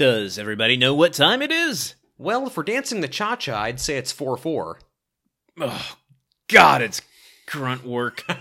Does 0.00 0.38
everybody 0.38 0.78
know 0.78 0.94
what 0.94 1.12
time 1.12 1.42
it 1.42 1.52
is? 1.52 1.94
Well, 2.16 2.46
if 2.46 2.56
we're 2.56 2.62
dancing 2.62 3.02
the 3.02 3.06
cha 3.06 3.36
cha, 3.36 3.64
I'd 3.64 3.78
say 3.78 3.98
it's 3.98 4.10
4 4.10 4.38
4. 4.38 4.78
Oh, 5.60 5.96
God, 6.48 6.80
it's 6.80 7.02
grunt 7.46 7.84
work. 7.84 8.24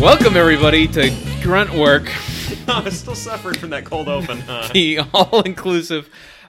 Welcome, 0.00 0.38
everybody, 0.38 0.88
to 0.88 1.14
Grunt 1.42 1.74
Work, 1.74 2.08
I'm 2.08 2.29
still 2.90 3.16
suffering 3.16 3.58
from 3.58 3.70
that 3.70 3.84
cold 3.84 4.08
open. 4.08 4.40
huh? 4.40 4.68
the 4.74 5.00
all 5.12 5.42
inclusive 5.42 6.08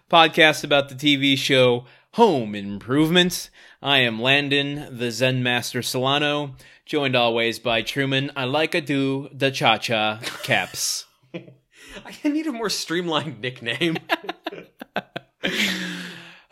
podcast 0.10 0.64
about 0.64 0.90
the 0.90 0.96
TV 0.96 1.36
show 1.36 1.86
Home 2.14 2.54
Improvement. 2.54 3.50
I 3.82 4.00
am 4.00 4.22
Landon, 4.22 4.98
the 4.98 5.10
Zen 5.10 5.42
Master 5.42 5.82
Solano, 5.82 6.56
joined 6.86 7.16
always 7.16 7.58
by 7.58 7.82
Truman. 7.82 8.32
I 8.36 8.44
like 8.44 8.76
a 8.76 8.82
do 8.82 9.30
the 9.34 9.50
cha 9.50 9.78
cha 9.78 10.20
caps. 10.44 11.06
I 11.34 12.28
need 12.28 12.46
a 12.46 12.52
more 12.52 12.70
streamlined 12.70 13.42
nickname. 13.42 13.98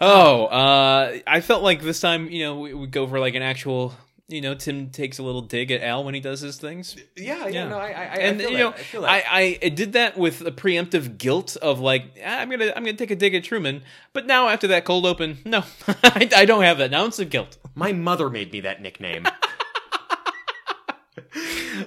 Oh, 0.01 0.45
uh, 0.45 1.19
I 1.27 1.41
felt 1.41 1.61
like 1.61 1.81
this 1.81 1.99
time, 1.99 2.29
you 2.29 2.43
know, 2.43 2.59
we 2.59 2.73
would 2.73 2.91
go 2.91 3.05
for 3.05 3.19
like 3.19 3.35
an 3.35 3.41
actual, 3.41 3.93
you 4.29 4.41
know, 4.41 4.53
Tim 4.53 4.89
takes 4.91 5.17
a 5.17 5.23
little 5.23 5.41
dig 5.41 5.71
at 5.71 5.81
Al 5.81 6.03
when 6.03 6.13
he 6.13 6.19
does 6.19 6.39
his 6.41 6.57
things. 6.57 6.95
yeah, 7.17 7.47
yeah, 7.47 7.67
no, 7.67 7.77
I, 7.77 7.87
I, 7.87 7.89
I 7.89 8.15
and 8.19 8.39
feel 8.39 8.51
you 8.51 8.57
know, 8.57 8.73
I. 9.05 9.23
I, 9.29 9.59
I 9.63 9.69
did 9.69 9.93
that 9.93 10.17
with 10.17 10.41
a 10.41 10.51
preemptive 10.51 11.17
guilt 11.17 11.57
of 11.57 11.79
like 11.79 12.17
ah, 12.23 12.39
I'm 12.39 12.49
gonna 12.49 12.71
I'm 12.75 12.83
gonna 12.83 12.93
take 12.93 13.11
a 13.11 13.15
dig 13.15 13.33
at 13.35 13.43
Truman, 13.43 13.81
but 14.13 14.25
now 14.25 14.47
after 14.47 14.67
that 14.67 14.85
cold 14.85 15.05
open, 15.05 15.39
no, 15.45 15.63
I, 15.87 16.29
I 16.35 16.45
don't 16.45 16.63
have 16.63 16.77
that. 16.77 16.91
Now 16.91 17.05
it's 17.05 17.19
a 17.19 17.25
guilt. 17.25 17.57
My 17.75 17.91
mother 17.91 18.29
made 18.29 18.51
me 18.51 18.61
that 18.61 18.81
nickname. 18.81 19.25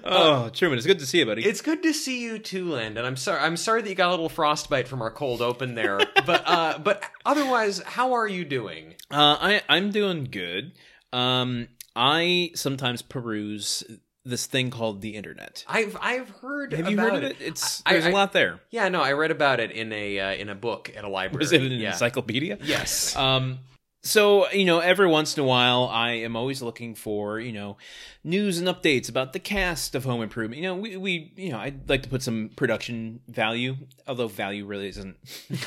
Oh, 0.05 0.49
Truman, 0.51 0.79
it's 0.79 0.87
good 0.87 0.99
to 1.01 1.07
see 1.07 1.19
you, 1.19 1.27
buddy. 1.27 1.45
it's 1.45 1.61
good 1.61 1.83
to 1.83 1.93
see 1.93 2.23
you 2.23 2.39
too, 2.39 2.71
Landon. 2.73 3.05
I'm 3.05 3.17
sorry. 3.17 3.41
I'm 3.41 3.57
sorry 3.57 3.83
that 3.83 3.89
you 3.89 3.95
got 3.95 4.09
a 4.09 4.11
little 4.11 4.29
frostbite 4.29 4.89
from 4.89 5.03
our 5.03 5.11
cold 5.11 5.43
open 5.43 5.75
there. 5.75 6.01
but 6.27 6.43
uh, 6.47 6.79
but 6.83 7.03
otherwise, 7.25 7.81
how 7.83 8.13
are 8.15 8.27
you 8.27 8.45
doing? 8.45 8.95
Uh, 9.11 9.37
I 9.41 9.63
I'm 9.69 9.91
doing 9.91 10.29
good. 10.31 10.73
Um, 11.13 11.69
I 11.97 12.51
sometimes 12.55 13.03
peruse 13.03 13.85
this 14.25 14.47
thing 14.47 14.71
called 14.71 15.01
the 15.01 15.11
internet. 15.17 15.65
I've 15.69 15.97
I've 16.01 16.29
heard. 16.31 16.73
Have 16.73 16.91
you 16.91 16.97
heard 16.99 17.15
of 17.15 17.23
it? 17.25 17.37
It's 17.41 17.83
I- 17.85 17.93
there's 17.95 18.07
I- 18.07 18.11
a 18.11 18.13
lot 18.13 18.33
there. 18.33 18.61
Yeah, 18.71 18.89
no, 18.89 19.01
I 19.03 19.13
read 19.13 19.31
about 19.31 19.61
it 19.61 19.71
in 19.73 19.93
a 19.93 20.19
uh, 20.21 20.33
in 20.35 20.49
a 20.49 20.55
book 20.55 20.93
at 20.97 21.05
a 21.05 21.09
library. 21.09 21.41
Was 21.43 21.53
it 21.53 21.63
an 21.63 21.73
yeah. 21.73 21.91
encyclopedia? 21.93 22.59
Yes. 22.63 23.17
Um, 23.17 23.59
so 24.05 24.49
you 24.51 24.65
know, 24.65 24.79
every 24.81 25.07
once 25.07 25.37
in 25.37 25.43
a 25.43 25.47
while, 25.47 25.89
I 25.93 26.13
am 26.13 26.35
always 26.37 26.63
looking 26.63 26.95
for 26.95 27.39
you 27.41 27.53
know 27.53 27.77
news 28.25 28.59
and 28.59 28.69
updates 28.69 29.09
about 29.09 29.33
the 29.33 29.39
cast 29.41 29.95
of 29.97 30.05
Home 30.05 30.23
Improvement. 30.23 30.61
You 30.63 30.69
know, 30.69 30.77
we 30.77 30.97
we 30.97 31.33
you 31.37 31.51
know 31.51 31.59
I'd 31.59 31.89
like 31.89 32.03
to 32.05 32.09
put 32.09 32.23
some 32.23 32.51
production 32.57 33.21
value, 33.29 33.77
although 34.07 34.29
value 34.29 34.67
really 34.67 34.89
isn't 34.89 35.17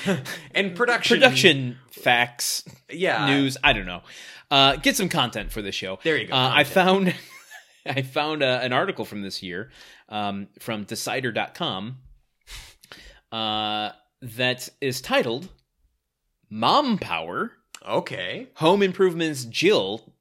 and 0.54 0.76
production. 0.76 1.18
production 1.18 1.78
facts, 1.92 2.64
Yeah. 2.90 3.26
news. 3.28 3.58
I 3.64 3.74
don't 3.74 3.86
know. 3.86 4.02
Uh, 4.56 4.76
get 4.78 4.96
some 4.96 5.10
content 5.10 5.52
for 5.52 5.62
the 5.62 5.72
show. 5.72 6.00
There 6.04 6.16
you 6.18 6.28
go, 6.28 6.34
Uh, 6.34 6.52
I 6.54 6.64
found 6.64 7.14
I 7.86 8.02
found 8.04 8.42
uh, 8.42 8.60
an 8.62 8.72
article 8.72 9.04
from 9.04 9.22
this 9.22 9.44
year 9.44 9.70
um, 10.10 10.48
from 10.60 10.86
Decider.com 10.86 11.98
uh, 13.34 13.90
that 14.22 14.70
is 14.80 15.02
titled 15.02 15.50
"Mom 16.50 16.98
Power." 16.98 17.52
Okay. 17.86 18.48
Home 18.56 18.82
Improvement's 18.82 19.44
Jill 19.46 20.14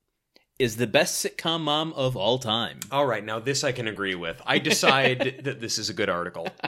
is 0.59 0.77
the 0.77 0.87
best 0.87 1.25
sitcom 1.25 1.61
mom 1.61 1.93
of 1.95 2.17
all 2.17 2.39
time. 2.39 2.81
All 2.91 3.07
right. 3.07 3.25
Now 3.25 3.39
this 3.39 3.63
I 3.65 3.73
can 3.73 3.89
agree 3.89 4.15
with. 4.15 4.43
I 4.45 4.59
decide 4.59 5.41
that 5.45 5.61
this 5.61 5.79
is 5.79 5.91
a 5.91 5.95
good 5.95 6.09
article. 6.11 6.49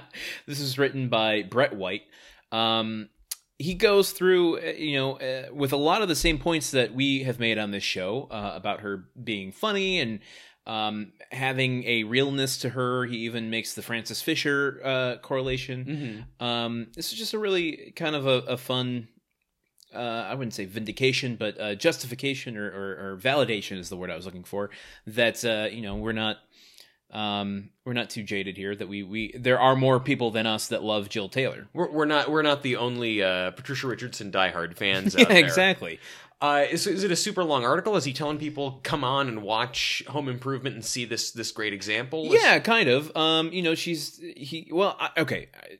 This 0.46 0.60
is 0.60 0.78
written 0.78 1.08
by 1.08 1.42
Brett 1.42 1.74
White. 1.74 2.02
Um, 2.52 3.10
he 3.58 3.74
goes 3.74 4.12
through, 4.12 4.58
uh, 4.58 4.72
you 4.72 4.96
know, 4.96 5.12
uh, 5.14 5.46
with 5.52 5.72
a 5.72 5.76
lot 5.76 6.02
of 6.02 6.08
the 6.08 6.16
same 6.16 6.38
points 6.38 6.70
that 6.72 6.94
we 6.94 7.22
have 7.22 7.38
made 7.40 7.58
on 7.58 7.70
this 7.70 7.84
show 7.84 8.28
uh, 8.30 8.52
about 8.54 8.80
her 8.80 9.04
being 9.22 9.52
funny 9.52 9.98
and 10.00 10.20
um, 10.66 11.12
having 11.32 11.84
a 11.84 12.04
realness 12.04 12.58
to 12.58 12.70
her. 12.70 13.06
He 13.06 13.18
even 13.18 13.50
makes 13.50 13.74
the 13.74 13.82
Frances 13.82 14.20
Fisher 14.20 14.80
uh, 14.84 15.16
correlation. 15.22 16.26
Mhm. 16.40 16.44
Um, 16.44 16.86
this 16.94 17.12
is 17.12 17.18
just 17.18 17.34
a 17.34 17.38
really 17.38 17.92
kind 17.96 18.14
of 18.16 18.26
a, 18.26 18.42
a 18.48 18.56
fun. 18.56 19.08
Uh, 19.94 20.26
I 20.28 20.34
wouldn't 20.34 20.52
say 20.52 20.66
vindication, 20.66 21.36
but 21.36 21.58
uh, 21.58 21.74
justification 21.76 22.56
or, 22.58 22.66
or, 22.66 23.12
or 23.12 23.16
validation 23.16 23.78
is 23.78 23.88
the 23.88 23.96
word 23.96 24.10
I 24.10 24.16
was 24.16 24.26
looking 24.26 24.44
for. 24.44 24.68
That 25.06 25.42
uh, 25.44 25.68
you 25.70 25.80
know 25.80 25.94
we're 25.94 26.12
not 26.12 26.38
um, 27.12 27.70
we're 27.84 27.92
not 27.92 28.10
too 28.10 28.22
jaded 28.22 28.56
here. 28.56 28.74
That 28.74 28.88
we 28.88 29.02
we 29.02 29.32
there 29.38 29.58
are 29.60 29.76
more 29.76 30.00
people 30.00 30.30
than 30.30 30.46
us 30.46 30.68
that 30.68 30.82
love 30.82 31.08
Jill 31.08 31.28
Taylor. 31.28 31.68
We're, 31.72 31.90
we're 31.90 32.04
not 32.04 32.30
we're 32.30 32.42
not 32.42 32.62
the 32.62 32.76
only 32.76 33.22
uh, 33.22 33.52
Patricia 33.52 33.86
Richardson 33.86 34.30
diehard 34.32 34.76
fans 34.76 35.14
Yeah, 35.14 35.22
out 35.22 35.28
there. 35.28 35.38
exactly. 35.38 36.00
Uh, 36.38 36.66
is, 36.70 36.86
is 36.86 37.02
it 37.02 37.10
a 37.10 37.16
super 37.16 37.42
long 37.42 37.64
article? 37.64 37.96
Is 37.96 38.04
he 38.04 38.12
telling 38.12 38.36
people 38.36 38.80
come 38.82 39.04
on 39.04 39.26
and 39.28 39.42
watch 39.42 40.02
Home 40.08 40.28
Improvement 40.28 40.74
and 40.74 40.84
see 40.84 41.06
this 41.06 41.30
this 41.30 41.50
great 41.52 41.72
example? 41.72 42.26
Is- 42.32 42.42
Yeah, 42.42 42.58
kind 42.58 42.88
of. 42.90 43.16
Um, 43.16 43.52
you 43.52 43.62
know, 43.62 43.74
she's 43.74 44.18
he. 44.18 44.68
Well, 44.70 44.96
I, 45.00 45.10
okay. 45.20 45.48
I, 45.54 45.78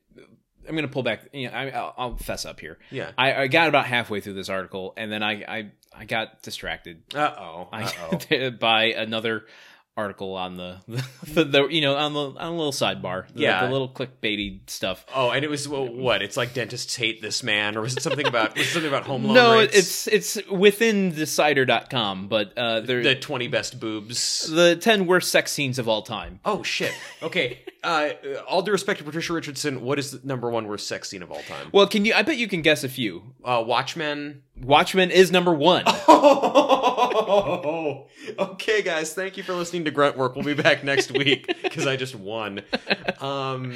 I'm 0.68 0.74
gonna 0.74 0.88
pull 0.88 1.02
back. 1.02 1.28
You 1.32 1.48
know, 1.48 1.54
I, 1.54 1.68
I'll, 1.70 1.94
I'll 1.98 2.16
fess 2.16 2.44
up 2.46 2.58
here. 2.58 2.78
Yeah. 2.90 3.10
I, 3.18 3.42
I 3.42 3.46
got 3.48 3.68
about 3.68 3.84
halfway 3.86 4.20
through 4.20 4.32
this 4.34 4.48
article, 4.48 4.94
and 4.96 5.12
then 5.12 5.22
I 5.22 5.32
I, 5.46 5.70
I 5.94 6.04
got 6.06 6.42
distracted. 6.42 7.02
Uh 7.14 7.34
oh. 7.38 7.68
Uh 7.72 7.90
oh. 8.32 8.50
by 8.58 8.84
another 8.86 9.44
article 9.96 10.34
on 10.34 10.56
the, 10.58 10.76
the, 11.26 11.44
the 11.44 11.68
you 11.68 11.80
know 11.80 11.96
on 11.96 12.12
the 12.12 12.20
on 12.20 12.36
a 12.52 12.56
little 12.56 12.72
sidebar 12.72 13.26
the, 13.32 13.40
Yeah. 13.42 13.64
the 13.66 13.72
little 13.72 13.88
clickbaity 13.88 14.60
stuff 14.68 15.06
Oh, 15.14 15.30
and 15.30 15.44
it 15.44 15.48
was 15.48 15.66
well, 15.68 15.86
what? 15.88 16.20
It's 16.22 16.36
like 16.36 16.52
dentists 16.52 16.94
hate 16.96 17.22
this 17.22 17.42
man, 17.42 17.76
or 17.76 17.80
was 17.80 17.96
it 17.96 18.02
something 18.02 18.26
about 18.26 18.56
was 18.58 18.66
it 18.66 18.70
something 18.70 18.88
about 18.88 19.04
home 19.04 19.24
loan 19.24 19.34
no 19.34 19.54
rates? 19.58 20.06
it's 20.06 20.36
it's 20.36 20.50
within 20.50 21.14
decider.com 21.14 22.28
but 22.28 22.56
uh 22.58 22.80
there 22.80 23.02
the 23.02 23.14
the, 23.14 23.20
twenty 23.20 23.48
best 23.48 23.80
boobs. 23.80 24.50
the 24.50 24.76
10 24.76 25.06
worst 25.06 25.30
sex 25.30 25.50
scenes 25.52 25.78
of 25.78 25.88
all 25.88 26.02
time 26.02 26.40
Oh 26.44 26.62
shit. 26.62 26.92
Okay. 27.22 27.58
Uh, 27.86 28.10
all 28.48 28.62
due 28.62 28.72
respect 28.72 28.98
to 28.98 29.04
Patricia 29.04 29.32
Richardson, 29.32 29.82
what 29.82 29.98
is 29.98 30.10
the 30.10 30.26
number 30.26 30.50
one 30.50 30.66
worst 30.66 30.88
sex 30.88 31.08
scene 31.08 31.22
of 31.22 31.30
all 31.30 31.42
time? 31.42 31.68
well 31.72 31.86
can 31.86 32.04
you 32.04 32.12
i 32.14 32.22
bet 32.22 32.36
you 32.36 32.48
can 32.48 32.60
guess 32.62 32.82
a 32.84 32.88
few 32.88 33.34
Uh, 33.44 33.62
Watchmen. 33.66 34.42
watchmen 34.60 35.10
is 35.10 35.30
number 35.30 35.54
one 35.54 35.84
Oh, 36.68 38.06
okay, 38.38 38.82
guys. 38.82 39.12
Thank 39.14 39.36
you 39.36 39.42
for 39.42 39.52
listening 39.54 39.84
to 39.84 39.90
Grunt 39.90 40.16
Work. 40.16 40.34
We'll 40.36 40.44
be 40.44 40.54
back 40.54 40.84
next 40.84 41.10
week 41.12 41.46
because 41.62 41.86
I 41.86 41.96
just 41.96 42.14
won. 42.14 42.62
Um, 43.20 43.74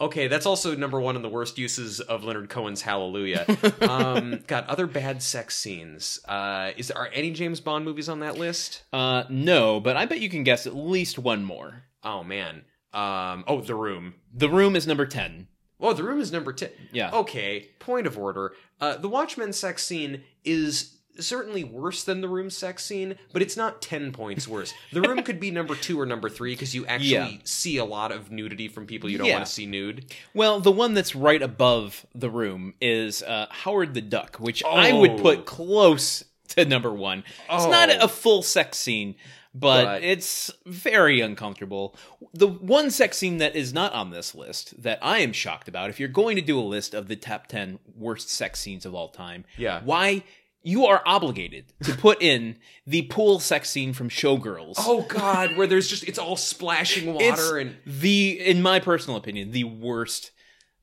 okay, 0.00 0.28
that's 0.28 0.46
also 0.46 0.74
number 0.76 1.00
one 1.00 1.16
in 1.16 1.22
the 1.22 1.28
worst 1.28 1.58
uses 1.58 2.00
of 2.00 2.24
Leonard 2.24 2.48
Cohen's 2.50 2.82
Hallelujah. 2.82 3.44
Um, 3.82 4.42
got 4.46 4.66
other 4.68 4.86
bad 4.86 5.22
sex 5.22 5.56
scenes. 5.56 6.20
Uh, 6.28 6.72
is 6.76 6.90
are 6.90 7.08
any 7.12 7.30
James 7.30 7.60
Bond 7.60 7.84
movies 7.84 8.08
on 8.08 8.20
that 8.20 8.36
list? 8.38 8.82
uh 8.92 9.24
no 9.30 9.80
but 9.80 9.96
i 9.96 10.04
bet 10.06 10.20
you 10.20 10.28
can 10.28 10.42
guess 10.44 10.66
at 10.66 10.74
least 10.74 11.18
one 11.18 11.44
more 11.44 11.84
Oh 12.04 12.24
man. 12.24 12.62
Um, 12.92 13.44
oh, 13.48 13.60
The 13.60 13.74
Room. 13.74 14.14
the 14.34 14.48
room 14.48 14.76
is 14.76 14.86
number 14.86 15.06
10 15.06 15.48
Oh, 15.80 15.92
The 15.92 16.04
Room 16.04 16.20
is 16.20 16.30
number 16.30 16.52
ten. 16.52 16.70
Yeah. 16.92 17.10
Okay. 17.12 17.70
Point 17.80 18.06
of 18.06 18.16
order. 18.16 18.52
Uh, 18.80 18.96
the 18.98 19.08
Watchmen 19.08 19.52
sex 19.52 19.82
scene 19.84 20.22
is 20.44 20.98
certainly 21.18 21.64
worse 21.64 22.04
than 22.04 22.20
the 22.20 22.28
room 22.28 22.48
sex 22.50 22.84
scene, 22.84 23.16
but 23.32 23.42
it's 23.42 23.56
not 23.56 23.82
10 23.82 24.12
points 24.12 24.46
worse. 24.46 24.72
The 24.92 25.02
room 25.02 25.22
could 25.24 25.40
be 25.40 25.50
number 25.50 25.74
2 25.74 26.00
or 26.00 26.06
number 26.06 26.28
3 26.30 26.54
because 26.54 26.72
you 26.74 26.86
actually 26.86 27.10
Yeah. 27.10 27.30
see 27.44 27.76
a 27.78 27.84
lot 27.84 28.12
of 28.12 28.30
nudity 28.30 28.68
from 28.68 28.86
people 28.86 29.10
you 29.10 29.18
don't 29.18 29.26
Yeah. 29.26 29.34
want 29.34 29.46
to 29.46 29.52
see 29.52 29.66
nude. 29.66 30.14
well 30.34 30.60
the 30.60 30.70
one 30.72 30.94
that's 30.94 31.14
right 31.16 31.42
above 31.42 32.06
the 32.14 32.30
room 32.30 32.74
is 32.80 33.22
uh 33.24 33.46
howard 33.50 33.92
the 33.92 34.00
duck 34.00 34.36
which 34.36 34.62
i 34.64 34.92
would 34.92 35.10
Oh. 35.10 35.18
put 35.18 35.44
close 35.46 36.24
to 36.48 36.64
number 36.64 36.92
one 36.94 37.24
it's 37.50 37.66
not 37.66 37.90
Oh. 37.90 37.98
a 38.04 38.08
full 38.08 38.42
sex 38.42 38.78
scene 38.78 39.14
but, 39.54 40.02
it's 40.02 40.50
very 40.66 41.20
uncomfortable. 41.20 41.94
The 42.32 42.46
one 42.48 42.90
sex 42.90 43.18
scene 43.18 43.38
that 43.38 43.54
is 43.54 43.72
not 43.72 43.92
on 43.92 44.10
this 44.10 44.34
list 44.34 44.82
that 44.82 44.98
I 45.02 45.18
am 45.18 45.32
shocked 45.32 45.68
about, 45.68 45.90
if 45.90 46.00
you're 46.00 46.08
going 46.08 46.36
to 46.36 46.42
do 46.42 46.58
a 46.58 46.62
list 46.62 46.94
of 46.94 47.08
the 47.08 47.16
top 47.16 47.46
10 47.48 47.78
worst 47.94 48.30
sex 48.30 48.60
scenes 48.60 48.86
of 48.86 48.94
all 48.94 49.08
time, 49.08 49.44
Yeah. 49.58 49.80
why 49.84 50.24
you 50.62 50.86
are 50.86 51.02
obligated 51.04 51.72
to 51.82 51.92
put 51.94 52.22
in 52.22 52.56
the 52.86 53.02
pool 53.02 53.40
sex 53.40 53.68
scene 53.68 53.92
from 53.92 54.08
Showgirls. 54.08 54.74
Oh 54.78 55.02
god, 55.08 55.56
where 55.56 55.66
there's 55.66 55.88
just 55.88 56.04
it's 56.04 56.18
all 56.20 56.36
splashing 56.36 57.12
water 57.14 57.58
it's 57.58 57.68
and 57.68 57.76
the, 57.84 58.38
in 58.40 58.62
my 58.62 58.78
personal 58.78 59.16
opinion, 59.16 59.50
the 59.50 59.64
worst 59.64 60.30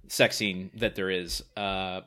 sex 0.09 0.35
scene 0.35 0.69
that 0.75 0.95
there 0.95 1.09
is. 1.09 1.43
Uh, 1.55 2.01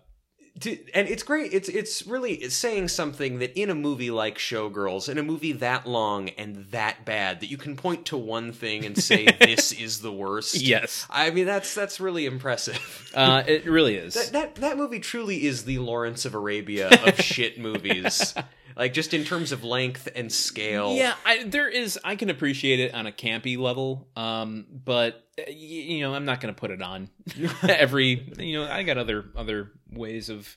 to, 0.60 0.78
and 0.94 1.08
it's 1.08 1.22
great. 1.22 1.52
It's 1.52 1.69
it's 1.69 2.06
really 2.06 2.34
it's 2.34 2.54
saying 2.54 2.88
something 2.88 3.38
that 3.38 3.58
in 3.58 3.70
a 3.70 3.75
movie 3.75 4.10
like 4.10 4.38
Showgirls, 4.38 5.08
in 5.08 5.19
a 5.19 5.22
movie 5.22 5.52
that 5.52 5.87
long 5.87 6.28
and 6.31 6.66
that 6.70 7.04
bad, 7.04 7.40
that 7.40 7.50
you 7.50 7.56
can 7.56 7.76
point 7.76 8.06
to 8.06 8.16
one 8.16 8.52
thing 8.52 8.84
and 8.84 8.96
say 8.96 9.26
this 9.40 9.72
is 9.72 10.00
the 10.00 10.12
worst. 10.12 10.60
Yes. 10.60 11.06
I 11.08 11.31
mean 11.31 11.46
that's 11.46 11.75
that's 11.75 12.00
really 12.00 12.26
impressive. 12.26 13.10
Uh, 13.14 13.43
it 13.46 13.66
really 13.66 13.96
is. 13.96 14.14
That, 14.22 14.32
that 14.32 14.54
that 14.56 14.76
movie 14.76 15.00
truly 15.00 15.44
is 15.46 15.64
the 15.64 15.78
Lawrence 15.78 16.25
of 16.25 16.34
Arabia 16.34 16.88
of 17.06 17.19
shit 17.19 17.58
movies. 17.58 18.34
Like 18.76 18.92
just 18.92 19.14
in 19.14 19.24
terms 19.24 19.52
of 19.52 19.64
length 19.64 20.08
and 20.14 20.30
scale. 20.30 20.94
Yeah, 20.94 21.14
I, 21.24 21.44
there 21.44 21.69
is. 21.69 21.98
I 22.04 22.16
can 22.16 22.30
appreciate 22.30 22.80
it 22.80 22.94
on 22.94 23.06
a 23.06 23.12
campy 23.12 23.58
level, 23.58 24.08
um, 24.16 24.66
but 24.84 25.26
you 25.48 26.00
know, 26.00 26.14
I'm 26.14 26.24
not 26.24 26.40
going 26.40 26.54
to 26.54 26.58
put 26.58 26.70
it 26.70 26.82
on 26.82 27.08
every. 27.62 28.32
You 28.38 28.60
know, 28.60 28.70
I 28.70 28.82
got 28.82 28.98
other 28.98 29.26
other 29.36 29.72
ways 29.90 30.28
of 30.28 30.56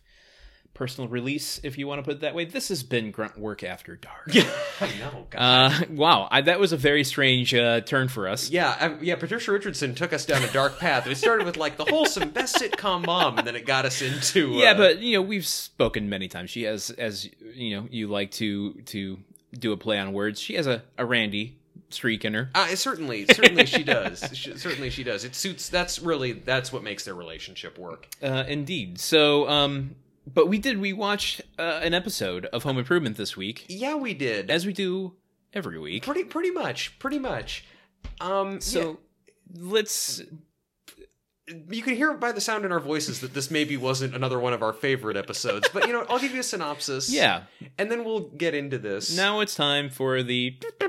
personal 0.75 1.09
release, 1.09 1.59
if 1.63 1.77
you 1.79 1.87
want 1.87 1.99
to 1.99 2.03
put 2.03 2.17
it 2.17 2.19
that 2.19 2.35
way. 2.35 2.45
This 2.45 2.69
has 2.69 2.83
been 2.83 3.09
grunt 3.09 3.39
work 3.39 3.63
after 3.63 3.95
dark. 3.95 4.31
Yeah, 4.31 4.47
I 4.79 4.87
know. 4.99 5.25
God. 5.31 5.39
Uh, 5.39 5.85
wow, 5.89 6.27
I, 6.29 6.41
that 6.41 6.59
was 6.59 6.71
a 6.71 6.77
very 6.77 7.03
strange 7.03 7.55
uh, 7.55 7.81
turn 7.81 8.07
for 8.09 8.27
us. 8.27 8.51
yeah, 8.51 8.75
I, 8.79 9.01
yeah. 9.01 9.15
Patricia 9.15 9.51
Richardson 9.51 9.95
took 9.95 10.13
us 10.13 10.25
down 10.25 10.43
a 10.43 10.51
dark 10.51 10.77
path. 10.77 11.07
It 11.07 11.15
started 11.15 11.45
with 11.45 11.57
like 11.57 11.77
the 11.77 11.85
wholesome 11.85 12.29
best 12.29 12.57
sitcom 12.57 13.05
mom, 13.07 13.39
and 13.39 13.47
then 13.47 13.55
it 13.55 13.65
got 13.65 13.85
us 13.85 14.01
into 14.03 14.51
Yeah, 14.51 14.71
uh, 14.71 14.77
but 14.77 14.99
you 14.99 15.17
know, 15.17 15.21
we've 15.23 15.47
spoken 15.47 16.09
many 16.09 16.27
times. 16.27 16.51
She 16.51 16.63
has, 16.63 16.91
as 16.91 17.27
you 17.55 17.75
know, 17.75 17.87
you 17.89 18.07
like 18.07 18.31
to 18.31 18.73
to 18.73 19.17
do 19.57 19.71
a 19.71 19.77
play 19.77 19.97
on 19.97 20.13
words. 20.13 20.39
She 20.39 20.55
has 20.55 20.67
a, 20.67 20.83
a 20.97 21.05
Randy 21.05 21.57
streak 21.89 22.25
in 22.25 22.33
her. 22.33 22.49
Uh, 22.53 22.75
certainly, 22.75 23.25
certainly 23.25 23.65
she 23.65 23.83
does. 23.83 24.23
She, 24.35 24.57
certainly 24.57 24.89
she 24.89 25.03
does. 25.03 25.23
It 25.23 25.35
suits. 25.35 25.69
That's 25.69 25.99
really 25.99 26.33
that's 26.33 26.73
what 26.73 26.83
makes 26.83 27.05
their 27.05 27.15
relationship 27.15 27.77
work. 27.79 28.09
Uh, 28.21 28.43
indeed. 28.47 28.99
So, 28.99 29.47
um, 29.47 29.95
but 30.31 30.47
we 30.47 30.57
did. 30.57 30.79
We 30.79 30.93
watched 30.93 31.41
uh, 31.59 31.79
an 31.83 31.93
episode 31.93 32.45
of 32.47 32.63
Home 32.63 32.77
Improvement 32.77 33.17
this 33.17 33.35
week, 33.37 33.65
Yeah, 33.69 33.95
we 33.95 34.13
did. 34.13 34.49
as 34.49 34.65
we 34.65 34.73
do 34.73 35.13
every 35.53 35.79
week. 35.79 36.03
pretty 36.03 36.23
pretty 36.23 36.51
much, 36.51 36.97
pretty 36.99 37.19
much. 37.19 37.65
Um, 38.19 38.59
So 38.61 38.99
let's. 39.53 40.19
yeah, 40.19 41.55
you 41.69 41.81
can 41.83 41.95
hear 41.95 42.13
by 42.15 42.31
the 42.31 42.41
sound 42.41 42.65
in 42.65 42.71
our 42.71 42.79
voices 42.79 43.19
that 43.21 43.33
this 43.35 43.51
maybe 43.51 43.77
wasn't 43.77 44.15
another 44.15 44.39
one 44.39 44.53
of 44.53 44.63
our 44.63 44.73
favorite 44.73 45.15
episodes. 45.15 45.69
But 45.71 45.85
you 45.87 45.93
know, 45.93 46.05
I'll 46.09 46.19
give 46.19 46.33
you 46.33 46.39
a 46.39 46.43
synopsis. 46.43 47.11
Yeah. 47.11 47.43
and 47.77 47.91
then 47.91 48.03
we'll 48.03 48.29
get 48.29 48.53
into 48.55 48.77
this. 48.79 49.15
Now 49.15 49.39
it's 49.41 49.53
time 49.55 49.89
for 49.91 50.23
the 50.23 50.57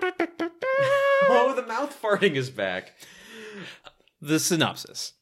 oh, 1.29 1.53
the 1.55 1.67
mouth 1.67 1.97
farting 2.01 2.35
is 2.37 2.49
back. 2.51 2.93
the 4.21 4.39
synopsis. 4.39 5.13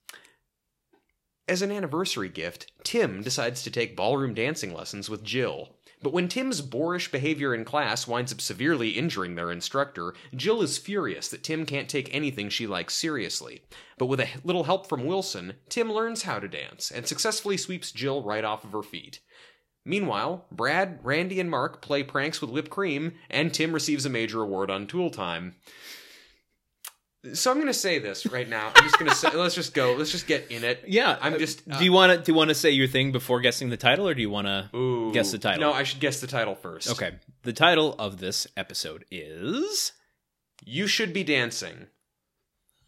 As 1.47 1.61
an 1.61 1.71
anniversary 1.71 2.31
gift, 2.31 2.73
Tim 2.85 3.23
decides 3.23 3.63
to 3.63 3.71
take 3.71 3.97
ballroom 3.97 4.33
dancing 4.33 4.73
lessons 4.73 5.11
with 5.11 5.23
Jill. 5.23 5.77
But 6.03 6.15
when 6.15 6.29
Tim's 6.29 6.63
boorish 6.63 7.11
behavior 7.11 7.55
in 7.55 7.67
class 7.67 8.07
winds 8.07 8.33
up 8.33 8.41
severely 8.41 8.91
injuring 8.91 9.35
their 9.35 9.51
instructor, 9.51 10.15
Jill 10.35 10.63
is 10.63 10.79
furious 10.79 11.29
that 11.29 11.43
Tim 11.43 11.67
can't 11.67 11.89
take 11.89 12.15
anything 12.15 12.49
she 12.49 12.67
likes 12.67 12.95
seriously. 12.95 13.63
But 13.99 14.07
with 14.07 14.21
a 14.21 14.29
little 14.43 14.65
help 14.65 14.87
from 14.87 15.05
Wilson, 15.05 15.55
Tim 15.69 15.93
learns 15.93 16.23
how 16.23 16.39
to 16.41 16.49
dance 16.49 16.91
and 16.91 17.07
successfully 17.07 17.59
sweeps 17.59 17.93
Jill 17.93 18.23
right 18.23 18.45
off 18.45 18.65
of 18.65 18.73
her 18.73 18.83
feet. 18.83 19.21
Meanwhile, 19.85 20.47
Brad, 20.51 20.99
Randy, 21.03 21.41
and 21.41 21.51
Mark 21.51 21.83
play 21.83 22.03
pranks 22.03 22.41
with 22.41 22.51
whipped 22.51 22.71
cream, 22.71 23.13
and 23.29 23.53
Tim 23.53 23.73
receives 23.73 24.07
a 24.07 24.11
major 24.11 24.41
award 24.41 24.71
on 24.71 24.87
Tool 24.87 25.11
Time. 25.11 25.57
So 27.33 27.51
I'm 27.51 27.57
going 27.57 27.69
to 27.69 27.73
say 27.73 27.99
this 27.99 28.27
right 28.27 28.49
now. 28.49 28.71
I'm 28.75 28.85
just 28.85 28.99
going 28.99 29.09
to 29.11 29.17
say, 29.17 29.31
let's 29.35 29.55
just 29.55 29.73
go. 29.73 29.95
Let's 29.95 30.11
just 30.13 30.27
get 30.27 30.51
in 30.51 30.63
it. 30.63 30.85
Yeah, 30.87 31.17
I'm 31.23 31.35
uh, 31.35 31.39
just. 31.39 31.63
uh, 31.71 31.79
do 31.79 31.85
you 31.85 31.93
want 31.93 32.13
to 32.13 32.19
do 32.19 32.33
you 32.33 32.37
want 32.37 32.49
to 32.51 32.55
say 32.55 32.71
your 32.71 32.87
thing 32.87 33.13
before 33.13 33.41
guessing 33.41 33.71
the 33.71 33.77
title, 33.79 34.07
or 34.07 34.15
do 34.15 34.21
you 34.21 34.31
want 34.31 34.47
to? 34.47 35.11
Guess 35.15 35.33
the 35.33 35.39
title. 35.39 35.61
No, 35.63 35.73
I 35.73 35.85
should 35.85 36.01
guess 36.01 36.21
the 36.21 36.27
title 36.27 36.55
first. 36.55 36.91
Okay. 36.91 37.13
The 37.43 37.53
title 37.53 37.95
of 37.99 38.19
this 38.19 38.47
episode 38.57 39.05
is. 39.11 39.93
You 40.67 40.87
should 40.87 41.13
be 41.13 41.25
dancing. 41.25 41.89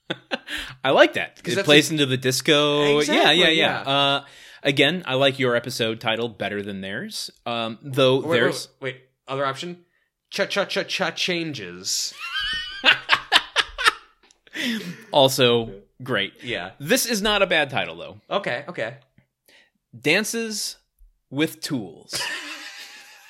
I 0.84 0.90
like 0.90 1.14
that. 1.14 1.42
'Cause 1.42 1.56
It 1.56 1.64
plays 1.64 1.90
into 1.90 2.06
the 2.06 2.16
disco. 2.16 2.98
Exactly, 2.98 3.40
yeah, 3.40 3.48
yeah, 3.48 3.48
yeah. 3.48 3.80
Uh, 3.80 4.24
again, 4.62 5.02
I 5.06 5.14
like 5.14 5.38
your 5.38 5.56
episode 5.56 6.00
title 6.00 6.28
better 6.28 6.62
than 6.62 6.80
theirs. 6.80 7.30
Um, 7.44 7.78
though 7.82 8.20
Wait, 8.20 8.38
there's 8.38 8.68
wait, 8.80 8.94
wait. 8.94 9.02
Other 9.28 9.44
option. 9.44 9.84
Cha 10.30 10.46
cha 10.46 10.64
cha 10.64 10.84
cha 10.84 11.10
changes. 11.10 12.14
also 15.12 15.82
great. 16.02 16.34
Yeah. 16.42 16.72
This 16.78 17.06
is 17.06 17.22
not 17.22 17.42
a 17.42 17.46
bad 17.46 17.70
title 17.70 17.96
though. 17.96 18.20
Okay. 18.30 18.64
Okay. 18.68 18.96
Dances 19.98 20.76
with 21.30 21.60
tools. 21.60 22.20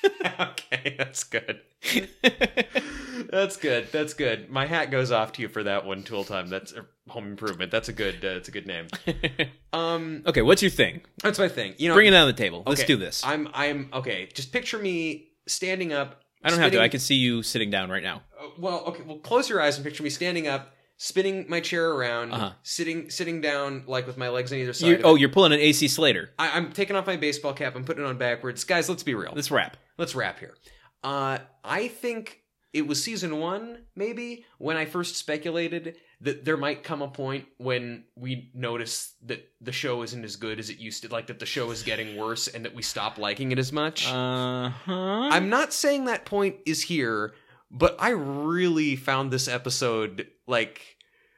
okay. 0.39 0.95
That's 0.97 1.23
good. 1.23 1.61
That's 3.29 3.57
good. 3.57 3.91
That's 3.91 4.13
good. 4.13 4.49
My 4.49 4.65
hat 4.65 4.91
goes 4.91 5.11
off 5.11 5.33
to 5.33 5.41
you 5.41 5.47
for 5.47 5.63
that 5.63 5.85
one. 5.85 6.03
Tool 6.03 6.23
time. 6.23 6.47
That's 6.47 6.73
uh, 6.73 6.83
home 7.07 7.27
improvement. 7.27 7.71
That's 7.71 7.89
a 7.89 7.93
good. 7.93 8.23
Uh, 8.23 8.35
that's 8.35 8.47
a 8.47 8.51
good 8.51 8.67
name. 8.67 8.87
Um. 9.73 10.23
okay, 10.25 10.41
what's 10.41 10.61
your 10.61 10.71
thing? 10.71 11.01
That's 11.21 11.37
my 11.37 11.49
thing. 11.49 11.75
You 11.77 11.89
know. 11.89 11.93
Bring 11.93 12.07
it 12.07 12.15
on 12.15 12.25
the 12.25 12.33
table. 12.33 12.63
Let's 12.65 12.81
okay, 12.81 12.87
do 12.87 12.97
this. 12.97 13.23
I'm. 13.23 13.47
I'm. 13.53 13.89
Okay. 13.93 14.27
Just 14.33 14.51
picture 14.51 14.79
me 14.79 15.27
standing 15.45 15.93
up. 15.93 16.21
I 16.43 16.49
don't 16.49 16.59
have 16.59 16.71
to. 16.71 16.81
I 16.81 16.87
can 16.87 16.99
see 16.99 17.15
you 17.15 17.43
sitting 17.43 17.69
down 17.69 17.89
right 17.89 18.01
now. 18.01 18.23
Uh, 18.39 18.47
well, 18.57 18.85
okay. 18.85 19.03
Well, 19.05 19.17
close 19.17 19.49
your 19.49 19.61
eyes 19.61 19.75
and 19.77 19.85
picture 19.85 20.03
me 20.03 20.09
standing 20.09 20.47
up, 20.47 20.73
spinning 20.97 21.45
my 21.47 21.59
chair 21.59 21.91
around, 21.91 22.31
Uh-huh. 22.33 22.51
sitting 22.63 23.09
sitting 23.09 23.39
down 23.41 23.83
like 23.87 24.05
with 24.07 24.17
my 24.17 24.29
legs 24.29 24.51
on 24.51 24.57
either 24.59 24.73
side. 24.73 24.87
You're, 24.87 24.99
oh, 25.03 25.15
you're 25.15 25.29
pulling 25.29 25.53
an 25.53 25.59
AC 25.59 25.87
Slater. 25.87 26.31
I, 26.37 26.51
I'm 26.57 26.71
taking 26.73 26.95
off 26.95 27.07
my 27.07 27.17
baseball 27.17 27.53
cap. 27.53 27.75
I'm 27.75 27.83
putting 27.85 28.03
it 28.03 28.07
on 28.07 28.17
backwards. 28.17 28.63
Guys, 28.63 28.89
let's 28.89 29.03
be 29.03 29.13
real. 29.15 29.31
Let's 29.35 29.51
wrap. 29.51 29.77
Let's 29.97 30.15
wrap 30.15 30.39
here. 30.39 30.55
Uh, 31.03 31.37
I 31.63 31.87
think 31.87 32.41
it 32.73 32.85
was 32.85 33.01
season 33.03 33.39
one, 33.39 33.79
maybe, 33.95 34.45
when 34.57 34.75
I 34.77 34.85
first 34.85 35.15
speculated 35.15 35.95
that 36.21 36.43
there 36.45 36.57
might 36.57 36.83
come 36.83 37.01
a 37.03 37.07
point 37.07 37.45
when 37.57 38.03
we 38.15 38.49
notice 38.55 39.13
that 39.23 39.47
the 39.61 39.71
show 39.71 40.01
isn't 40.01 40.23
as 40.25 40.35
good 40.35 40.59
as 40.59 40.69
it 40.71 40.79
used 40.79 41.03
to, 41.03 41.09
like 41.09 41.27
that 41.27 41.37
the 41.39 41.45
show 41.45 41.69
is 41.71 41.83
getting 41.83 42.17
worse 42.17 42.47
and 42.47 42.65
that 42.65 42.73
we 42.73 42.81
stop 42.81 43.17
liking 43.19 43.51
it 43.51 43.59
as 43.59 43.71
much. 43.71 44.07
Uh 44.11 44.69
huh. 44.69 44.93
I'm 45.31 45.49
not 45.49 45.73
saying 45.73 46.05
that 46.05 46.25
point 46.25 46.55
is 46.65 46.81
here, 46.81 47.33
but 47.71 47.95
I 47.99 48.09
really 48.09 48.95
found 48.95 49.31
this 49.31 49.47
episode 49.47 50.27
like 50.47 50.97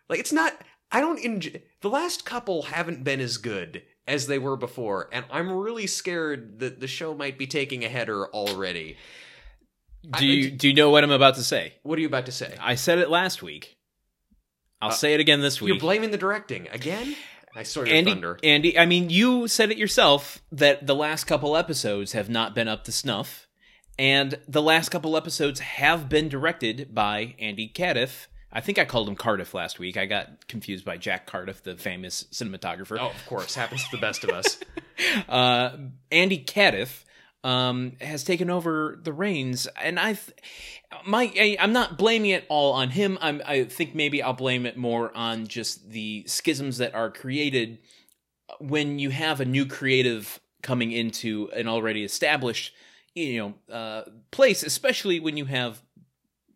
like 0.10 0.20
it's 0.20 0.34
not 0.34 0.54
I 0.92 1.02
don't 1.02 1.20
enjoy 1.20 1.62
the 1.82 1.90
last 1.90 2.26
couple 2.26 2.64
haven't 2.64 3.04
been 3.04 3.20
as 3.20 3.38
good 3.38 3.84
as 4.08 4.28
they 4.28 4.40
were 4.40 4.58
before 4.58 5.10
and 5.12 5.26
I'm 5.32 5.52
really 5.52 5.88
scared 5.88 6.60
that 6.60 6.80
the 6.80 6.88
show 6.88 7.14
might 7.14 7.38
be 7.38 7.48
taking 7.48 7.84
a 7.84 7.90
header 7.90 8.28
already. 8.28 8.98
Do 10.18 10.26
you 10.26 10.50
do 10.52 10.70
you 10.70 10.74
know 10.74 10.90
what 10.90 11.04
I'm 11.04 11.12
about 11.12 11.36
to 11.36 11.44
say? 11.44 11.74
What 11.84 11.98
are 11.98 12.02
you 12.02 12.08
about 12.08 12.26
to 12.28 12.32
say? 12.32 12.56
I 12.60 12.76
said 12.76 13.00
it 13.00 13.10
last 13.10 13.44
week. 13.44 13.78
I'll 14.82 14.90
Uh, 14.92 14.94
say 14.94 15.14
it 15.14 15.20
again 15.20 15.42
this 15.42 15.62
week. 15.62 15.70
You're 15.74 15.80
blaming 15.80 16.12
the 16.12 16.18
directing 16.18 16.70
again? 16.70 17.16
I 17.54 17.64
saw 17.64 17.82
your 17.84 17.96
Andy, 17.96 18.12
thunder. 18.12 18.40
Andy, 18.44 18.78
I 18.80 18.86
mean, 18.86 19.10
you 19.10 19.48
said 19.50 19.72
it 19.72 19.78
yourself 19.78 20.40
that 20.52 20.88
the 20.88 20.96
last 20.96 21.26
couple 21.26 21.58
episodes 21.58 22.14
have 22.14 22.30
not 22.30 22.56
been 22.56 22.68
up 22.70 22.86
to 22.86 22.92
snuff, 22.94 23.49
and 24.00 24.40
the 24.48 24.62
last 24.62 24.90
couple 24.90 25.18
episodes 25.18 25.60
have 25.60 26.08
been 26.08 26.30
directed 26.30 26.96
by 26.96 27.36
Andy 27.38 27.68
Cadiff. 27.68 28.28
I 28.50 28.62
think 28.62 28.80
I 28.80 28.86
called 28.86 29.10
him 29.10 29.18
Cardiff 29.18 29.54
last 29.54 29.78
week. 29.78 29.98
I 29.98 30.06
got 30.06 30.48
confused 30.48 30.86
by 30.86 30.96
Jack 30.96 31.28
Cardiff, 31.28 31.62
the 31.62 31.76
famous 31.76 32.24
cinematographer. 32.32 32.98
Oh, 32.98 33.10
of 33.10 33.26
course, 33.28 33.56
happens 33.56 33.84
to 33.84 33.92
the 33.92 33.98
best 34.02 34.24
of 34.24 34.30
us. 34.30 34.58
uh, 35.30 35.72
Andy 36.14 36.42
Cadiff 36.42 37.04
um, 37.44 37.98
has 38.00 38.24
taken 38.24 38.50
over 38.50 38.98
the 39.04 39.12
reins, 39.12 39.68
and 39.82 40.00
I, 40.00 40.14
th- 40.14 40.32
my, 41.06 41.30
I, 41.38 41.58
I'm 41.60 41.74
not 41.74 41.98
blaming 41.98 42.32
it 42.32 42.46
all 42.48 42.72
on 42.72 42.92
him. 42.92 43.18
I'm, 43.20 43.42
I 43.46 43.66
think 43.66 43.96
maybe 43.96 44.24
I'll 44.24 44.32
blame 44.32 44.66
it 44.66 44.78
more 44.78 45.16
on 45.16 45.46
just 45.46 45.90
the 45.90 46.24
schisms 46.26 46.78
that 46.78 46.96
are 46.96 47.12
created 47.12 47.80
when 48.60 48.98
you 48.98 49.10
have 49.10 49.42
a 49.42 49.46
new 49.46 49.66
creative 49.66 50.40
coming 50.62 50.94
into 50.94 51.50
an 51.54 51.68
already 51.68 52.06
established, 52.06 52.74
you 53.20 53.54
know, 53.70 53.74
uh, 53.74 54.04
place, 54.32 54.64
especially 54.64 55.20
when 55.20 55.38
you 55.38 55.46
have. 55.46 55.82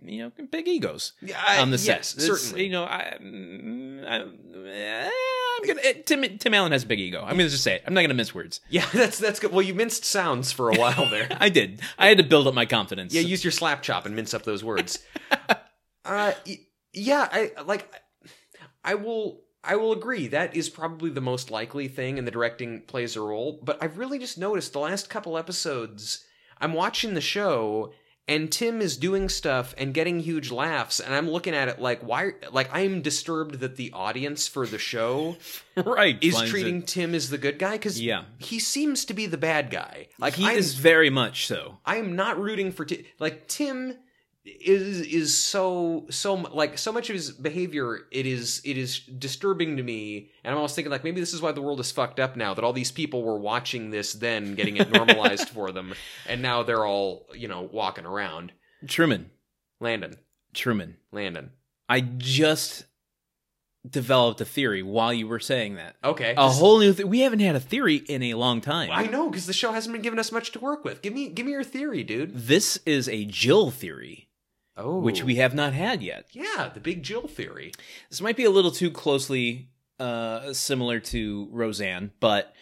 You 0.05 0.23
know, 0.23 0.45
big 0.51 0.67
egos 0.67 1.13
Yeah, 1.21 1.41
I- 1.47 1.59
on 1.59 1.71
the 1.71 1.77
yes, 1.77 2.09
set. 2.09 2.21
Certainly. 2.23 2.65
You 2.65 2.71
know, 2.71 2.83
I, 2.83 3.17
mm, 3.23 4.05
I, 4.05 4.17
I'm 4.17 5.65
gonna. 5.65 5.79
eh, 5.81 5.93
Tim 6.05 6.37
Tim 6.37 6.53
Allen 6.53 6.73
has 6.73 6.83
a 6.83 6.87
big 6.87 6.99
ego. 6.99 7.21
I'm 7.21 7.37
gonna 7.37 7.47
just 7.47 7.63
say 7.63 7.75
it. 7.75 7.83
I'm 7.87 7.93
not 7.93 8.01
gonna 8.01 8.13
mince 8.13 8.35
words. 8.35 8.59
Yeah, 8.69 8.85
that's 8.93 9.17
that's 9.17 9.39
good. 9.39 9.53
Well, 9.53 9.61
you 9.61 9.73
minced 9.73 10.03
sounds 10.03 10.51
for 10.51 10.69
a 10.71 10.75
while 10.75 11.09
there. 11.09 11.29
I 11.39 11.47
did. 11.47 11.81
I 11.97 12.07
had 12.09 12.17
to 12.17 12.23
build 12.25 12.47
up 12.47 12.53
my 12.53 12.65
confidence. 12.65 13.13
Yeah, 13.13 13.21
use 13.21 13.45
your 13.45 13.51
slap 13.51 13.81
chop 13.81 14.05
and 14.05 14.13
mince 14.13 14.33
up 14.33 14.43
those 14.43 14.61
words. 14.61 14.99
uh, 16.05 16.33
yeah, 16.91 17.29
I 17.31 17.51
like. 17.63 17.89
I 18.83 18.95
will. 18.95 19.41
I 19.63 19.77
will 19.77 19.93
agree. 19.93 20.27
That 20.27 20.53
is 20.57 20.69
probably 20.69 21.11
the 21.11 21.21
most 21.21 21.49
likely 21.49 21.87
thing, 21.87 22.17
and 22.17 22.27
the 22.27 22.31
directing 22.31 22.81
plays 22.81 23.15
a 23.15 23.21
role. 23.21 23.61
But 23.63 23.81
I've 23.81 23.97
really 23.97 24.19
just 24.19 24.37
noticed 24.37 24.73
the 24.73 24.79
last 24.79 25.09
couple 25.09 25.37
episodes. 25.37 26.25
I'm 26.63 26.73
watching 26.73 27.13
the 27.13 27.21
show, 27.21 27.91
and 28.27 28.49
Tim 28.51 28.81
is 28.81 28.95
doing 28.95 29.27
stuff 29.27 29.75
and 29.77 29.93
getting 29.93 30.21
huge 30.21 30.49
laughs, 30.49 30.99
and 31.01 31.13
I'm 31.13 31.29
looking 31.29 31.53
at 31.53 31.67
it 31.67 31.79
like 31.81 32.01
why? 32.01 32.31
Like 32.51 32.69
I'm 32.73 33.01
disturbed 33.01 33.59
that 33.59 33.75
the 33.75 33.91
audience 33.91 34.47
for 34.47 34.65
the 34.65 34.77
show 34.79 35.35
right. 35.75 36.17
is 36.21 36.39
treating 36.43 36.77
it- 36.77 36.87
Tim 36.87 37.13
as 37.13 37.29
the 37.29 37.37
good 37.37 37.59
guy 37.59 37.73
because 37.73 37.99
Yeah. 38.01 38.23
he 38.37 38.59
seems 38.59 39.03
to 39.05 39.13
be 39.13 39.25
the 39.25 39.37
bad 39.37 39.69
guy. 39.69 40.07
Like 40.19 40.35
he 40.35 40.45
I'm, 40.47 40.57
is 40.57 40.75
very 40.75 41.09
much 41.09 41.47
so. 41.47 41.79
I 41.85 41.97
am 41.97 42.15
not 42.15 42.39
rooting 42.39 42.71
for 42.71 42.85
Tim. 42.85 43.03
Like 43.19 43.47
Tim 43.47 43.97
is 44.45 44.99
is 45.01 45.37
so 45.37 46.05
so 46.09 46.33
like 46.33 46.77
so 46.77 46.91
much 46.91 47.09
of 47.09 47.13
his 47.15 47.31
behavior 47.31 47.99
it 48.11 48.25
is 48.25 48.61
it 48.65 48.77
is 48.77 48.99
disturbing 48.99 49.77
to 49.77 49.83
me 49.83 50.29
and 50.43 50.51
i'm 50.51 50.57
almost 50.57 50.75
thinking 50.75 50.91
like 50.91 51.03
maybe 51.03 51.21
this 51.21 51.33
is 51.33 51.41
why 51.41 51.51
the 51.53 51.61
world 51.61 51.79
is 51.79 51.91
fucked 51.91 52.19
up 52.19 52.35
now 52.35 52.53
that 52.53 52.63
all 52.63 52.73
these 52.73 52.91
people 52.91 53.23
were 53.23 53.37
watching 53.39 53.89
this 53.91 54.11
then 54.13 54.53
getting 54.55 54.75
it 54.75 54.91
normalized 54.91 55.47
for 55.47 55.71
them 55.71 55.93
and 56.27 56.41
now 56.41 56.61
they're 56.61 56.85
all 56.85 57.25
you 57.33 57.47
know 57.47 57.61
walking 57.71 58.05
around 58.05 58.51
Truman. 58.87 59.31
landon 59.79 60.15
Truman. 60.53 60.97
landon 61.13 61.51
I 61.87 62.01
just 62.01 62.85
developed 63.89 64.39
a 64.41 64.45
theory 64.45 64.81
while 64.81 65.13
you 65.13 65.27
were 65.27 65.39
saying 65.39 65.75
that. 65.75 65.95
okay 66.03 66.33
A 66.37 66.49
whole 66.49 66.79
new. 66.79 66.93
Th- 66.93 67.05
we 67.07 67.19
haven't 67.19 67.39
had 67.41 67.55
a 67.55 67.59
theory 67.59 67.95
in 67.97 68.23
a 68.23 68.33
long 68.33 68.59
time. 68.61 68.89
i 68.91 69.05
know 69.07 69.29
because 69.29 69.45
the 69.45 69.53
show 69.53 69.71
hasn't 69.71 69.93
been 69.93 70.01
giving 70.01 70.19
us 70.19 70.31
much 70.33 70.51
to 70.51 70.59
work 70.59 70.83
with 70.83 71.01
give 71.01 71.13
me 71.13 71.29
give 71.29 71.45
me 71.45 71.53
your 71.53 71.63
theory 71.63 72.03
dude 72.03 72.33
This 72.35 72.77
is 72.85 73.07
a 73.09 73.25
Jill 73.25 73.71
theory, 73.71 74.27
oh 74.77 74.99
which 74.99 75.23
we 75.23 75.35
have 75.35 75.53
not 75.53 75.73
had 75.73 76.01
yet. 76.01 76.25
yeah 76.31 76.69
the 76.73 76.79
big 76.79 77.03
jill 77.03 77.27
theory 77.27 77.71
This 78.09 78.21
might 78.21 78.37
be 78.37 78.45
a 78.45 78.49
little 78.49 78.71
too 78.71 78.91
closely 78.91 79.69
uh, 79.99 80.51
similar 80.53 80.99
to 80.99 81.47
Roseanne, 81.51 82.11
but 82.19 82.53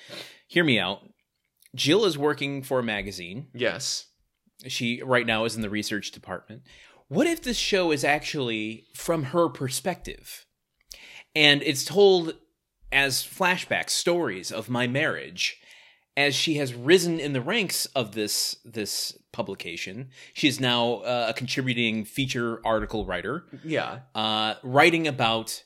hear 0.48 0.64
me 0.64 0.78
out. 0.78 1.00
Jill 1.74 2.06
is 2.06 2.18
working 2.18 2.62
for 2.62 2.80
a 2.80 2.84
magazine. 2.84 3.48
yes 3.54 4.08
She 4.68 5.02
right 5.02 5.26
now 5.26 5.46
is 5.46 5.56
in 5.56 5.62
the 5.62 5.70
research 5.70 6.12
department. 6.12 6.64
What 7.08 7.28
if 7.28 7.42
this 7.42 7.58
show 7.58 7.92
is 7.92 8.04
actually 8.04 8.86
from 8.94 9.24
her 9.26 9.50
perspective? 9.50 10.46
And 11.34 11.62
it's 11.64 11.86
told 11.86 12.36
as 12.92 13.24
flashback 13.24 13.90
stories 13.90 14.52
of 14.52 14.70
my 14.70 14.86
marriage 14.88 15.61
as 16.18 16.36
she 16.36 16.56
has 16.56 16.74
risen 16.74 17.20
in 17.20 17.34
the 17.34 17.42
ranks 17.42 17.86
of 17.88 18.14
this 18.14 18.58
this 18.66 19.18
publication. 19.32 20.10
She 20.34 20.48
is 20.48 20.60
now 20.60 20.96
uh, 20.96 21.28
a 21.30 21.34
contributing 21.34 22.06
feature 22.06 22.62
article 22.66 23.06
writer, 23.06 23.46
yeah 23.64 24.00
uh, 24.14 24.56
writing 24.64 25.08
about 25.08 25.64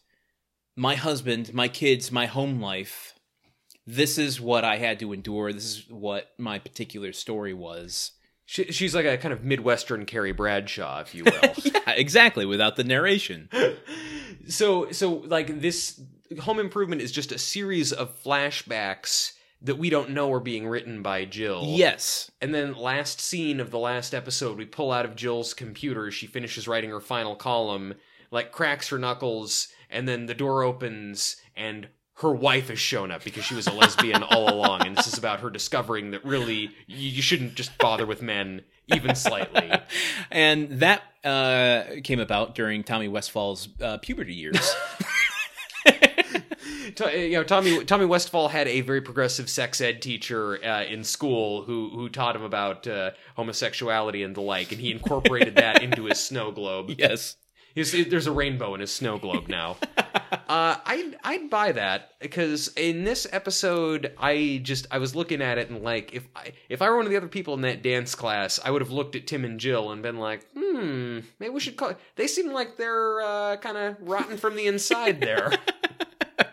my 0.76 0.96
husband, 0.96 1.54
my 1.54 1.68
kids, 1.68 2.12
my 2.12 2.26
home 2.26 2.62
life. 2.62 3.14
This 3.88 4.18
is 4.18 4.42
what 4.42 4.64
I 4.64 4.78
had 4.78 5.00
to 5.00 5.14
endure. 5.14 5.54
This 5.54 5.66
is 5.66 5.86
what 5.90 6.32
my 6.38 6.60
particular 6.60 7.14
story 7.14 7.54
was. 7.54 8.12
she, 8.46 8.72
she's 8.72 8.96
like 8.96 9.06
a 9.06 9.18
kind 9.18 9.34
of 9.34 9.44
midwestern 9.44 10.06
carrie 10.06 10.32
bradshaw 10.32 11.02
if 11.02 11.14
you 11.14 11.24
will 11.26 11.54
Yeah, 11.64 11.92
exactly. 11.92 12.46
Without 12.46 12.76
the 12.76 12.84
narration. 12.84 13.50
so 14.48 14.92
so 14.92 15.14
like 15.14 15.62
this 15.62 16.02
home 16.42 16.60
improvement 16.60 17.02
is 17.02 17.12
just 17.12 17.32
a 17.32 17.38
series 17.38 17.94
of 17.94 18.22
flashbacks 18.24 19.34
that 19.66 19.78
we 19.78 19.90
don't 19.90 20.12
know 20.12 20.32
are 20.34 20.40
being 20.40 20.68
written 20.68 21.02
by 21.02 21.26
jill 21.26 21.64
Yes. 21.66 22.32
and 22.42 22.54
then 22.54 22.74
last 22.74 23.20
scene 23.20 23.60
of 23.60 23.72
the 23.72 23.80
last 23.80 24.14
episode 24.14 24.58
we 24.58 24.66
pull 24.66 24.92
out 24.92 25.06
of 25.06 25.16
jill's 25.16 25.54
computer 25.54 26.12
she 26.12 26.28
finishes 26.28 26.68
writing 26.68 26.90
her 26.92 27.00
final 27.02 27.36
column 27.36 27.94
like 28.32 28.52
cracks 28.52 28.90
her 28.90 28.98
knuckles 28.98 29.68
and 29.90 30.08
then 30.08 30.26
the 30.26 30.34
door 30.34 30.64
opens 30.64 31.38
and 31.56 31.88
her 32.20 32.32
wife 32.32 32.70
has 32.70 32.80
shown 32.80 33.12
up 33.12 33.24
because 33.24 33.44
she 33.44 33.56
was 33.56 33.68
a 33.68 33.74
lesbian 33.74 34.24
all 34.32 34.54
along 34.54 34.86
and 34.88 34.96
this 34.98 35.08
is 35.08 35.18
about 35.18 35.42
her 35.42 35.50
discovering 35.50 36.12
that 36.12 36.24
really 36.24 36.70
you, 36.88 37.10
you 37.10 37.22
shouldn't 37.22 37.56
just 37.56 37.78
bother 37.78 38.06
with 38.06 38.22
men 38.22 38.62
even 38.94 39.16
slightly 39.16 39.72
and 40.32 40.70
that 40.80 41.02
uh, 41.24 41.84
came 42.04 42.20
about 42.20 42.54
during 42.54 42.84
Tommy 42.84 43.08
Westphall's 43.08 43.68
uh, 43.82 43.98
puberty 43.98 44.36
years. 44.36 44.76
You 47.16 47.32
know, 47.32 47.44
Tommy 47.44 47.84
Tommy 47.86 48.06
Westphall 48.06 48.50
had 48.50 48.68
a 48.68 48.82
very 48.82 49.02
progressive 49.02 49.50
sex 49.50 49.82
ed 49.82 50.02
teacher 50.02 50.64
uh, 50.64 50.84
in 50.84 51.04
school 51.04 51.64
who 51.64 51.90
who 51.90 52.10
taught 52.10 52.36
him 52.36 52.44
about 52.44 52.88
uh, 52.88 53.12
homosexuality 53.36 54.24
and 54.24 54.36
the 54.36 54.42
like, 54.42 54.72
and 54.72 54.80
he 54.80 54.92
incorporated 54.92 55.56
that 55.58 55.82
into 55.82 56.06
his 56.06 56.20
snow 56.20 56.52
globe. 56.52 56.94
yes. 56.98 57.38
He's, 57.76 57.92
there's 58.08 58.26
a 58.26 58.32
rainbow 58.32 58.74
in 58.74 58.80
his 58.80 58.92
snow 58.92 59.18
globe 59.18 59.50
now. 59.50 59.76
uh, 59.98 60.78
I'd 60.86 61.18
I'd 61.26 61.50
buy 61.50 61.74
that 61.74 62.14
because 62.22 62.70
in 62.78 63.04
this 63.04 63.28
episode, 63.34 64.14
I 64.18 64.62
just 64.64 64.88
I 64.92 65.00
was 65.00 65.14
looking 65.14 65.42
at 65.42 65.58
it 65.58 65.70
and 65.70 65.84
like 65.84 66.14
if 66.14 66.26
I 66.36 66.54
if 66.70 66.82
I 66.82 66.90
were 66.90 66.96
one 66.96 67.06
of 67.06 67.12
the 67.12 67.18
other 67.18 67.28
people 67.28 67.54
in 67.54 67.62
that 67.62 67.84
dance 67.84 68.16
class, 68.16 68.62
I 68.64 68.72
would 68.72 68.82
have 68.82 68.92
looked 68.92 69.18
at 69.18 69.28
Tim 69.28 69.44
and 69.44 69.60
Jill 69.60 69.92
and 69.92 70.02
been 70.02 70.20
like, 70.20 70.48
hmm, 70.54 71.20
maybe 71.38 71.50
we 71.50 71.60
should 71.60 71.76
call. 71.76 71.90
It. 71.90 71.98
They 72.16 72.28
seem 72.28 72.54
like 72.54 72.78
they're 72.78 73.20
uh, 73.20 73.58
kind 73.58 73.78
of 73.78 73.98
rotten 74.00 74.38
from 74.38 74.56
the 74.56 74.68
inside 74.68 75.20
there. 75.20 75.52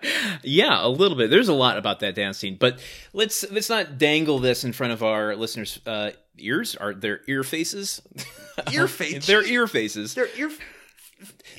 Yeah, 0.45 0.85
a 0.85 0.89
little 0.89 1.17
bit. 1.17 1.31
There's 1.31 1.49
a 1.49 1.55
lot 1.55 1.77
about 1.79 2.01
that 2.01 2.15
dance 2.17 2.39
scene, 2.39 2.57
but 2.59 2.81
let's 3.13 3.49
let's 3.53 3.69
not 3.69 3.99
dangle 3.99 4.39
this 4.41 4.65
in 4.65 4.73
front 4.73 4.93
of 4.93 5.03
our 5.03 5.37
listeners' 5.37 5.79
uh, 5.87 6.11
ears. 6.39 6.75
Are 6.77 6.93
their 6.95 7.21
ear 7.29 7.45
faces? 7.45 8.03
Ear 8.73 8.89
face- 8.89 9.27
their 9.27 9.45
ear 9.45 9.67
faces. 9.67 10.15
Their 10.15 10.27
ear. 10.37 10.51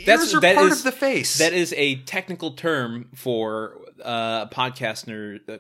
That's- 0.06 0.22
ears 0.26 0.36
are 0.36 0.42
that 0.42 0.56
part 0.56 0.72
is- 0.72 0.80
of 0.80 0.84
the 0.84 0.92
face. 0.92 1.38
That 1.38 1.54
is 1.54 1.74
a 1.78 1.96
technical 2.04 2.52
term 2.52 3.10
for 3.16 3.78
uh, 4.04 4.48
podcaster. 4.48 5.40
Uh, 5.50 5.58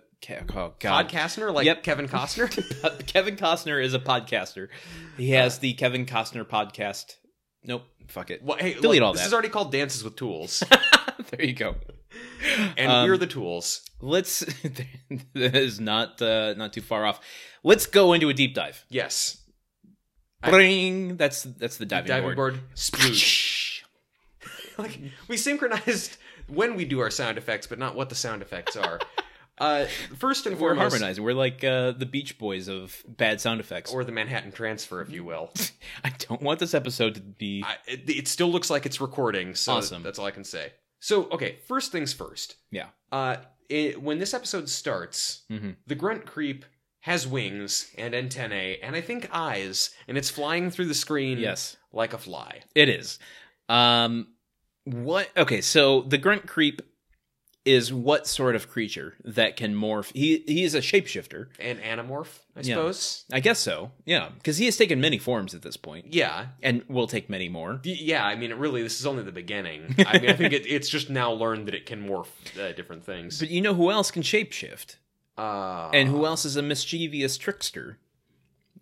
oh, 0.55 0.73
God. 0.79 1.07
Podcastner, 1.09 1.53
like 1.53 1.65
Yep. 1.65 1.83
Kevin 1.83 2.07
Costner. 2.07 3.05
Kevin 3.07 3.35
Costner 3.37 3.81
is 3.83 3.93
a 3.93 3.99
podcaster. 3.99 4.67
He 5.17 5.31
has 5.31 5.59
the 5.59 5.73
Kevin 5.73 6.05
Costner 6.05 6.43
podcast. 6.43 7.15
Nope, 7.63 7.83
fuck 8.07 8.29
it. 8.29 8.43
well, 8.43 8.57
hey, 8.57 8.73
Delete 8.73 9.01
look, 9.01 9.07
all 9.07 9.13
This 9.13 9.25
is 9.25 9.33
already 9.33 9.49
called 9.49 9.71
Dances 9.71 10.03
with 10.03 10.15
Tools, 10.17 10.61
there 11.31 11.45
you 11.45 11.53
go. 11.53 11.75
And 12.77 12.91
Um, 12.91 13.07
we're 13.09 13.17
the 13.17 13.27
tools. 13.27 13.81
Let's. 14.01 14.39
that 15.33 15.55
is 15.55 15.79
not 15.79 16.21
uh, 16.21 16.53
not 16.55 16.73
too 16.73 16.81
far 16.81 17.05
off. 17.05 17.19
Let's 17.63 17.85
go 17.85 18.13
into 18.13 18.29
a 18.29 18.33
deep 18.33 18.53
dive. 18.53 18.85
Yes, 18.89 19.37
Bring. 20.41 21.15
That's 21.17 21.43
that's 21.43 21.77
the 21.77 21.85
diving, 21.85 22.07
diving 22.09 22.23
board. 22.35 22.35
board, 22.55 22.59
sploosh. 22.75 23.81
like 24.77 24.99
we 25.27 25.37
synchronized 25.37 26.17
when 26.47 26.75
we 26.75 26.83
do 26.85 26.99
our 26.99 27.09
sound 27.09 27.37
effects, 27.37 27.67
but 27.67 27.79
not 27.79 27.95
what 27.95 28.09
the 28.09 28.15
sound 28.15 28.41
effects 28.41 28.75
are. 28.75 28.99
uh, 29.59 29.85
first 30.17 30.45
and 30.45 30.55
We're 30.55 30.69
foremost, 30.75 30.95
harmonizing. 30.95 31.23
We're 31.23 31.33
like 31.33 31.63
uh, 31.63 31.91
the 31.91 32.05
Beach 32.05 32.37
Boys 32.37 32.67
of 32.67 33.01
bad 33.07 33.39
sound 33.39 33.61
effects. 33.61 33.93
or 33.93 34.03
the 34.03 34.11
Manhattan 34.11 34.51
Transfer, 34.51 35.01
if 35.01 35.09
you 35.09 35.23
will. 35.23 35.51
I 36.03 36.11
don't 36.27 36.41
want 36.41 36.59
this 36.59 36.73
episode 36.73 37.15
to 37.15 37.21
be. 37.21 37.63
I, 37.65 37.75
it, 37.87 38.09
it 38.09 38.27
still 38.27 38.51
looks 38.51 38.69
like 38.69 38.85
it's 38.85 38.99
recording, 38.99 39.55
so 39.55 39.73
Awesome. 39.75 40.03
that's 40.03 40.19
all 40.19 40.25
I 40.25 40.31
can 40.31 40.43
say. 40.43 40.73
So, 41.03 41.25
okay, 41.31 41.57
first 41.67 41.91
things 41.91 42.13
first. 42.13 42.55
Yeah. 42.71 42.87
Uh, 43.11 43.35
it, 43.67 44.01
when 44.01 44.19
this 44.19 44.33
episode 44.33 44.69
starts, 44.69 45.41
Mhm. 45.51 45.75
the 45.85 45.95
grunt 45.95 46.25
creep 46.25 46.63
has 47.01 47.27
wings 47.27 47.91
and 47.97 48.15
antennae, 48.15 48.79
and 48.81 48.95
I 48.95 49.01
think 49.01 49.27
eyes, 49.33 49.89
and 50.07 50.17
it's 50.17 50.29
flying 50.29 50.71
through 50.71 50.85
the 50.85 50.93
screen 50.93 51.39
Yes, 51.39 51.75
like 51.91 52.13
a 52.13 52.17
fly. 52.17 52.61
it 52.73 52.87
is. 52.87 53.19
Um, 53.67 54.29
what? 54.85 55.29
Okay, 55.35 55.59
so 55.59 56.03
the 56.03 56.17
grunt 56.17 56.47
creep 56.47 56.81
is 57.65 57.93
what 57.93 58.27
sort 58.27 58.55
of 58.55 58.69
creature 58.69 59.15
that 59.23 59.55
can 59.55 59.73
morph? 59.73 60.11
He 60.13 60.43
he 60.47 60.63
is 60.63 60.75
a 60.75 60.79
shapeshifter. 60.79 61.47
An 61.59 61.77
anamorph, 61.77 62.39
I 62.55 62.59
Yeah. 62.59 62.75
suppose. 62.75 63.25
I 63.31 63.39
guess 63.39 63.59
so. 63.59 63.91
Yeah, 64.05 64.29
because 64.35 64.57
he 64.57 64.65
has 64.65 64.75
taken 64.75 64.99
many 64.99 65.17
forms 65.17 65.53
at 65.53 65.61
this 65.61 65.77
point, 65.77 66.13
Yeah. 66.13 66.47
and 66.61 66.83
will 66.89 67.07
take 67.07 67.29
many 67.29 67.47
more. 67.49 67.79
Yeah, 67.83 68.25
I 68.25 68.35
mean, 68.35 68.51
it 68.51 68.57
really, 68.57 68.83
this 68.83 68.99
is 68.99 69.05
only 69.05 69.23
the 69.23 69.31
beginning. 69.31 69.95
I 70.07 70.19
mean, 70.19 70.29
I 70.29 70.33
think 70.33 70.51
it, 70.53 70.65
it's 70.67 70.89
just 70.89 71.09
now 71.09 71.31
learned 71.31 71.67
that 71.67 71.75
it 71.75 71.85
can 71.85 72.05
morph 72.07 72.27
uh, 72.59 72.73
different 72.73 73.05
things. 73.05 73.39
But 73.39 73.49
you 73.49 73.61
know 73.61 73.73
who 73.73 73.89
else 73.91 74.11
can 74.11 74.23
shapeshift? 74.23 74.97
Uh, 75.37 75.89
And 75.93 76.09
who 76.09 76.25
else 76.25 76.45
is 76.45 76.57
a 76.57 76.61
mischievous 76.61 77.37
trickster? 77.37 77.97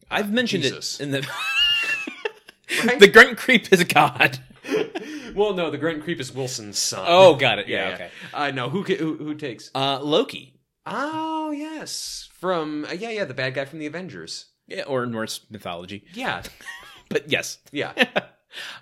I've 0.10 0.32
mentioned 0.32 0.64
Jesus. 0.64 1.00
it 1.00 1.04
in 1.04 1.12
the. 1.12 1.28
Right? 2.86 3.00
the 3.00 3.08
grunt 3.10 3.38
creep 3.38 3.72
is 3.74 3.82
a 3.82 3.86
God. 3.86 4.40
well, 5.36 5.54
no, 5.54 5.70
the 5.70 5.78
grunt 5.78 6.04
creep 6.04 6.20
is 6.20 6.34
Wilson's 6.34 6.78
son. 6.80 7.06
Oh, 7.08 7.36
got 7.36 7.60
it. 7.60 7.68
Yeah, 7.68 7.92
okay. 7.94 8.10
Uh, 8.34 8.52
no, 8.52 8.70
who, 8.70 8.84
ca- 8.84 8.98
who 8.98 9.16
who 9.18 9.36
takes? 9.36 9.72
Uh, 9.76 10.00
Loki. 10.02 10.60
Oh, 10.86 11.52
yes, 11.52 12.30
from 12.40 12.86
uh, 12.86 12.94
yeah, 12.94 13.10
yeah, 13.10 13.26
the 13.26 13.34
bad 13.34 13.54
guy 13.54 13.66
from 13.66 13.80
the 13.80 13.86
Avengers. 13.86 14.48
Yeah, 14.68 14.84
or 14.84 15.06
Norse 15.06 15.46
mythology. 15.50 16.06
Yeah, 16.14 16.44
But 17.10 17.30
yes. 17.32 17.58
yeah. 17.72 17.94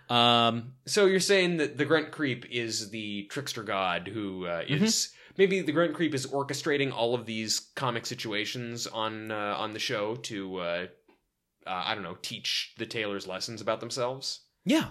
Um, 0.10 0.74
so 0.88 1.06
you're 1.06 1.20
saying 1.20 1.58
that 1.58 1.78
the 1.78 1.86
grunt 1.86 2.10
creep 2.10 2.46
is 2.50 2.90
the 2.90 3.28
trickster 3.30 3.62
god 3.62 4.08
who 4.08 4.48
uh, 4.48 4.64
is 4.68 5.12
maybe 5.38 5.62
the 5.62 5.72
grunt 5.72 5.94
creep 5.94 6.16
is 6.16 6.26
orchestrating 6.26 6.92
all 6.92 7.14
of 7.14 7.28
these 7.28 7.60
comic 7.76 8.08
situations 8.08 8.88
on 8.88 9.30
uh, 9.32 9.56
on 9.60 9.74
the 9.74 9.80
show 9.80 10.16
to 10.16 10.58
uh, 10.58 10.86
uh, 11.68 11.84
I 11.86 11.94
don't 11.94 12.04
know 12.04 12.18
teach 12.24 12.74
the 12.80 12.88
Taylors 12.88 13.28
lessons 13.28 13.62
about 13.62 13.80
themselves. 13.80 14.42
yeah. 14.66 14.88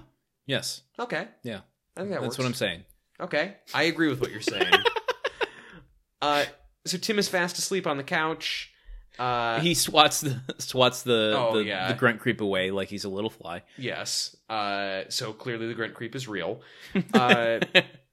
Yes. 0.48 0.82
Okay. 0.98 1.28
Yeah. 1.44 1.60
I 1.96 2.00
think 2.00 2.10
that 2.10 2.20
That's 2.22 2.30
works. 2.30 2.38
what 2.38 2.46
I'm 2.46 2.54
saying. 2.54 2.84
Okay, 3.20 3.56
I 3.74 3.84
agree 3.84 4.08
with 4.08 4.20
what 4.20 4.30
you're 4.32 4.40
saying. 4.40 4.72
uh, 6.22 6.44
so 6.84 6.98
Tim 6.98 7.18
is 7.18 7.28
fast 7.28 7.58
asleep 7.58 7.86
on 7.86 7.96
the 7.96 8.04
couch. 8.04 8.72
Uh, 9.18 9.58
he 9.60 9.74
swats 9.74 10.20
the 10.20 10.40
swats 10.58 11.02
the 11.02 11.34
Oh, 11.36 11.56
the, 11.58 11.64
yeah. 11.64 11.88
the 11.88 11.94
grunt 11.98 12.20
creep 12.20 12.40
away 12.40 12.70
like 12.70 12.88
he's 12.88 13.04
a 13.04 13.08
little 13.08 13.30
fly. 13.30 13.62
yes. 13.76 14.36
Uh, 14.48 15.02
so 15.08 15.32
clearly 15.32 15.66
the 15.66 15.74
grunt 15.74 15.94
creep 15.94 16.14
is 16.14 16.28
real. 16.28 16.60
Uh, 17.14 17.58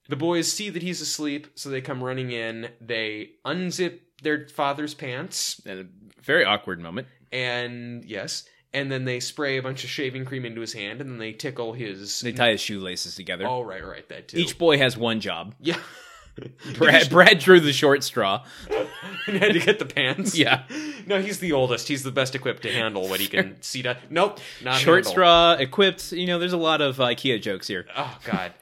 the 0.08 0.16
boys 0.16 0.50
see 0.52 0.70
that 0.70 0.82
he's 0.82 1.00
asleep, 1.00 1.46
so 1.54 1.68
they 1.68 1.80
come 1.80 2.02
running 2.02 2.30
in. 2.30 2.68
They 2.80 3.30
unzip 3.44 3.98
their 4.22 4.46
father's 4.48 4.94
pants, 4.94 5.60
And 5.66 5.80
a 5.80 6.22
very 6.22 6.44
awkward 6.44 6.80
moment. 6.80 7.08
and 7.32 8.04
yes, 8.04 8.44
and 8.76 8.92
then 8.92 9.06
they 9.06 9.20
spray 9.20 9.56
a 9.56 9.62
bunch 9.62 9.84
of 9.84 9.90
shaving 9.90 10.26
cream 10.26 10.44
into 10.44 10.60
his 10.60 10.74
hand, 10.74 11.00
and 11.00 11.10
then 11.10 11.18
they 11.18 11.32
tickle 11.32 11.72
his. 11.72 12.20
They 12.20 12.32
tie 12.32 12.50
his 12.50 12.60
shoelaces 12.60 13.14
together. 13.16 13.46
oh, 13.46 13.62
right, 13.62 13.84
right, 13.84 14.06
that 14.10 14.28
too. 14.28 14.36
Each 14.36 14.58
boy 14.58 14.76
has 14.78 14.96
one 14.96 15.20
job. 15.20 15.54
yeah. 15.60 15.78
Brad, 16.76 17.08
Brad 17.08 17.38
drew 17.38 17.60
the 17.60 17.72
short 17.72 18.04
straw. 18.04 18.44
and 19.26 19.38
had 19.38 19.54
to 19.54 19.58
get 19.58 19.78
the 19.78 19.86
pants. 19.86 20.36
Yeah. 20.36 20.64
No, 21.06 21.18
he's 21.22 21.38
the 21.38 21.52
oldest. 21.52 21.88
He's 21.88 22.02
the 22.02 22.10
best 22.10 22.34
equipped 22.34 22.62
to 22.64 22.70
handle 22.70 23.08
what 23.08 23.20
he 23.20 23.26
can 23.26 23.56
see. 23.62 23.80
To 23.84 23.96
nope, 24.10 24.38
not 24.62 24.74
Short 24.78 24.98
handle. 24.98 25.12
straw, 25.12 25.52
equipped. 25.54 26.12
You 26.12 26.26
know, 26.26 26.38
there's 26.38 26.52
a 26.52 26.58
lot 26.58 26.82
of 26.82 26.98
IKEA 26.98 27.40
jokes 27.40 27.66
here. 27.66 27.86
Oh 27.96 28.18
God. 28.24 28.52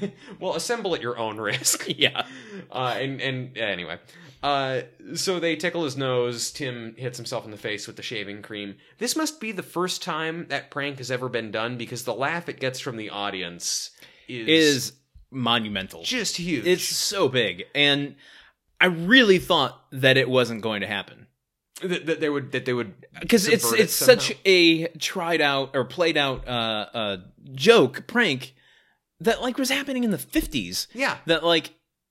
well, 0.40 0.54
assemble 0.54 0.94
at 0.94 1.02
your 1.02 1.18
own 1.18 1.38
risk. 1.38 1.86
Yeah. 1.96 2.26
Uh, 2.70 2.94
and 2.98 3.20
and 3.20 3.56
anyway, 3.56 3.98
uh, 4.42 4.82
so 5.14 5.40
they 5.40 5.56
tickle 5.56 5.84
his 5.84 5.96
nose. 5.96 6.50
Tim 6.50 6.94
hits 6.96 7.16
himself 7.16 7.44
in 7.44 7.50
the 7.50 7.56
face 7.56 7.86
with 7.86 7.96
the 7.96 8.02
shaving 8.02 8.42
cream. 8.42 8.76
This 8.98 9.16
must 9.16 9.40
be 9.40 9.52
the 9.52 9.62
first 9.62 10.02
time 10.02 10.46
that 10.48 10.70
prank 10.70 10.98
has 10.98 11.10
ever 11.10 11.28
been 11.28 11.50
done 11.50 11.76
because 11.78 12.04
the 12.04 12.14
laugh 12.14 12.48
it 12.48 12.60
gets 12.60 12.80
from 12.80 12.96
the 12.96 13.10
audience 13.10 13.90
is 14.28 14.48
Is 14.48 14.92
monumental. 15.30 16.02
just 16.02 16.36
huge. 16.36 16.66
It's 16.66 16.84
so 16.84 17.28
big. 17.28 17.64
And 17.74 18.16
I 18.80 18.86
really 18.86 19.38
thought 19.38 19.80
that 19.92 20.16
it 20.16 20.28
wasn't 20.28 20.60
going 20.62 20.80
to 20.82 20.86
happen. 20.86 21.26
that, 21.82 22.06
that 22.06 22.20
they 22.20 22.28
would 22.28 22.52
that 22.52 22.64
they 22.66 22.72
would 22.74 22.94
Because 23.20 23.48
it's 23.48 23.62
subvert 23.64 23.80
it 23.80 23.82
it's 23.84 23.94
such 23.94 24.32
a 24.44 24.86
tried 24.98 25.40
out 25.40 25.70
or 25.74 25.84
played 25.84 26.16
out 26.16 26.46
uh, 26.46 26.86
uh, 26.92 27.16
joke, 27.54 28.06
prank, 28.06 28.54
that 29.20 29.42
like 29.42 29.58
was 29.58 29.70
happening 29.70 30.04
in 30.04 30.10
the 30.10 30.18
50s. 30.18 30.86
yeah 30.94 31.18
That 31.26 31.44
like 31.44 31.68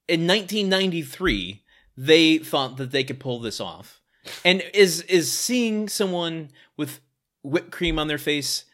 in 0.08 0.28
1993, 0.28 1.64
they 1.98 2.38
thought 2.38 2.78
that 2.78 2.92
they 2.92 3.04
could 3.04 3.20
pull 3.20 3.40
this 3.40 3.60
off. 3.60 4.02
And 4.44 4.64
is 4.74 5.02
is 5.02 5.32
seeing 5.32 5.88
someone 5.88 6.50
with 6.78 7.00
whipped 7.44 7.72
cream 7.72 8.00
on 8.00 8.08
their 8.08 8.18
face 8.18 8.66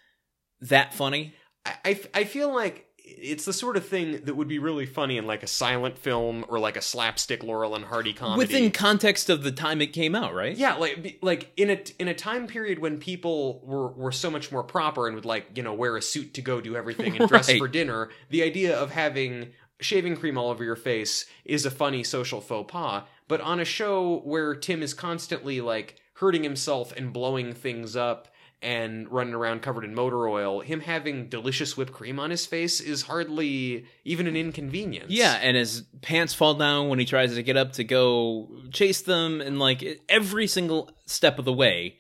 that 0.62 0.94
funny? 0.94 1.34
I, 1.66 1.76
I, 1.86 2.02
I 2.14 2.24
feel 2.24 2.54
like 2.54 2.88
it's 3.22 3.46
the 3.46 3.54
sort 3.54 3.78
of 3.78 3.86
thing 3.86 4.24
that 4.26 4.36
would 4.36 4.48
be 4.48 4.60
really 4.60 4.86
funny 4.86 5.18
in 5.18 5.28
like 5.28 5.44
a 5.44 5.48
silent 5.48 5.98
film 5.98 6.44
or 6.50 6.60
like 6.60 6.76
a 6.76 6.82
slapstick 6.82 7.44
Laurel 7.44 7.76
and 7.76 7.86
Hardy 7.86 8.14
comedy. 8.14 8.38
Within 8.40 8.72
context 8.72 9.30
of 9.30 9.44
the 9.44 9.52
time 9.52 9.82
it 9.82 9.94
came 9.94 10.16
out, 10.16 10.34
right? 10.34 10.58
yeah, 10.58 10.74
like 10.76 11.20
like 11.22 11.52
in 11.56 11.70
a 11.70 11.80
in 12.00 12.08
a 12.08 12.14
time 12.14 12.48
period 12.48 12.80
when 12.80 12.98
people 12.98 13.62
were 13.64 13.90
were 13.90 14.12
so 14.12 14.30
much 14.32 14.52
more 14.52 14.64
proper 14.64 15.08
and 15.08 15.16
would 15.16 15.26
like 15.26 15.48
you 15.56 15.64
know 15.64 15.74
wear 15.74 15.96
a 15.98 16.02
suit 16.02 16.34
to 16.34 16.42
go 16.42 16.60
do 16.62 16.76
everything 16.76 17.16
and 17.18 17.30
dress 17.30 17.48
Right. 17.50 17.60
for 17.60 17.68
dinner. 17.68 18.10
The 18.30 18.44
idea 18.44 18.76
of 18.78 18.92
having 18.92 19.50
shaving 19.80 20.16
cream 20.18 20.38
all 20.38 20.50
over 20.50 20.64
your 20.64 20.76
face 20.76 21.26
is 21.46 21.66
a 21.66 21.72
funny 21.72 22.04
social 22.04 22.42
faux 22.42 22.72
pas. 22.72 23.04
But 23.28 23.42
on 23.42 23.60
a 23.60 23.66
show 23.66 24.20
where 24.26 24.54
Tim 24.56 24.84
is 24.84 24.94
constantly 24.94 25.62
like 25.62 25.96
hurting 26.16 26.44
himself 26.44 26.92
and 26.96 27.12
blowing 27.12 27.54
things 27.54 27.96
up 27.96 28.28
and 28.62 29.12
running 29.12 29.34
around 29.34 29.62
covered 29.62 29.84
in 29.84 29.96
motor 29.96 30.28
oil, 30.28 30.62
him 30.62 30.82
having 30.82 31.28
delicious 31.30 31.76
whipped 31.76 31.94
cream 31.94 32.20
on 32.20 32.30
his 32.30 32.46
face 32.46 32.80
is 32.80 33.02
hardly 33.04 33.86
even 34.06 34.28
an 34.28 34.36
inconvenience. 34.36 35.10
Yeah, 35.10 35.34
and 35.42 35.58
his 35.58 35.84
pants 36.02 36.34
fall 36.34 36.54
down 36.54 36.88
when 36.90 37.00
he 37.00 37.06
tries 37.06 37.34
to 37.36 37.44
get 37.44 37.58
up 37.58 37.74
to 37.74 37.84
go 37.84 38.50
chase 38.72 39.02
them, 39.02 39.42
and 39.42 39.58
like 39.60 40.02
every 40.08 40.48
single 40.48 40.92
step 41.06 41.40
of 41.40 41.46
the 41.46 41.54
way, 41.54 41.98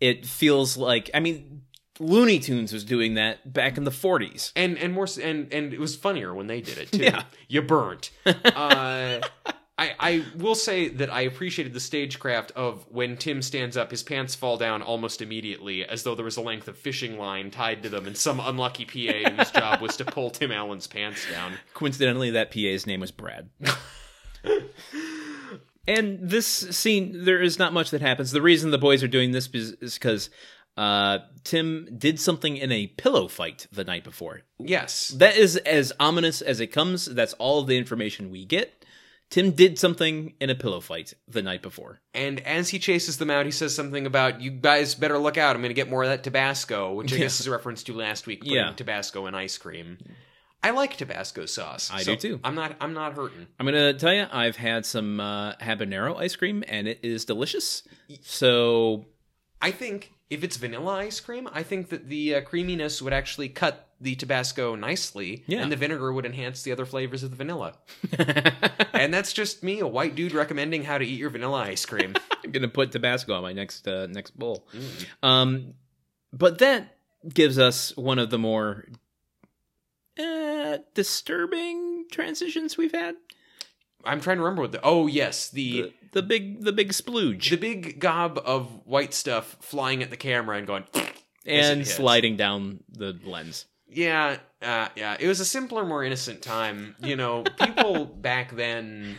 it 0.00 0.24
feels 0.26 0.76
like 0.76 1.10
I 1.12 1.20
mean, 1.20 1.62
Looney 1.98 2.38
Tunes 2.38 2.72
was 2.72 2.84
doing 2.84 3.14
that 3.14 3.52
back 3.52 3.76
in 3.76 3.84
the 3.84 3.90
'40s. 3.90 4.52
and 4.54 4.78
and 4.78 4.92
more 4.92 5.06
and 5.22 5.52
and 5.52 5.72
it 5.72 5.80
was 5.80 5.96
funnier 5.96 6.34
when 6.34 6.46
they 6.46 6.60
did 6.60 6.78
it 6.78 6.92
too. 6.92 7.02
Yeah. 7.02 7.22
you 7.48 7.62
burnt. 7.62 8.10
uh, 8.26 9.20
I 9.78 9.94
I 9.98 10.24
will 10.36 10.54
say 10.54 10.88
that 10.88 11.12
I 11.12 11.22
appreciated 11.22 11.72
the 11.74 11.80
stagecraft 11.80 12.52
of 12.52 12.86
when 12.90 13.16
Tim 13.16 13.42
stands 13.42 13.76
up, 13.76 13.90
his 13.90 14.02
pants 14.02 14.34
fall 14.34 14.56
down 14.56 14.82
almost 14.82 15.20
immediately, 15.20 15.84
as 15.84 16.02
though 16.02 16.14
there 16.14 16.24
was 16.24 16.36
a 16.36 16.42
length 16.42 16.68
of 16.68 16.78
fishing 16.78 17.18
line 17.18 17.50
tied 17.50 17.82
to 17.82 17.88
them, 17.88 18.06
and 18.06 18.16
some 18.16 18.40
unlucky 18.40 18.84
PA 18.84 19.30
whose 19.36 19.50
job 19.50 19.80
was 19.80 19.96
to 19.96 20.04
pull 20.04 20.30
Tim 20.30 20.50
Allen's 20.52 20.86
pants 20.86 21.26
down. 21.30 21.54
Coincidentally, 21.74 22.30
that 22.30 22.50
PA's 22.50 22.86
name 22.86 23.00
was 23.00 23.10
Brad. 23.10 23.50
and 25.86 26.18
this 26.20 26.46
scene, 26.46 27.24
there 27.24 27.42
is 27.42 27.58
not 27.58 27.72
much 27.72 27.90
that 27.90 28.00
happens. 28.00 28.32
The 28.32 28.42
reason 28.42 28.70
the 28.70 28.78
boys 28.78 29.02
are 29.02 29.08
doing 29.08 29.32
this 29.32 29.48
is 29.52 29.94
because 29.94 30.30
uh, 30.76 31.18
Tim 31.44 31.88
did 31.96 32.20
something 32.20 32.56
in 32.56 32.72
a 32.72 32.86
pillow 32.86 33.28
fight 33.28 33.66
the 33.72 33.84
night 33.84 34.04
before. 34.04 34.42
Yes, 34.58 35.08
That 35.08 35.36
is 35.36 35.56
as 35.56 35.92
ominous 36.00 36.42
as 36.42 36.60
it 36.60 36.68
comes. 36.68 37.06
That's 37.06 37.32
all 37.34 37.60
of 37.60 37.66
the 37.66 37.76
information 37.76 38.30
we 38.30 38.44
get. 38.44 38.84
Tim 39.28 39.50
did 39.50 39.78
something 39.78 40.34
in 40.40 40.50
a 40.50 40.54
pillow 40.54 40.80
fight 40.80 41.14
the 41.26 41.42
night 41.42 41.60
before. 41.62 42.00
and 42.14 42.38
as 42.40 42.68
he 42.68 42.78
chases 42.78 43.18
them 43.18 43.28
out, 43.30 43.44
he 43.44 43.50
says 43.52 43.74
something 43.74 44.06
about 44.06 44.40
"You 44.40 44.50
guys 44.52 44.94
better 44.94 45.18
look 45.18 45.36
out. 45.36 45.56
I'm 45.56 45.62
going 45.62 45.70
to 45.70 45.74
get 45.74 45.90
more 45.90 46.04
of 46.04 46.08
that 46.10 46.22
Tabasco," 46.22 46.94
which 46.94 47.12
I 47.12 47.16
guess 47.18 47.40
is 47.40 47.46
a 47.46 47.50
reference 47.50 47.82
to 47.84 47.92
last 47.92 48.26
week. 48.26 48.40
Putting 48.40 48.54
Yeah. 48.54 48.72
Tabasco 48.72 49.26
in 49.26 49.34
ice 49.34 49.58
cream. 49.58 49.98
I 50.62 50.70
like 50.70 50.96
Tabasco 50.96 51.46
sauce. 51.46 51.90
I 51.92 52.02
do 52.02 52.16
too. 52.16 52.40
I'm 52.42 52.54
not. 52.54 52.76
I'm 52.80 52.92
not 52.94 53.14
hurting. 53.14 53.46
I'm 53.60 53.66
gonna 53.66 53.94
tell 53.94 54.12
you, 54.14 54.26
I've 54.32 54.56
had 54.56 54.86
some 54.86 55.20
uh, 55.20 55.54
habanero 55.56 56.16
ice 56.16 56.34
cream, 56.36 56.64
and 56.68 56.88
it 56.88 57.00
is 57.02 57.24
delicious. 57.24 57.82
So 58.22 59.06
I 59.60 59.70
think 59.70 60.12
if 60.30 60.42
it's 60.42 60.56
vanilla 60.56 60.94
ice 60.94 61.20
cream, 61.20 61.48
I 61.52 61.62
think 61.62 61.88
that 61.90 62.08
the 62.08 62.36
uh, 62.36 62.40
creaminess 62.42 63.00
would 63.00 63.12
actually 63.12 63.48
cut 63.48 63.88
the 64.00 64.14
Tabasco 64.14 64.74
nicely, 64.74 65.44
Yeah. 65.46 65.62
and 65.62 65.72
the 65.72 65.76
vinegar 65.76 66.12
would 66.12 66.26
enhance 66.26 66.62
the 66.62 66.72
other 66.72 66.84
flavors 66.84 67.22
of 67.22 67.30
the 67.30 67.36
vanilla. 67.36 67.74
and 68.92 69.14
that's 69.14 69.32
just 69.32 69.62
me, 69.62 69.80
a 69.80 69.86
white 69.86 70.14
dude, 70.14 70.32
recommending 70.32 70.84
how 70.84 70.98
to 70.98 71.04
eat 71.06 71.18
your 71.18 71.30
vanilla 71.30 71.62
ice 71.62 71.86
cream. 71.86 72.14
I'm 72.44 72.50
gonna 72.50 72.68
put 72.68 72.92
Tabasco 72.92 73.34
on 73.34 73.42
my 73.42 73.52
next 73.52 73.86
uh, 73.88 74.06
next 74.08 74.36
bowl. 74.38 74.66
Um, 75.22 75.74
but 76.32 76.58
that 76.58 76.96
gives 77.32 77.58
us 77.58 77.96
one 77.96 78.18
of 78.18 78.28
the 78.30 78.38
more 78.38 78.86
uh, 80.18 80.78
disturbing 80.94 82.04
transitions 82.10 82.76
we've 82.76 82.92
had. 82.92 83.16
I'm 84.04 84.20
trying 84.20 84.36
to 84.36 84.42
remember 84.42 84.62
what 84.62 84.72
the. 84.72 84.80
Oh 84.82 85.06
yes, 85.06 85.48
the. 85.50 85.92
The, 86.16 86.22
big 86.22 86.64
the 86.64 86.72
big 86.72 86.92
splooge 86.92 87.50
the 87.50 87.56
big 87.56 88.00
gob 88.00 88.40
of 88.42 88.86
white 88.86 89.12
stuff 89.12 89.54
flying 89.60 90.02
at 90.02 90.08
the 90.08 90.16
camera 90.16 90.56
and 90.56 90.66
going, 90.66 90.84
and 91.44 91.86
sliding 91.86 92.38
down 92.38 92.80
the 92.90 93.18
lens. 93.22 93.66
yeah, 93.86 94.38
uh, 94.62 94.88
yeah. 94.96 95.18
It 95.20 95.28
was 95.28 95.40
a 95.40 95.44
simpler, 95.44 95.84
more 95.84 96.02
innocent 96.02 96.40
time. 96.40 96.96
You 97.00 97.16
know, 97.16 97.44
people 97.60 98.06
back 98.20 98.56
then, 98.56 99.16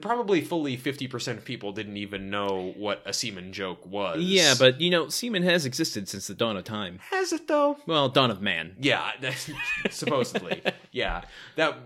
probably 0.00 0.40
fully 0.40 0.78
fifty 0.78 1.06
percent 1.06 1.38
of 1.38 1.44
people 1.44 1.72
didn't 1.72 1.98
even 1.98 2.30
know 2.30 2.72
what 2.74 3.02
a 3.04 3.12
semen 3.12 3.52
joke 3.52 3.84
was. 3.84 4.22
Yeah, 4.22 4.54
but 4.58 4.80
you 4.80 4.88
know, 4.88 5.10
semen 5.10 5.42
has 5.42 5.66
existed 5.66 6.08
since 6.08 6.26
the 6.26 6.34
dawn 6.34 6.56
of 6.56 6.64
time. 6.64 7.00
has 7.10 7.34
it 7.34 7.48
though? 7.48 7.76
Well, 7.86 8.08
dawn 8.08 8.30
of 8.30 8.40
man. 8.40 8.76
Yeah, 8.80 9.10
supposedly. 9.90 10.62
yeah, 10.90 11.22
that 11.56 11.76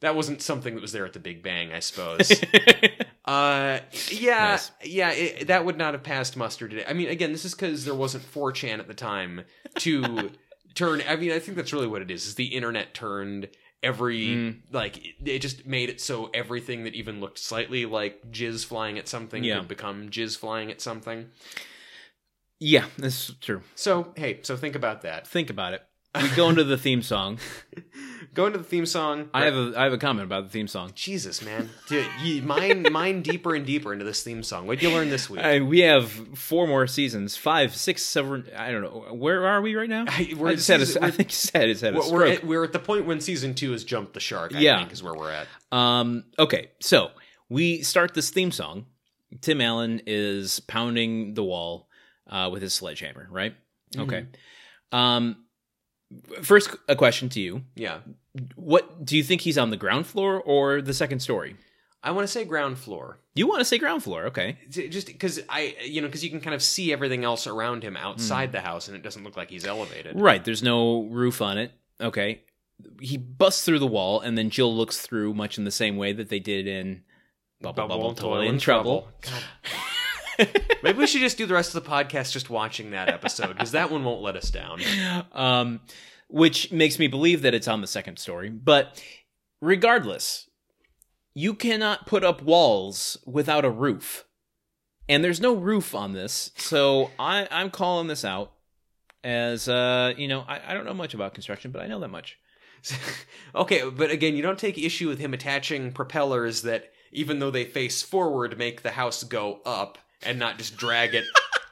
that 0.00 0.14
wasn't 0.14 0.42
something 0.42 0.74
that 0.74 0.80
was 0.80 0.92
there 0.92 1.06
at 1.06 1.14
the 1.14 1.18
Big 1.18 1.42
Bang, 1.42 1.72
I 1.72 1.80
suppose. 1.80 2.30
Uh, 3.26 3.80
yeah, 4.10 4.50
Nice. 4.50 4.70
yeah, 4.84 5.10
it, 5.10 5.48
that 5.48 5.64
would 5.64 5.76
not 5.76 5.94
have 5.94 6.02
passed 6.04 6.36
muster 6.36 6.68
today. 6.68 6.84
I 6.88 6.92
mean, 6.92 7.08
again, 7.08 7.32
this 7.32 7.44
is 7.44 7.54
because 7.54 7.84
there 7.84 7.94
wasn't 7.94 8.24
4chan 8.32 8.78
at 8.78 8.86
the 8.86 8.94
time 8.94 9.42
to 9.78 10.30
turn. 10.74 11.02
I 11.08 11.16
mean, 11.16 11.32
I 11.32 11.40
think 11.40 11.56
that's 11.56 11.72
really 11.72 11.88
what 11.88 12.02
it 12.02 12.10
is. 12.10 12.26
Is 12.26 12.34
the 12.36 12.46
internet 12.46 12.94
turned 12.94 13.48
every 13.82 14.26
Mm. 14.26 14.56
like 14.72 15.00
it, 15.24 15.38
just 15.40 15.66
made 15.66 15.90
it 15.90 16.00
so 16.00 16.30
everything 16.34 16.84
that 16.84 16.94
even 16.94 17.20
looked 17.20 17.38
slightly 17.38 17.84
like 17.84 18.30
jizz 18.32 18.64
flying 18.64 18.98
at 18.98 19.06
something 19.06 19.44
Yeah. 19.44 19.58
could 19.58 19.68
become 19.68 20.08
jizz 20.08 20.38
flying 20.38 20.70
at 20.70 20.80
something. 20.80 21.28
yeah, 22.58 22.86
that's 22.96 23.32
true. 23.40 23.62
So 23.74 24.12
hey, 24.16 24.40
so 24.42 24.56
think 24.56 24.74
about 24.76 25.02
that. 25.02 25.26
Think 25.28 25.50
about 25.50 25.74
it. 25.74 25.82
We 26.22 26.28
go 26.36 26.48
into 26.48 26.64
the 26.64 26.78
theme 26.78 27.02
song. 27.02 27.38
Go 28.34 28.44
into 28.44 28.58
the 28.58 28.64
theme 28.64 28.84
song. 28.84 29.30
I 29.32 29.46
have 29.46 29.54
a 29.54 29.72
I 29.78 29.84
have 29.84 29.94
a 29.94 29.98
comment 29.98 30.26
about 30.26 30.44
the 30.44 30.50
theme 30.50 30.68
song. 30.68 30.90
Jesus, 30.94 31.40
man, 31.42 31.70
Dude, 31.88 32.04
you 32.22 32.42
mine 32.42 32.84
mine 32.92 33.22
deeper 33.22 33.54
and 33.54 33.64
deeper 33.64 33.94
into 33.94 34.04
this 34.04 34.22
theme 34.22 34.42
song. 34.42 34.66
What'd 34.66 34.82
you 34.82 34.90
learn 34.90 35.08
this 35.08 35.30
week? 35.30 35.40
And 35.42 35.68
we 35.68 35.78
have 35.80 36.10
four 36.36 36.66
more 36.66 36.86
seasons, 36.86 37.34
five, 37.38 37.74
six, 37.74 38.02
seven. 38.02 38.44
I 38.54 38.72
don't 38.72 38.82
know. 38.82 39.14
Where 39.14 39.46
are 39.46 39.62
we 39.62 39.74
right 39.74 39.88
now? 39.88 40.04
I- 40.06 40.34
we're 40.36 40.48
I 40.48 40.54
just 40.56 40.68
had 40.68 40.82
a, 40.82 40.86
season- 40.86 41.02
I 41.02 41.06
we're- 41.06 41.16
think 41.16 41.30
you 41.30 41.34
said 41.34 41.70
it's 41.70 41.80
had 41.80 41.94
a 41.94 41.98
we're, 41.98 42.12
we're 42.12 42.26
at, 42.26 42.44
we're 42.44 42.62
at 42.64 42.74
the 42.74 42.78
point 42.78 43.06
when 43.06 43.22
season 43.22 43.54
two 43.54 43.72
has 43.72 43.84
jumped 43.84 44.12
the 44.12 44.20
shark. 44.20 44.54
I 44.54 44.58
Yeah. 44.58 44.80
think 44.80 44.92
is 44.92 45.02
where 45.02 45.14
we're 45.14 45.30
at. 45.32 45.46
Um, 45.72 46.24
okay, 46.38 46.72
so 46.82 47.12
we 47.48 47.80
start 47.84 48.12
this 48.12 48.28
theme 48.28 48.52
song. 48.52 48.84
Tim 49.40 49.62
Allen 49.62 50.02
is 50.06 50.60
pounding 50.60 51.32
the 51.32 51.42
wall 51.44 51.88
uh, 52.28 52.50
with 52.52 52.60
his 52.60 52.74
sledgehammer, 52.74 53.26
right? 53.30 53.54
Okay. 53.96 54.26
Um, 54.92 55.45
first, 56.42 56.74
a 56.88 56.96
question 56.96 57.28
to 57.30 57.40
you: 57.40 57.62
Yeah, 57.74 57.98
What 58.54 59.04
do 59.04 59.16
you 59.16 59.22
think 59.22 59.42
he's 59.42 59.58
on 59.58 59.70
the 59.70 59.76
ground 59.76 60.06
floor 60.06 60.40
or 60.40 60.80
the 60.80 60.94
second 60.94 61.20
story? 61.20 61.56
I 62.02 62.12
want 62.12 62.24
to 62.24 62.32
say 62.32 62.44
ground 62.44 62.78
floor. 62.78 63.18
You 63.34 63.48
want 63.48 63.60
to 63.60 63.64
say 63.64 63.78
ground 63.78 64.02
floor? 64.02 64.26
Okay. 64.26 64.58
Just 64.70 65.08
because 65.08 65.40
I, 65.48 65.76
you 65.84 66.00
know, 66.00 66.06
because 66.06 66.22
you 66.22 66.30
can 66.30 66.40
kind 66.40 66.54
of 66.54 66.62
see 66.62 66.92
everything 66.92 67.24
else 67.24 67.46
around 67.48 67.82
him 67.82 67.96
outside 67.96 68.50
hmm. 68.50 68.52
the 68.52 68.60
house, 68.60 68.86
and 68.86 68.96
it 68.96 69.02
doesn't 69.02 69.24
look 69.24 69.36
like 69.36 69.50
he's 69.50 69.66
elevated. 69.66 70.18
Right. 70.18 70.44
There's 70.44 70.62
no 70.62 71.02
roof 71.04 71.42
on 71.42 71.58
it. 71.58 71.72
Okay. 72.00 72.42
He 73.00 73.16
busts 73.16 73.64
through 73.64 73.80
the 73.80 73.86
wall, 73.86 74.20
and 74.20 74.38
then 74.38 74.50
Jill 74.50 74.74
looks 74.74 75.00
through, 75.00 75.34
much 75.34 75.58
in 75.58 75.64
the 75.64 75.70
same 75.70 75.96
way 75.96 76.12
that 76.12 76.28
they 76.28 76.38
did 76.38 76.66
in 76.66 77.02
Bubble 77.60 77.88
Bubble, 77.88 78.14
Toil 78.14 78.42
in 78.42 78.58
Trouble. 78.58 79.08
God. 79.22 79.42
Maybe 80.82 80.98
we 80.98 81.06
should 81.06 81.20
just 81.20 81.38
do 81.38 81.46
the 81.46 81.54
rest 81.54 81.74
of 81.74 81.82
the 81.84 81.90
podcast 81.90 82.32
just 82.32 82.50
watching 82.50 82.90
that 82.90 83.08
episode 83.08 83.54
because 83.54 83.72
that 83.72 83.90
one 83.90 84.04
won't 84.04 84.22
let 84.22 84.36
us 84.36 84.50
down. 84.50 84.80
um, 85.32 85.80
which 86.28 86.72
makes 86.72 86.98
me 86.98 87.06
believe 87.06 87.42
that 87.42 87.54
it's 87.54 87.68
on 87.68 87.80
the 87.80 87.86
second 87.86 88.18
story. 88.18 88.50
But 88.50 89.02
regardless, 89.60 90.48
you 91.34 91.54
cannot 91.54 92.06
put 92.06 92.24
up 92.24 92.42
walls 92.42 93.18
without 93.26 93.64
a 93.64 93.70
roof. 93.70 94.24
And 95.08 95.22
there's 95.22 95.40
no 95.40 95.54
roof 95.54 95.94
on 95.94 96.14
this, 96.14 96.50
so 96.56 97.12
I, 97.16 97.46
I'm 97.52 97.70
calling 97.70 98.08
this 98.08 98.24
out 98.24 98.52
as, 99.22 99.68
uh, 99.68 100.14
you 100.16 100.26
know, 100.26 100.44
I, 100.48 100.60
I 100.66 100.74
don't 100.74 100.84
know 100.84 100.94
much 100.94 101.14
about 101.14 101.32
construction, 101.32 101.70
but 101.70 101.80
I 101.80 101.86
know 101.86 102.00
that 102.00 102.08
much. 102.08 102.38
okay, 103.54 103.88
but 103.88 104.10
again, 104.10 104.34
you 104.34 104.42
don't 104.42 104.58
take 104.58 104.78
issue 104.78 105.08
with 105.08 105.20
him 105.20 105.32
attaching 105.32 105.92
propellers 105.92 106.62
that, 106.62 106.90
even 107.12 107.38
though 107.38 107.52
they 107.52 107.64
face 107.64 108.02
forward, 108.02 108.58
make 108.58 108.82
the 108.82 108.90
house 108.90 109.22
go 109.22 109.60
up 109.64 109.98
and 110.22 110.38
not 110.38 110.58
just 110.58 110.76
drag 110.76 111.14
it 111.14 111.24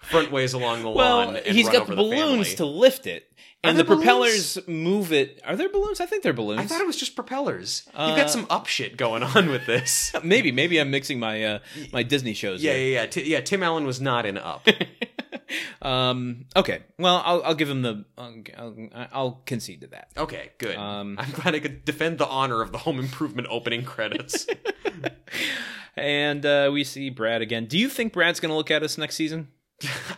front 0.03 0.31
ways 0.31 0.53
along 0.53 0.83
the 0.83 0.91
Well, 0.91 1.17
lawn. 1.27 1.37
And 1.37 1.47
he's 1.57 1.69
got 1.69 1.87
the 1.87 1.97
balloons 1.97 2.49
family. 2.49 2.57
to 2.57 2.67
lift 2.67 3.07
it, 3.07 3.31
and 3.65 3.79
the 3.79 3.85
there 3.85 3.97
propellers 3.97 4.59
move 4.69 5.13
it. 5.13 5.41
Are 5.45 5.57
there 5.57 5.69
balloons? 5.69 6.01
I 6.01 6.07
think 6.07 6.23
they're 6.23 6.33
balloons. 6.33 6.61
I 6.61 6.67
thought 6.67 6.81
it 6.81 6.87
was 6.87 6.97
just 6.97 7.17
propellers. 7.17 7.83
You've 7.87 7.95
Uh, 8.01 8.17
got 8.17 8.31
some 8.31 8.47
up 8.51 8.67
shit 8.67 8.97
going 8.97 9.23
on 9.23 9.49
with 9.51 9.67
this. 9.67 10.13
maybe, 10.23 10.53
maybe 10.53 10.79
I'm 10.79 10.91
mixing 10.91 11.19
my 11.19 11.43
uh, 11.45 11.59
my 11.93 12.03
Disney 12.03 12.35
shows. 12.35 12.63
Yeah, 12.63 12.73
here. 12.75 12.81
yeah, 12.89 13.01
yeah. 13.03 13.07
T- 13.07 13.25
yeah, 13.31 13.41
Tim 13.41 13.63
Allen 13.63 13.85
was 13.87 14.01
not 14.01 14.27
in 14.27 14.39
Up. 14.39 14.67
um. 15.83 16.47
Okay. 16.57 16.83
Well, 16.99 17.23
I'll 17.25 17.43
I'll 17.45 17.55
give 17.55 17.69
him 17.71 17.83
the 17.83 18.05
I'll, 18.19 18.35
I'll, 18.57 18.77
I'll 19.13 19.43
concede 19.47 19.81
to 19.83 19.87
that. 19.89 20.09
Okay, 20.17 20.53
good. 20.59 20.77
Um, 20.77 21.17
I'm 21.19 21.31
glad 21.33 21.55
I 21.55 21.61
could 21.61 21.85
defend 21.85 22.19
the 22.19 22.27
honor 22.27 22.61
of 22.63 22.73
the 22.73 22.79
Home 22.79 22.99
Improvement 22.99 23.49
opening 23.51 23.85
credits. 23.85 24.47
And 25.97 26.45
uh, 26.45 26.71
we 26.73 26.83
see 26.83 27.09
Brad 27.09 27.41
again. 27.41 27.67
Do 27.67 27.79
you 27.79 27.89
think 27.89 28.13
Brad's 28.13 28.41
going 28.41 28.51
to 28.51 28.57
look 28.57 28.73
at 28.73 28.83
us 28.83 28.99
next 28.99 29.15
season? 29.15 29.47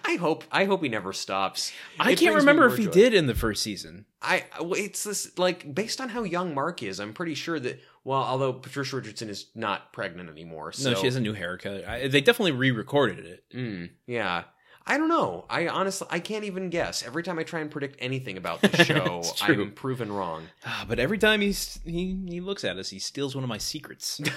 I 0.05 0.17
hope. 0.17 0.45
I 0.53 0.65
hope 0.65 0.83
he 0.83 0.89
never 0.89 1.13
stops. 1.13 1.73
I 1.99 2.13
It 2.13 2.19
can't 2.19 2.37
remember 2.37 2.67
if 2.67 2.77
he 2.77 2.85
joy. 2.85 2.91
did 2.93 3.15
in 3.15 3.27
the 3.27 3.35
first 3.35 3.63
season. 3.63 4.05
I. 4.23 4.45
It's 4.61 5.05
this 5.05 5.37
like 5.39 5.75
based 5.75 6.01
on 6.01 6.09
how 6.11 6.23
young 6.25 6.55
Mark 6.55 6.83
is. 6.83 7.01
I'm 7.01 7.13
pretty 7.15 7.35
sure 7.35 7.59
that. 7.61 7.81
Well, 8.05 8.23
although 8.23 8.53
Patricia 8.53 8.97
Richardson 8.97 9.29
is 9.29 9.47
not 9.57 9.93
pregnant 9.93 10.31
anymore, 10.31 10.71
so 10.73 10.91
No, 10.91 10.97
she 10.97 11.07
has 11.07 11.17
a 11.17 11.21
new 11.21 11.33
haircut. 11.33 11.85
I, 11.89 12.07
they 12.07 12.21
definitely 12.21 12.53
re-recorded 12.53 13.25
it. 13.27 13.45
Mm, 13.53 13.91
yeah. 14.07 14.45
I 14.87 14.99
don't 14.99 15.09
know. 15.09 15.45
I 15.51 15.67
honestly, 15.67 16.07
I 16.09 16.21
can't 16.21 16.45
even 16.45 16.71
guess. 16.71 17.05
Every 17.05 17.25
time 17.25 17.41
I 17.41 17.43
try 17.43 17.59
and 17.59 17.69
predict 17.69 17.97
anything 17.99 18.37
about 18.37 18.61
the 18.61 18.85
show, 18.85 19.23
I'm 19.43 19.73
proven 19.73 20.13
wrong. 20.13 20.45
Ah, 20.65 20.85
but 20.89 21.01
every 21.01 21.19
time 21.19 21.41
he's, 21.41 21.81
he 21.85 22.17
he 22.29 22.41
looks 22.41 22.63
at 22.63 22.77
us, 22.77 22.91
he 22.91 23.01
steals 23.01 23.35
one 23.35 23.43
of 23.43 23.49
my 23.49 23.59
secrets. 23.59 24.21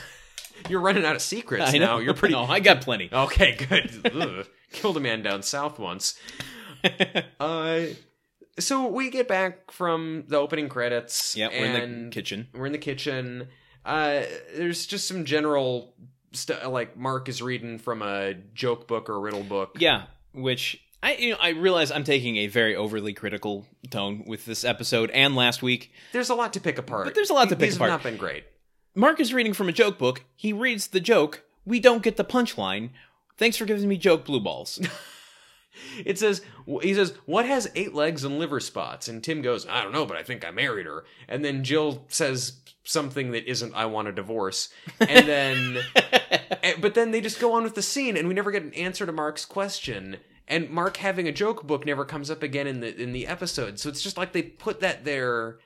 You're 0.67 0.81
running 0.81 1.05
out 1.05 1.15
of 1.15 1.21
secrets 1.21 1.73
I 1.73 1.77
know. 1.77 1.85
now. 1.85 1.97
You're 1.99 2.13
pretty. 2.13 2.33
No, 2.33 2.43
I 2.43 2.59
got 2.59 2.81
plenty. 2.81 3.09
Okay, 3.11 3.55
good. 3.69 4.11
Ugh. 4.13 4.47
Killed 4.71 4.97
a 4.97 4.99
man 4.99 5.21
down 5.21 5.43
south 5.43 5.79
once. 5.79 6.19
Uh, 7.39 7.85
so 8.57 8.87
we 8.87 9.09
get 9.09 9.27
back 9.27 9.71
from 9.71 10.23
the 10.27 10.37
opening 10.37 10.69
credits. 10.69 11.35
yeah, 11.35 11.47
we're 11.49 11.65
in 11.81 12.05
the 12.05 12.09
kitchen. 12.11 12.47
We're 12.53 12.65
in 12.67 12.71
the 12.71 12.77
kitchen. 12.77 13.47
Uh, 13.85 14.21
there's 14.55 14.85
just 14.85 15.07
some 15.07 15.25
general 15.25 15.93
stuff. 16.31 16.65
Like 16.67 16.95
Mark 16.97 17.27
is 17.29 17.41
reading 17.41 17.79
from 17.79 18.01
a 18.01 18.33
joke 18.53 18.87
book 18.87 19.09
or 19.09 19.19
riddle 19.19 19.43
book. 19.43 19.75
Yeah, 19.79 20.03
which 20.33 20.81
I 21.03 21.15
you 21.15 21.31
know 21.31 21.37
I 21.41 21.49
realize 21.49 21.91
I'm 21.91 22.03
taking 22.03 22.37
a 22.37 22.47
very 22.47 22.75
overly 22.75 23.13
critical 23.13 23.65
tone 23.89 24.23
with 24.27 24.45
this 24.45 24.63
episode 24.63 25.09
and 25.11 25.35
last 25.35 25.61
week. 25.61 25.91
There's 26.13 26.29
a 26.29 26.35
lot 26.35 26.53
to 26.53 26.61
pick 26.61 26.77
apart. 26.77 27.05
But 27.05 27.15
there's 27.15 27.29
a 27.29 27.33
lot 27.33 27.49
to 27.49 27.55
pick 27.55 27.69
These 27.69 27.75
apart. 27.77 27.91
have 27.91 27.99
not 27.99 28.09
been 28.09 28.17
great. 28.17 28.43
Mark 28.99 29.21
is 29.21 29.33
reading 29.33 29.53
from 29.53 29.69
a 29.69 29.71
joke 29.71 29.97
book. 29.97 30.25
He 30.35 30.51
reads 30.51 30.87
the 30.87 30.99
joke. 30.99 31.45
We 31.63 31.79
don't 31.79 32.03
get 32.03 32.17
the 32.17 32.25
punchline. 32.25 32.89
Thanks 33.37 33.55
for 33.55 33.63
giving 33.63 33.87
me 33.87 33.95
joke 33.95 34.25
blue 34.25 34.41
balls. 34.41 34.79
It 36.03 36.19
says 36.19 36.41
he 36.81 36.93
says, 36.93 37.13
"What 37.25 37.45
has 37.45 37.71
eight 37.73 37.93
legs 37.93 38.25
and 38.25 38.37
liver 38.37 38.59
spots?" 38.59 39.07
And 39.07 39.23
Tim 39.23 39.41
goes, 39.41 39.65
"I 39.65 39.81
don't 39.81 39.93
know, 39.93 40.05
but 40.05 40.17
I 40.17 40.23
think 40.23 40.43
I 40.43 40.51
married 40.51 40.87
her." 40.87 41.05
And 41.29 41.45
then 41.45 41.63
Jill 41.63 42.03
says 42.09 42.59
something 42.83 43.31
that 43.31 43.49
isn't, 43.49 43.73
"I 43.75 43.85
want 43.85 44.09
a 44.09 44.11
divorce." 44.11 44.69
And 44.99 45.25
then, 45.25 45.77
but 46.81 46.95
then 46.95 47.11
they 47.11 47.21
just 47.21 47.39
go 47.39 47.53
on 47.53 47.63
with 47.63 47.75
the 47.75 47.81
scene, 47.81 48.17
and 48.17 48.27
we 48.27 48.33
never 48.33 48.51
get 48.51 48.63
an 48.63 48.73
answer 48.73 49.05
to 49.05 49.13
Mark's 49.13 49.45
question. 49.45 50.17
And 50.49 50.69
Mark 50.69 50.97
having 50.97 51.29
a 51.29 51.31
joke 51.31 51.65
book 51.65 51.85
never 51.85 52.03
comes 52.03 52.29
up 52.29 52.43
again 52.43 52.67
in 52.67 52.81
the 52.81 53.01
in 53.01 53.13
the 53.13 53.27
episode. 53.27 53.79
So 53.79 53.87
it's 53.87 54.01
just 54.01 54.17
like 54.17 54.33
they 54.33 54.41
put 54.41 54.81
that 54.81 55.05
there, 55.05 55.59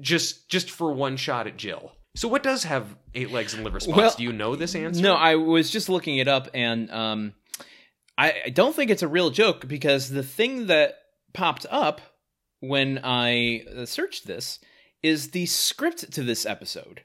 just 0.00 0.48
just 0.48 0.70
for 0.70 0.92
one 0.92 1.16
shot 1.16 1.48
at 1.48 1.56
Jill. 1.56 1.92
So 2.16 2.28
what 2.28 2.42
does 2.42 2.64
have 2.64 2.96
eight 3.14 3.30
legs 3.30 3.52
and 3.52 3.62
liver 3.62 3.78
spots? 3.78 3.96
Well, 3.96 4.14
Do 4.16 4.22
you 4.22 4.32
know 4.32 4.56
this 4.56 4.74
answer? 4.74 5.02
No, 5.02 5.14
I 5.14 5.34
was 5.34 5.70
just 5.70 5.90
looking 5.90 6.16
it 6.16 6.28
up, 6.28 6.48
and 6.54 6.90
um, 6.90 7.34
I, 8.16 8.34
I 8.46 8.48
don't 8.48 8.74
think 8.74 8.90
it's 8.90 9.02
a 9.02 9.08
real 9.08 9.30
joke 9.30 9.68
because 9.68 10.08
the 10.08 10.22
thing 10.22 10.66
that 10.68 10.94
popped 11.34 11.66
up 11.70 12.00
when 12.60 13.00
I 13.04 13.64
uh, 13.76 13.84
searched 13.84 14.26
this 14.26 14.58
is 15.02 15.30
the 15.30 15.44
script 15.44 16.10
to 16.12 16.22
this 16.22 16.46
episode. 16.46 17.02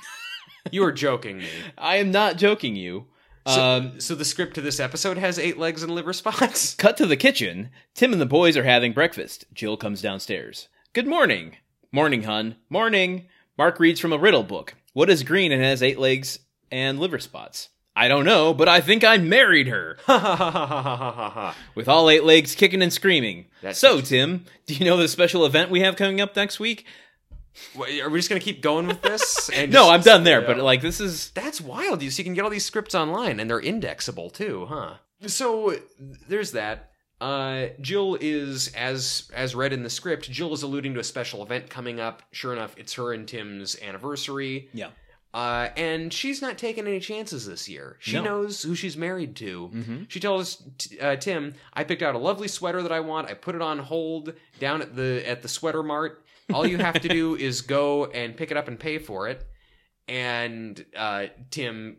you 0.70 0.85
are 0.85 0.92
joking 0.92 1.38
me. 1.38 1.48
I 1.76 1.96
am 1.96 2.12
not 2.12 2.37
joking 2.37 2.76
you. 2.76 3.06
So, 3.48 3.61
um, 3.61 4.00
so 4.00 4.14
the 4.14 4.24
script 4.24 4.54
to 4.54 4.61
this 4.61 4.80
episode 4.80 5.18
has 5.18 5.38
eight 5.38 5.59
legs 5.59 5.82
and 5.82 5.92
liver 5.92 6.12
spots. 6.12 6.74
cut 6.78 6.96
to 6.98 7.06
the 7.06 7.16
kitchen. 7.16 7.70
Tim 7.94 8.12
and 8.12 8.20
the 8.20 8.26
boys 8.26 8.56
are 8.56 8.64
having 8.64 8.92
breakfast. 8.92 9.44
Jill 9.52 9.76
comes 9.76 10.00
downstairs. 10.00 10.68
Good 10.92 11.06
morning. 11.06 11.56
Morning, 11.92 12.22
hun. 12.22 12.56
Morning. 12.70 13.26
Mark 13.59 13.79
reads 13.81 14.01
from 14.01 14.12
a 14.12 14.19
riddle 14.19 14.42
book. 14.42 14.75
What 14.92 15.11
is 15.11 15.23
green 15.23 15.53
and 15.53 15.62
has 15.62 15.83
eight 15.83 15.99
legs 15.99 16.38
and 16.71 16.99
liver 16.99 17.19
spots? 17.19 17.69
I 17.99 18.09
don't 18.09 18.27
know, 18.27 18.53
but 18.53 18.69
I 18.69 18.83
think 18.83 19.05
I 19.05 19.16
married 19.16 19.69
her. 19.69 19.97
Ha 20.07 20.19
ha 20.19 20.37
ha 20.37 20.51
ha 20.51 20.66
ha 20.66 20.83
ha 20.83 21.12
ha 21.12 21.31
ha. 21.31 21.57
with 21.75 21.88
all 21.88 22.11
eight 22.11 22.25
legs 22.25 22.55
kicking 22.55 22.83
and 22.83 22.92
screaming. 22.92 23.47
That's 23.62 23.79
so, 23.79 24.01
Tim, 24.03 24.45
do 24.66 24.75
you 24.75 24.85
know 24.85 24.99
the 24.99 25.09
special 25.09 25.47
event 25.47 25.71
we 25.71 25.81
have 25.81 25.97
coming 25.97 26.21
up 26.21 26.37
next 26.37 26.61
week? 26.61 26.85
Wait, 27.75 28.03
Are 28.03 28.11
we 28.11 28.19
just 28.19 28.29
gonna 28.29 28.38
keep 28.40 28.61
going 28.61 28.87
with 28.87 29.01
this? 29.01 29.49
And 29.55 29.73
No, 29.73 29.85
just- 29.85 29.90
I'm 29.92 30.03
done 30.03 30.25
there, 30.25 30.42
Yeah. 30.42 30.47
but 30.47 30.59
like 30.59 30.83
this 30.83 31.01
is 31.01 31.31
that's 31.31 31.59
wild. 31.59 32.03
You 32.03 32.11
so 32.11 32.19
you 32.21 32.25
can 32.25 32.35
get 32.35 32.45
all 32.45 32.51
these 32.51 32.66
scripts 32.66 32.95
online, 32.95 33.40
and 33.40 33.49
they're 33.49 33.59
indexable 33.61 34.29
too, 34.29 34.66
huh? 34.69 34.95
So 35.27 35.75
there's 36.29 36.53
that. 36.53 36.90
Uh, 37.20 37.66
Jill 37.81 38.16
is 38.20 38.68
as 38.74 39.31
as 39.35 39.55
read 39.55 39.72
in 39.72 39.83
the 39.83 39.90
script. 39.90 40.31
Jill 40.31 40.52
is 40.52 40.62
alluding 40.62 40.94
to 40.94 41.00
a 41.00 41.05
special 41.05 41.42
event 41.42 41.70
coming 41.70 41.98
up. 41.98 42.22
Sure 42.33 42.52
enough, 42.52 42.74
it's 42.76 42.92
her 42.94 43.12
and 43.12 43.26
Tim's 43.26 43.76
anniversary. 43.83 44.68
yeah. 44.72 44.88
Uh, 45.35 45.68
and 45.76 46.14
she's 46.14 46.40
not 46.40 46.57
taking 46.57 46.87
any 46.87 46.98
chances 46.98 47.46
this 47.46 47.68
year. 47.68 47.96
She 48.00 48.14
No. 48.14 48.22
knows 48.22 48.62
who 48.62 48.74
she's 48.74 48.96
married 48.96 49.37
to. 49.37 49.70
Mm-hmm. 49.74 50.02
She 50.09 50.18
tells 50.18 50.62
t- 50.79 50.98
uh, 50.98 51.16
Tim, 51.16 51.55
"I 51.74 51.85
picked 51.85 52.00
out 52.00 52.14
a 52.14 52.18
lovely 52.18 52.48
sweater 52.48 52.81
that 52.83 52.92
I 52.92 53.00
want. 53.00 53.29
I 53.29 53.35
put 53.35 53.55
it 53.55 53.61
on 53.61 53.79
hold 53.81 54.33
down 54.61 54.81
at 54.81 54.96
the 54.96 55.22
at 55.29 55.42
the 55.42 55.48
sweater 55.48 55.83
mart. 55.83 56.24
All 56.55 56.66
you 56.66 56.79
have 56.79 57.00
to 57.00 57.09
do 57.09 57.35
is 57.48 57.61
go 57.61 58.07
and 58.07 58.35
pick 58.35 58.50
it 58.50 58.57
up 58.57 58.66
and 58.68 58.79
pay 58.81 58.98
for 58.98 59.29
it." 59.29 59.46
And 60.09 60.85
uh, 60.97 61.27
Tim, 61.51 61.97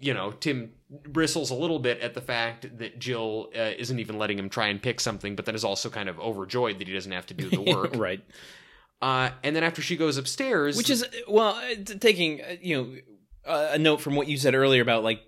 you 0.00 0.12
know, 0.14 0.32
Tim 0.32 0.72
bristles 0.90 1.50
a 1.50 1.54
little 1.54 1.78
bit 1.78 2.00
at 2.00 2.14
the 2.14 2.20
fact 2.20 2.78
that 2.78 2.98
Jill 2.98 3.50
uh, 3.56 3.72
isn't 3.78 3.98
even 3.98 4.18
letting 4.18 4.38
him 4.38 4.48
try 4.48 4.68
and 4.68 4.82
pick 4.82 5.00
something, 5.00 5.36
but 5.36 5.46
then 5.46 5.54
is 5.54 5.64
also 5.64 5.88
kind 5.90 6.08
of 6.08 6.18
overjoyed 6.18 6.78
that 6.78 6.88
he 6.88 6.94
doesn't 6.94 7.12
have 7.12 7.26
to 7.26 7.34
do 7.34 7.48
the 7.48 7.60
work. 7.74 7.94
right. 7.94 8.20
uh, 9.00 9.30
and 9.44 9.54
then 9.54 9.62
after 9.62 9.82
she 9.82 9.96
goes 9.96 10.16
upstairs, 10.16 10.76
Which 10.76 10.90
is 10.90 11.04
well, 11.28 11.54
uh, 11.54 11.94
taking 12.00 12.40
uh, 12.42 12.56
you 12.60 12.76
know 12.76 12.96
uh, 13.46 13.70
a 13.72 13.78
note 13.78 14.00
from 14.00 14.16
what 14.16 14.26
you 14.26 14.36
said 14.36 14.54
earlier 14.54 14.82
about 14.82 15.04
like 15.04 15.20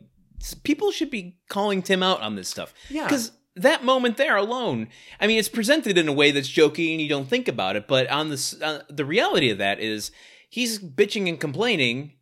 people 0.65 0.91
should 0.91 1.11
be 1.11 1.39
calling 1.49 1.83
Tim 1.83 2.03
out 2.03 2.21
on 2.21 2.35
this 2.35 2.49
stuff. 2.49 2.75
Yeah. 2.89 3.05
Because 3.05 3.33
that 3.57 3.85
moment 3.85 4.17
there 4.17 4.37
alone, 4.37 4.89
I 5.21 5.27
mean, 5.27 5.39
it's 5.39 5.49
presented 5.49 5.99
in 5.99 6.09
a 6.09 6.13
way 6.13 6.31
that's 6.31 6.49
jokey 6.49 6.93
and 6.93 7.01
you 7.01 7.09
don't 7.09 7.29
think 7.29 7.49
about 7.49 7.77
it, 7.77 7.87
but 7.87 8.09
on 8.09 8.31
this, 8.31 8.61
uh, 8.61 8.83
the 8.89 9.05
reality 9.05 9.51
of 9.51 9.59
that 9.59 9.81
is 9.81 10.11
he's 10.51 10.79
bitching 10.79 11.27
and 11.29 11.41
complaining. 11.41 12.13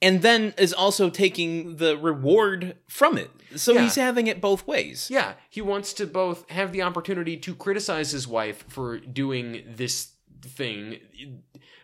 And 0.00 0.22
then 0.22 0.54
is 0.58 0.72
also 0.72 1.10
taking 1.10 1.78
the 1.78 1.96
reward 1.98 2.76
from 2.88 3.18
it. 3.18 3.30
So 3.56 3.72
Yeah. 3.72 3.82
he's 3.82 3.96
having 3.96 4.28
it 4.28 4.40
both 4.40 4.64
ways. 4.64 5.08
Yeah, 5.10 5.32
he 5.50 5.60
wants 5.60 5.92
to 5.94 6.06
both 6.06 6.48
have 6.50 6.70
the 6.70 6.82
opportunity 6.82 7.36
to 7.38 7.52
criticize 7.56 8.12
his 8.12 8.28
wife 8.28 8.64
for 8.68 8.98
doing 9.00 9.64
this 9.66 10.12
thing. 10.40 11.00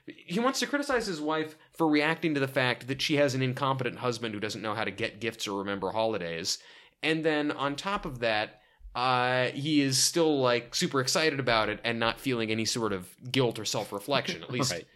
He 0.07 0.39
wants 0.39 0.61
to 0.61 0.67
criticize 0.69 1.07
his 1.07 1.21
wife 1.21 1.57
for 1.73 1.89
reacting 1.89 2.35
to 2.35 2.41
the 2.41 2.47
fact 2.47 2.87
that 2.87 3.03
she 3.03 3.17
has 3.17 3.35
an 3.35 3.43
incompetent 3.43 3.99
husband 3.99 4.33
who 4.33 4.39
doesn't 4.39 4.63
know 4.63 4.75
how 4.75 4.85
to 4.85 4.93
get 4.93 5.19
gifts 5.21 5.49
or 5.49 5.59
remember 5.59 5.91
holidays. 5.91 6.59
And 7.03 7.25
then 7.25 7.51
on 7.51 7.75
top 7.75 8.05
of 8.07 8.21
that, 8.21 8.61
uh, 8.95 9.47
he 9.47 9.81
is 9.81 9.99
still 9.99 10.39
like 10.39 10.73
super 10.77 11.01
excited 11.01 11.41
about 11.41 11.69
it 11.69 11.81
and 11.83 11.99
not 11.99 12.21
feeling 12.21 12.53
any 12.53 12.65
sort 12.65 12.93
of 12.93 13.09
guilt 13.33 13.59
or 13.59 13.65
self 13.65 13.93
reflection. 13.93 14.41
At 14.45 14.51
least 14.53 14.71
Right. 14.71 14.87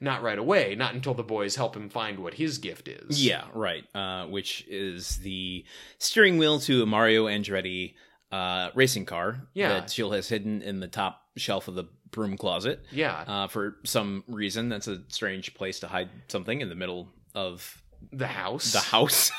Not 0.00 0.22
right 0.22 0.38
away, 0.38 0.74
not 0.74 0.94
until 0.94 1.14
the 1.14 1.22
boys 1.22 1.56
help 1.56 1.76
him 1.76 1.88
find 1.88 2.18
what 2.20 2.34
his 2.34 2.58
gift 2.58 2.88
is. 2.88 3.24
Yeah, 3.24 3.44
right. 3.52 3.84
Uh, 3.94 4.26
which 4.26 4.64
is 4.68 5.16
the 5.18 5.64
steering 5.98 6.38
wheel 6.38 6.60
to 6.60 6.82
a 6.82 6.86
Mario 6.86 7.26
Andretti 7.26 7.94
uh, 8.30 8.70
racing 8.74 9.06
car 9.06 9.48
Yeah. 9.54 9.68
that 9.80 9.88
Jill 9.88 10.12
has 10.12 10.28
hidden 10.28 10.62
in 10.62 10.80
the 10.80 10.88
top 10.88 11.22
shelf 11.36 11.66
of 11.68 11.74
the 11.74 11.84
broom 12.10 12.36
closet. 12.36 12.80
Yeah. 12.90 13.24
Uh, 13.26 13.48
for 13.48 13.76
some 13.84 14.24
reason, 14.28 14.68
that's 14.68 14.88
a 14.88 15.02
strange 15.08 15.54
place 15.54 15.80
to 15.80 15.88
hide 15.88 16.10
something 16.28 16.60
in 16.60 16.68
the 16.68 16.74
middle 16.74 17.12
of 17.34 17.82
the 18.12 18.26
house. 18.26 18.72
the 18.72 18.80
house. 18.80 19.30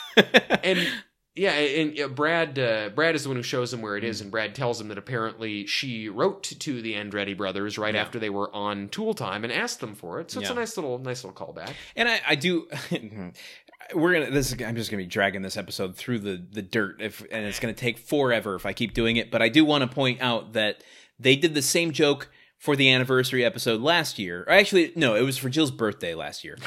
and 0.64 0.88
yeah, 1.36 1.52
and 1.54 2.00
uh, 2.00 2.08
Brad 2.10 2.58
uh, 2.60 2.90
Brad 2.94 3.16
is 3.16 3.24
the 3.24 3.30
one 3.30 3.36
who 3.38 3.44
shows 3.44 3.74
him 3.74 3.82
where 3.82 3.96
it 3.98 4.04
is, 4.04 4.20
and 4.22 4.30
Brad 4.32 4.56
tells 4.56 4.82
him 4.82 4.88
that 4.90 4.98
apparently 4.98 5.66
she 5.66 6.10
wrote 6.10 6.44
to 6.44 6.82
the 6.82 6.94
Andretti 6.96 7.36
brothers 7.38 7.78
right 7.78 7.96
Yeah. 7.96 8.02
after 8.02 8.20
they 8.20 8.30
were 8.30 8.54
on 8.54 8.90
Tool 8.90 9.14
Time 9.14 9.44
and 9.44 9.54
asked 9.54 9.80
them 9.80 9.96
for 9.96 10.20
it. 10.20 10.32
So 10.32 10.40
it's 10.42 10.50
a 10.50 10.54
nice 10.54 10.76
little 10.76 10.98
nice 11.00 11.24
little 11.24 11.36
callback. 11.48 11.72
And 11.96 12.10
I, 12.10 12.20
I 12.28 12.36
do. 12.36 12.68
We're 13.96 14.14
gonna. 14.14 14.30
This. 14.32 14.52
is- 14.52 14.62
I'm 14.62 14.76
just 14.76 14.92
gonna 14.92 15.02
be 15.04 15.08
dragging 15.08 15.42
this 15.42 15.58
episode 15.58 15.96
through 15.96 16.20
the 16.20 16.46
the 16.52 16.62
dirt, 16.62 17.02
if 17.02 17.22
and 17.32 17.46
it's 17.46 17.60
gonna 17.60 17.74
take 17.74 17.98
forever 17.98 18.56
if 18.56 18.66
I 18.66 18.74
keep 18.74 18.94
doing 18.94 19.16
it. 19.16 19.32
But 19.32 19.42
I 19.42 19.50
do 19.50 19.66
want 19.66 19.82
to 19.84 19.88
point 19.96 20.22
out 20.22 20.54
that 20.54 20.84
they 21.20 21.36
did 21.36 21.54
the 21.54 21.62
same 21.62 21.92
joke 21.92 22.30
for 22.58 22.76
the 22.76 22.92
anniversary 22.92 23.44
episode 23.46 23.82
last 23.82 24.20
year. 24.20 24.42
Or 24.44 24.52
actually, 24.52 24.92
no, 24.96 25.16
it 25.16 25.22
was 25.22 25.38
for 25.38 25.50
Jill's 25.50 25.72
birthday 25.72 26.14
last 26.14 26.44
year. 26.44 26.58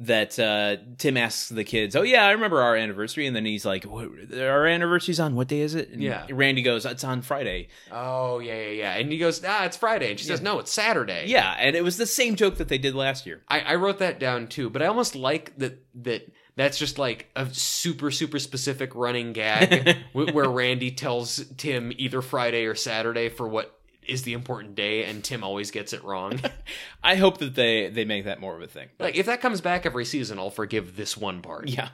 That 0.00 0.38
uh, 0.38 0.76
Tim 0.96 1.18
asks 1.18 1.50
the 1.50 1.62
kids, 1.62 1.94
"Oh 1.94 2.00
yeah, 2.02 2.24
I 2.24 2.30
remember 2.30 2.62
our 2.62 2.74
anniversary," 2.74 3.26
and 3.26 3.36
then 3.36 3.44
he's 3.44 3.66
like, 3.66 3.84
what, 3.84 4.08
"Our 4.34 4.66
anniversary's 4.66 5.20
on 5.20 5.34
what 5.34 5.46
day 5.48 5.60
is 5.60 5.74
it?" 5.74 5.90
And 5.90 6.02
Yeah. 6.02 6.26
Randy 6.30 6.62
goes, 6.62 6.86
"It's 6.86 7.04
on 7.04 7.20
Friday." 7.20 7.68
Oh 7.92 8.38
yeah, 8.38 8.54
yeah, 8.62 8.68
yeah. 8.70 8.96
And 8.96 9.12
he 9.12 9.18
goes, 9.18 9.44
ah, 9.46 9.64
it's 9.66 9.76
Friday, 9.76 10.10
and 10.10 10.18
she 10.18 10.24
says, 10.24 10.40
no, 10.40 10.58
it's 10.58 10.70
Saturday. 10.72 11.24
Yeah, 11.26 11.54
and 11.58 11.76
it 11.76 11.84
was 11.84 11.98
the 11.98 12.06
same 12.06 12.34
joke 12.36 12.56
that 12.56 12.68
they 12.68 12.78
did 12.78 12.94
last 12.94 13.26
year. 13.26 13.42
I, 13.48 13.60
I 13.60 13.74
wrote 13.74 13.98
that 13.98 14.18
down 14.18 14.46
too, 14.48 14.70
but 14.70 14.80
I 14.82 14.86
almost 14.86 15.14
like 15.14 15.56
that 15.58 15.78
that 16.02 16.32
that's 16.56 16.78
just 16.78 16.98
like 16.98 17.28
a 17.36 17.46
super 17.52 18.10
super 18.10 18.38
specific 18.38 18.94
running 18.94 19.32
gag 19.34 19.96
where 20.12 20.48
Randy 20.48 20.90
tells 20.92 21.44
Tim 21.56 21.92
either 21.96 22.22
Friday 22.22 22.64
or 22.64 22.74
Saturday 22.74 23.28
for 23.28 23.46
what 23.46 23.79
is 24.10 24.22
the 24.22 24.32
important 24.32 24.74
day, 24.74 25.04
and 25.04 25.22
Tim 25.22 25.44
always 25.44 25.70
gets 25.70 25.92
it 25.92 26.04
wrong. 26.04 26.40
I 27.02 27.16
hope 27.16 27.38
that 27.38 27.54
they 27.54 27.88
they 27.88 28.04
make 28.04 28.24
that 28.24 28.40
more 28.40 28.56
of 28.56 28.62
a 28.62 28.66
thing. 28.66 28.88
like 28.98 29.16
if 29.16 29.26
that 29.26 29.40
comes 29.40 29.60
back 29.60 29.86
every 29.86 30.04
season, 30.04 30.38
I'll 30.38 30.50
forgive 30.50 30.96
this 30.96 31.16
one 31.16 31.42
part. 31.42 31.68
Yeah. 31.68 31.88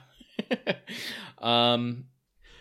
um 1.39 2.05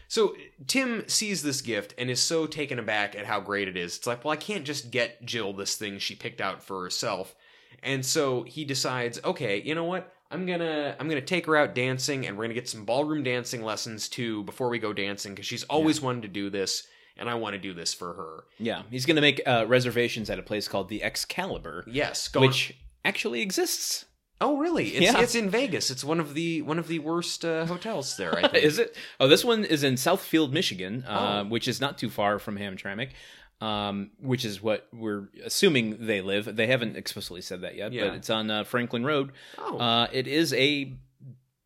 So 0.09 0.35
Tim 0.67 1.09
sees 1.09 1.43
this 1.43 1.63
gift 1.63 1.95
and 1.99 2.11
is 2.11 2.21
so 2.21 2.47
taken 2.47 2.79
aback 2.79 3.17
at 3.17 3.27
how 3.27 3.41
great 3.41 3.69
it 3.69 3.77
is. 3.77 3.97
It's 3.97 4.07
like, 4.07 4.25
well, 4.25 4.33
I 4.33 4.37
can't 4.37 4.65
just 4.65 4.91
get 4.91 5.25
Jill 5.25 5.53
this 5.53 5.77
thing 5.77 5.99
she 5.99 6.15
picked 6.15 6.41
out 6.41 6.63
for 6.63 6.83
herself. 6.83 7.35
And 7.83 8.05
so 8.05 8.43
he 8.45 8.65
decides, 8.65 9.21
okay, 9.25 9.61
you 9.61 9.75
know 9.75 9.85
what? 9.85 10.13
I'm 10.31 10.45
gonna 10.47 10.97
I'm 10.99 11.09
gonna 11.09 11.21
take 11.21 11.47
her 11.47 11.57
out 11.57 11.75
dancing, 11.75 12.27
and 12.27 12.37
we're 12.37 12.45
gonna 12.45 12.55
get 12.55 12.69
some 12.69 12.85
ballroom 12.85 13.23
dancing 13.23 13.63
lessons 13.63 14.09
too 14.09 14.43
before 14.45 14.69
we 14.69 14.79
go 14.79 14.93
dancing 14.93 15.35
because 15.35 15.47
she's 15.47 15.65
always 15.65 16.01
wanted 16.01 16.23
to 16.23 16.29
do 16.29 16.51
this, 16.51 16.87
and 17.17 17.29
I 17.31 17.35
want 17.35 17.55
to 17.55 17.59
do 17.59 17.73
this 17.75 17.95
for 17.95 18.13
her. 18.15 18.45
yeah, 18.59 18.83
he's 18.91 19.07
going 19.07 19.17
to 19.17 19.23
make 19.23 19.41
uh, 19.47 19.65
reservations 19.69 20.31
at 20.31 20.39
a 20.39 20.43
place 20.43 20.69
called 20.69 20.89
the 20.89 21.03
Excalibur, 21.03 21.85
Yes, 21.87 22.33
which 22.35 22.77
actually 23.05 23.41
exists. 23.43 24.05
oh 24.41 24.59
really? 24.59 24.89
It's, 24.89 25.01
Yeah. 25.13 25.21
it's 25.21 25.35
in 25.35 25.49
Vegas. 25.51 25.91
It's 25.91 26.05
one 26.05 26.21
of 26.21 26.35
the 26.35 26.63
one 26.63 26.79
of 26.79 26.89
the 26.89 26.99
worst 26.99 27.45
uh, 27.45 27.67
hotels 27.67 28.17
there. 28.17 28.37
I 28.37 28.49
think. 28.49 28.65
Is 28.65 28.79
it? 28.79 28.95
Oh, 29.19 29.29
this 29.29 29.45
one 29.45 29.65
is 29.65 29.83
in 29.85 29.95
Southfield, 29.95 30.51
Michigan, 30.53 31.05
uh, 31.09 31.43
Oh. 31.45 31.49
which 31.49 31.69
is 31.69 31.81
not 31.81 31.97
too 31.99 32.11
far 32.11 32.39
from 32.39 32.57
Hamtramck. 32.59 33.11
Um, 33.59 34.11
which 34.21 34.45
is 34.45 34.61
what 34.63 34.87
we're 34.93 35.31
assuming 35.43 35.97
they 36.07 36.21
live. 36.21 36.57
They 36.57 36.67
haven't 36.67 36.95
explicitly 36.99 37.41
said 37.41 37.63
that 37.63 37.75
yet, 37.75 37.91
Yeah. 37.91 38.09
but 38.09 38.17
it's 38.17 38.29
on 38.29 38.51
uh, 38.51 38.65
Franklin 38.65 39.03
Road. 39.03 39.33
Oh, 39.57 39.79
Uh, 39.79 40.09
it 40.13 40.27
is 40.27 40.53
a 40.53 40.93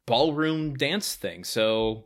ballroom 0.07 0.75
dance 0.77 1.15
thing, 1.17 1.43
so 1.45 2.05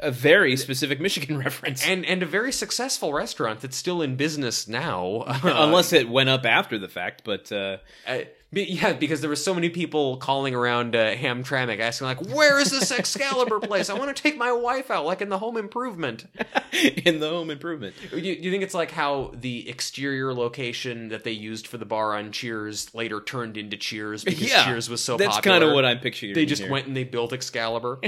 a 0.00 0.10
very 0.10 0.56
specific 0.56 1.00
Michigan 1.00 1.38
reference. 1.46 1.86
and 1.86 2.04
and 2.04 2.22
a 2.22 2.26
very 2.26 2.52
successful 2.52 3.12
restaurant 3.12 3.60
that's 3.60 3.76
still 3.76 4.02
in 4.02 4.16
business 4.16 4.68
now. 4.68 5.24
Unless 5.42 5.92
it 5.92 6.08
went 6.08 6.28
up 6.28 6.44
after 6.46 6.78
the 6.78 6.88
fact, 6.88 7.22
but 7.24 7.50
uh, 7.52 7.78
Uh, 8.06 8.18
yeah, 8.52 8.92
because 8.94 9.20
there 9.20 9.28
were 9.28 9.36
so 9.36 9.52
many 9.52 9.68
people 9.68 10.16
calling 10.18 10.54
around 10.54 10.94
uh, 10.94 11.14
Hamtramck 11.16 11.78
asking 11.80 12.06
like, 12.06 12.20
"Where 12.34 12.58
is 12.60 12.70
this 12.70 12.90
Excalibur 12.92 13.58
place? 13.60 13.90
I 13.90 13.94
want 13.94 14.16
to 14.16 14.22
take 14.22 14.38
my 14.38 14.52
wife 14.52 14.90
out, 14.90 15.04
like 15.04 15.20
in 15.20 15.28
the 15.28 15.38
Home 15.38 15.56
Improvement." 15.56 16.26
in 17.04 17.18
the 17.20 17.28
home 17.28 17.50
improvement. 17.50 17.94
Do 18.10 18.18
you, 18.18 18.34
you 18.34 18.50
think 18.50 18.62
it's 18.62 18.72
like 18.74 18.90
how 18.92 19.32
the 19.34 19.68
exterior 19.68 20.32
location 20.32 21.08
that 21.08 21.24
they 21.24 21.32
used 21.32 21.66
for 21.66 21.76
the 21.78 21.84
bar 21.84 22.14
on 22.14 22.30
Cheers 22.32 22.94
later 22.94 23.20
turned 23.20 23.56
into 23.56 23.76
Cheers 23.76 24.24
because 24.24 24.48
Yeah, 24.48 24.64
Cheers 24.64 24.88
was 24.88 25.00
so 25.02 25.16
That's 25.16 25.36
popular? 25.36 25.58
kind 25.60 25.64
of 25.68 25.74
what 25.74 25.84
I'm 25.84 25.98
picturing. 25.98 26.34
they 26.34 26.46
just 26.46 26.62
here. 26.62 26.70
went 26.70 26.86
and 26.86 26.96
they 26.96 27.04
built 27.04 27.32
Excalibur. 27.32 27.98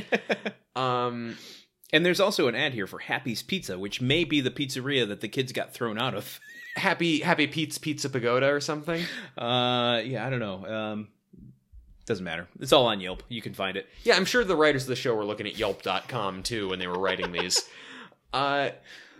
um, 0.76 1.36
And 1.92 2.04
there's 2.04 2.20
also 2.20 2.48
an 2.48 2.54
ad 2.54 2.74
here 2.74 2.86
for 2.86 2.98
Happy's 2.98 3.42
Pizza, 3.42 3.78
which 3.78 4.00
may 4.00 4.24
be 4.24 4.40
the 4.40 4.50
pizzeria 4.50 5.08
that 5.08 5.20
the 5.20 5.28
kids 5.28 5.52
got 5.52 5.72
thrown 5.72 5.98
out 5.98 6.14
of. 6.14 6.38
Happy 6.76 7.20
Happy 7.20 7.46
Pete's 7.46 7.78
Pizza 7.78 8.08
Pagoda 8.08 8.46
or 8.46 8.60
something. 8.60 9.02
Uh, 9.36 10.00
yeah, 10.04 10.24
I 10.24 10.30
don't 10.30 10.38
know. 10.38 10.66
Um, 10.66 11.08
doesn't 12.06 12.24
matter. 12.24 12.46
It's 12.60 12.72
all 12.72 12.86
on 12.86 13.00
Yelp. 13.00 13.22
You 13.28 13.42
can 13.42 13.54
find 13.54 13.76
it. 13.76 13.86
Yeah, 14.02 14.16
I'm 14.16 14.24
sure 14.24 14.44
the 14.44 14.56
writers 14.56 14.82
of 14.82 14.88
the 14.88 14.96
show 14.96 15.14
were 15.14 15.24
looking 15.24 15.46
at 15.46 15.58
Yelp.com 15.58 16.42
too 16.42 16.68
when 16.68 16.78
they 16.78 16.86
were 16.86 16.98
writing 16.98 17.32
these. 17.32 17.68
uh, 18.32 18.70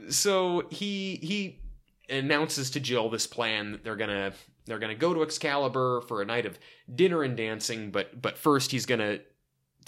so 0.09 0.66
he 0.70 1.16
he 1.16 1.59
announces 2.09 2.70
to 2.70 2.81
Jill 2.81 3.11
this 3.11 3.26
plan 3.26 3.72
that 3.72 3.85
they're 3.85 3.96
gonna 3.96 4.33
they're 4.66 4.78
gonna 4.78 4.94
go 4.94 5.14
to 5.14 5.22
Excalibur 5.22 6.02
for 6.02 6.22
a 6.22 6.24
night 6.24 6.46
of 6.46 6.59
dinner 6.92 7.22
and 7.22 7.37
dancing, 7.37 7.90
but 7.90 8.20
but 8.20 8.38
first 8.38 8.70
he's 8.70 8.87
gonna 8.87 9.20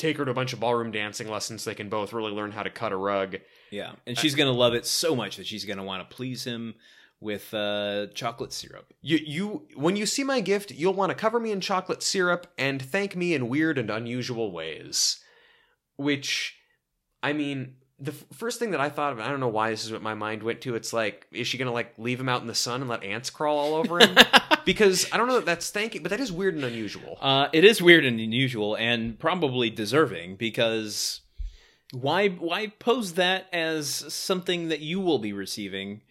take 0.00 0.16
her 0.16 0.24
to 0.24 0.30
a 0.30 0.34
bunch 0.34 0.52
of 0.52 0.60
ballroom 0.60 0.90
dancing 0.90 1.28
lessons 1.28 1.64
they 1.64 1.74
can 1.74 1.88
both 1.88 2.12
really 2.12 2.32
learn 2.32 2.52
how 2.52 2.62
to 2.62 2.70
cut 2.70 2.92
a 2.92 2.96
rug. 2.96 3.36
Yeah, 3.70 3.92
and 4.06 4.18
she's 4.18 4.34
gonna 4.34 4.52
love 4.52 4.74
it 4.74 4.86
so 4.86 5.14
much 5.14 5.36
that 5.36 5.46
she's 5.46 5.64
gonna 5.64 5.84
want 5.84 6.08
to 6.08 6.14
please 6.14 6.44
him 6.44 6.74
with 7.20 7.52
uh, 7.52 8.06
chocolate 8.14 8.52
syrup. 8.52 8.92
You 9.02 9.18
you 9.18 9.68
when 9.76 9.96
you 9.96 10.06
see 10.06 10.24
my 10.24 10.40
gift, 10.40 10.70
you'll 10.70 10.94
want 10.94 11.10
to 11.10 11.14
cover 11.14 11.38
me 11.38 11.52
in 11.52 11.60
chocolate 11.60 12.02
syrup 12.02 12.46
and 12.58 12.80
thank 12.80 13.14
me 13.14 13.34
in 13.34 13.48
weird 13.48 13.78
and 13.78 13.90
unusual 13.90 14.50
ways. 14.52 15.20
Which, 15.96 16.56
I 17.22 17.34
mean, 17.34 17.74
the 17.98 18.12
f- 18.12 18.24
first 18.32 18.58
thing 18.58 18.70
that 18.70 18.80
I 18.80 18.88
thought 18.88 19.12
of, 19.12 19.20
I 19.20 19.28
don't 19.28 19.40
know 19.40 19.48
why 19.48 19.68
this 19.70 19.84
is 19.84 19.92
what 19.92 20.00
my 20.00 20.14
mind 20.14 20.42
went 20.42 20.62
to. 20.62 20.74
It's 20.74 20.94
like, 20.94 21.26
is 21.30 21.46
she 21.46 21.58
gonna 21.58 21.72
like 21.72 21.92
leave 21.98 22.18
him 22.18 22.28
out 22.28 22.40
in 22.40 22.46
the 22.46 22.54
sun 22.54 22.80
and 22.80 22.88
let 22.88 23.04
ants 23.04 23.28
crawl 23.28 23.58
all 23.58 23.74
over 23.74 23.98
him? 23.98 24.16
because 24.64 25.10
I 25.12 25.16
don't 25.16 25.28
know 25.28 25.36
that 25.36 25.46
that's 25.46 25.70
thanking, 25.70 26.02
but 26.02 26.10
that 26.10 26.20
is 26.20 26.32
weird 26.32 26.54
and 26.54 26.64
unusual. 26.64 27.18
Uh, 27.20 27.48
it 27.52 27.64
is 27.64 27.82
weird 27.82 28.04
and 28.04 28.20
unusual, 28.20 28.74
and 28.74 29.18
probably 29.18 29.70
deserving 29.70 30.36
because 30.36 31.20
why 31.92 32.28
why 32.28 32.68
pose 32.68 33.14
that 33.14 33.46
as 33.52 33.88
something 33.88 34.68
that 34.68 34.80
you 34.80 35.00
will 35.00 35.18
be 35.18 35.32
receiving? 35.32 36.02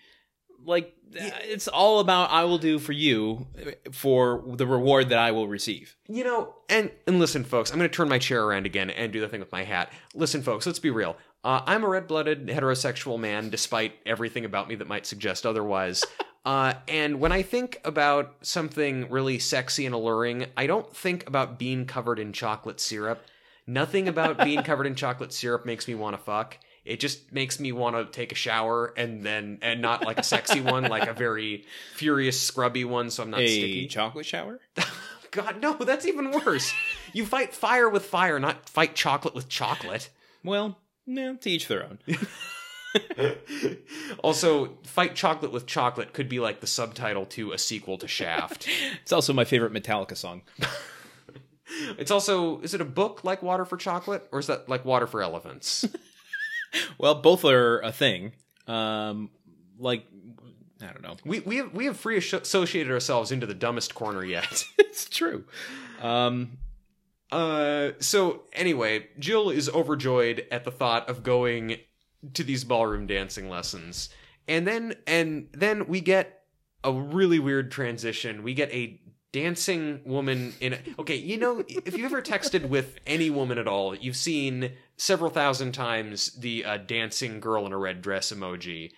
Like 0.65 0.93
it's 1.13 1.67
all 1.67 1.99
about 1.99 2.31
I 2.31 2.43
will 2.43 2.57
do 2.57 2.79
for 2.79 2.91
you 2.91 3.47
for 3.91 4.43
the 4.55 4.67
reward 4.67 5.09
that 5.09 5.19
I 5.19 5.31
will 5.31 5.47
receive. 5.47 5.95
You 6.07 6.23
know, 6.23 6.55
and 6.67 6.91
and 7.07 7.19
listen, 7.19 7.43
folks, 7.43 7.71
I'm 7.71 7.77
going 7.77 7.89
to 7.89 7.95
turn 7.95 8.09
my 8.09 8.19
chair 8.19 8.43
around 8.43 8.65
again 8.65 8.89
and 8.89 9.11
do 9.11 9.19
the 9.19 9.27
thing 9.27 9.39
with 9.39 9.51
my 9.51 9.63
hat. 9.63 9.91
Listen, 10.13 10.41
folks, 10.41 10.65
let's 10.65 10.79
be 10.79 10.89
real. 10.89 11.15
Uh, 11.41 11.61
I'm 11.65 11.85
a 11.85 11.87
red-blooded 11.87 12.47
heterosexual 12.47 13.17
man, 13.17 13.49
despite 13.49 13.93
everything 14.05 14.43
about 14.43 14.67
me 14.67 14.75
that 14.75 14.89
might 14.89 15.05
suggest 15.05 15.45
otherwise. 15.45 16.03
Uh, 16.45 16.73
and 16.87 17.19
when 17.19 17.31
I 17.31 17.41
think 17.41 17.79
about 17.83 18.35
something 18.41 19.09
really 19.09 19.39
sexy 19.39 19.85
and 19.85 19.93
alluring, 19.93 20.47
I 20.55 20.67
don't 20.67 20.95
think 20.95 21.27
about 21.27 21.59
being 21.59 21.85
covered 21.85 22.19
in 22.19 22.33
chocolate 22.33 22.79
syrup. 22.79 23.25
Nothing 23.67 24.07
about 24.07 24.37
being 24.43 24.63
covered 24.63 24.87
in 24.87 24.95
chocolate 24.95 25.33
syrup 25.33 25.65
makes 25.65 25.87
me 25.87 25.95
want 25.95 26.17
to 26.17 26.23
fuck. 26.23 26.57
It 26.85 26.99
just 26.99 27.31
makes 27.31 27.59
me 27.59 27.71
want 27.71 27.95
to 27.97 28.05
take 28.05 28.31
a 28.31 28.35
shower 28.35 28.93
and 28.97 29.23
then 29.23 29.59
and 29.61 29.81
not 29.81 30.05
like 30.05 30.17
a 30.17 30.23
sexy 30.23 30.61
one, 30.61 30.85
like 30.85 31.07
a 31.07 31.13
very 31.13 31.65
furious, 31.93 32.41
scrubby 32.41 32.85
one, 32.85 33.11
so 33.11 33.21
I'm 33.21 33.29
not 33.29 33.41
a 33.41 33.47
sticky. 33.47 33.87
chocolate 33.87 34.25
shower? 34.25 34.59
God, 35.31 35.61
no, 35.61 35.73
that's 35.73 36.07
even 36.07 36.31
worse. 36.31 36.73
you 37.13 37.25
fight 37.25 37.53
fire 37.53 37.87
with 37.87 38.05
fire, 38.05 38.39
not 38.39 38.67
fight 38.67 38.95
chocolate 38.95 39.35
with 39.35 39.47
chocolate. 39.49 40.09
Well, 40.43 40.79
no, 41.05 41.35
to 41.35 41.49
each 41.49 41.67
their 41.67 41.83
own. 41.83 41.99
also, 44.23 44.77
fight 44.83 45.15
chocolate 45.15 45.51
with 45.51 45.65
chocolate 45.65 46.13
could 46.13 46.29
be 46.29 46.39
like 46.39 46.59
the 46.59 46.67
subtitle 46.67 47.25
to 47.27 47.51
a 47.51 47.57
sequel 47.57 47.97
to 47.99 48.07
Shaft. 48.07 48.67
It's 49.01 49.11
also 49.11 49.33
my 49.33 49.45
favorite 49.45 49.73
Metallica 49.73 50.15
song. 50.15 50.41
it's 51.97 52.11
also, 52.11 52.59
is 52.61 52.73
it 52.73 52.81
a 52.81 52.85
book 52.85 53.23
like 53.23 53.41
Water 53.41 53.65
for 53.65 53.77
Chocolate, 53.77 54.27
or 54.31 54.39
is 54.39 54.47
that 54.47 54.69
like 54.69 54.85
Water 54.85 55.07
for 55.07 55.21
Elephants? 55.21 55.85
Well, 56.99 57.15
both 57.15 57.43
are 57.45 57.79
a 57.79 57.91
thing. 57.91 58.33
Um, 58.67 59.31
like 59.79 60.05
I 60.81 60.87
don't 60.87 61.01
know. 61.01 61.15
we 61.25 61.39
we 61.39 61.57
have 61.57 61.73
we 61.73 61.85
have 61.85 61.97
free 61.97 62.17
associated 62.17 62.91
ourselves 62.91 63.31
into 63.31 63.45
the 63.47 63.55
dumbest 63.55 63.95
corner 63.95 64.23
yet. 64.23 64.63
it's 64.77 65.09
true. 65.09 65.45
Um, 66.01 66.57
Uh, 67.31 67.91
so 67.99 68.43
anyway, 68.53 69.07
Jill 69.19 69.49
is 69.49 69.69
overjoyed 69.69 70.45
at 70.51 70.63
the 70.63 70.71
thought 70.71 71.07
of 71.09 71.21
going 71.23 71.77
to 72.33 72.43
these 72.43 72.63
ballroom 72.63 73.07
dancing 73.07 73.49
lessons. 73.49 74.09
And 74.47 74.67
then 74.67 74.95
and 75.07 75.47
then 75.53 75.87
we 75.87 76.01
get 76.01 76.43
a 76.83 76.91
really 76.91 77.39
weird 77.39 77.71
transition. 77.71 78.43
We 78.43 78.53
get 78.53 78.71
a 78.73 78.99
dancing 79.31 80.01
woman 80.05 80.53
in 80.59 80.73
a, 80.73 80.79
okay 80.97 81.15
you 81.15 81.37
know 81.37 81.63
if 81.67 81.95
you've 81.95 82.05
ever 82.11 82.19
texted 82.19 82.67
with 82.67 82.97
any 83.05 83.29
woman 83.29 83.59
at 83.59 83.67
all 83.67 83.93
you've 83.93 84.15
seen 84.15 84.71
several 84.97 85.29
thousand 85.29 85.71
times 85.71 86.31
the 86.39 86.65
uh, 86.65 86.77
dancing 86.77 87.39
girl 87.39 87.67
in 87.67 87.71
a 87.71 87.77
red 87.77 88.01
dress 88.01 88.33
emoji 88.33 88.89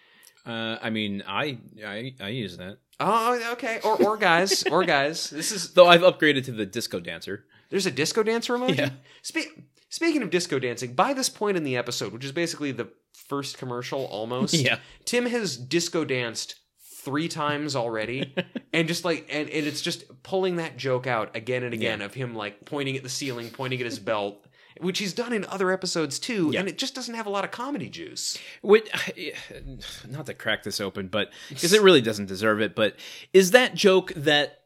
Uh, 0.46 0.78
I 0.82 0.90
mean, 0.90 1.22
I 1.28 1.58
I 1.86 2.14
I 2.22 2.30
use 2.30 2.56
that. 2.56 2.78
oh 3.02 3.52
okay 3.52 3.82
or 3.84 4.02
or 4.02 4.16
guys 4.16 4.64
or 4.72 4.86
guys 4.86 5.30
this 5.32 5.52
is 5.52 5.74
Though 5.74 5.88
I've 5.88 6.00
upgraded 6.02 6.46
to 6.46 6.54
the 6.54 6.66
disco 6.66 7.02
dancer. 7.02 7.44
there's 7.70 7.86
a 7.86 7.92
disco 7.92 8.24
dancer 8.24 8.54
emoji 8.58 8.78
Yeah. 8.78 8.90
Spe- 9.24 9.52
speaking 9.90 10.22
of 10.24 10.30
disco 10.30 10.60
dancing 10.60 10.94
by 10.94 11.12
this 11.14 11.28
point 11.28 11.58
in 11.58 11.66
the 11.66 11.76
episode 11.76 12.14
which 12.14 12.24
is 12.24 12.32
basically 12.32 12.72
the 12.72 12.88
first 13.32 13.58
commercial 13.58 14.06
almost 14.20 14.54
Yeah. 14.54 14.78
tim 15.06 15.26
has 15.26 15.56
disco 15.58 16.04
danced 16.06 16.56
three 17.04 17.28
times 17.30 17.76
already 17.76 18.36
and 18.74 18.88
just 18.88 19.06
like 19.06 19.26
and, 19.32 19.50
and 19.50 19.66
it's 19.68 19.82
just 19.82 20.04
pulling 20.22 20.58
that 20.58 20.76
joke 20.78 21.08
out 21.08 21.36
again 21.36 21.64
and 21.64 21.74
again 21.74 22.00
Yeah. 22.00 22.06
of 22.08 22.14
him 22.14 22.36
like 22.36 22.66
pointing 22.66 22.96
at 22.98 23.04
the 23.04 23.10
ceiling 23.10 23.50
pointing 23.50 23.80
at 23.80 23.86
his 23.86 24.00
belt 24.00 24.46
which 24.80 25.00
he's 25.00 25.14
done 25.14 25.34
in 25.34 25.46
other 25.46 25.72
episodes 25.72 26.20
too 26.20 26.50
Yeah. 26.54 26.60
and 26.62 26.70
it 26.70 26.78
just 26.78 26.94
doesn't 26.96 27.16
have 27.16 27.26
a 27.26 27.30
lot 27.30 27.44
of 27.46 27.52
comedy 27.52 27.90
juice 27.90 28.38
Which, 28.62 28.90
not 30.10 30.26
to 30.28 30.34
crack 30.34 30.64
this 30.64 30.80
open, 30.82 31.08
but 31.08 31.30
because 31.50 31.74
it 31.74 31.82
really 31.82 32.02
doesn't 32.02 32.28
deserve 32.28 32.62
it. 32.62 32.76
But 32.76 32.96
is 33.34 33.52
that 33.52 33.76
joke 33.76 34.14
that 34.16 34.60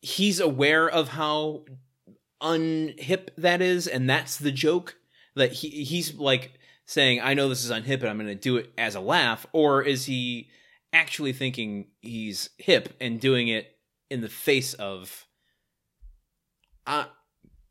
he's 0.00 0.40
aware 0.40 0.88
of 0.88 1.08
how 1.08 1.64
unhip 2.42 3.28
that 3.38 3.60
is, 3.62 3.86
and 3.86 4.08
that's 4.08 4.36
the 4.36 4.52
joke 4.52 4.96
that 5.36 5.52
he 5.52 5.68
he's 5.84 6.14
like 6.14 6.52
saying, 6.90 7.20
"I 7.20 7.34
know 7.34 7.48
this 7.48 7.64
is 7.64 7.70
unhip, 7.70 8.00
and 8.00 8.08
I'm 8.08 8.16
going 8.18 8.26
to 8.28 8.34
do 8.34 8.56
it 8.56 8.72
as 8.76 8.94
a 8.94 9.00
laugh," 9.00 9.46
or 9.52 9.82
is 9.82 10.06
he 10.06 10.48
actually 10.92 11.32
thinking 11.32 11.86
he's 12.00 12.50
hip 12.58 12.94
and 13.00 13.20
doing 13.20 13.48
it 13.48 13.78
in 14.10 14.20
the 14.20 14.28
face 14.28 14.74
of? 14.74 15.26
uh, 16.86 17.04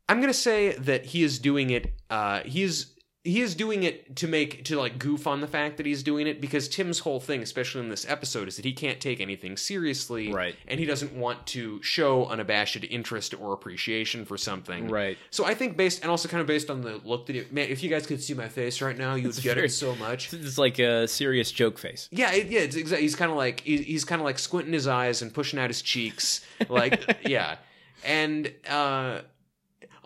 i'm 0.08 0.20
gonna 0.20 0.32
say 0.32 0.72
that 0.72 1.04
he 1.04 1.22
is 1.22 1.38
doing 1.38 1.70
it 1.70 1.92
uh 2.08 2.40
he 2.40 2.62
is 2.62 2.94
he 3.22 3.42
is 3.42 3.54
doing 3.54 3.82
it 3.82 4.16
to 4.16 4.26
make 4.26 4.64
to 4.64 4.76
like 4.78 4.98
goof 4.98 5.26
on 5.26 5.42
the 5.42 5.46
fact 5.46 5.76
that 5.76 5.84
he's 5.84 6.02
doing 6.02 6.26
it 6.26 6.40
because 6.40 6.68
tim's 6.68 7.00
whole 7.00 7.20
thing 7.20 7.42
especially 7.42 7.82
in 7.82 7.90
this 7.90 8.08
episode 8.08 8.48
is 8.48 8.56
that 8.56 8.64
he 8.64 8.72
can't 8.72 8.98
take 8.98 9.20
anything 9.20 9.58
seriously 9.58 10.32
Right. 10.32 10.54
and 10.66 10.80
he 10.80 10.86
doesn't 10.86 11.12
want 11.12 11.46
to 11.48 11.82
show 11.82 12.24
unabashed 12.26 12.82
interest 12.88 13.34
or 13.38 13.52
appreciation 13.52 14.24
for 14.24 14.38
something 14.38 14.88
Right. 14.88 15.18
So 15.30 15.44
I 15.44 15.52
think 15.54 15.76
based 15.76 16.00
and 16.02 16.10
also 16.10 16.28
kind 16.28 16.40
of 16.40 16.46
based 16.46 16.70
on 16.70 16.80
the 16.80 17.00
look 17.04 17.26
that 17.26 17.36
it, 17.36 17.52
man, 17.52 17.68
if 17.68 17.82
you 17.82 17.90
guys 17.90 18.06
could 18.06 18.22
see 18.22 18.32
my 18.34 18.48
face 18.48 18.80
right 18.80 18.96
now, 18.96 19.14
you'd 19.16 19.34
get 19.36 19.54
very- 19.56 19.66
it 19.66 19.70
so 19.72 19.94
much. 19.96 20.32
It's 20.32 20.56
like 20.56 20.78
a 20.78 21.06
serious 21.06 21.50
joke 21.52 21.78
face. 21.78 22.08
Yeah, 22.10 22.32
it, 22.32 22.46
yeah, 22.48 22.60
it's 22.60 22.76
exactly. 22.76 23.02
He's 23.02 23.16
kind 23.16 23.30
of 23.30 23.36
like 23.36 23.60
he, 23.60 23.78
he's 23.82 24.04
kind 24.04 24.20
of 24.20 24.24
like 24.24 24.38
squinting 24.38 24.72
his 24.72 24.86
eyes 24.86 25.20
and 25.22 25.32
pushing 25.34 25.58
out 25.58 25.68
his 25.68 25.82
cheeks, 25.82 26.44
like 26.68 27.18
yeah. 27.28 27.56
And 28.04 28.50
uh 28.68 29.20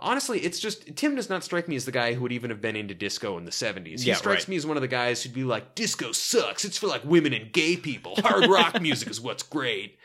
honestly, 0.04 0.38
it's 0.40 0.60
just 0.60 0.94
Tim 0.96 1.16
does 1.16 1.28
not 1.28 1.42
strike 1.42 1.66
me 1.66 1.74
as 1.76 1.84
the 1.84 1.92
guy 1.92 2.14
who 2.14 2.20
would 2.22 2.32
even 2.32 2.50
have 2.50 2.60
been 2.60 2.76
into 2.76 2.94
disco 2.94 3.36
in 3.38 3.44
the 3.44 3.52
seventies. 3.52 4.02
He 4.02 4.08
Yeah, 4.10 4.14
strikes 4.16 4.42
right. 4.42 4.48
me 4.50 4.56
as 4.56 4.66
one 4.66 4.76
of 4.76 4.80
the 4.82 4.88
guys 4.88 5.22
who'd 5.22 5.34
be 5.34 5.44
like, 5.44 5.74
"Disco 5.74 6.12
sucks. 6.12 6.64
It's 6.64 6.78
for 6.78 6.86
like 6.86 7.04
women 7.04 7.32
and 7.32 7.52
gay 7.52 7.76
people. 7.76 8.14
Hard 8.18 8.46
rock 8.50 8.80
music 8.80 9.08
is 9.10 9.20
what's 9.20 9.42
great." 9.42 9.98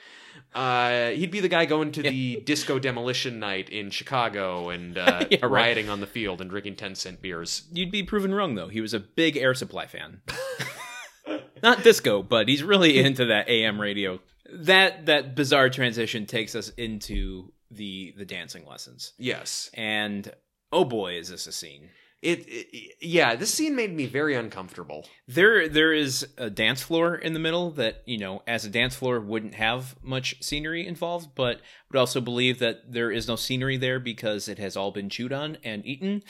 Uh, 0.55 1.09
he'd 1.12 1.29
be 1.29 1.41
the 1.41 1.47
guy 1.47 1.65
going 1.65 1.91
to 1.91 2.01
the 2.01 2.41
disco 2.43 2.79
demolition 2.79 3.39
night 3.39 3.69
in 3.69 3.91
Chicago 3.91 4.69
and 4.69 4.97
uh, 4.97 5.25
Yeah, 5.29 5.38
right. 5.43 5.51
rioting 5.51 5.89
on 5.89 5.99
the 5.99 6.07
field 6.07 6.41
and 6.41 6.49
drinking 6.49 6.75
ten 6.75 6.95
cent 6.95 7.21
beers. 7.21 7.67
You'd 7.71 7.91
be 7.91 8.01
proven 8.01 8.33
wrong 8.33 8.55
though. 8.55 8.67
He 8.69 8.81
was 8.81 8.93
a 8.95 8.99
big 8.99 9.38
Air 9.38 9.53
Supply 9.53 9.85
fan. 9.85 10.21
Not 11.62 11.83
disco, 11.83 12.23
but 12.23 12.47
he's 12.47 12.63
really 12.63 12.97
into 12.99 13.25
that 13.25 13.49
AM 13.49 13.79
radio. 13.79 14.19
That 14.51 15.05
that 15.07 15.35
bizarre 15.35 15.69
transition 15.69 16.25
takes 16.25 16.55
us 16.55 16.69
into 16.69 17.51
the 17.71 18.13
the 18.17 18.25
dancing 18.25 18.65
lessons. 18.65 19.13
Yes, 19.17 19.69
And 19.73 20.32
oh 20.71 20.86
boy, 20.86 21.13
is 21.17 21.29
this 21.29 21.47
a 21.47 21.51
scene. 21.51 21.89
it, 22.21 22.39
it. 22.47 22.95
Yeah, 23.01 23.36
this 23.36 23.53
scene 23.53 23.75
made 23.75 23.93
me 23.95 24.05
very 24.05 24.36
uncomfortable. 24.36 25.08
There 25.27 25.67
there 25.69 25.93
is 25.93 26.27
a 26.38 26.49
dance 26.49 26.82
floor 26.82 27.15
in 27.15 27.34
the 27.34 27.39
middle 27.39 27.71
that, 27.71 28.03
you 28.05 28.17
know, 28.17 28.43
as 28.47 28.65
a 28.65 28.69
dance 28.69 28.95
floor 28.95 29.19
wouldn't 29.19 29.55
have 29.55 29.95
much 30.01 30.41
scenery 30.43 30.86
involved, 30.86 31.29
but 31.36 31.62
would 31.91 31.99
also 31.99 32.19
believe 32.21 32.60
that 32.60 32.91
there 32.91 33.12
is 33.12 33.27
no 33.27 33.36
scenery 33.36 33.77
there 33.77 33.99
because 33.99 34.47
it 34.47 34.60
has 34.60 34.75
all 34.75 34.91
been 34.91 35.10
chewed 35.10 35.32
on 35.34 35.58
and 35.63 35.86
eaten. 35.86 36.23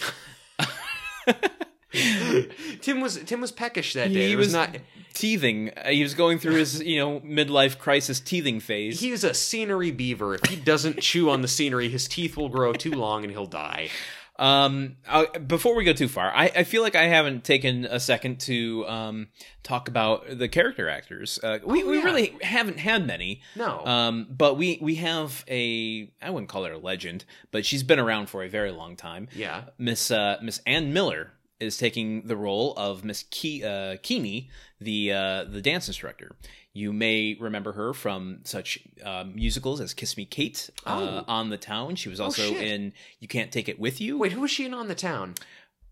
Tim 2.81 3.01
was 3.01 3.17
Tim 3.25 3.41
was 3.41 3.51
peckish 3.51 3.93
that 3.93 4.11
day. 4.13 4.29
He 4.29 4.35
was, 4.35 4.47
was 4.47 4.53
not. 4.53 4.77
teething. 5.13 5.71
Uh, 5.75 5.89
He 5.89 6.03
was 6.03 6.13
going 6.13 6.39
through 6.39 6.55
his, 6.55 6.81
you 6.83 6.99
know, 6.99 7.19
midlife 7.21 7.77
crisis 7.79 8.19
teething 8.19 8.59
phase. 8.59 8.99
He 8.99 9.11
is 9.11 9.23
a 9.23 9.33
scenery 9.33 9.91
beaver. 9.91 10.35
If 10.35 10.45
he 10.49 10.55
doesn't 10.55 10.99
chew 11.01 11.29
on 11.29 11.41
the 11.41 11.47
scenery, 11.47 11.89
his 11.89 12.07
teeth 12.07 12.37
will 12.37 12.49
grow 12.49 12.73
too 12.73 12.91
long 12.91 13.23
and 13.23 13.31
he'll 13.31 13.45
die. 13.47 13.89
Um, 14.37 14.95
uh, 15.05 15.25
before 15.39 15.75
we 15.75 15.83
go 15.83 15.91
too 15.91 16.07
far, 16.07 16.31
I, 16.33 16.49
I 16.55 16.63
feel 16.63 16.81
like 16.81 16.95
I 16.95 17.07
haven't 17.07 17.43
taken 17.43 17.83
a 17.83 17.99
second 17.99 18.39
to 18.41 18.87
um 18.87 19.27
talk 19.63 19.89
about 19.89 20.37
the 20.37 20.47
character 20.47 20.87
actors. 20.87 21.39
Uh, 21.43 21.59
we 21.65 21.83
Oh, 21.83 21.89
we 21.89 22.01
really 22.01 22.37
haven't 22.41 22.79
had 22.79 23.05
many. 23.05 23.41
No. 23.57 23.85
Um, 23.85 24.27
but 24.29 24.55
we 24.57 24.77
we 24.81 24.95
have 24.95 25.43
a 25.49 26.09
I 26.21 26.29
wouldn't 26.29 26.47
call 26.49 26.63
her 26.63 26.71
a 26.71 26.77
legend, 26.77 27.25
but 27.51 27.65
she's 27.65 27.83
been 27.83 27.99
around 27.99 28.27
for 28.29 28.41
a 28.43 28.47
very 28.47 28.71
long 28.71 28.95
time. 28.95 29.27
yeah. 29.35 29.63
Miss 29.77 30.09
uh, 30.09 30.37
Miss 30.41 30.61
Ann 30.65 30.93
Miller 30.93 31.33
is 31.59 31.77
taking 31.77 32.27
the 32.27 32.37
role 32.37 32.73
of 32.77 33.03
Miss 33.03 33.23
Ke- 33.23 33.63
uh, 33.63 33.95
Keeney, 34.01 34.49
the 34.79 35.11
uh, 35.13 35.43
the 35.45 35.61
dance 35.61 35.87
instructor. 35.87 36.35
You 36.73 36.93
may 36.93 37.35
remember 37.39 37.71
her 37.73 37.93
from 37.93 38.39
such 38.43 38.79
uh, 39.03 39.25
musicals 39.25 39.81
as 39.81 39.93
Kiss 39.93 40.15
Me 40.15 40.25
Kate, 40.25 40.69
uh, 40.85 41.21
Oh. 41.21 41.25
On 41.27 41.49
the 41.49 41.57
Town. 41.57 41.95
She 41.95 42.09
was 42.09 42.19
also 42.19 42.43
shit. 42.53 42.61
in 42.61 42.93
You 43.19 43.27
Can't 43.27 43.51
Take 43.51 43.67
It 43.67 43.79
With 43.79 43.99
You. 43.99 44.17
Wait, 44.17 44.31
who 44.31 44.41
was 44.41 44.51
she 44.51 44.65
in 44.65 44.73
on 44.73 44.87
the 44.87 44.95
town? 44.95 45.33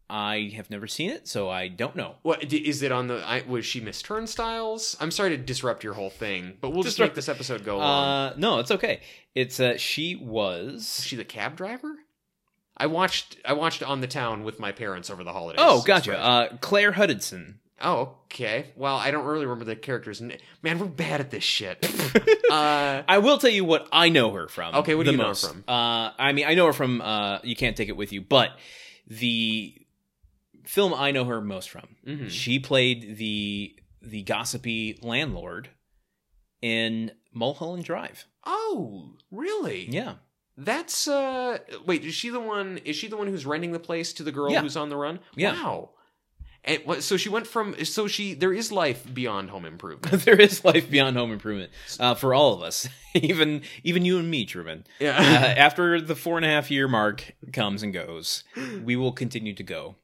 I 0.10 0.53
have 0.56 0.69
never 0.69 0.88
seen 0.88 1.10
it, 1.10 1.27
so 1.27 1.49
I 1.49 1.67
don't 1.67 1.93
know. 1.97 2.15
What 2.21 2.41
is 2.53 2.82
it 2.82 2.93
on 2.93 3.08
the? 3.08 3.15
I, 3.27 3.43
was 3.45 3.65
she 3.65 3.82
Miss 3.82 4.01
Turnstiles? 4.01 4.95
I'm 5.01 5.12
sorry 5.12 5.32
to 5.32 5.38
disrupt 5.38 5.84
your 5.84 5.95
whole 5.95 6.10
thing, 6.10 6.53
but 6.62 6.69
we'll 6.69 6.84
just 6.84 6.97
make 6.99 7.13
this 7.13 7.27
episode 7.27 7.65
go 7.65 7.75
along. 7.77 8.06
Uh, 8.08 8.34
no, 8.38 8.60
it's 8.60 8.71
okay. 8.71 9.01
It's 9.36 9.60
uh, 9.60 9.75
she 9.77 10.12
Is 10.13 10.19
was. 10.21 11.01
she 11.03 11.17
the 11.17 11.25
cab 11.25 11.58
driver? 11.58 11.93
I 12.77 12.85
watched 12.87 13.37
I 13.43 13.53
watched 13.53 13.81
On 13.83 14.01
the 14.01 14.07
Town 14.07 14.43
with 14.43 14.59
my 14.59 14.71
parents 14.71 15.09
over 15.09 15.23
the 15.23 15.33
holidays. 15.33 15.59
Oh, 15.61 15.81
gotcha. 15.81 16.17
Uh, 16.17 16.57
Claire 16.61 16.91
Hudson. 16.91 17.59
oh, 17.81 18.15
okay. 18.25 18.67
Well, 18.75 18.95
I 18.95 19.11
don't 19.11 19.25
really 19.25 19.45
remember 19.45 19.65
the 19.65 19.75
characters. 19.75 20.21
n- 20.21 20.33
Man, 20.61 20.77
we're 20.79 20.85
bad 20.87 21.19
at 21.19 21.31
this 21.31 21.43
shit. 21.43 21.83
uh, 22.51 23.01
I 23.07 23.17
will 23.19 23.37
tell 23.39 23.49
you 23.49 23.65
what 23.65 23.87
I 23.91 24.09
know 24.09 24.31
her 24.33 24.47
from. 24.47 24.75
Okay, 24.75 24.95
what 24.95 25.05
do 25.05 25.11
you 25.11 25.17
know 25.17 25.29
her 25.29 25.35
from? 25.35 25.63
Uh, 25.67 26.11
I 26.19 26.31
mean, 26.33 26.45
I 26.47 26.53
know 26.53 26.67
her 26.67 26.73
from 26.73 27.01
uh, 27.01 27.39
You 27.43 27.55
Can't 27.55 27.75
Take 27.75 27.89
It 27.89 27.97
With 27.97 28.11
You, 28.13 28.21
but 28.21 28.51
the 29.07 29.73
film 30.65 30.93
I 30.93 31.11
know 31.11 31.25
her 31.25 31.39
most 31.41 31.69
from, 31.69 31.87
mhm. 32.05 32.29
she 32.29 32.59
played 32.59 33.17
the 33.17 33.73
the 34.01 34.21
gossipy 34.23 34.99
landlord 35.01 35.69
in 36.61 37.11
Mulholland 37.33 37.83
Drive. 37.85 38.25
Oh, 38.45 39.15
really? 39.31 39.87
Yeah, 39.89 40.15
That's 40.58 41.08
uh 41.08 41.60
wait, 41.86 42.04
is 42.04 42.15
she 42.15 42.30
the 42.30 42.39
one 42.39 42.80
is 42.80 42.96
she 42.96 43.08
the 43.08 43.17
one 43.17 43.28
who's 43.28 43.46
renting 43.46 43.72
the 43.74 43.80
place 43.80 44.13
to 44.13 44.24
the 44.24 44.32
girl 44.32 44.52
Yeah. 44.52 44.62
who's 44.62 44.76
on 44.78 44.89
the 44.89 44.98
run? 44.98 45.20
Yeah. 45.36 45.54
Wow. 45.54 45.89
And 46.63 47.02
so 47.02 47.15
she 47.15 47.30
went 47.30 47.48
from 47.48 47.86
so 47.86 48.08
she 48.08 48.34
there 48.34 48.52
is 48.52 48.72
life 48.72 49.06
beyond 49.13 49.52
home 49.52 49.63
improvement. 49.65 50.22
there 50.26 50.39
is 50.39 50.65
life 50.65 50.89
beyond 50.89 51.15
home 51.15 51.32
improvement 51.32 51.72
uh, 52.00 52.15
for 52.15 52.34
all 52.34 52.54
of 52.54 52.62
us, 52.63 52.89
even 53.13 53.62
even 53.84 54.04
you 54.04 54.17
and 54.20 54.30
me, 54.30 54.43
Truman. 54.46 54.80
Uh, 55.00 55.04
Yeah. 55.04 55.13
after 55.58 56.02
the 56.02 56.15
four 56.15 56.38
and 56.38 56.46
a 56.46 56.50
half 56.50 56.70
year 56.72 56.88
mark 56.88 57.36
comes 57.54 57.84
and 57.84 57.93
goes, 57.93 58.43
we 58.84 58.96
will 58.96 59.12
continue 59.13 59.54
to 59.54 59.63
go. 59.63 59.96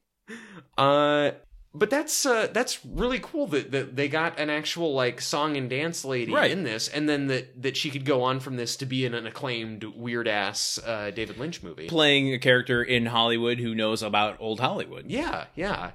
Uh 0.78 1.32
but 1.74 1.90
that's 1.90 2.24
uh 2.24 2.46
that's 2.52 2.84
really 2.86 3.18
cool 3.20 3.46
that, 3.48 3.70
that 3.72 3.96
they 3.96 4.08
got 4.08 4.38
an 4.38 4.48
actual 4.50 4.94
like 4.94 5.20
song 5.20 5.56
and 5.56 5.68
dance 5.68 6.04
lady 6.04 6.32
Right. 6.32 6.50
in 6.50 6.62
this 6.62 6.88
and 6.88 7.08
then 7.08 7.26
that 7.26 7.60
that 7.62 7.76
she 7.76 7.90
could 7.90 8.04
go 8.04 8.22
on 8.22 8.38
from 8.40 8.56
this 8.56 8.76
to 8.76 8.86
be 8.86 9.04
in 9.04 9.12
an 9.14 9.26
acclaimed 9.26 9.82
weird 9.84 10.28
ass 10.28 10.78
uh 10.86 11.10
David 11.10 11.38
Lynch 11.38 11.62
movie. 11.62 11.88
Playing 11.88 12.32
a 12.32 12.38
character 12.38 12.82
in 12.82 13.06
Hollywood 13.06 13.58
who 13.58 13.74
knows 13.74 14.02
about 14.02 14.36
old 14.40 14.60
Hollywood. 14.60 15.06
Yeah, 15.10 15.46
yeah. 15.56 15.90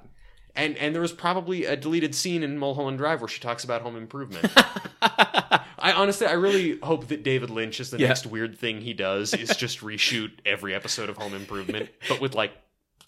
And 0.55 0.75
and 0.77 0.93
there 0.93 1.01
was 1.01 1.13
probably 1.13 1.63
a 1.65 1.77
deleted 1.77 2.13
scene 2.13 2.43
in 2.43 2.57
Mulholland 2.57 2.97
Drive 2.97 3.21
where 3.21 3.27
she 3.29 3.39
talks 3.39 3.63
about 3.63 3.81
home 3.81 3.95
improvement. 3.95 4.51
I 5.01 5.93
honestly, 5.95 6.27
I 6.27 6.33
really 6.33 6.77
hope 6.79 7.07
that 7.07 7.23
David 7.23 7.49
Lynch 7.49 7.79
is 7.79 7.91
the 7.91 7.99
Yeah. 7.99 8.09
next 8.09 8.25
weird 8.25 8.57
thing 8.57 8.81
he 8.81 8.93
does 8.93 9.33
is 9.33 9.55
just 9.55 9.79
reshoot 9.79 10.31
every 10.45 10.75
episode 10.75 11.09
of 11.09 11.15
Home 11.17 11.33
Improvement, 11.33 11.89
but 12.09 12.19
with 12.19 12.35
like 12.35 12.51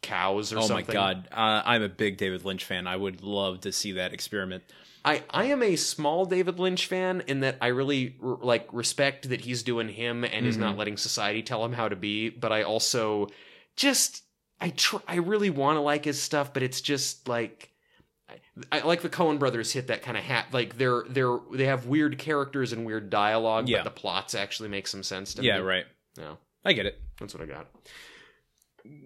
cows 0.02 0.52
or 0.54 0.58
oh 0.60 0.62
something. 0.62 0.86
Oh 0.96 1.00
my 1.02 1.14
god, 1.14 1.28
uh, 1.32 1.62
I'm 1.66 1.84
a 1.84 1.90
big 1.90 2.18
David 2.18 2.44
Lynch 2.46 2.66
fan. 2.66 2.88
I 2.88 2.96
would 2.96 3.22
love 3.24 3.62
to 3.62 3.72
see 3.72 3.94
that 3.94 4.14
experiment. 4.14 4.64
I 5.04 5.24
I 5.30 5.46
am 5.46 5.64
a 5.64 5.76
small 5.76 6.26
David 6.26 6.60
Lynch 6.60 6.86
fan 6.88 7.24
in 7.28 7.40
that 7.42 7.58
I 7.62 7.68
really 7.68 8.16
r- 8.24 8.38
like 8.42 8.68
respect 8.72 9.30
that 9.30 9.42
he's 9.42 9.64
doing 9.64 9.90
him 9.90 10.24
and 10.24 10.46
is 10.46 10.56
Mm-hmm. 10.56 10.64
not 10.64 10.78
letting 10.78 10.98
society 10.98 11.42
tell 11.44 11.64
him 11.66 11.74
how 11.74 11.90
to 11.90 11.96
be, 11.96 12.30
but 12.30 12.52
I 12.52 12.64
also 12.64 13.28
just 13.76 14.24
I 14.60 14.70
tr- 14.70 14.98
I 15.08 15.16
really 15.16 15.50
want 15.50 15.78
to 15.78 15.82
like 15.82 16.06
his 16.06 16.22
stuff, 16.22 16.54
but 16.54 16.62
it's 16.62 16.82
just 16.82 17.28
like 17.28 17.70
I 18.72 18.80
like 18.82 19.02
the 19.02 19.10
Coen 19.10 19.40
brothers 19.40 19.72
hit 19.72 19.88
that 19.88 20.04
kind 20.04 20.16
of 20.18 20.24
hat. 20.24 20.48
Like 20.52 20.78
they're 20.78 21.04
they're 21.10 21.40
they 21.52 21.66
have 21.66 21.88
weird 21.88 22.18
characters 22.20 22.72
and 22.72 22.86
weird 22.86 23.10
dialogue, 23.10 23.68
Yeah. 23.70 23.80
but 23.80 23.84
the 23.86 24.00
plots 24.00 24.36
actually 24.36 24.70
make 24.70 24.88
some 24.88 25.02
sense 25.04 25.34
to 25.36 25.42
Yeah, 25.44 25.58
me. 25.58 25.64
right. 25.64 25.86
Yeah, 26.18 26.36
I 26.64 26.74
get 26.74 26.86
it. 26.86 27.00
that's 27.20 27.34
what 27.34 27.42
I 27.42 27.48
got. 27.48 27.68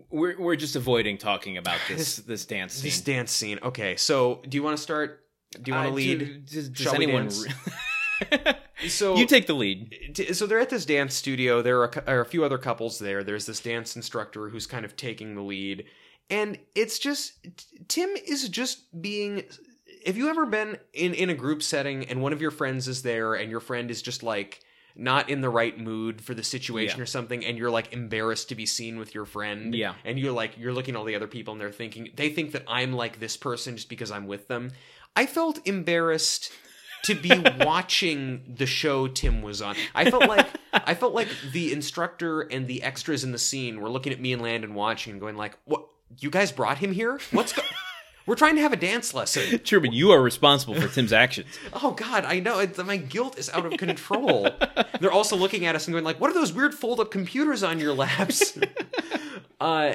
We're 0.09 0.39
we're 0.39 0.55
just 0.55 0.75
avoiding 0.75 1.17
talking 1.17 1.57
about 1.57 1.79
this 1.87 2.17
this 2.17 2.45
dance 2.45 2.73
scene. 2.73 2.83
This 2.83 3.01
dance 3.01 3.31
scene. 3.31 3.59
Okay, 3.63 3.95
so 3.95 4.41
do 4.47 4.55
you 4.57 4.63
want 4.63 4.77
to 4.77 4.81
start? 4.83 5.21
Do 5.61 5.71
you 5.71 5.75
want 5.75 5.87
to 5.87 5.91
Uh, 5.91 5.95
lead? 5.95 6.19
do- 6.19 6.39
Does, 6.39 6.69
does 6.69 6.93
anyone? 6.93 7.29
re- 7.29 8.53
So 8.87 9.15
you 9.15 9.25
take 9.25 9.47
the 9.47 9.53
lead. 9.53 10.27
So 10.33 10.45
they're 10.45 10.59
at 10.59 10.69
this 10.69 10.85
dance 10.85 11.15
studio. 11.15 11.61
There 11.61 11.79
are 11.81 11.85
a, 12.05 12.09
are 12.11 12.19
a 12.21 12.25
few 12.25 12.43
other 12.43 12.57
couples 12.57 12.99
there. 12.99 13.23
There's 13.23 13.45
this 13.45 13.59
dance 13.61 13.95
instructor 13.95 14.49
who's 14.49 14.67
kind 14.67 14.83
of 14.85 14.95
taking 14.97 15.33
the 15.35 15.41
lead, 15.41 15.85
and 16.29 16.59
it's 16.75 16.99
just 16.99 17.33
Tim 17.87 18.09
is 18.27 18.47
just 18.49 19.01
being. 19.01 19.43
Have 20.05 20.17
you 20.17 20.29
ever 20.29 20.45
been 20.45 20.77
in 20.93 21.13
in 21.13 21.29
a 21.29 21.33
group 21.33 21.63
setting 21.63 22.05
and 22.07 22.21
one 22.21 22.31
of 22.33 22.41
your 22.41 22.51
friends 22.51 22.87
is 22.87 23.01
there 23.01 23.33
and 23.33 23.49
your 23.49 23.59
friend 23.61 23.89
is 23.89 24.01
just 24.01 24.23
like 24.23 24.59
not 24.95 25.29
in 25.29 25.41
the 25.41 25.49
right 25.49 25.77
mood 25.79 26.21
for 26.21 26.33
the 26.33 26.43
situation 26.43 26.97
Yeah. 26.99 27.03
or 27.03 27.05
something 27.05 27.45
and 27.45 27.57
you're 27.57 27.69
like 27.71 27.91
embarrassed 27.93 28.49
to 28.49 28.55
be 28.55 28.65
seen 28.65 28.97
with 28.97 29.13
your 29.13 29.25
friend 29.25 29.75
Yeah. 29.75 29.95
and 30.05 30.17
you're 30.17 30.31
like 30.31 30.57
you're 30.57 30.73
looking 30.73 30.95
at 30.95 30.97
all 30.99 31.03
the 31.05 31.15
other 31.15 31.27
people 31.27 31.51
and 31.53 31.59
they're 31.61 31.71
thinking 31.71 32.09
they 32.15 32.29
think 32.29 32.51
that 32.53 32.63
I'm 32.67 32.93
like 32.93 33.19
this 33.19 33.35
person 33.37 33.75
just 33.75 33.89
because 33.89 34.11
I'm 34.11 34.27
with 34.27 34.47
them. 34.47 34.71
I 35.15 35.25
felt 35.25 35.59
embarrassed 35.67 36.51
to 37.03 37.13
be 37.15 37.31
watching 37.59 38.55
the 38.57 38.65
show 38.65 39.07
Tim 39.07 39.41
was 39.41 39.61
on. 39.61 39.75
I 39.93 40.09
felt 40.09 40.27
like 40.27 40.47
I 40.73 40.93
felt 40.93 41.13
like 41.13 41.27
the 41.51 41.71
instructor 41.73 42.41
and 42.41 42.67
the 42.67 42.81
extras 42.83 43.23
in 43.23 43.31
the 43.31 43.37
scene 43.37 43.79
were 43.81 43.89
looking 43.89 44.11
at 44.13 44.19
me 44.19 44.33
and 44.33 44.41
Landon 44.41 44.73
watching 44.73 45.11
and 45.11 45.19
going 45.21 45.35
like, 45.37 45.57
"What? 45.65 45.85
You 46.19 46.29
guys 46.29 46.51
brought 46.51 46.77
him 46.79 46.91
here? 46.93 47.19
What's 47.31 47.53
go- 47.53 47.61
We're 48.25 48.35
trying 48.35 48.55
to 48.55 48.61
have 48.61 48.73
a 48.73 48.77
dance 48.77 49.13
lesson." 49.13 49.59
Truman, 49.63 49.93
you 49.93 50.11
are 50.11 50.21
responsible 50.21 50.75
for 50.75 50.87
Tim's 50.87 51.13
actions. 51.13 51.47
Oh 51.73 51.91
God, 51.91 52.25
I 52.25 52.39
know. 52.39 52.59
It's, 52.59 52.77
my 52.83 52.97
guilt 52.97 53.37
is 53.37 53.49
out 53.49 53.65
of 53.65 53.73
control. 53.77 54.49
They're 54.99 55.11
also 55.11 55.35
looking 55.35 55.65
at 55.65 55.75
us 55.75 55.87
and 55.87 55.93
going 55.93 56.03
like, 56.05 56.19
"What 56.19 56.29
are 56.31 56.33
those 56.33 56.53
weird 56.53 56.73
fold-up 56.73 57.11
computers 57.11 57.63
on 57.63 57.79
your 57.79 57.93
laps?" 57.93 58.57
uh, 59.59 59.93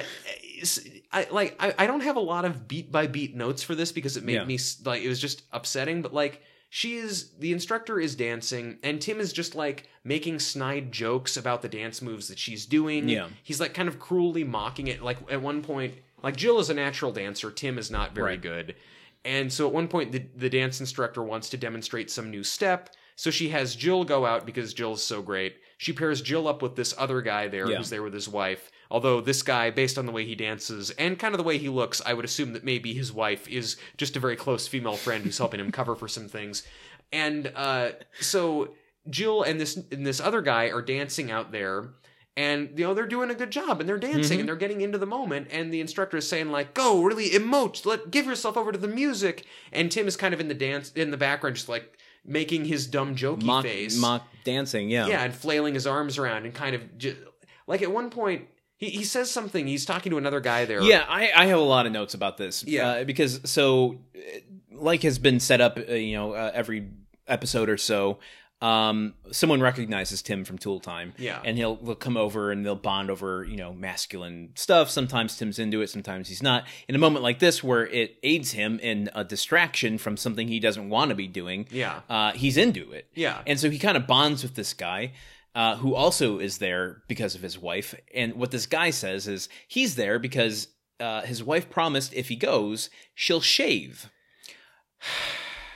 I 1.11 1.27
like. 1.31 1.55
I, 1.59 1.73
I 1.77 1.87
don't 1.87 2.01
have 2.01 2.15
a 2.15 2.21
lot 2.21 2.45
of 2.45 2.67
beat 2.67 2.91
by 2.91 3.07
beat 3.07 3.35
notes 3.35 3.63
for 3.63 3.75
this 3.75 3.91
because 3.91 4.15
it 4.17 4.23
made 4.23 4.35
Yeah. 4.35 4.45
me 4.45 4.57
like 4.85 5.01
it 5.01 5.09
was 5.09 5.19
just 5.19 5.43
upsetting. 5.51 6.01
But 6.01 6.13
like, 6.13 6.41
she 6.69 6.95
is 6.95 7.31
the 7.39 7.51
instructor 7.51 7.99
is 7.99 8.15
dancing, 8.15 8.77
and 8.83 9.01
Tim 9.01 9.19
is 9.19 9.33
just 9.33 9.55
like 9.55 9.87
making 10.03 10.39
snide 10.39 10.91
jokes 10.91 11.35
about 11.37 11.61
the 11.61 11.69
dance 11.69 12.01
moves 12.01 12.27
that 12.29 12.39
she's 12.39 12.65
doing. 12.65 13.09
Yeah. 13.09 13.27
he's 13.43 13.59
like 13.59 13.73
kind 13.73 13.87
of 13.89 13.99
cruelly 13.99 14.43
mocking 14.43 14.87
it. 14.87 15.01
Like 15.01 15.17
at 15.31 15.41
one 15.41 15.61
point, 15.63 15.95
like 16.23 16.35
Jill 16.35 16.59
is 16.59 16.69
a 16.69 16.73
natural 16.73 17.11
dancer. 17.11 17.51
Tim 17.51 17.77
is 17.77 17.89
not 17.91 18.13
very 18.15 18.31
Right. 18.31 18.41
good. 18.41 18.75
And 19.23 19.53
so 19.53 19.67
at 19.67 19.73
one 19.73 19.87
point, 19.87 20.11
the, 20.11 20.25
the 20.35 20.49
dance 20.49 20.79
instructor 20.79 21.21
wants 21.21 21.49
to 21.49 21.57
demonstrate 21.57 22.09
some 22.09 22.31
new 22.31 22.43
step. 22.43 22.89
So 23.15 23.29
she 23.29 23.49
has 23.49 23.75
Jill 23.75 24.03
go 24.03 24.25
out 24.25 24.47
because 24.47 24.73
Jill's 24.73 25.03
so 25.03 25.21
great. 25.21 25.57
She 25.77 25.93
pairs 25.93 26.21
Jill 26.21 26.47
up 26.47 26.61
with 26.63 26.75
this 26.75 26.95
other 26.97 27.21
guy 27.21 27.47
there 27.47 27.69
Yeah. 27.69 27.77
who's 27.77 27.91
there 27.91 28.01
with 28.01 28.13
his 28.13 28.27
wife. 28.27 28.71
Although 28.89 29.21
this 29.21 29.43
guy, 29.43 29.69
based 29.69 29.97
on 29.99 30.05
the 30.07 30.11
way 30.11 30.25
he 30.25 30.33
dances 30.33 30.89
and 30.91 31.19
kind 31.19 31.33
of 31.35 31.37
the 31.37 31.43
way 31.43 31.57
he 31.59 31.69
looks, 31.69 32.01
I 32.03 32.13
would 32.13 32.25
assume 32.25 32.53
that 32.53 32.63
maybe 32.63 32.93
his 32.95 33.13
wife 33.13 33.47
is 33.47 33.77
just 33.95 34.15
a 34.15 34.19
very 34.19 34.35
close 34.35 34.67
female 34.67 34.97
friend 34.97 35.23
who's 35.23 35.37
helping 35.37 35.59
him 35.59 35.71
cover 35.79 35.95
for 35.95 36.07
some 36.07 36.27
things. 36.27 36.63
And 37.13 37.51
uh, 37.55 37.91
so 38.19 38.73
Jill 39.09 39.43
and 39.43 39.59
this 39.59 39.75
and 39.91 40.05
this 40.05 40.19
other 40.19 40.41
guy 40.41 40.65
are 40.71 40.81
dancing 40.81 41.29
out 41.29 41.51
there 41.51 41.89
and 42.37 42.77
you 42.77 42.85
know 42.85 42.93
they're 42.93 43.07
doing 43.07 43.29
a 43.29 43.35
good 43.35 43.51
job 43.51 43.79
and 43.79 43.89
they're 43.89 43.97
dancing 43.97 44.39
and 44.39 44.47
they're 44.47 44.55
getting 44.55 44.81
into 44.81 44.97
the 44.97 45.05
moment 45.05 45.47
and 45.51 45.73
the 45.73 45.81
instructor 45.81 46.17
is 46.17 46.27
saying 46.27 46.49
like 46.49 46.73
go 46.73 47.03
really 47.03 47.29
emote 47.31 47.85
let 47.85 48.09
give 48.09 48.25
yourself 48.25 48.55
over 48.55 48.71
to 48.71 48.77
the 48.77 48.87
music 48.87 49.45
and 49.73 49.91
tim 49.91 50.07
is 50.07 50.15
kind 50.15 50.33
of 50.33 50.39
in 50.39 50.47
the 50.47 50.53
dance 50.53 50.91
in 50.93 51.11
the 51.11 51.17
background 51.17 51.55
just 51.55 51.67
like 51.67 51.97
making 52.25 52.65
his 52.65 52.87
dumb 52.87 53.15
jokey 53.15 53.43
Mock, 53.43 53.63
face 53.63 53.99
mock 53.99 54.25
dancing. 54.43 54.89
Yeah. 54.89 55.07
yeah 55.07 55.23
and 55.23 55.33
flailing 55.33 55.73
his 55.73 55.85
arms 55.85 56.17
around 56.17 56.45
and 56.45 56.53
kind 56.53 56.73
of 56.75 56.97
ju- 56.97 57.17
like 57.67 57.81
at 57.81 57.91
one 57.91 58.09
point 58.09 58.47
he, 58.77 58.89
he 58.89 59.03
says 59.03 59.29
something 59.29 59.67
he's 59.67 59.85
talking 59.85 60.09
to 60.11 60.17
another 60.17 60.39
guy 60.39 60.65
there 60.65 60.81
Yeah, 60.81 61.05
I, 61.07 61.31
I 61.35 61.45
have 61.47 61.59
a 61.59 61.63
lot 61.63 61.85
of 61.85 61.91
notes 61.91 62.15
about 62.15 62.37
this. 62.37 62.63
Yeah. 62.63 62.87
uh, 62.87 63.03
because 63.03 63.39
so, 63.47 63.99
like 64.71 65.03
has 65.03 65.19
been 65.19 65.39
set 65.39 65.61
up, 65.61 65.77
uh, 65.77 65.93
you 65.93 66.15
know, 66.15 66.31
uh, 66.33 66.49
every 66.51 66.89
episode 67.27 67.69
or 67.69 67.77
so. 67.77 68.17
Um, 68.61 69.15
someone 69.31 69.59
recognizes 69.59 70.21
Tim 70.21 70.45
from 70.45 70.57
Tool 70.59 70.79
Time, 70.79 71.13
Yeah. 71.17 71.41
and 71.43 71.57
he'll 71.57 71.77
they'll 71.77 71.95
come 71.95 72.15
over 72.15 72.51
and 72.51 72.63
they'll 72.65 72.75
bond 72.75 73.09
over, 73.09 73.43
you 73.43 73.57
know, 73.57 73.73
masculine 73.73 74.51
stuff. 74.55 74.89
Sometimes 74.91 75.35
Tim's 75.35 75.57
into 75.57 75.81
it, 75.81 75.89
sometimes 75.89 76.27
he's 76.29 76.43
not. 76.43 76.67
In 76.87 76.93
a 76.93 76.99
moment 76.99 77.23
like 77.23 77.39
this, 77.39 77.63
where 77.63 77.87
it 77.87 78.17
aids 78.21 78.51
him 78.51 78.77
in 78.79 79.09
a 79.15 79.23
distraction 79.23 79.97
from 79.97 80.15
something 80.15 80.47
he 80.47 80.59
doesn't 80.59 80.89
want 80.89 81.09
to 81.09 81.15
be 81.15 81.27
doing, 81.27 81.67
Yeah. 81.71 82.01
uh, 82.09 82.33
he's 82.33 82.55
into 82.55 82.91
it. 82.91 83.07
Yeah. 83.15 83.41
And 83.47 83.59
so 83.59 83.69
he 83.71 83.79
kind 83.79 83.97
of 83.97 84.05
bonds 84.05 84.43
with 84.43 84.53
this 84.55 84.73
guy 84.75 85.13
uh, 85.55 85.77
who 85.77 85.95
also 85.95 86.37
is 86.39 86.59
there 86.59 87.01
because 87.07 87.33
of 87.35 87.41
his 87.41 87.57
wife. 87.57 87.95
And 88.13 88.35
what 88.35 88.51
this 88.51 88.67
guy 88.67 88.91
says 88.91 89.27
is 89.27 89.49
he's 89.67 89.95
there 89.95 90.19
because 90.19 90.67
uh, 90.99 91.21
his 91.21 91.43
wife 91.43 91.67
promised 91.69 92.13
if 92.13 92.29
he 92.29 92.35
goes, 92.35 92.91
she'll 93.15 93.41
shave. 93.41 94.11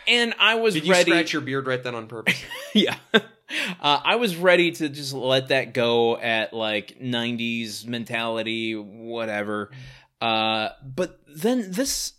And 0.08 0.34
I 0.40 0.56
was 0.56 0.74
did 0.74 0.86
you 0.86 0.92
ready. 0.92 1.12
scratch 1.12 1.34
your 1.34 1.42
beard 1.42 1.68
right 1.68 1.84
then 1.84 1.96
on 1.96 2.08
purpose 2.08 2.42
yeah. 2.74 2.96
Uh, 3.14 4.00
I 4.04 4.16
was 4.16 4.36
ready 4.36 4.72
to 4.72 4.90
just 4.90 5.14
let 5.14 5.50
that 5.50 5.74
go 5.74 6.18
at 6.18 6.54
like 6.54 7.00
90s 7.00 7.86
mentality, 7.86 8.76
whatever. 8.76 9.70
Uh, 10.20 10.70
but 10.84 11.20
then 11.28 11.72
this 11.72 12.14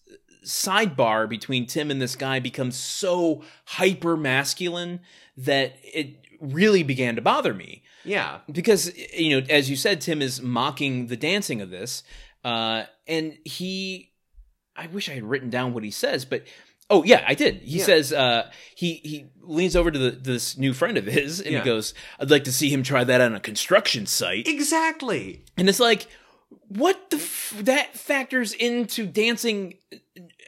sidebar 0.45 1.29
between 1.29 1.67
Tim 1.67 1.91
and 1.91 2.01
this 2.01 2.15
guy 2.15 2.39
becomes 2.39 2.77
so 2.77 3.43
hyper 3.65 4.17
masculine 4.17 5.01
that 5.37 5.77
it 5.83 6.25
really 6.41 6.83
began 6.83 7.17
to 7.17 7.23
bother 7.23 7.55
me 7.55 7.83
yeah 8.05 8.39
because 8.51 8.95
you 9.15 9.41
know 9.41 9.47
as 9.49 9.71
you 9.71 9.77
said 9.77 10.01
tim 10.01 10.21
is 10.21 10.43
mocking 10.43 11.07
the 11.07 11.17
dancing 11.17 11.61
of 11.61 11.71
this 11.71 12.03
uh 12.45 12.85
and 13.07 13.37
he 13.45 14.13
i 14.77 14.87
wish 14.87 15.09
i 15.09 15.15
had 15.15 15.25
written 15.25 15.51
down 15.51 15.73
what 15.73 15.83
he 15.83 15.91
says 15.91 16.25
but 16.25 16.43
oh 16.91 17.03
yeah 17.05 17.25
i 17.27 17.35
did 17.35 17.57
he 17.63 17.79
Yeah. 17.79 17.85
says 17.85 18.13
uh 18.13 18.51
he 18.75 18.95
he 19.05 19.27
leans 19.43 19.75
over 19.77 19.91
to 19.91 19.99
the, 19.99 20.11
this 20.11 20.57
new 20.57 20.73
friend 20.73 20.97
of 20.99 21.05
his 21.07 21.41
and 21.41 21.53
Yeah. 21.53 21.59
he 21.61 21.65
goes 21.65 21.95
i'd 22.21 22.31
like 22.31 22.45
to 22.45 22.53
see 22.53 22.69
him 22.71 22.83
try 22.83 23.05
that 23.05 23.21
on 23.21 23.35
a 23.35 23.41
construction 23.41 24.07
site 24.07 24.47
exactly 24.49 25.45
and 25.57 25.69
it's 25.69 25.81
like 25.81 26.07
what 26.69 27.11
the 27.11 27.17
f- 27.17 27.55
that 27.63 27.95
factors 27.97 28.53
into 28.53 29.07
dancing 29.07 29.75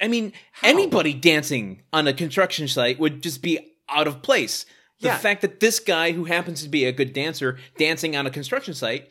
i 0.01 0.07
mean 0.09 0.32
anybody 0.62 1.12
dancing 1.14 1.82
on 1.93 2.07
a 2.07 2.12
construction 2.12 2.68
site 2.68 2.99
would 3.01 3.22
just 3.22 3.43
be 3.43 3.59
out 3.89 4.07
of 4.07 4.22
place 4.22 4.64
the 5.01 5.09
Yeah. 5.09 5.18
fact 5.18 5.43
that 5.43 5.61
this 5.61 5.78
guy 5.80 6.11
who 6.12 6.24
happens 6.24 6.62
to 6.62 6.68
be 6.68 6.84
a 6.84 6.93
good 6.93 7.12
dancer 7.12 7.59
dancing 7.78 8.16
on 8.16 8.26
a 8.26 8.30
construction 8.30 8.74
site 8.74 9.11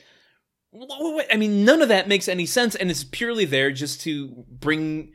I 1.32 1.38
mean, 1.38 1.64
none 1.66 1.82
of 1.82 1.88
that 1.88 2.08
makes 2.08 2.28
any 2.28 2.46
sense, 2.46 2.76
and 2.76 2.92
it's 2.92 3.04
purely 3.04 3.46
there 3.46 3.72
just 3.72 4.02
to 4.02 4.46
bring, 4.52 5.14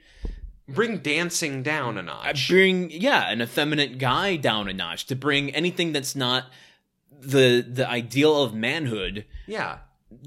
bring 0.69 0.99
dancing 0.99 1.63
down 1.63 1.99
a 1.99 2.03
notch 2.03 2.49
bring, 2.49 2.91
yeah, 2.91 3.31
an 3.31 3.43
effeminate 3.43 3.99
guy 3.99 4.37
down 4.37 4.69
a 4.69 4.73
notch. 4.73 5.07
To 5.07 5.17
bring 5.17 5.55
anything 5.55 5.93
that's 5.93 6.15
not 6.17 6.47
the 7.21 7.65
the 7.69 7.89
ideal 7.89 8.43
of 8.43 8.53
manhood 8.53 9.25
yeah 9.47 9.79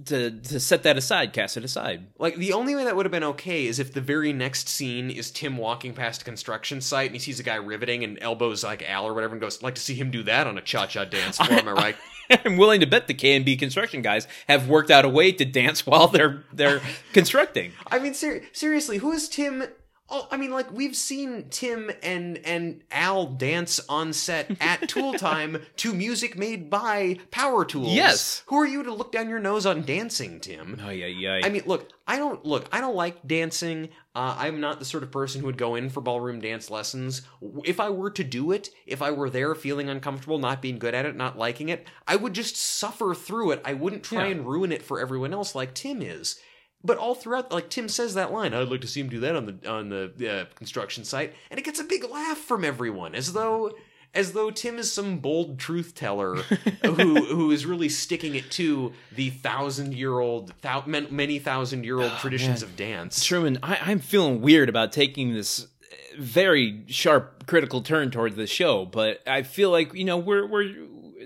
to 0.05 0.31
to 0.31 0.59
set 0.59 0.83
that 0.83 0.97
aside, 0.97 1.33
cast 1.33 1.57
it 1.57 1.63
aside. 1.63 2.07
Like 2.17 2.35
the 2.35 2.53
only 2.53 2.75
way 2.75 2.83
that 2.85 2.95
would 2.95 3.05
have 3.05 3.11
been 3.11 3.23
okay 3.23 3.65
is 3.65 3.79
if 3.79 3.93
the 3.93 4.01
very 4.01 4.33
next 4.33 4.67
scene 4.67 5.09
is 5.09 5.31
Tim 5.31 5.57
walking 5.57 5.93
past 5.93 6.21
a 6.21 6.25
construction 6.25 6.81
site 6.81 7.07
and 7.07 7.15
he 7.15 7.19
sees 7.19 7.39
a 7.39 7.43
guy 7.43 7.55
riveting 7.55 8.03
and 8.03 8.17
elbows 8.21 8.63
like 8.63 8.87
Al 8.89 9.05
or 9.05 9.13
whatever 9.13 9.33
and 9.33 9.41
goes, 9.41 9.61
"Like 9.61 9.75
to 9.75 9.81
see 9.81 9.95
him 9.95 10.11
do 10.11 10.23
that 10.23 10.47
on 10.47 10.57
a 10.57 10.61
cha-cha 10.61 11.05
dance 11.05 11.37
floor." 11.37 11.59
Am 11.59 11.67
I 11.67 11.71
right? 11.73 11.95
I'm 12.43 12.57
willing 12.57 12.79
to 12.79 12.87
bet 12.87 13.07
the 13.07 13.13
K 13.13 13.35
and 13.35 13.45
B 13.45 13.55
construction 13.55 14.01
guys 14.01 14.27
have 14.47 14.67
worked 14.67 14.89
out 14.89 15.05
a 15.05 15.09
way 15.09 15.31
to 15.31 15.45
dance 15.45 15.85
while 15.85 16.07
they're 16.07 16.43
they're 16.51 16.81
constructing. 17.13 17.73
I 17.87 17.99
mean, 17.99 18.13
ser- 18.13 18.43
seriously, 18.53 18.97
who 18.97 19.11
is 19.11 19.29
Tim? 19.29 19.65
Oh, 20.07 20.27
I 20.29 20.37
mean, 20.37 20.51
like 20.51 20.71
we've 20.71 20.95
seen 20.95 21.47
Tim 21.49 21.89
and 22.03 22.37
and 22.45 22.83
Al 22.91 23.25
dance 23.25 23.79
on 23.89 24.13
set 24.13 24.51
at 24.61 24.87
Tool 24.87 25.13
Time 25.15 25.63
to 25.77 25.93
music 25.93 26.37
made 26.37 26.69
by 26.69 27.17
Power 27.31 27.65
Tools. 27.65 27.91
Yes. 27.91 28.43
Who 28.45 28.57
are 28.57 28.67
you 28.67 28.83
to 28.83 28.93
look 28.93 29.11
down 29.11 29.29
your 29.29 29.39
nose 29.39 29.65
on 29.65 29.81
dancing, 29.81 30.39
Tim? 30.39 30.79
Oh 30.85 30.91
yeah, 30.91 31.07
yeah. 31.07 31.41
I 31.43 31.49
mean, 31.49 31.63
look, 31.65 31.89
I 32.07 32.17
don't 32.17 32.45
look. 32.45 32.67
I 32.71 32.81
don't 32.81 32.95
like 32.95 33.25
dancing. 33.27 33.89
Uh, 34.13 34.35
I'm 34.37 34.61
not 34.61 34.77
the 34.77 34.85
sort 34.85 35.01
of 35.01 35.11
person 35.11 35.41
who 35.41 35.47
would 35.47 35.57
go 35.57 35.73
in 35.73 35.89
for 35.89 36.01
ballroom 36.01 36.39
dance 36.39 36.69
lessons. 36.69 37.23
If 37.65 37.79
I 37.79 37.89
were 37.89 38.11
to 38.11 38.23
do 38.23 38.51
it, 38.51 38.69
if 38.85 39.01
I 39.01 39.09
were 39.09 39.31
there 39.31 39.55
feeling 39.55 39.89
uncomfortable, 39.89 40.37
not 40.37 40.61
being 40.61 40.77
good 40.77 40.93
at 40.93 41.05
it, 41.07 41.15
not 41.15 41.37
liking 41.37 41.69
it, 41.69 41.87
I 42.07 42.15
would 42.15 42.33
just 42.33 42.55
suffer 42.57 43.15
through 43.15 43.51
it. 43.51 43.61
I 43.65 43.73
wouldn't 43.73 44.03
try 44.03 44.25
Yeah. 44.25 44.33
and 44.33 44.47
ruin 44.47 44.71
it 44.71 44.83
for 44.83 44.99
everyone 45.01 45.33
else 45.33 45.55
like 45.55 45.73
Tim 45.73 46.01
is. 46.03 46.39
But 46.85 46.97
all 46.97 47.15
throughout, 47.15 47.51
like 47.51 47.69
Tim 47.69 47.89
says 47.89 48.13
that 48.13 48.31
line, 48.31 48.53
I'd 48.53 48.69
like 48.69 48.81
to 48.81 48.87
see 48.87 49.01
him 49.01 49.09
do 49.09 49.19
that 49.21 49.35
on 49.35 49.45
the 49.45 49.69
on 49.69 49.89
the 49.89 50.41
uh, 50.41 50.45
construction 50.55 51.03
site, 51.03 51.33
and 51.49 51.59
it 51.59 51.63
gets 51.63 51.79
a 51.79 51.83
big 51.83 52.03
laugh 52.09 52.37
from 52.37 52.63
everyone, 52.63 53.15
as 53.15 53.33
though 53.33 53.71
as 54.15 54.31
though 54.31 54.49
Tim 54.49 54.77
is 54.77 54.91
some 54.91 55.17
bold 55.17 55.59
truth 55.59 55.93
teller 55.95 56.35
who 56.83 57.25
who 57.25 57.51
is 57.51 57.65
really 57.65 57.89
sticking 57.89 58.35
it 58.35 58.49
to 58.51 58.93
the 59.13 59.29
thousand 59.31 59.93
year 59.93 60.19
old, 60.19 60.53
thou, 60.61 60.83
many 60.85 61.39
thousand 61.39 61.83
year 61.83 61.99
old 61.99 62.11
traditions 62.19 62.61
man. 62.61 62.69
of 62.69 62.75
dance. 62.77 63.23
Truman, 63.25 63.59
I, 63.61 63.79
I'm 63.81 63.99
feeling 63.99 64.41
weird 64.41 64.69
about 64.69 64.91
taking 64.91 65.33
this 65.33 65.67
very 66.17 66.83
sharp 66.87 67.45
critical 67.47 67.81
turn 67.81 68.11
towards 68.11 68.35
the 68.35 68.47
show, 68.47 68.85
but 68.85 69.21
I 69.27 69.43
feel 69.43 69.69
like 69.69 69.93
you 69.93 70.05
know 70.05 70.17
we're 70.17 70.45
we're 70.45 70.73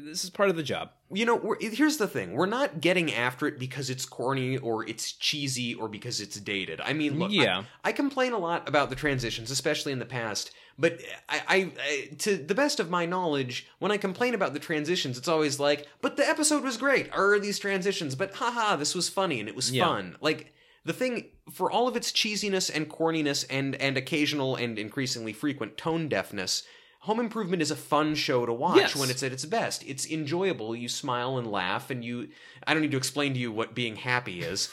this 0.01 0.23
is 0.23 0.29
part 0.29 0.49
of 0.49 0.55
the 0.55 0.63
job. 0.63 0.91
You 1.11 1.25
know 1.25 1.35
we're, 1.35 1.57
here's 1.59 1.97
the 1.97 2.07
thing. 2.07 2.33
We're 2.33 2.45
not 2.45 2.81
getting 2.81 3.13
after 3.13 3.47
it 3.47 3.57
because 3.59 3.89
it's 3.89 4.05
corny 4.05 4.57
or 4.57 4.87
it's 4.87 5.11
cheesy 5.13 5.73
or 5.73 5.87
because 5.87 6.21
it's 6.21 6.39
dated. 6.39 6.79
I 6.81 6.93
mean 6.93 7.17
look 7.19 7.31
Yeah. 7.31 7.63
I, 7.83 7.91
complain 7.91 8.33
a 8.33 8.37
lot 8.37 8.67
about 8.69 8.89
the 8.89 8.95
transitions 8.95 9.51
especially 9.51 9.91
in 9.91 9.99
the 9.99 10.05
past 10.05 10.51
but 10.77 10.99
I, 11.27 11.41
I, 11.47 11.71
I 11.81 12.15
to 12.19 12.37
the 12.37 12.55
best 12.55 12.79
of 12.79 12.89
my 12.89 13.05
knowledge 13.05 13.67
when 13.79 13.91
i 13.91 13.97
complain 13.97 14.33
about 14.33 14.53
the 14.53 14.59
transitions 14.59 15.17
it's 15.17 15.27
always 15.27 15.59
like 15.59 15.87
but 16.01 16.15
the 16.15 16.27
episode 16.27 16.63
was 16.63 16.77
great. 16.77 17.09
Or 17.15 17.33
are 17.33 17.39
these 17.39 17.59
transitions? 17.59 18.15
But 18.15 18.35
haha 18.35 18.75
this 18.77 18.95
was 18.95 19.09
funny 19.09 19.39
and 19.39 19.49
it 19.49 19.55
was 19.55 19.71
Yeah. 19.71 19.85
fun. 19.87 20.15
Like 20.21 20.53
the 20.85 20.93
thing 20.93 21.25
for 21.51 21.69
all 21.71 21.87
of 21.87 21.95
its 21.95 22.11
cheesiness 22.11 22.69
and 22.73 22.89
corniness 22.89 23.45
and 23.49 23.75
and 23.75 23.97
occasional 23.97 24.55
and 24.55 24.79
increasingly 24.79 25.33
frequent 25.33 25.75
tone 25.77 26.07
deafness 26.07 26.63
Home 27.03 27.19
Improvement 27.21 27.61
is 27.61 27.71
a 27.71 27.75
fun 27.77 28.13
show 28.13 28.45
to 28.45 28.51
watch 28.53 28.77
Yes. 28.77 28.95
when 28.95 29.09
it's 29.09 29.23
at 29.23 29.31
its 29.31 29.45
best. 29.45 29.83
It's 29.87 30.05
enjoyable. 30.05 30.75
You 30.75 30.89
smile 30.89 31.37
and 31.37 31.49
laugh, 31.49 31.89
and 31.89 32.03
you. 32.03 32.27
I 32.67 32.73
don't 32.73 32.81
need 32.81 32.91
to 32.91 32.97
explain 32.97 33.33
to 33.33 33.39
you 33.39 33.51
what 33.53 33.73
being 33.73 33.95
happy 33.95 34.41
is. 34.41 34.69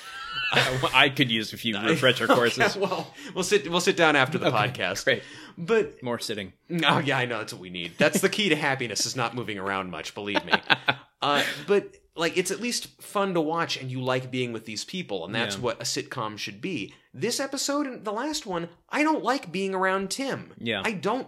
I 0.52 1.08
could 1.08 1.30
use 1.30 1.52
a 1.52 1.56
few 1.56 1.78
refresher 1.80 2.26
courses. 2.26 2.76
Well, 2.76 3.12
we'll 3.34 3.44
sit. 3.44 3.70
We'll 3.70 3.80
sit 3.80 3.96
down 3.96 4.16
after 4.16 4.38
the 4.38 4.50
podcast. 4.50 5.04
Great. 5.04 5.22
But 5.56 6.02
More 6.02 6.18
sitting. 6.18 6.52
Oh 6.84 6.98
yeah, 6.98 7.16
I 7.16 7.26
know 7.26 7.38
that's 7.38 7.52
what 7.52 7.62
we 7.62 7.70
need. 7.70 7.92
That's 7.96 8.20
the 8.20 8.28
key 8.28 8.48
to 8.48 8.56
happiness 8.56 9.06
is 9.06 9.14
not 9.16 9.34
moving 9.34 9.58
around 9.58 9.90
much, 9.90 10.14
believe 10.14 10.44
me. 10.44 10.52
Uh, 11.22 11.42
but 11.66 11.96
like 12.14 12.36
it's 12.36 12.50
at 12.50 12.60
least 12.60 12.88
fun 13.00 13.32
to 13.32 13.40
watch 13.40 13.78
and 13.78 13.90
you 13.90 14.02
like 14.02 14.30
being 14.30 14.52
with 14.52 14.66
these 14.66 14.84
people 14.84 15.24
and 15.24 15.34
that's 15.34 15.56
Yeah. 15.56 15.62
what 15.62 15.80
a 15.80 15.84
sitcom 15.84 16.36
should 16.36 16.60
be. 16.60 16.92
This 17.14 17.40
episode 17.40 17.86
and 17.86 18.04
the 18.04 18.12
last 18.12 18.44
one, 18.44 18.68
I 18.90 19.02
don't 19.02 19.24
like 19.24 19.50
being 19.50 19.74
around 19.74 20.10
Tim. 20.10 20.52
Yeah. 20.58 20.82
I 20.84 20.92
don't 20.92 21.26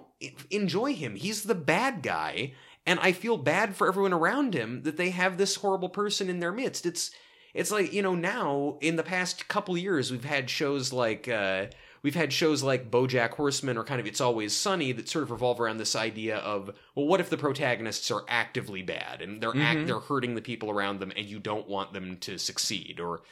enjoy 0.50 0.94
him. 0.94 1.14
He's 1.16 1.44
the 1.44 1.54
bad 1.54 2.02
guy 2.02 2.52
and 2.86 2.98
I 3.00 3.12
feel 3.12 3.36
bad 3.36 3.76
for 3.76 3.86
everyone 3.86 4.12
around 4.12 4.54
him 4.54 4.82
that 4.82 4.96
they 4.96 5.10
have 5.10 5.36
this 5.36 5.56
horrible 5.56 5.88
person 5.90 6.28
in 6.30 6.40
their 6.40 6.52
midst. 6.52 6.86
It's 6.86 7.10
it's 7.54 7.70
like, 7.70 7.92
you 7.92 8.02
know, 8.02 8.14
now 8.14 8.78
in 8.80 8.96
the 8.96 9.02
past 9.02 9.48
couple 9.48 9.76
years 9.76 10.10
we've 10.10 10.24
had 10.24 10.50
shows 10.50 10.92
like 10.92 11.28
uh 11.28 11.66
we've 12.02 12.14
had 12.14 12.32
shows 12.32 12.62
like 12.62 12.90
BoJack 12.90 13.30
Horseman 13.30 13.76
or 13.76 13.84
kind 13.84 14.00
of 14.00 14.06
It's 14.06 14.20
Always 14.20 14.54
Sunny 14.54 14.92
that 14.92 15.08
sort 15.08 15.24
of 15.24 15.30
revolve 15.30 15.60
around 15.60 15.78
this 15.78 15.96
idea 15.96 16.36
of 16.38 16.70
well, 16.94 17.06
what 17.06 17.20
if 17.20 17.30
the 17.30 17.36
protagonists 17.36 18.10
are 18.10 18.24
actively 18.28 18.82
bad 18.82 19.20
and 19.22 19.40
they're 19.42 19.56
act, 19.56 19.80
Mhm. 19.80 19.86
they're 19.86 19.98
hurting 20.00 20.34
the 20.34 20.42
people 20.42 20.70
around 20.70 21.00
them, 21.00 21.12
and 21.16 21.26
you 21.26 21.38
don't 21.38 21.68
want 21.68 21.92
them 21.92 22.16
to 22.18 22.38
succeed, 22.38 23.00
or 23.00 23.22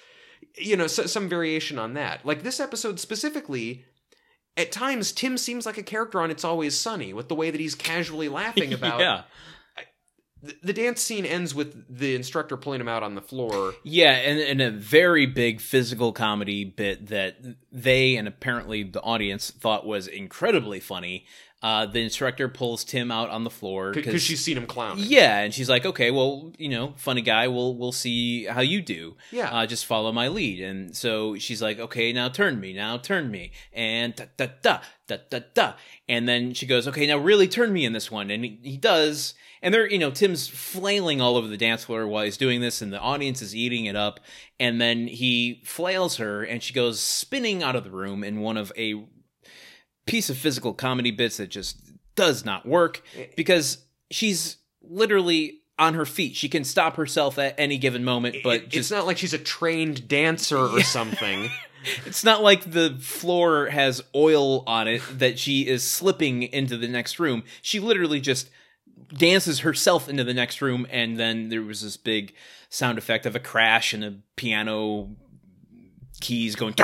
you 0.58 0.76
know, 0.76 0.86
so, 0.86 1.06
some 1.06 1.28
variation 1.28 1.78
on 1.78 1.94
that. 1.94 2.24
Like 2.26 2.42
this 2.42 2.60
episode 2.60 2.98
specifically. 3.00 3.84
At 4.56 4.72
times, 4.72 5.12
Tim 5.12 5.36
seems 5.36 5.66
like 5.66 5.76
a 5.76 5.82
character 5.82 6.20
on 6.20 6.30
It's 6.30 6.44
Always 6.44 6.78
Sunny 6.78 7.12
with 7.12 7.28
the 7.28 7.34
way 7.34 7.50
that 7.50 7.60
he's 7.60 7.74
casually 7.74 8.28
laughing 8.28 8.72
about. 8.72 9.00
yeah. 9.00 9.22
The, 10.42 10.54
the 10.62 10.72
dance 10.72 11.00
scene 11.00 11.24
ends 11.24 11.54
with 11.54 11.84
the 11.88 12.14
instructor 12.14 12.56
pulling 12.56 12.80
him 12.80 12.88
out 12.88 13.02
on 13.02 13.14
the 13.14 13.22
floor. 13.22 13.74
Yeah, 13.82 14.12
and, 14.12 14.38
and 14.38 14.60
a 14.60 14.70
very 14.70 15.26
big 15.26 15.60
physical 15.60 16.12
comedy 16.12 16.64
bit 16.64 17.06
that 17.08 17.36
they 17.72 18.16
and 18.16 18.28
apparently 18.28 18.82
the 18.82 19.00
audience 19.02 19.50
thought 19.50 19.86
was 19.86 20.06
incredibly 20.06 20.78
funny. 20.78 21.26
Uh, 21.66 21.84
the 21.84 21.98
instructor 22.00 22.48
pulls 22.48 22.84
Tim 22.84 23.10
out 23.10 23.28
on 23.28 23.42
the 23.42 23.50
floor 23.50 23.90
because 23.90 24.22
she's 24.22 24.40
seen 24.44 24.56
him 24.56 24.66
clown. 24.66 24.98
yeah, 25.00 25.40
and 25.40 25.52
she's 25.52 25.68
like, 25.68 25.84
"Okay, 25.84 26.12
well, 26.12 26.52
you 26.58 26.68
know, 26.68 26.94
funny 26.96 27.22
guy. 27.22 27.48
We'll 27.48 27.74
we'll 27.74 27.90
see 27.90 28.44
how 28.44 28.60
you 28.60 28.80
do. 28.80 29.16
Yeah. 29.32 29.48
uh, 29.50 29.66
just 29.66 29.84
follow 29.84 30.12
my 30.12 30.28
lead." 30.28 30.60
And 30.60 30.96
so 30.96 31.36
she's 31.38 31.60
like, 31.60 31.80
"Okay, 31.80 32.12
now 32.12 32.28
turn 32.28 32.60
me, 32.60 32.72
now 32.72 32.98
turn 32.98 33.32
me," 33.32 33.50
and 33.72 34.14
da 34.14 34.26
da 34.36 34.46
da 34.62 34.78
da 35.08 35.16
da 35.28 35.40
da. 35.54 35.72
And 36.08 36.28
then 36.28 36.54
she 36.54 36.66
goes, 36.66 36.86
"Okay, 36.86 37.04
now 37.04 37.18
really 37.18 37.48
turn 37.48 37.72
me 37.72 37.84
in 37.84 37.92
this 37.92 38.12
one," 38.12 38.30
and 38.30 38.44
he, 38.44 38.60
he 38.62 38.76
does. 38.76 39.34
And 39.60 39.74
they're, 39.74 39.90
you 39.90 39.98
know, 39.98 40.12
Tim's 40.12 40.46
flailing 40.46 41.20
all 41.20 41.36
over 41.36 41.48
the 41.48 41.56
dance 41.56 41.82
floor 41.84 42.06
while 42.06 42.24
he's 42.24 42.36
doing 42.36 42.60
this, 42.60 42.80
and 42.80 42.92
the 42.92 43.00
audience 43.00 43.42
is 43.42 43.56
eating 43.56 43.86
it 43.86 43.96
up. 43.96 44.20
And 44.60 44.80
then 44.80 45.08
he 45.08 45.62
flails 45.64 46.18
her, 46.18 46.44
and 46.44 46.62
she 46.62 46.72
goes 46.72 47.00
spinning 47.00 47.64
out 47.64 47.74
of 47.74 47.82
the 47.82 47.90
room 47.90 48.22
in 48.22 48.40
one 48.40 48.56
of 48.56 48.70
a 48.76 49.02
piece 50.06 50.30
of 50.30 50.36
physical 50.38 50.72
comedy 50.72 51.10
bits 51.10 51.36
that 51.38 51.48
just 51.50 51.80
does 52.14 52.44
not 52.44 52.64
work 52.66 53.02
because 53.36 53.78
she's 54.10 54.56
literally 54.82 55.60
on 55.78 55.94
her 55.94 56.06
feet. 56.06 56.34
She 56.36 56.48
can 56.48 56.64
stop 56.64 56.96
herself 56.96 57.38
at 57.38 57.54
any 57.58 57.76
given 57.76 58.02
moment, 58.04 58.36
but 58.42 58.62
It- 58.62 58.74
it's 58.76 58.90
not 58.90 59.04
like 59.06 59.18
she's 59.18 59.34
a 59.34 59.38
trained 59.38 60.08
dancer 60.08 60.56
or 60.58 60.82
something. 60.82 61.50
it's 62.06 62.24
not 62.24 62.42
like 62.42 62.70
the 62.70 62.96
floor 63.00 63.66
has 63.66 64.02
oil 64.14 64.62
on 64.66 64.88
it 64.88 65.02
that 65.18 65.38
she 65.38 65.66
is 65.66 65.82
slipping 65.82 66.44
into 66.44 66.76
the 66.78 66.88
next 66.88 67.18
room. 67.18 67.42
She 67.60 67.78
literally 67.80 68.20
just 68.20 68.48
dances 69.14 69.60
herself 69.60 70.08
into 70.08 70.24
the 70.24 70.32
next 70.34 70.62
room 70.62 70.86
and 70.90 71.18
then 71.18 71.50
there 71.50 71.62
was 71.62 71.82
this 71.82 71.96
big 71.98 72.32
sound 72.70 72.96
effect 72.96 73.26
of 73.26 73.36
a 73.36 73.40
crash 73.40 73.92
and 73.92 74.02
a 74.02 74.14
piano 74.36 75.14
keys 76.20 76.56
going 76.56 76.74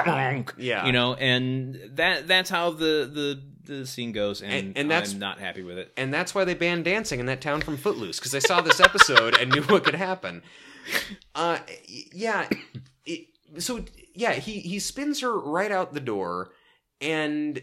Yeah. 0.59 0.87
you 0.87 0.93
know 0.93 1.15
and 1.15 1.79
that 1.97 2.27
that's 2.29 2.51
how 2.51 2.71
the 2.71 3.09
the 3.13 3.43
the 3.65 3.87
scene 3.87 4.11
goes 4.13 4.43
and, 4.43 4.53
And- 4.53 4.77
and 4.79 4.91
that's- 4.91 5.13
I'm 5.13 5.19
not 5.21 5.39
happy 5.39 5.63
with 5.63 5.79
it. 5.79 5.93
and 5.97 6.13
that's 6.13 6.35
why 6.35 6.45
they 6.45 6.55
banned 6.55 6.85
dancing 6.85 7.21
in 7.21 7.27
that 7.27 7.41
town 7.41 7.61
from 7.61 7.77
Footloose 7.77 8.19
because 8.19 8.33
they 8.33 8.41
saw 8.41 8.61
this 8.61 8.81
episode 8.81 9.39
and 9.39 9.51
knew 9.55 9.63
what 9.63 9.85
could 9.85 9.95
happen. 9.95 10.43
Uh, 11.35 11.59
yeah. 12.13 12.49
It, 13.07 13.29
so 13.59 13.85
yeah, 14.15 14.33
he 14.33 14.59
he 14.61 14.79
spins 14.81 15.21
her 15.21 15.39
right 15.39 15.71
out 15.71 15.95
the 15.95 16.01
door, 16.01 16.51
and 17.01 17.63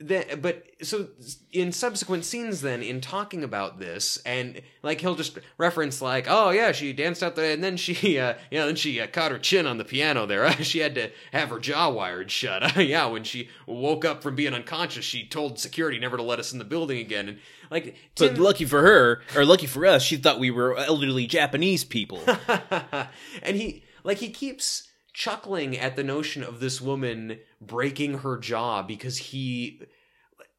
then 0.00 0.40
but 0.40 0.64
so 0.82 1.08
in 1.52 1.72
subsequent 1.72 2.24
scenes, 2.24 2.60
then 2.60 2.82
in 2.82 3.00
talking 3.00 3.42
about 3.42 3.80
this, 3.80 4.16
and 4.24 4.62
like 4.82 5.00
he'll 5.00 5.16
just 5.16 5.36
reference 5.56 6.00
like, 6.00 6.26
oh 6.28 6.50
yeah, 6.50 6.70
she 6.70 6.92
danced 6.92 7.22
out 7.22 7.34
there, 7.34 7.52
and 7.52 7.64
then 7.64 7.76
she, 7.76 8.18
uh, 8.18 8.34
you 8.50 8.58
know, 8.58 8.66
then 8.66 8.76
she 8.76 9.00
uh, 9.00 9.08
caught 9.08 9.32
her 9.32 9.38
chin 9.38 9.66
on 9.66 9.78
the 9.78 9.84
piano 9.84 10.24
there. 10.24 10.52
she 10.62 10.78
had 10.78 10.94
to 10.94 11.10
have 11.32 11.48
her 11.50 11.58
jaw 11.58 11.90
wired 11.90 12.30
shut. 12.30 12.76
yeah, 12.86 13.06
when 13.06 13.24
she 13.24 13.48
woke 13.66 14.04
up 14.04 14.22
from 14.22 14.36
being 14.36 14.54
unconscious, 14.54 15.04
she 15.04 15.26
told 15.26 15.58
security 15.58 15.98
never 15.98 16.16
to 16.16 16.22
let 16.22 16.38
us 16.38 16.52
in 16.52 16.60
the 16.60 16.64
building 16.64 16.98
again, 16.98 17.28
and 17.28 17.38
like 17.70 17.96
But 18.16 18.38
lucky 18.38 18.66
for 18.66 18.82
her, 18.82 19.22
or 19.34 19.44
lucky 19.44 19.66
for 19.66 19.84
us, 19.84 20.02
she 20.02 20.16
thought 20.16 20.38
we 20.38 20.52
were 20.52 20.76
elderly 20.76 21.26
Japanese 21.26 21.82
people. 21.82 22.20
and 23.42 23.56
he 23.56 23.82
like 24.04 24.18
he 24.18 24.30
keeps 24.30 24.87
chuckling 25.18 25.76
at 25.76 25.96
the 25.96 26.04
notion 26.04 26.44
of 26.44 26.60
this 26.60 26.80
woman 26.80 27.36
breaking 27.60 28.18
her 28.18 28.38
jaw 28.38 28.82
because 28.84 29.18
he 29.18 29.80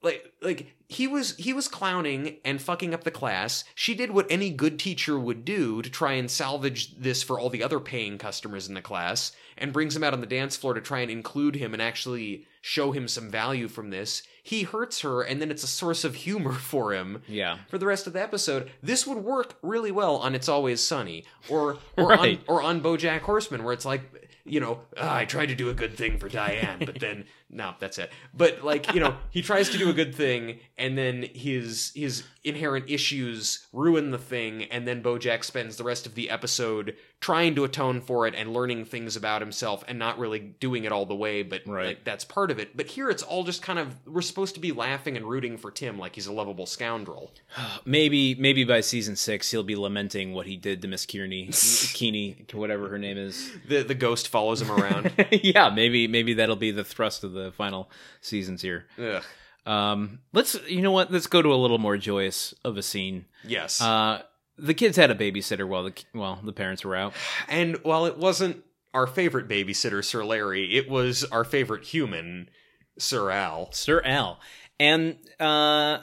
like 0.03 0.33
like 0.41 0.75
he 0.89 1.07
was 1.07 1.37
he 1.37 1.53
was 1.53 1.69
clowning 1.69 2.35
and 2.43 2.61
fucking 2.61 2.93
up 2.93 3.05
the 3.05 3.09
class 3.09 3.63
she 3.73 3.95
did 3.95 4.11
what 4.11 4.27
any 4.29 4.49
good 4.49 4.77
teacher 4.77 5.17
would 5.17 5.45
do 5.45 5.81
to 5.81 5.89
try 5.89 6.11
and 6.11 6.29
salvage 6.29 6.93
this 6.97 7.23
for 7.23 7.39
all 7.39 7.49
the 7.49 7.63
other 7.63 7.79
paying 7.79 8.17
customers 8.17 8.67
in 8.67 8.73
the 8.73 8.81
class 8.81 9.31
and 9.57 9.71
brings 9.71 9.95
him 9.95 10.03
out 10.03 10.13
on 10.13 10.19
the 10.19 10.27
dance 10.27 10.57
floor 10.57 10.73
to 10.73 10.81
try 10.81 10.99
and 10.99 11.09
include 11.09 11.55
him 11.55 11.71
and 11.71 11.81
actually 11.81 12.45
show 12.59 12.91
him 12.91 13.07
some 13.07 13.29
value 13.29 13.69
from 13.69 13.91
this 13.91 14.23
he 14.43 14.63
hurts 14.63 14.99
her 15.01 15.21
and 15.21 15.41
then 15.41 15.51
it's 15.51 15.63
a 15.63 15.67
source 15.67 16.03
of 16.03 16.15
humor 16.15 16.51
for 16.71 16.91
him 16.93 17.21
yeah. 17.29 17.59
for 17.69 17.77
the 17.77 17.85
rest 17.85 18.07
of 18.07 18.13
the 18.13 18.21
episode. 18.21 18.71
This 18.81 19.05
would 19.05 19.19
work 19.19 19.53
really 19.61 19.91
well 19.91 20.15
on 20.17 20.33
It's 20.33 20.49
Always 20.49 20.83
Sunny 20.83 21.23
or 21.49 21.77
or 21.95 22.07
Right. 22.09 22.39
on 22.39 22.43
or 22.47 22.61
on 22.63 22.81
BoJack 22.81 23.19
Horseman, 23.19 23.63
where 23.63 23.73
it's 23.73 23.85
like 23.85 24.01
you 24.45 24.59
know 24.59 24.81
"Ah, 24.97 25.15
I 25.17 25.25
tried 25.25 25.47
to 25.47 25.55
do 25.55 25.69
a 25.69 25.73
good 25.73 25.95
thing 25.95 26.17
for 26.17 26.29
Diane, 26.29 26.79
but 26.85 26.99
then 26.99 27.25
no, 27.49 27.73
that's 27.79 27.97
it. 27.97 28.11
But 28.33 28.63
like 28.63 28.93
you 28.93 28.99
know 28.99 29.15
he 29.31 29.41
tries 29.41 29.69
to 29.69 29.77
do 29.77 29.89
a 29.89 29.93
good 29.93 30.13
thing, 30.15 30.59
and 30.77 30.97
then 30.97 31.23
his 31.33 31.91
his 31.95 32.23
inherent 32.43 32.89
issues 32.89 33.65
ruin 33.73 34.11
the 34.11 34.17
thing, 34.17 34.63
and 34.65 34.87
then 34.87 35.03
BoJack 35.03 35.43
spends 35.43 35.75
the 35.75 35.83
rest 35.83 36.05
of 36.05 36.15
the 36.15 36.29
episode 36.29 36.95
trying 37.19 37.53
to 37.53 37.65
atone 37.65 37.99
for 37.99 38.25
it 38.27 38.33
and 38.33 38.53
learning 38.53 38.85
things 38.85 39.17
about 39.17 39.41
himself, 39.41 39.83
and 39.89 39.99
not 39.99 40.17
really 40.17 40.39
doing 40.39 40.85
it 40.85 40.91
all 40.91 41.05
the 41.05 41.15
way, 41.15 41.43
but 41.43 41.61
Right. 41.67 41.87
like, 41.87 42.03
that's 42.05 42.23
part 42.23 42.49
of 42.49 42.59
it. 42.59 42.77
But 42.77 42.87
here 42.87 43.09
it's 43.09 43.23
all 43.23 43.43
just 43.43 43.61
kind 43.61 43.77
of 43.77 43.93
we're 44.07 44.21
supposed 44.21 44.53
to 44.55 44.61
be 44.61 44.71
laughing 44.71 45.17
and 45.17 45.25
rooting 45.25 45.57
for 45.57 45.69
Tim 45.69 45.97
like 45.99 46.15
he's 46.15 46.27
a 46.27 46.33
lovable 46.33 46.65
scoundrel. 46.65 47.33
Maybe 47.85 48.35
maybe 48.35 48.63
by 48.63 48.81
season 48.81 49.15
six 49.15 49.51
he'll 49.51 49.63
be 49.63 49.75
lamenting 49.75 50.33
what 50.33 50.45
he 50.45 50.55
did 50.55 50.81
to 50.83 50.87
Miss 50.87 51.05
Kearney, 51.05 51.49
Keeney, 51.93 52.45
whatever 52.53 52.87
her 52.89 52.97
name 52.99 53.17
is. 53.17 53.51
The 53.67 53.83
the 53.83 53.95
ghost 53.95 54.27
follows 54.29 54.61
him 54.61 54.71
around. 54.71 55.11
yeah, 55.31 55.69
maybe 55.69 56.07
maybe 56.07 56.35
that'll 56.35 56.55
be 56.55 56.71
the 56.71 56.83
thrust 56.83 57.23
of 57.23 57.33
the 57.33 57.38
final 57.55 57.89
seasons 58.21 58.61
here. 58.61 58.85
Ugh. 59.01 59.23
Um, 59.65 60.19
let's 60.33 60.55
you 60.67 60.81
know 60.81 60.91
what? 60.91 61.11
Let's 61.11 61.27
go 61.27 61.41
to 61.41 61.53
a 61.53 61.55
little 61.55 61.77
more 61.77 61.97
joyous 61.97 62.53
of 62.63 62.77
a 62.77 62.81
scene. 62.81 63.25
Yes. 63.43 63.81
Uh, 63.81 64.21
the 64.57 64.73
kids 64.73 64.97
had 64.97 65.11
a 65.11 65.15
babysitter 65.15 65.67
while 65.67 65.83
the 65.83 65.93
while 66.13 66.39
the 66.43 66.53
parents 66.53 66.83
were 66.83 66.95
out. 66.95 67.13
and 67.47 67.77
while 67.83 68.05
it 68.05 68.17
wasn't 68.17 68.63
our 68.93 69.05
favorite 69.07 69.47
babysitter, 69.47 70.03
Sir 70.03 70.23
Larry, 70.23 70.75
it 70.77 70.89
was 70.89 71.23
our 71.25 71.43
favorite 71.43 71.83
human, 71.85 72.49
Sir 72.97 73.29
Al. 73.29 73.71
Sir 73.71 74.01
Al. 74.03 74.39
And 74.79 75.17
uh 75.39 75.99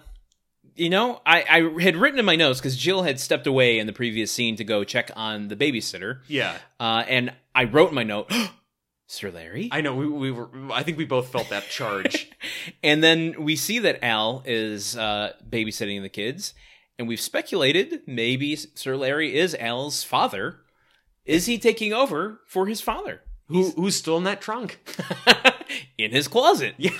you 0.78 0.91
know, 0.91 1.22
I, 1.24 1.45
I 1.49 1.82
had 1.82 1.97
written 1.97 2.18
in 2.18 2.26
my 2.26 2.37
notes 2.37 2.61
because 2.61 2.76
Jill 2.76 3.03
had 3.03 3.18
stepped 3.18 3.47
away 3.47 3.78
in 3.78 3.87
the 3.87 3.95
previous 3.95 4.30
scene 4.30 4.57
to 4.57 4.64
go 4.64 4.84
check 4.84 5.11
on 5.16 5.49
the 5.49 5.57
babysitter. 5.57 6.20
Yeah. 6.28 6.55
Uh, 6.78 7.03
and 7.09 7.32
I 7.55 7.64
wrote 7.64 7.89
in 7.89 7.95
my 7.95 8.03
note, 8.03 8.30
Sir 9.07 9.30
Larry. 9.30 9.68
I 9.70 9.80
know 9.80 9.94
we, 9.94 10.09
we 10.09 10.30
were. 10.30 10.48
I 10.72 10.82
think 10.82 10.98
we 10.98 11.04
both 11.04 11.28
felt 11.28 11.50
that 11.50 11.68
charge. 11.68 12.30
and 12.82 13.02
then 13.02 13.42
we 13.42 13.54
see 13.57 13.78
that 13.78 14.04
Al 14.04 14.42
is 14.44 14.96
uh, 14.96 15.32
babysitting 15.48 16.02
the 16.02 16.09
kids, 16.09 16.54
and 16.98 17.07
we've 17.07 17.20
speculated 17.20 18.02
maybe 18.07 18.57
Sir 18.57 18.96
Larry 18.96 19.36
is 19.36 19.54
Al's 19.54 20.02
father. 20.02 20.61
Is 21.24 21.46
he 21.46 21.59
taking 21.59 21.92
over 21.92 22.40
for 22.46 22.66
his 22.66 22.80
father 22.80 23.20
Who, 23.48 23.70
who's 23.72 23.96
still 23.96 24.16
in 24.16 24.24
that 24.24 24.40
trunk? 24.40 24.78
in 25.98 26.12
his 26.12 26.28
closet? 26.28 26.74
Yeah. 26.78 26.92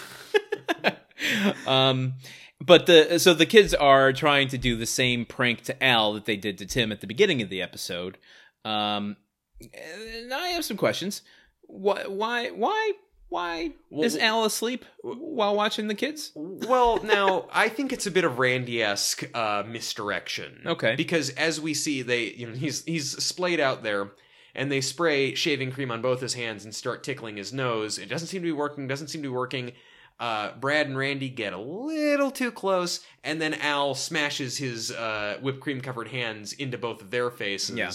um, 1.67 2.15
but 2.61 2.87
the 2.87 3.19
so 3.19 3.35
the 3.35 3.47
kids 3.47 3.75
are 3.75 4.13
trying 4.13 4.49
to 4.49 4.59
do 4.59 4.77
the 4.77 4.87
same 4.87 5.25
prank 5.25 5.63
to 5.63 5.85
Al 5.85 6.15
that 6.15 6.25
they 6.25 6.37
did 6.37 6.59
to 6.59 6.67
Tim 6.67 6.93
at 6.93 7.01
the 7.01 7.07
beginning 7.07 7.43
of 7.43 7.51
the 7.51 7.63
episode. 7.63 8.19
Um, 8.65 9.17
and 9.61 10.35
I 10.35 10.49
have 10.49 10.65
some 10.65 10.77
questions. 10.77 11.23
Why? 11.67 12.05
Why? 12.07 12.49
Why? 12.51 12.93
Why 13.29 13.73
Well, 13.91 14.05
is 14.05 14.17
Al 14.17 14.45
asleep 14.45 14.85
while 15.03 15.57
watching 15.57 15.89
the 15.89 15.97
kids? 15.97 16.31
Well, 16.37 17.03
now 17.03 17.49
I 17.53 17.69
think 17.69 17.93
it's 17.93 18.07
a 18.07 18.11
bit 18.13 18.25
of 18.25 18.39
Randy-esque 18.39 19.29
uh, 19.35 19.65
misdirection. 19.67 20.63
Okay. 20.65 20.95
because 20.97 21.31
as 21.31 21.61
we 21.61 21.75
see, 21.75 22.03
they 22.03 22.27
you 22.27 22.47
know 22.49 22.55
he's 22.55 22.85
he's 22.85 23.11
splayed 23.23 23.59
out 23.59 23.83
there, 23.83 24.13
and 24.55 24.71
they 24.71 24.81
spray 24.81 25.35
shaving 25.35 25.73
cream 25.73 25.91
on 25.91 26.03
both 26.03 26.21
his 26.21 26.35
hands 26.35 26.65
and 26.65 26.73
start 26.75 27.03
tickling 27.03 27.37
his 27.37 27.53
nose. 27.53 27.99
It 27.99 28.09
doesn't 28.09 28.29
seem 28.29 28.43
to 28.43 28.47
be 28.49 28.53
working. 28.53 28.87
Doesn't 28.87 29.09
seem 29.09 29.23
to 29.23 29.29
be 29.29 29.35
working. 29.35 29.73
Uh, 30.19 30.53
Brad 30.59 30.87
and 30.87 30.97
Randy 30.97 31.29
get 31.29 31.53
a 31.53 31.59
little 31.59 32.31
too 32.31 32.51
close, 32.53 33.01
and 33.25 33.41
then 33.43 33.55
Al 33.55 33.95
smashes 33.95 34.57
his 34.57 34.91
uh, 34.93 35.37
whipped 35.43 35.61
cream 35.61 35.81
covered 35.81 36.09
hands 36.09 36.53
into 36.55 36.79
both 36.79 37.03
of 37.03 37.11
their 37.11 37.31
faces. 37.31 37.77
Yeah. 37.77 37.91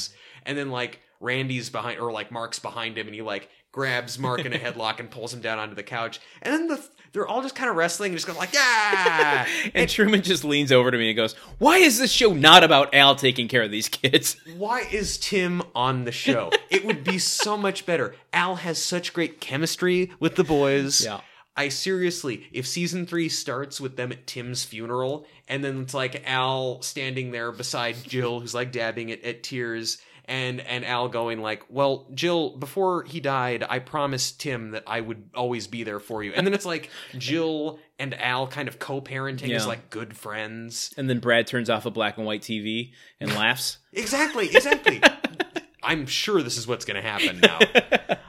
And 0.46 0.58
then 0.58 0.70
like 0.70 1.00
Randy's 1.20 1.70
behind, 1.70 2.00
or 2.00 2.12
like 2.12 2.32
Mark's 2.32 2.60
behind 2.60 2.98
him, 2.98 3.08
and 3.08 3.16
he 3.16 3.22
like 3.22 3.50
grabs 3.72 4.20
Mark 4.20 4.46
in 4.46 4.54
a 4.54 4.58
headlock 4.60 5.00
and 5.00 5.10
pulls 5.10 5.34
him 5.34 5.42
down 5.42 5.60
onto 5.60 5.76
the 5.76 5.84
couch. 5.84 6.20
And 6.42 6.54
then 6.54 6.68
the 6.68 6.84
they're 7.14 7.28
all 7.28 7.42
just 7.42 7.56
kind 7.56 7.70
of 7.70 7.76
wrestling 7.76 8.12
and 8.12 8.18
just 8.18 8.26
going 8.26 8.40
like, 8.40 8.54
yeah. 8.54 9.46
And 9.74 9.90
Truman 9.90 10.22
just 10.22 10.46
leans 10.46 10.72
over 10.72 10.92
to 10.92 10.98
me 10.98 11.10
and 11.10 11.16
goes, 11.18 11.34
"Why 11.58 11.78
is 11.78 12.00
this 12.00 12.12
show 12.12 12.34
not 12.34 12.64
about 12.64 12.94
Al 12.94 13.16
taking 13.16 13.48
care 13.48 13.64
of 13.64 13.72
these 13.72 13.90
kids?" 13.90 14.38
Why 14.58 14.88
is 14.92 15.18
Tim 15.18 15.62
on 15.76 16.06
the 16.06 16.12
show? 16.12 16.52
It 16.70 16.86
would 16.86 17.04
be 17.04 17.20
so 17.20 17.58
much 17.58 17.86
better. 17.86 18.16
Al 18.32 18.56
has 18.56 18.82
such 18.82 19.14
great 19.14 19.42
chemistry 19.42 20.12
with 20.20 20.36
the 20.36 20.44
boys. 20.44 21.04
Yeah. 21.04 21.22
I 21.56 21.68
seriously, 21.68 22.48
if 22.54 22.66
season 22.66 23.06
three 23.06 23.28
starts 23.28 23.82
with 23.82 23.98
them 23.98 24.14
at 24.14 24.26
Tim's 24.26 24.64
funeral, 24.64 25.26
and 25.50 25.62
then 25.62 25.82
it's 25.82 25.94
like 25.94 26.24
Al 26.26 26.82
standing 26.82 27.32
there 27.32 27.52
beside 27.52 27.98
Jill, 28.08 28.40
who's 28.40 28.56
like 28.56 28.72
dabbing 28.72 29.12
at, 29.12 29.22
at 29.24 29.44
tears, 29.44 29.98
and 30.32 30.62
and 30.62 30.86
Al 30.86 31.10
going 31.10 31.42
like, 31.42 31.64
"Well, 31.70 32.08
Jill, 32.14 32.56
before 32.58 33.04
he 33.04 33.20
died, 33.20 33.64
I 33.70 33.80
promised 33.80 34.40
Tim 34.40 34.72
that 34.72 34.84
I 34.88 35.02
would 35.02 35.30
always 35.36 35.68
be 35.68 35.84
there 35.84 36.00
for 36.00 36.24
you." 36.24 36.32
And 36.34 36.48
then 36.48 36.54
it's 36.54 36.66
like 36.66 36.90
Jill 37.18 37.80
and 38.00 38.14
Al 38.20 38.48
kind 38.48 38.68
of 38.70 38.80
co-parenting 38.80 39.52
as 39.54 39.68
like 39.68 39.90
good 39.90 40.16
friends. 40.16 40.92
And 40.98 41.10
then 41.10 41.20
Brad 41.20 41.46
turns 41.48 41.70
off 41.70 41.86
a 41.86 41.92
black 41.92 42.18
and 42.18 42.26
white 42.26 42.42
TV 42.42 42.94
and 43.20 43.30
laughs. 43.36 43.78
Exactly, 43.92 44.46
exactly. 44.48 45.02
I'm 45.84 46.06
sure 46.06 46.42
this 46.42 46.58
is 46.58 46.66
what's 46.68 46.86
going 46.86 47.02
to 47.02 47.08
happen 47.08 47.40
now. 47.42 47.60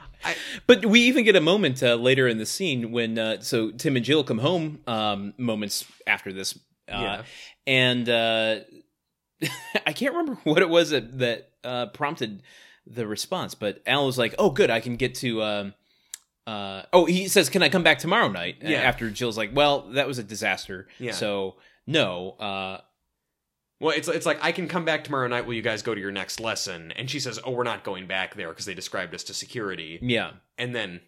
But 0.67 0.85
we 0.85 1.01
even 1.01 1.25
get 1.25 1.35
a 1.35 1.41
moment 1.41 1.83
uh, 1.83 1.95
later 1.95 2.29
in 2.29 2.37
the 2.37 2.45
scene 2.45 2.93
when 2.93 3.19
uh, 3.19 3.41
so 3.41 3.71
Tim 3.71 3.97
and 3.97 4.05
Jill 4.05 4.23
come 4.23 4.37
home 4.37 4.79
um, 4.87 5.33
moments 5.37 5.83
after 6.07 6.31
this, 6.31 6.55
uh, 6.89 6.91
Yeah. 6.91 7.21
and 7.67 8.07
uh, 8.07 8.55
I 9.85 9.91
can't 9.91 10.13
remember 10.15 10.39
what 10.45 10.61
it 10.61 10.69
was 10.69 10.91
that, 10.91 11.19
that 11.19 11.49
uh, 11.63 11.87
prompted 11.87 12.43
the 12.85 13.07
response, 13.07 13.55
but 13.55 13.81
Al 13.87 14.05
was 14.05 14.17
like, 14.17 14.35
"Oh, 14.37 14.49
good, 14.49 14.69
I 14.69 14.79
can 14.79 14.95
get 14.95 15.15
to." 15.15 15.41
Um, 15.43 15.73
uh, 16.45 16.83
oh, 16.91 17.05
he 17.05 17.27
says, 17.27 17.49
"Can 17.49 17.63
I 17.63 17.69
come 17.69 17.83
back 17.83 17.99
tomorrow 17.99 18.27
night?" 18.29 18.57
Yeah. 18.61 18.79
After 18.81 19.09
Jill's 19.09 19.37
like, 19.37 19.51
"Well, 19.55 19.89
that 19.91 20.07
was 20.07 20.19
a 20.19 20.23
disaster, 20.23 20.87
Yeah. 20.99 21.13
so 21.13 21.55
no." 21.87 22.31
Uh, 22.31 22.81
Well, 23.79 23.95
it's 23.95 24.07
it's 24.07 24.25
like 24.25 24.39
I 24.43 24.51
can 24.51 24.67
come 24.67 24.85
back 24.85 25.03
tomorrow 25.03 25.27
night. 25.27 25.45
Will 25.45 25.53
you 25.55 25.61
guys 25.61 25.81
go 25.81 25.93
to 25.95 25.99
your 26.01 26.11
next 26.11 26.39
lesson? 26.39 26.91
And 26.93 27.09
she 27.09 27.19
says, 27.19 27.39
"Oh, 27.43 27.51
we're 27.51 27.63
not 27.63 27.83
going 27.83 28.07
back 28.07 28.35
there 28.35 28.49
because 28.49 28.65
they 28.65 28.73
described 28.73 29.13
us 29.15 29.23
to 29.25 29.33
security." 29.33 29.99
yeah, 30.01 30.31
And 30.57 30.73
then, 30.75 31.01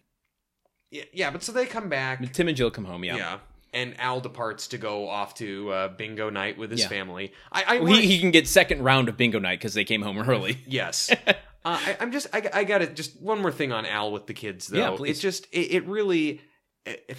yeah, 0.90 1.04
yeah. 1.12 1.30
But 1.30 1.42
so 1.42 1.52
they 1.52 1.66
come 1.66 1.88
back. 1.88 2.32
Tim 2.32 2.48
and 2.48 2.56
Jill 2.56 2.70
come 2.70 2.84
home. 2.84 3.04
Yeah. 3.04 3.16
Yeah, 3.16 3.38
And 3.76 3.94
Al 4.00 4.20
departs 4.20 4.68
to 4.68 4.78
go 4.78 5.06
off 5.08 5.34
to 5.34 5.70
uh, 5.70 5.88
bingo 5.88 6.30
night 6.30 6.56
with 6.56 6.70
his 6.70 6.80
Yeah. 6.80 6.88
family. 6.88 7.32
I, 7.52 7.62
I 7.62 7.74
Well, 7.78 7.90
wanna- 7.90 8.00
he, 8.02 8.08
he 8.16 8.20
can 8.20 8.30
get 8.30 8.48
second 8.48 8.82
round 8.82 9.08
of 9.10 9.16
bingo 9.16 9.38
night 9.38 9.58
because 9.58 9.74
they 9.74 9.84
came 9.84 10.00
home 10.02 10.18
early. 10.18 10.58
yes. 10.66 11.10
uh, 11.26 11.32
I, 11.64 11.96
I'm 12.00 12.10
just 12.10 12.26
I, 12.32 12.48
I 12.54 12.64
got 12.64 12.80
it. 12.80 12.96
Just 12.96 13.20
one 13.20 13.40
more 13.40 13.52
thing 13.52 13.72
on 13.72 13.84
Al 13.84 14.12
with 14.12 14.26
the 14.26 14.34
kids 14.34 14.68
though. 14.68 14.78
Yeah, 14.78 14.96
please. 14.96 15.10
It's 15.10 15.20
just 15.20 15.46
it, 15.52 15.72
it 15.74 15.86
really 15.86 16.40
it, 16.86 17.16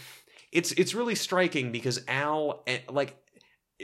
it's 0.51 0.71
it's 0.71 0.95
really 0.95 1.15
striking 1.15 1.71
because 1.71 2.03
Al 2.07 2.63
eh, 2.65 2.79
like 2.89 3.15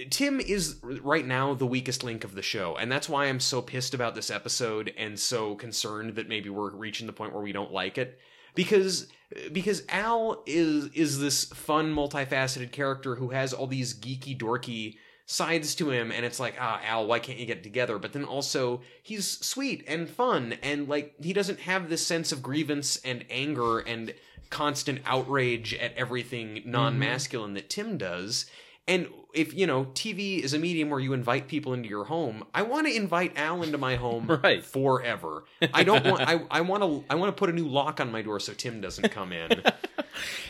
Tim 0.10 0.40
is 0.40 0.80
right 0.82 1.26
now 1.26 1.54
the 1.54 1.68
weakest 1.68 2.04
link 2.04 2.24
of 2.24 2.34
the 2.34 2.42
show, 2.42 2.76
and 2.76 2.92
that's 2.92 3.08
why 3.08 3.26
I'm 3.26 3.40
so 3.40 3.62
pissed 3.62 3.94
about 3.94 4.16
this 4.16 4.32
episode 4.32 4.92
and 4.98 5.20
so 5.20 5.54
concerned 5.54 6.16
that 6.16 6.28
maybe 6.28 6.50
we're 6.50 6.72
reaching 6.76 7.06
the 7.06 7.14
point 7.14 7.34
where 7.34 7.44
we 7.44 7.52
don't 7.52 7.72
like 7.72 8.00
it 8.00 8.18
because 8.56 9.08
because 9.52 9.84
Al 9.90 10.44
is 10.46 10.86
is 10.94 11.20
this 11.20 11.46
fun, 11.46 11.94
multifaceted 11.94 12.72
character 12.72 13.16
who 13.16 13.30
has 13.30 13.54
all 13.54 13.68
these 13.68 13.94
geeky, 13.94 14.38
dorky 14.38 14.98
sides 15.26 15.74
to 15.76 15.90
him, 15.90 16.12
and 16.12 16.26
it's 16.26 16.40
like, 16.40 16.56
ah, 16.60 16.82
Al, 16.84 17.08
why 17.08 17.20
can't 17.20 17.40
you 17.40 17.46
get 17.46 17.64
together? 17.64 17.98
But 17.98 18.14
then 18.14 18.26
also 18.26 18.82
he's 19.02 19.28
sweet 19.28 19.84
and 19.88 20.10
fun, 20.10 20.56
and 20.62 20.88
like 20.88 21.16
he 21.22 21.34
doesn't 21.34 21.62
have 21.62 21.90
this 21.90 22.06
sense 22.06 22.32
of 22.32 22.44
grievance 22.44 22.98
and 22.98 23.26
anger 23.30 23.80
and 23.80 24.14
constant 24.50 25.00
outrage 25.06 25.74
at 25.74 25.96
everything 25.96 26.62
non-masculine 26.66 27.56
that 27.56 27.70
Tim 27.70 27.98
does. 27.98 28.46
And 28.88 29.08
if 29.34 29.54
you 29.54 29.68
know 29.68 29.86
TV 29.94 30.40
is 30.40 30.54
a 30.54 30.60
medium 30.60 30.90
where 30.90 31.00
you 31.00 31.14
invite 31.14 31.48
people 31.48 31.74
into 31.74 31.90
your 31.90 32.06
home, 32.06 32.44
I 32.54 32.62
want 32.64 32.88
to 32.88 32.96
invite 32.96 33.34
Al 33.38 33.64
into 33.64 33.78
my 33.78 33.96
home 33.96 34.28
Right. 34.44 34.64
forever. 34.64 35.44
I 35.74 35.84
don't 35.84 36.06
want. 36.06 36.22
I, 36.22 36.42
I 36.52 36.62
want 36.62 36.84
to. 36.84 37.04
I 37.10 37.16
want 37.16 37.30
to 37.36 37.40
put 37.40 37.50
a 37.50 37.54
new 37.54 37.68
lock 37.68 38.00
on 38.00 38.12
my 38.12 38.22
door 38.22 38.40
so 38.40 38.54
Tim 38.54 38.82
doesn't 38.82 39.10
come 39.10 39.32
in. 39.34 39.62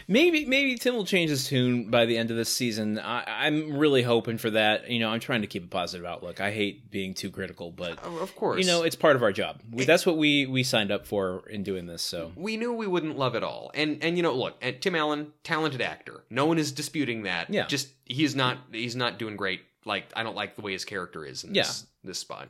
Maybe 0.08 0.46
maybe 0.46 0.76
Tim 0.76 0.96
will 0.96 1.06
change 1.06 1.30
his 1.30 1.48
tune 1.48 1.90
by 1.90 2.06
the 2.06 2.18
end 2.18 2.30
of 2.30 2.36
this 2.36 2.50
season. 2.54 3.00
I, 3.00 3.24
I'm 3.26 3.78
really 3.78 4.02
hoping 4.02 4.38
for 4.38 4.50
that. 4.50 4.90
You 4.90 5.00
know, 5.00 5.10
I'm 5.10 5.22
trying 5.22 5.42
to 5.42 5.48
keep 5.48 5.64
a 5.64 5.68
positive 5.68 6.06
outlook. 6.06 6.42
I 6.42 6.52
hate 6.52 6.92
being 6.92 7.14
too 7.14 7.32
critical, 7.32 7.72
but 7.72 7.98
Oh, 8.04 8.18
of 8.18 8.36
course, 8.36 8.60
you 8.60 8.66
know, 8.70 8.84
it's 8.84 8.98
part 8.98 9.16
of 9.16 9.24
our 9.24 9.32
job. 9.32 9.62
We, 9.72 9.86
that's 9.86 10.06
what 10.06 10.18
we 10.18 10.46
we 10.46 10.64
signed 10.64 10.92
up 10.92 11.08
for 11.08 11.48
in 11.50 11.64
doing 11.64 11.86
this. 11.86 12.02
So 12.02 12.34
we 12.36 12.58
knew 12.58 12.74
we 12.74 12.88
wouldn't 12.88 13.18
love 13.18 13.36
it 13.36 13.44
all. 13.44 13.72
And 13.74 14.04
and 14.04 14.18
you 14.18 14.24
know, 14.24 14.34
look, 14.36 14.58
and 14.62 14.82
Tim 14.82 14.94
Allen, 14.96 15.32
talented 15.44 15.82
actor. 15.82 16.26
No 16.30 16.46
one 16.48 16.58
is 16.60 16.74
disputing 16.74 17.24
that. 17.24 17.50
Yeah. 17.50 17.66
Just 17.68 17.88
he's 18.06 18.36
not 18.36 18.58
he's 18.74 18.96
not 18.96 19.20
doing 19.20 19.36
great. 19.36 19.62
Like 19.86 20.12
I 20.16 20.24
don't 20.24 20.36
like 20.36 20.56
the 20.56 20.62
way 20.62 20.74
his 20.74 20.86
character 20.86 21.26
is 21.26 21.44
in 21.44 21.54
this 21.54 21.86
this 22.04 22.20
spot. 22.20 22.48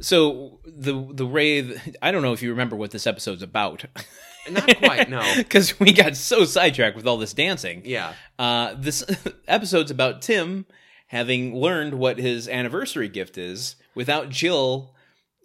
so 0.00 0.60
the 0.64 1.08
the 1.12 1.26
way 1.26 1.78
I 2.02 2.10
don't 2.10 2.22
know 2.22 2.32
if 2.32 2.42
you 2.42 2.50
remember 2.50 2.76
what 2.76 2.90
this 2.90 3.06
episode's 3.06 3.42
about. 3.42 3.84
Not 4.50 4.76
quite, 4.78 5.10
no. 5.10 5.22
because 5.36 5.78
we 5.80 5.92
got 5.92 6.16
so 6.16 6.44
sidetracked 6.44 6.96
with 6.96 7.06
all 7.06 7.16
this 7.16 7.32
dancing. 7.32 7.82
Yeah. 7.84 8.12
Uh, 8.38 8.74
this 8.78 9.04
episode's 9.48 9.90
about 9.90 10.22
Tim 10.22 10.66
having 11.08 11.56
learned 11.56 11.94
what 11.94 12.18
his 12.18 12.48
anniversary 12.48 13.08
gift 13.08 13.38
is 13.38 13.76
without 13.94 14.28
Jill. 14.28 14.94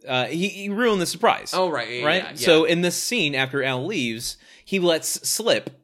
Uh, 0.07 0.25
he, 0.25 0.49
he 0.49 0.69
ruined 0.69 1.01
the 1.01 1.05
surprise. 1.05 1.51
Oh 1.53 1.69
right. 1.69 1.89
yeah, 1.89 2.05
right? 2.05 2.23
yeah, 2.23 2.29
yeah. 2.29 2.35
So 2.35 2.63
in 2.65 2.81
this 2.81 2.95
scene, 2.95 3.35
after 3.35 3.63
Al 3.63 3.85
leaves, 3.85 4.37
he 4.65 4.79
lets 4.79 5.27
slip 5.27 5.80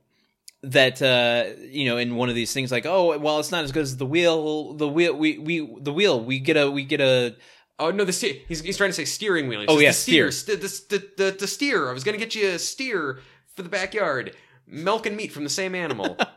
that 0.71 1.01
uh, 1.01 1.45
you 1.69 1.85
know 1.85 1.97
in 1.97 2.15
one 2.15 2.29
of 2.29 2.35
these 2.35 2.53
things 2.53 2.71
like, 2.71 2.85
oh, 2.85 3.17
well, 3.17 3.39
it's 3.39 3.51
not 3.51 3.63
as 3.63 3.71
good 3.71 3.83
as 3.83 3.97
the 3.97 4.05
wheel. 4.05 4.73
The 4.73 4.87
wheel, 4.87 5.13
we 5.15 5.37
we 5.37 5.77
the 5.81 5.93
wheel, 5.93 6.23
we 6.23 6.39
get 6.39 6.57
a 6.57 6.69
we 6.69 6.83
get 6.83 7.01
a 7.01 7.35
Oh 7.79 7.91
no, 7.91 8.05
the 8.05 8.13
steer. 8.13 8.35
He's, 8.47 8.61
he's 8.61 8.75
trying 8.77 8.89
to 8.89 8.93
say 8.95 9.05
steering 9.05 9.47
wheel. 9.47 9.61
He 9.61 9.67
Oh, 9.67 9.77
yeah, 9.77 9.89
the 9.89 9.93
steer. 9.93 10.31
steer. 10.31 10.55
St- 10.57 10.89
the, 10.89 10.97
the, 10.99 11.23
the, 11.31 11.37
the 11.41 11.47
steer. 11.47 11.89
I 11.89 11.93
was 11.93 12.03
gonna 12.03 12.17
get 12.17 12.33
you 12.33 12.47
a 12.49 12.59
steer 12.59 13.19
for 13.55 13.61
the 13.61 13.69
backyard. 13.69 14.35
Milk 14.69 15.05
and 15.05 15.15
meat 15.15 15.31
from 15.31 15.43
the 15.43 15.49
same 15.49 15.75
animal. 15.75 16.17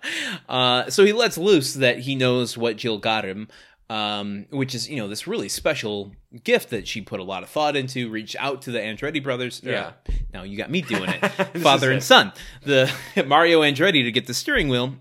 Uh, 0.48 0.90
so 0.90 1.04
he 1.04 1.12
lets 1.12 1.38
loose 1.38 1.74
that 1.74 2.00
he 2.00 2.16
knows 2.16 2.58
what 2.58 2.76
Jill 2.76 2.98
got 2.98 3.24
him, 3.24 3.46
um, 3.90 4.46
which 4.50 4.74
is 4.74 4.88
you 4.88 4.96
know 4.96 5.08
this 5.08 5.26
really 5.26 5.48
special 5.48 6.12
gift 6.44 6.70
that 6.70 6.86
she 6.86 7.00
put 7.02 7.18
a 7.20 7.24
lot 7.24 7.42
of 7.42 7.48
thought 7.50 7.76
into. 7.76 8.08
Reached 8.08 8.36
out 8.38 8.62
to 8.62 8.70
the 8.70 8.78
Andretti 8.78 9.22
brothers. 9.22 9.60
Yeah. 9.64 9.92
Uh, 10.08 10.12
now 10.32 10.42
you 10.44 10.56
got 10.56 10.70
me 10.70 10.80
doing 10.80 11.10
it, 11.10 11.18
father 11.62 11.90
and 11.90 11.98
it. 11.98 12.02
son. 12.02 12.32
The 12.62 12.90
Mario 13.26 13.62
Andretti 13.62 14.04
to 14.04 14.12
get 14.12 14.26
the 14.26 14.34
steering 14.34 14.68
wheel, 14.68 14.94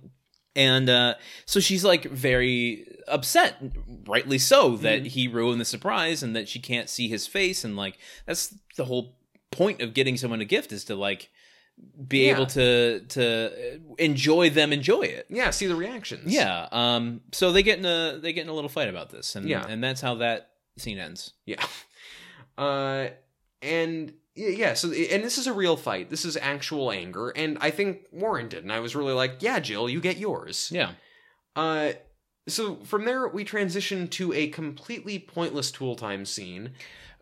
and 0.55 0.89
uh, 0.89 1.13
so 1.45 1.59
she's 1.59 1.85
like 1.85 2.03
very 2.05 2.85
upset, 3.07 3.57
rightly 4.07 4.37
so, 4.39 4.71
Mm-hmm. 4.71 4.83
that 4.83 5.05
he 5.07 5.27
ruined 5.27 5.61
the 5.61 5.65
surprise 5.65 6.23
and 6.23 6.35
that 6.35 6.49
she 6.49 6.59
can't 6.59 6.89
see 6.89 7.07
his 7.07 7.27
face, 7.27 7.63
and 7.63 7.77
like 7.77 7.97
that's 8.25 8.55
the 8.75 8.85
whole 8.85 9.15
point 9.51 9.81
of 9.81 9.93
getting 9.93 10.17
someone 10.17 10.41
a 10.41 10.45
gift 10.45 10.71
is 10.71 10.83
to 10.85 10.95
like 10.95 11.29
be 12.07 12.25
Yeah. 12.27 12.33
able 12.33 12.45
to 12.47 13.01
to 13.01 13.79
enjoy 13.97 14.49
them 14.49 14.71
enjoy 14.73 15.01
it. 15.01 15.25
yeah, 15.29 15.49
see 15.51 15.67
the 15.67 15.75
reactions. 15.75 16.31
Yeah. 16.33 16.67
Um. 16.71 17.21
So 17.33 17.51
they 17.51 17.63
get 17.63 17.79
in 17.79 17.85
a 17.85 18.19
they 18.21 18.33
get 18.33 18.43
in 18.43 18.49
a 18.49 18.53
little 18.53 18.69
fight 18.69 18.89
about 18.89 19.09
this, 19.09 19.35
and 19.35 19.47
Yeah. 19.47 19.65
and 19.67 19.83
that's 19.83 20.01
how 20.01 20.15
that 20.15 20.51
scene 20.77 20.97
ends. 20.99 21.33
Yeah. 21.45 21.63
Uh, 22.57 23.07
and 23.61 24.13
Yeah, 24.35 24.49
yeah, 24.49 24.73
so 24.73 24.89
and 24.91 25.23
this 25.23 25.37
is 25.37 25.47
a 25.47 25.53
real 25.53 25.77
fight. 25.77 26.09
This 26.09 26.25
is 26.25 26.35
actual 26.37 26.91
anger, 26.91 27.29
and 27.29 27.57
I 27.61 27.71
think 27.71 28.01
warranted. 28.11 28.63
And 28.63 28.71
I 28.73 28.79
was 28.81 28.95
really 28.97 29.13
like, 29.13 29.37
"Yeah, 29.39 29.59
Jill, 29.59 29.89
you 29.89 30.01
get 30.01 30.17
yours." 30.17 30.69
Yeah. 30.71 30.91
Uh, 31.55 31.93
so 32.47 32.75
from 32.83 33.05
there 33.05 33.27
we 33.29 33.43
transition 33.45 34.07
to 34.09 34.33
a 34.33 34.47
completely 34.47 35.19
pointless 35.19 35.71
tool 35.71 35.95
time 35.95 36.25
scene. 36.25 36.71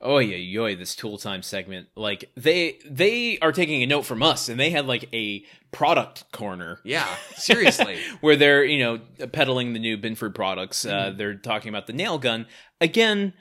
Oh 0.01 0.19
yeah, 0.19 0.37
yoy, 0.37 0.75
this 0.75 0.95
tool 0.95 1.17
time 1.17 1.41
segment. 1.41 1.87
Like 1.95 2.29
they 2.35 2.79
they 2.87 3.39
are 3.39 3.51
taking 3.51 3.81
a 3.81 3.87
note 3.87 4.03
from 4.03 4.21
us 4.21 4.47
and 4.49 4.59
they 4.59 4.69
had 4.69 4.85
like 4.85 5.11
a 5.13 5.43
product 5.71 6.31
corner. 6.31 6.79
Yeah, 6.83 7.07
seriously. 7.35 7.97
where 8.21 8.35
they're, 8.35 8.63
you 8.63 8.79
know, 8.79 9.27
peddling 9.31 9.73
the 9.73 9.79
new 9.79 9.97
Binford 9.97 10.35
products. 10.35 10.85
Uh, 10.85 11.13
they're 11.15 11.35
talking 11.35 11.69
about 11.69 11.87
the 11.87 11.93
nail 11.93 12.17
gun. 12.19 12.45
Again, 12.79 13.33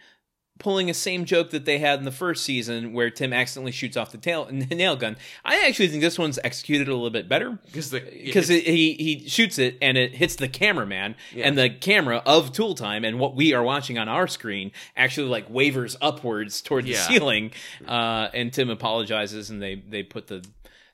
pulling 0.58 0.88
a 0.88 0.94
same 0.94 1.24
joke 1.26 1.50
that 1.50 1.64
they 1.66 1.78
had 1.78 1.98
in 1.98 2.04
the 2.06 2.10
first 2.10 2.42
season 2.44 2.92
where 2.94 3.10
Tim 3.10 3.32
accidentally 3.32 3.72
shoots 3.72 3.96
off 3.96 4.10
the 4.12 4.18
tail 4.18 4.48
nail 4.50 4.96
gun. 4.96 5.16
I 5.44 5.66
actually 5.66 5.88
think 5.88 6.02
this 6.02 6.18
one's 6.18 6.38
executed 6.42 6.88
a 6.88 6.94
little 6.94 7.10
bit 7.10 7.28
better 7.28 7.58
Because 7.66 7.90
because 7.90 8.48
he 8.48 8.60
he 8.94 9.28
shoots 9.28 9.58
it 9.58 9.76
and 9.82 9.98
it 9.98 10.14
hits 10.14 10.36
the 10.36 10.48
cameraman 10.48 11.14
and 11.36 11.58
the 11.58 11.68
camera 11.68 12.22
of 12.24 12.52
Tool 12.52 12.74
Time 12.74 13.04
and 13.04 13.18
what 13.18 13.34
we 13.36 13.52
are 13.52 13.62
watching 13.62 13.98
on 13.98 14.08
our 14.08 14.26
screen 14.26 14.72
actually 14.96 15.28
like 15.28 15.48
wavers 15.50 15.96
upwards 16.00 16.62
toward 16.62 16.84
the 16.86 16.90
Yeah. 16.92 17.06
ceiling. 17.06 17.50
Uh, 17.86 18.28
and 18.32 18.52
Tim 18.52 18.70
apologizes 18.70 19.50
and 19.50 19.62
they 19.62 19.74
they 19.76 20.02
put 20.02 20.26
the, 20.28 20.42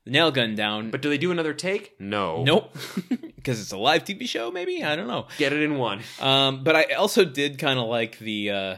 the 0.04 0.10
nail 0.10 0.32
gun 0.32 0.54
down. 0.56 0.90
But 0.90 1.02
do 1.02 1.08
they 1.08 1.18
do 1.18 1.30
another 1.30 1.54
take? 1.54 1.94
No. 2.00 2.42
nope, 2.42 2.74
because 3.36 3.60
it's 3.60 3.70
a 3.72 3.78
live 3.78 4.02
TV 4.04 4.26
show. 4.28 4.50
Maybe 4.50 4.82
I 4.82 4.96
don't 4.96 5.06
know. 5.06 5.28
Get 5.38 5.52
it 5.52 5.62
in 5.62 5.76
one. 5.78 6.00
Um, 6.20 6.64
but 6.64 6.74
I 6.74 6.82
also 6.94 7.24
did 7.24 7.58
kind 7.60 7.78
of 7.78 7.86
like 7.86 8.18
the 8.18 8.50
uh, 8.50 8.76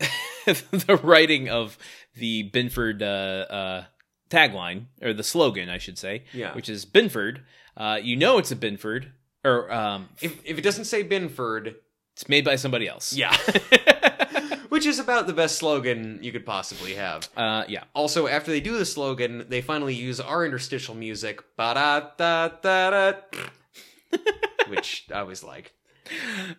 the 0.46 1.00
writing 1.02 1.48
of 1.48 1.76
the 2.16 2.44
Binford 2.44 3.02
uh, 3.02 3.06
uh, 3.50 3.84
tagline 4.30 4.86
or 5.02 5.12
the 5.12 5.22
slogan, 5.24 5.68
I 5.68 5.78
should 5.78 5.98
say, 5.98 6.24
Yeah. 6.32 6.54
which 6.54 6.68
is 6.68 6.84
Binford. 6.84 7.42
Uh, 7.76 7.98
you 8.02 8.16
know 8.16 8.38
it's 8.38 8.50
a 8.50 8.56
Binford, 8.56 9.12
or 9.44 9.72
um, 9.72 10.08
If 10.20 10.40
if 10.44 10.58
it 10.58 10.62
doesn't 10.62 10.84
say 10.86 11.02
Binford, 11.02 11.76
it's 12.14 12.28
made 12.28 12.44
by 12.44 12.56
somebody 12.56 12.88
else. 12.88 13.12
yeah. 13.12 13.36
Which 14.68 14.84
is 14.84 14.98
about 14.98 15.26
the 15.26 15.32
best 15.32 15.56
slogan 15.56 16.18
you 16.22 16.30
could 16.30 16.44
possibly 16.44 16.94
have. 16.94 17.28
uh, 17.36 17.64
yeah. 17.68 17.84
Also, 17.94 18.26
after 18.28 18.50
they 18.50 18.60
do 18.60 18.76
the 18.78 18.84
slogan, 18.84 19.46
they 19.48 19.60
finally 19.62 19.94
use 19.94 20.20
our 20.20 20.44
interstitial 20.44 20.94
music, 20.94 21.40
which 24.68 25.06
I 25.14 25.22
was 25.22 25.42
like, 25.42 25.72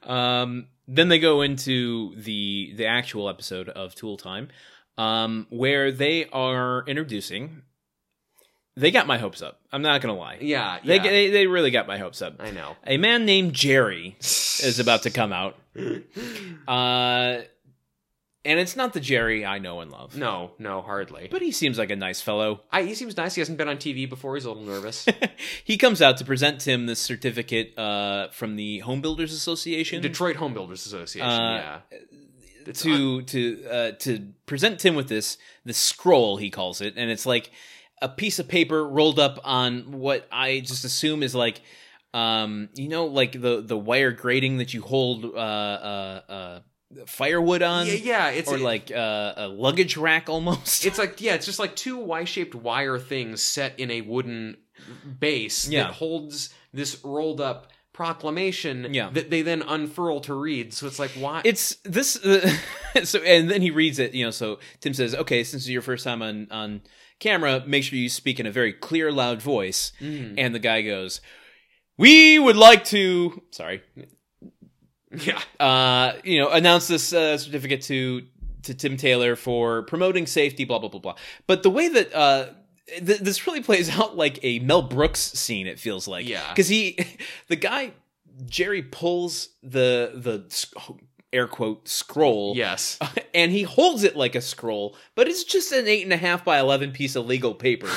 Um, 0.03 0.67
then 0.87 1.09
they 1.09 1.19
go 1.19 1.41
into 1.41 2.15
the 2.15 2.73
the 2.75 2.85
actual 2.87 3.29
episode 3.29 3.69
of 3.69 3.95
Tool 3.95 4.17
Time, 4.17 4.49
um, 4.97 5.47
where 5.49 5.91
they 5.91 6.25
are 6.31 6.83
introducing. 6.87 7.61
They 8.75 8.91
got 8.91 9.07
my 9.07 9.17
hopes 9.17 9.41
up. 9.41 9.59
I'm 9.73 9.81
not 9.81 9.99
gonna 10.01 10.15
lie. 10.15 10.37
yeah, 10.39 10.79
They, 10.83 10.95
yeah, 10.95 11.03
they 11.03 11.29
they 11.29 11.47
really 11.47 11.69
got 11.71 11.85
my 11.85 11.97
hopes 11.97 12.21
up. 12.21 12.35
I 12.39 12.51
know. 12.51 12.75
A 12.87 12.97
man 12.97 13.25
named 13.25 13.53
Jerry 13.53 14.15
is 14.19 14.79
about 14.79 15.03
to 15.03 15.09
come 15.11 15.33
out. 15.33 15.55
Uh, 16.67 17.41
and 18.45 18.59
it's 18.59 18.75
not 18.75 18.93
the 18.93 18.99
Jerry 18.99 19.45
I 19.45 19.59
know 19.59 19.81
and 19.81 19.91
love. 19.91 20.15
No, 20.15 20.51
no, 20.59 20.81
hardly. 20.81 21.27
But 21.29 21.41
he 21.41 21.51
seems 21.51 21.77
like 21.77 21.89
a 21.89 21.95
nice 21.95 22.21
fellow. 22.21 22.61
I, 22.71 22.83
he 22.83 22.95
seems 22.95 23.17
nice. 23.17 23.35
He 23.35 23.41
hasn't 23.41 23.57
been 23.57 23.67
on 23.67 23.77
TV 23.77 24.09
before. 24.09 24.35
He's 24.35 24.45
a 24.45 24.49
little 24.49 24.63
nervous. 24.63 25.05
he 25.63 25.77
comes 25.77 26.01
out 26.01 26.17
to 26.17 26.25
present 26.25 26.61
Tim 26.61 26.85
this 26.85 26.99
certificate 26.99 27.77
uh, 27.77 28.29
from 28.29 28.55
the 28.55 28.79
Home 28.79 29.01
Builders 29.01 29.33
Association 29.33 30.01
Detroit 30.01 30.37
Home 30.37 30.53
Builders 30.53 30.85
Association. 30.85 31.29
Uh, 31.29 31.81
yeah, 31.91 31.97
It's 32.65 32.81
to 32.83 33.21
to 33.23 33.65
uh, 33.65 33.91
to 33.99 34.29
present 34.45 34.79
Tim 34.79 34.95
with 34.95 35.09
this 35.09 35.37
this 35.65 35.77
scroll 35.77 36.37
he 36.37 36.49
calls 36.49 36.81
it, 36.81 36.93
and 36.95 37.11
it's 37.11 37.25
like 37.25 37.51
a 38.01 38.07
piece 38.07 38.39
of 38.39 38.47
paper 38.47 38.87
rolled 38.87 39.19
up 39.19 39.39
on 39.43 39.91
what 39.91 40.27
I 40.31 40.61
just 40.61 40.85
assume 40.85 41.23
is 41.23 41.35
like 41.35 41.61
um 42.13 42.69
you 42.73 42.87
know 42.87 43.05
like 43.05 43.33
the 43.33 43.61
the 43.61 43.77
wire 43.77 44.11
grating 44.11 44.57
that 44.57 44.73
you 44.73 44.81
hold 44.81 45.25
uh 45.25 45.27
uh 45.37 46.21
uh 46.29 46.59
firewood 47.05 47.61
on 47.61 47.85
yeah, 47.87 47.93
yeah. 47.93 48.29
It's 48.29 48.51
or 48.51 48.57
like 48.57 48.91
uh, 48.91 49.33
a 49.37 49.47
luggage 49.47 49.95
rack 49.97 50.27
almost 50.29 50.85
it's 50.85 50.97
like 50.97 51.21
yeah, 51.21 51.35
it's 51.35 51.45
just 51.45 51.59
like 51.59 51.75
two 51.75 51.97
Y-shaped 51.97 52.55
wire 52.55 52.97
things 52.97 53.41
set 53.41 53.79
in 53.79 53.91
a 53.91 54.01
wooden 54.01 54.57
base 55.19 55.67
Yeah. 55.67 55.83
that 55.83 55.93
holds 55.93 56.53
this 56.73 57.03
rolled 57.03 57.41
up 57.41 57.67
proclamation 57.93 58.93
Yeah. 58.93 59.09
that 59.11 59.29
they 59.29 59.41
then 59.41 59.61
unfurl 59.61 60.21
to 60.21 60.33
read. 60.33 60.73
So 60.73 60.87
it's 60.87 60.99
like 60.99 61.11
why? 61.11 61.41
it's 61.43 61.75
this 61.83 62.15
uh, 62.25 62.49
so 63.03 63.19
and 63.19 63.49
then 63.51 63.61
he 63.61 63.71
reads 63.71 63.99
it 63.99 64.13
you 64.13 64.23
know 64.25 64.31
so 64.31 64.59
tim 64.79 64.93
says 64.93 65.13
okay 65.13 65.43
since 65.43 65.63
it's 65.63 65.69
your 65.69 65.81
first 65.81 66.03
time 66.05 66.21
on 66.21 66.47
on 66.49 66.81
camera 67.19 67.61
make 67.67 67.83
sure 67.83 67.99
you 67.99 68.07
speak 68.09 68.39
in 68.39 68.45
a 68.45 68.51
very 68.51 68.71
clear 68.73 69.11
loud 69.11 69.41
voice 69.41 69.91
Mm. 70.01 70.35
and 70.37 70.55
the 70.55 70.59
guy 70.59 70.81
goes 70.81 71.19
we 71.97 72.39
would 72.39 72.55
like 72.55 72.85
to 72.85 73.43
sorry 73.51 73.81
yeah, 75.11 75.41
uh 75.59 76.13
you 76.23 76.39
know 76.39 76.49
announce 76.49 76.87
this 76.87 77.13
uh, 77.13 77.37
certificate 77.37 77.81
to 77.83 78.23
to 78.63 78.73
tim 78.73 78.97
taylor 78.97 79.35
for 79.35 79.83
promoting 79.83 80.27
safety 80.27 80.65
blah 80.65 80.79
blah 80.79 80.89
blah 80.89 80.99
blah. 80.99 81.15
But 81.47 81.63
the 81.63 81.69
way 81.69 81.87
that 81.89 82.13
uh 82.13 82.47
th- 82.87 83.19
this 83.19 83.45
really 83.47 83.61
plays 83.69 83.89
out 83.89 84.15
like 84.17 84.39
a 84.43 84.59
mel 84.59 84.81
brooks 84.83 85.19
scene 85.19 85.67
it 85.67 85.79
feels 85.79 86.07
like. 86.07 86.27
Yeah. 86.27 86.47
because 86.49 86.67
he 86.67 86.97
the 87.47 87.55
guy 87.55 87.93
jerry 88.45 88.83
pulls 88.83 89.49
the 89.63 90.11
the 90.15 90.43
air 91.31 91.47
quote 91.47 91.87
scroll. 91.87 92.53
Yes, 92.55 92.97
and 93.33 93.51
he 93.51 93.63
holds 93.63 94.03
it 94.03 94.15
like 94.15 94.35
a 94.35 94.41
scroll, 94.41 94.95
but 95.15 95.27
it's 95.27 95.43
just 95.43 95.71
an 95.71 95.87
eight 95.87 96.03
and 96.03 96.13
a 96.13 96.17
half 96.17 96.43
by 96.45 96.59
eleven 96.59 96.91
piece 96.91 97.15
of 97.15 97.25
legal 97.25 97.53
paper. 97.53 97.89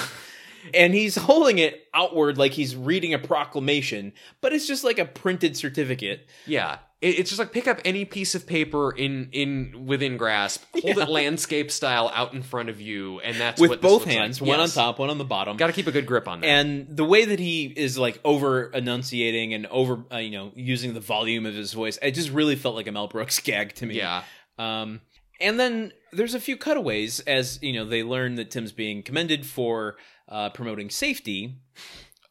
And 0.74 0.94
he's 0.94 1.16
holding 1.16 1.58
it 1.58 1.86
outward 1.94 2.38
like 2.38 2.52
he's 2.52 2.74
reading 2.76 3.14
a 3.14 3.18
proclamation, 3.18 4.12
but 4.40 4.52
it's 4.52 4.66
just 4.66 4.84
like 4.84 4.98
a 4.98 5.04
printed 5.04 5.56
certificate. 5.56 6.28
yeah. 6.46 6.78
It's 7.04 7.30
just 7.30 7.40
like 7.40 7.50
pick 7.50 7.66
up 7.66 7.80
any 7.84 8.04
piece 8.04 8.36
of 8.36 8.46
paper 8.46 8.92
in 8.92 9.28
in 9.32 9.86
within 9.86 10.16
grasp, 10.16 10.62
hold 10.72 10.98
it 10.98 11.08
landscape 11.08 11.72
style 11.72 12.08
out 12.14 12.32
in 12.32 12.44
front 12.44 12.68
of 12.68 12.80
you, 12.80 13.18
and 13.18 13.36
that's 13.40 13.60
with 13.60 13.80
both 13.80 14.04
hands, 14.04 14.40
like. 14.40 14.48
one 14.50 14.60
Yes. 14.60 14.76
on 14.76 14.84
top, 14.84 14.98
one 15.00 15.10
on 15.10 15.18
the 15.18 15.24
bottom. 15.24 15.56
Got 15.56 15.66
to 15.66 15.72
keep 15.72 15.88
a 15.88 15.90
good 15.90 16.06
grip 16.06 16.28
on 16.28 16.42
that. 16.42 16.46
and 16.46 16.86
the 16.88 17.04
way 17.04 17.24
that 17.24 17.40
he 17.40 17.64
is 17.66 17.98
like 17.98 18.20
over 18.24 18.66
enunciating 18.70 19.52
and 19.52 19.66
over, 19.66 20.04
uh, 20.12 20.18
you 20.18 20.30
know, 20.30 20.52
using 20.54 20.94
the 20.94 21.00
volume 21.00 21.44
of 21.44 21.54
his 21.54 21.72
voice, 21.72 21.98
it 22.00 22.12
just 22.12 22.30
really 22.30 22.54
felt 22.54 22.76
like 22.76 22.86
a 22.86 22.92
Mel 22.92 23.08
Brooks 23.08 23.40
gag 23.44 23.74
to 23.74 23.86
me. 23.86 23.96
yeah, 23.96 24.22
Um, 24.56 25.00
and 25.40 25.58
then 25.58 25.92
there's 26.12 26.34
a 26.34 26.40
few 26.40 26.56
cutaways 26.56 27.18
as 27.18 27.58
you 27.62 27.72
know 27.72 27.84
they 27.84 28.04
learn 28.04 28.36
that 28.36 28.52
Tim's 28.52 28.70
being 28.70 29.02
commended 29.02 29.44
for 29.44 29.96
uh, 30.32 30.48
promoting 30.50 30.90
safety 30.90 31.56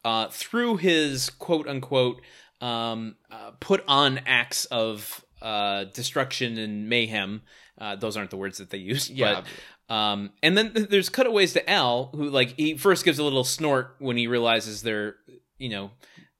uh, 0.04 0.26
through 0.28 0.76
his 0.78 1.30
quote 1.30 1.66
unquote 1.68 2.20
um, 2.60 3.16
uh, 3.30 3.52
put 3.60 3.82
on 3.88 4.20
acts 4.26 4.64
of 4.66 5.24
uh, 5.40 5.84
destruction 5.84 6.58
and 6.58 6.88
mayhem. 6.88 7.42
Uh, 7.78 7.96
those 7.96 8.16
aren't 8.16 8.30
the 8.30 8.36
words 8.36 8.58
that 8.58 8.70
they 8.70 8.78
use. 8.78 9.08
Yeah. 9.10 9.42
But, 9.88 9.94
um, 9.94 10.30
and 10.42 10.56
then 10.56 10.86
there's 10.90 11.08
cutaways 11.08 11.52
to 11.54 11.70
Al, 11.70 12.10
who 12.14 12.28
like 12.28 12.54
he 12.56 12.76
first 12.76 13.04
gives 13.04 13.18
a 13.18 13.24
little 13.24 13.44
snort 13.44 13.96
when 13.98 14.16
he 14.16 14.26
realizes 14.26 14.82
they're 14.82 15.16
you 15.58 15.68
know 15.68 15.90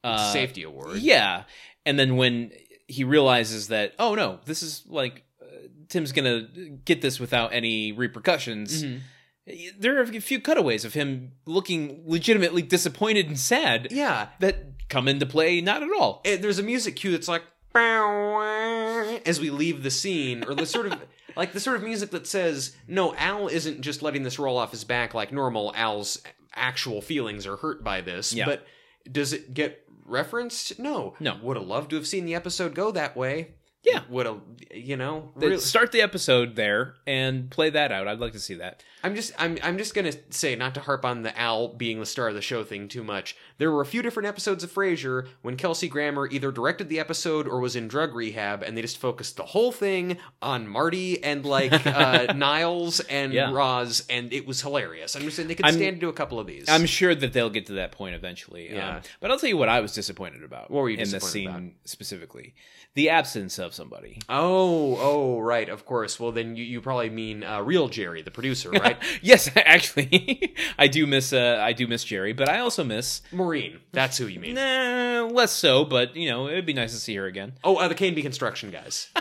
uh, 0.04 0.32
safety 0.32 0.62
award. 0.62 0.98
yeah, 0.98 1.44
and 1.86 1.98
then 1.98 2.16
when 2.16 2.50
he 2.88 3.04
realizes 3.04 3.68
that, 3.68 3.92
oh 3.98 4.14
no, 4.14 4.38
this 4.46 4.62
is 4.62 4.84
like 4.88 5.24
uh, 5.42 5.44
Tim's 5.88 6.12
gonna 6.12 6.42
get 6.84 7.02
this 7.02 7.20
without 7.20 7.52
any 7.52 7.92
repercussions. 7.92 8.84
Mhm. 8.84 9.00
There 9.46 9.98
are 9.98 10.02
a 10.02 10.20
few 10.20 10.40
cutaways 10.40 10.84
of 10.84 10.94
him 10.94 11.32
looking 11.46 12.02
legitimately 12.06 12.62
disappointed 12.62 13.26
and 13.26 13.38
sad 13.38 13.88
yeah. 13.90 14.28
that 14.38 14.88
come 14.88 15.08
into 15.08 15.26
play 15.26 15.60
not 15.60 15.82
at 15.82 15.90
all. 15.98 16.20
And 16.24 16.42
there's 16.42 16.60
a 16.60 16.62
music 16.62 16.96
cue 16.96 17.10
that's 17.10 17.28
like 17.28 17.42
as 17.74 19.40
we 19.40 19.50
leave 19.50 19.82
the 19.82 19.90
scene, 19.90 20.44
or 20.44 20.54
the 20.54 20.66
sort 20.66 20.86
of 20.86 21.00
like 21.36 21.52
the 21.52 21.60
sort 21.60 21.76
of 21.76 21.82
music 21.82 22.10
that 22.10 22.26
says, 22.26 22.76
"No, 22.86 23.14
Al 23.16 23.48
isn't 23.48 23.80
just 23.80 24.02
letting 24.02 24.22
this 24.22 24.38
roll 24.38 24.58
off 24.58 24.70
his 24.70 24.84
back 24.84 25.14
like 25.14 25.32
normal. 25.32 25.72
Al's 25.74 26.20
actual 26.54 27.00
feelings 27.00 27.46
are 27.46 27.56
hurt 27.56 27.82
by 27.82 28.00
this." 28.00 28.32
Yeah. 28.32 28.46
But 28.46 28.66
does 29.10 29.32
it 29.32 29.54
get 29.54 29.84
referenced? 30.04 30.78
No. 30.78 31.14
No. 31.18 31.38
Would 31.42 31.56
have 31.56 31.66
loved 31.66 31.90
to 31.90 31.96
have 31.96 32.06
seen 32.06 32.26
the 32.26 32.34
episode 32.34 32.74
go 32.74 32.90
that 32.92 33.16
way. 33.16 33.54
Yeah. 33.82 34.02
Would 34.10 34.26
have, 34.26 34.40
you 34.72 34.96
know. 34.96 35.32
Really- 35.34 35.58
Start 35.58 35.90
the 35.90 36.02
episode 36.02 36.54
there 36.54 36.94
and 37.04 37.50
play 37.50 37.70
that 37.70 37.90
out. 37.90 38.06
I'd 38.06 38.20
like 38.20 38.32
to 38.34 38.40
see 38.40 38.54
that. 38.54 38.84
I'm 39.02 39.14
just 39.16 39.32
I'm 39.38 39.58
I'm 39.62 39.78
just 39.78 39.94
gonna 39.94 40.12
say 40.30 40.54
not 40.54 40.74
to 40.74 40.80
harp 40.80 41.04
on 41.04 41.22
the 41.22 41.36
Al 41.38 41.68
being 41.68 41.98
the 41.98 42.06
star 42.06 42.28
of 42.28 42.34
the 42.34 42.40
show 42.42 42.62
thing 42.62 42.86
too 42.86 43.02
much. 43.02 43.36
There 43.58 43.72
were 43.72 43.80
a 43.80 43.86
few 43.86 44.00
different 44.02 44.28
episodes 44.28 44.62
of 44.62 44.70
Frasier 44.72 45.26
when 45.42 45.56
Kelsey 45.56 45.88
Grammer 45.88 46.28
either 46.28 46.52
directed 46.52 46.88
the 46.88 47.00
episode 47.00 47.48
or 47.48 47.58
was 47.58 47.74
in 47.74 47.88
drug 47.88 48.14
rehab, 48.14 48.62
and 48.62 48.76
they 48.76 48.82
just 48.82 48.98
focused 48.98 49.36
the 49.36 49.42
whole 49.44 49.72
thing 49.72 50.18
on 50.40 50.68
Marty 50.68 51.22
and 51.24 51.44
like 51.44 51.72
uh, 51.86 52.32
Niles 52.34 53.00
and 53.00 53.32
Yeah. 53.32 53.50
Roz, 53.52 54.04
and 54.08 54.32
it 54.32 54.46
was 54.46 54.62
hilarious. 54.62 55.16
I'm 55.16 55.22
just 55.22 55.36
saying 55.36 55.48
they 55.48 55.56
could 55.56 55.66
I'm- 55.66 55.74
stand 55.74 55.96
to 55.96 56.00
do 56.00 56.08
a 56.08 56.12
couple 56.12 56.38
of 56.38 56.46
these. 56.46 56.68
I'm 56.68 56.86
sure 56.86 57.14
that 57.14 57.32
they'll 57.32 57.50
get 57.50 57.66
to 57.66 57.72
that 57.74 57.90
point 57.92 58.14
eventually. 58.14 58.72
Yeah. 58.72 58.96
Um, 58.96 59.02
but 59.20 59.30
I'll 59.32 59.38
tell 59.38 59.48
you 59.48 59.56
what 59.56 59.68
I 59.68 59.80
was 59.80 59.92
disappointed 59.92 60.44
about 60.44 60.70
What 60.70 60.82
were 60.82 60.90
you 60.90 60.98
in 60.98 61.04
disappointed 61.04 61.32
scene 61.32 61.48
about? 61.48 61.62
specifically. 61.84 62.54
The 62.94 63.08
absence 63.08 63.58
of 63.58 63.62
of 63.62 63.74
somebody. 63.74 64.18
Oh, 64.28 64.98
oh, 65.00 65.38
right, 65.40 65.68
of 65.68 65.86
course. 65.86 66.18
Well, 66.18 66.32
then 66.32 66.56
you, 66.56 66.64
you 66.64 66.80
probably 66.80 67.08
mean 67.10 67.44
uh, 67.44 67.62
real 67.62 67.88
Jerry, 67.88 68.22
the 68.22 68.30
producer, 68.32 68.70
right? 68.72 68.91
yes, 69.22 69.50
actually, 69.56 70.54
I 70.78 70.86
do 70.88 71.06
miss 71.06 71.32
uh, 71.32 71.58
I 71.60 71.72
do 71.72 71.86
miss 71.86 72.04
Jerry, 72.04 72.32
but 72.32 72.48
I 72.48 72.58
also 72.60 72.84
miss 72.84 73.22
Maureen. 73.32 73.80
That's 73.92 74.18
who 74.18 74.26
you 74.26 74.40
mean. 74.40 74.54
nah, 74.54 75.28
less 75.32 75.52
so. 75.52 75.84
But 75.84 76.16
you 76.16 76.28
know, 76.30 76.48
it'd 76.48 76.66
be 76.66 76.72
nice 76.72 76.92
to 76.92 76.98
see 76.98 77.14
her 77.16 77.26
again. 77.26 77.54
Oh, 77.64 77.76
uh, 77.76 77.88
the 77.88 77.94
K&B 77.94 78.22
construction 78.22 78.70
guys. 78.70 79.08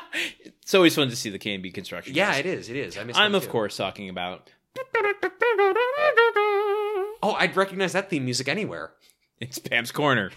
It's 0.64 0.76
always 0.76 0.96
fun 0.96 1.10
to 1.10 1.16
see 1.18 1.30
the 1.30 1.40
K 1.40 1.54
and 1.54 1.64
B 1.64 1.70
construction. 1.70 2.16
Yeah, 2.16 2.32
guys. 2.32 2.40
it 2.40 2.46
is. 2.46 2.70
It 2.70 2.76
is. 2.78 2.98
I 2.98 3.04
miss 3.04 3.18
I'm 3.18 3.36
of 3.36 3.44
too. 3.44 3.50
course 3.50 3.76
talking 3.76 4.08
about 4.08 4.50
Oh, 7.24 7.36
I'd 7.38 7.56
recognize 7.56 7.94
that 7.94 8.10
theme 8.10 8.26
music 8.26 8.48
anywhere. 8.48 8.92
it's 9.40 9.60
Pam's 9.60 9.92
Corner. 9.92 10.32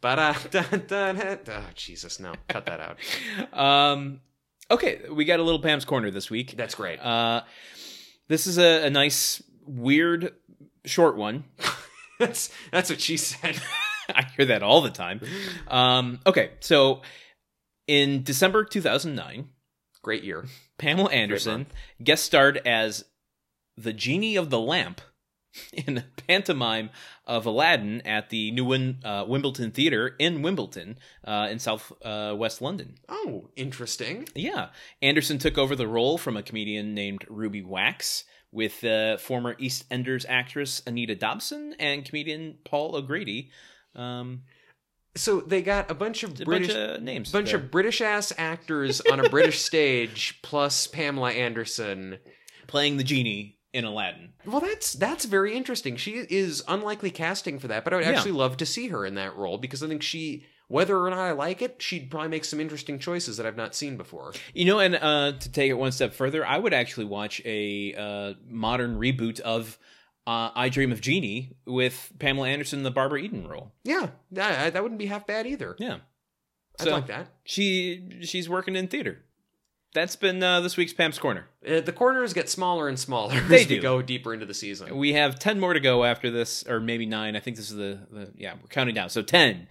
Da. 0.00 0.34
Oh, 0.46 1.62
Jesus, 1.74 2.20
no. 2.20 2.34
Cut 2.48 2.66
that 2.66 2.80
out. 2.80 3.58
Um, 3.58 4.20
okay, 4.70 5.00
we 5.12 5.24
got 5.24 5.40
a 5.40 5.42
little 5.42 5.60
Pam's 5.60 5.84
Corner 5.84 6.10
this 6.10 6.30
week. 6.30 6.54
That's 6.56 6.74
great. 6.74 6.98
Uh, 7.00 7.42
this 8.28 8.46
is 8.46 8.58
a, 8.58 8.86
a 8.86 8.90
nice, 8.90 9.42
weird, 9.66 10.34
short 10.84 11.16
one. 11.16 11.44
That's 12.18 12.50
that's 12.72 12.90
what 12.90 13.00
she 13.00 13.16
said. 13.16 13.60
I 14.08 14.24
hear 14.36 14.46
that 14.46 14.64
all 14.64 14.80
the 14.80 14.90
time. 14.90 15.20
Um, 15.68 16.18
okay, 16.26 16.50
so 16.58 17.02
in 17.86 18.24
December 18.24 18.64
2009, 18.64 19.48
Great 20.02 20.24
year. 20.24 20.46
Pamela 20.78 21.10
Anderson 21.10 21.66
guest 22.02 22.24
starred 22.24 22.62
as 22.64 23.04
the 23.76 23.92
genie 23.92 24.36
of 24.36 24.50
the 24.50 24.60
lamp 24.60 25.00
in 25.72 25.98
a 25.98 26.04
pantomime 26.26 26.90
of 27.26 27.46
Aladdin 27.46 28.00
at 28.02 28.30
the 28.30 28.50
New 28.52 28.64
Win- 28.64 28.98
uh, 29.04 29.24
Wimbledon 29.26 29.70
Theatre 29.70 30.14
in 30.18 30.42
Wimbledon, 30.42 30.98
uh, 31.24 31.48
in 31.50 31.58
South 31.58 31.92
uh, 32.04 32.34
West 32.36 32.60
London. 32.62 32.96
Oh, 33.08 33.48
interesting. 33.56 34.28
Yeah, 34.34 34.68
Anderson 35.02 35.38
took 35.38 35.58
over 35.58 35.74
the 35.74 35.88
role 35.88 36.18
from 36.18 36.36
a 36.36 36.42
comedian 36.42 36.94
named 36.94 37.24
Ruby 37.28 37.62
Wax, 37.62 38.24
with 38.50 38.82
uh, 38.84 39.18
former 39.18 39.54
EastEnders 39.56 40.24
actress 40.28 40.80
Anita 40.86 41.14
Dobson 41.14 41.74
and 41.78 42.04
comedian 42.04 42.56
Paul 42.64 42.96
O'Grady. 42.96 43.50
Um, 43.94 44.42
So 45.16 45.40
they 45.40 45.60
got 45.60 45.90
a 45.90 45.94
bunch 45.94 46.22
of 46.22 46.40
a 46.40 46.44
British 46.44 46.68
bunch 46.68 46.96
of 46.98 47.02
names. 47.02 47.30
bunch 47.32 47.48
there. 47.50 47.56
of 47.56 47.70
British 47.70 48.00
ass 48.00 48.32
actors 48.38 49.00
on 49.02 49.20
a 49.20 49.28
British 49.28 49.60
stage 49.70 50.38
plus 50.42 50.86
Pamela 50.86 51.30
Anderson. 51.32 52.18
playing 52.68 52.96
the 52.96 53.04
genie 53.04 53.57
in 53.72 53.84
Aladdin. 53.84 54.32
Well, 54.46 54.60
that's 54.60 54.92
that's 54.94 55.24
very 55.26 55.54
interesting. 55.56 55.96
She 55.96 56.12
is 56.12 56.62
unlikely 56.68 57.10
casting 57.10 57.58
for 57.58 57.68
that, 57.68 57.84
but 57.84 57.92
I 57.92 57.96
would 57.96 58.06
Yeah. 58.06 58.12
actually 58.12 58.32
love 58.32 58.56
to 58.58 58.66
see 58.66 58.88
her 58.88 59.04
in 59.04 59.14
that 59.16 59.36
role 59.36 59.58
because 59.58 59.82
I 59.82 59.88
think 59.88 60.02
she, 60.02 60.46
whether 60.68 60.96
or 60.98 61.10
not 61.10 61.18
I 61.18 61.32
like 61.32 61.60
it, 61.60 61.76
she'd 61.82 62.10
probably 62.10 62.28
make 62.30 62.44
some 62.46 62.60
interesting 62.60 62.98
choices 62.98 63.36
that 63.36 63.44
I've 63.46 63.56
not 63.56 63.74
seen 63.74 63.96
before. 63.98 64.32
You 64.54 64.64
know, 64.64 64.78
and 64.80 64.94
uh, 64.96 65.32
to 65.38 65.52
take 65.52 65.70
it 65.70 65.74
one 65.74 65.92
step 65.92 66.14
further, 66.14 66.46
I 66.46 66.56
would 66.58 66.72
actually 66.72 67.06
watch 67.06 67.42
a 67.44 67.94
uh, 67.94 68.34
modern 68.48 68.98
reboot 68.98 69.40
of 69.40 69.78
uh, 70.26 70.50
I 70.54 70.68
Dream 70.70 70.92
of 70.92 71.00
Jeannie 71.00 71.56
with 71.66 72.12
Pamela 72.18 72.48
Anderson 72.48 72.80
in 72.80 72.82
the 72.84 72.90
Barbara 72.90 73.20
Eden 73.20 73.46
role. 73.48 73.72
Yeah, 73.84 74.08
that, 74.32 74.72
that 74.74 74.82
wouldn't 74.82 74.98
be 74.98 75.06
half 75.06 75.26
bad 75.26 75.46
either. 75.46 75.74
Yeah, 75.78 75.98
I'd 76.80 76.84
So- 76.84 76.90
like 76.92 77.06
that. 77.08 77.28
she 77.44 78.18
she's 78.22 78.48
working 78.48 78.76
in 78.76 78.88
theater. 78.88 79.24
That's 79.94 80.16
been 80.16 80.42
uh, 80.42 80.60
this 80.60 80.76
week's 80.76 80.92
Pam's 80.92 81.18
Corner. 81.18 81.46
Uh, 81.66 81.80
the 81.80 81.92
corners 81.92 82.32
get 82.34 82.48
smaller 82.50 82.88
and 82.88 82.98
smaller 82.98 83.40
They 83.40 83.62
as 83.62 83.68
we 83.68 83.76
do. 83.76 83.80
go 83.82 84.02
deeper 84.02 84.34
into 84.34 84.44
the 84.46 84.54
season. 84.54 84.96
We 84.96 85.14
have 85.14 85.38
ten 85.38 85.58
more 85.58 85.72
to 85.72 85.80
go 85.80 86.04
after 86.04 86.30
this, 86.30 86.62
or 86.68 86.78
maybe 86.78 87.06
nine. 87.06 87.36
I 87.36 87.40
think 87.40 87.56
this 87.56 87.70
is 87.70 87.76
the, 87.76 87.98
the 88.10 88.32
yeah 88.36 88.54
we're 88.60 88.68
counting 88.68 88.94
down. 88.94 89.08
So 89.10 89.22
ten. 89.22 89.66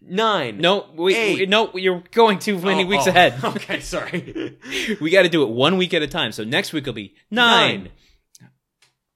Nine. 0.00 0.58
No, 0.58 0.86
we, 0.94 1.14
Eight. 1.16 1.38
we 1.40 1.46
no, 1.46 1.70
you're 1.76 2.04
going 2.12 2.38
too 2.38 2.56
many 2.58 2.84
Oh, 2.84 2.86
weeks 2.86 3.06
oh. 3.08 3.10
ahead. 3.10 3.34
Okay, 3.44 3.80
sorry. 3.80 4.56
we 5.00 5.10
got 5.10 5.22
to 5.22 5.28
do 5.28 5.42
it 5.42 5.48
one 5.50 5.76
week 5.76 5.92
at 5.92 6.02
a 6.02 6.06
time. 6.06 6.30
So 6.30 6.44
next 6.44 6.72
week 6.72 6.86
will 6.86 6.92
be 6.92 7.14
nine. 7.30 7.90
Nine. 8.40 8.50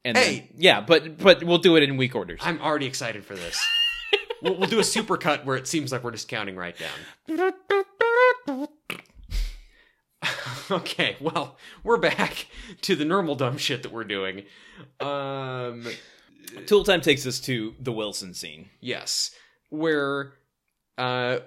And 0.04 0.16
then- 0.16 0.28
Eight. 0.28 0.50
yeah, 0.56 0.80
but 0.80 1.18
but 1.18 1.44
we'll 1.44 1.58
do 1.58 1.76
it 1.76 1.84
in 1.84 1.96
week 1.96 2.16
orders. 2.16 2.40
I'm 2.42 2.60
already 2.60 2.86
excited 2.86 3.24
for 3.24 3.36
this. 3.36 3.64
we'll, 4.42 4.56
we'll 4.58 4.68
do 4.68 4.80
a 4.80 4.84
super 4.84 5.16
cut 5.16 5.46
where 5.46 5.56
it 5.56 5.68
seems 5.68 5.92
like 5.92 6.02
we're 6.02 6.10
just 6.10 6.26
counting 6.28 6.56
right 6.56 6.74
down. 7.28 7.52
okay, 10.70 11.16
well, 11.20 11.56
we're 11.82 11.96
back 11.96 12.46
to 12.82 12.94
the 12.94 13.04
normal 13.04 13.34
dumb 13.34 13.58
shit 13.58 13.82
that 13.82 13.92
we're 13.92 14.04
doing. 14.04 14.44
Um, 15.00 15.86
Tool 16.66 16.84
time 16.84 17.00
takes 17.00 17.26
us 17.26 17.40
to 17.40 17.74
the 17.80 17.92
Wilson 17.92 18.34
scene. 18.34 18.68
yes, 18.80 19.30
where 19.70 20.34
uh, 20.98 21.38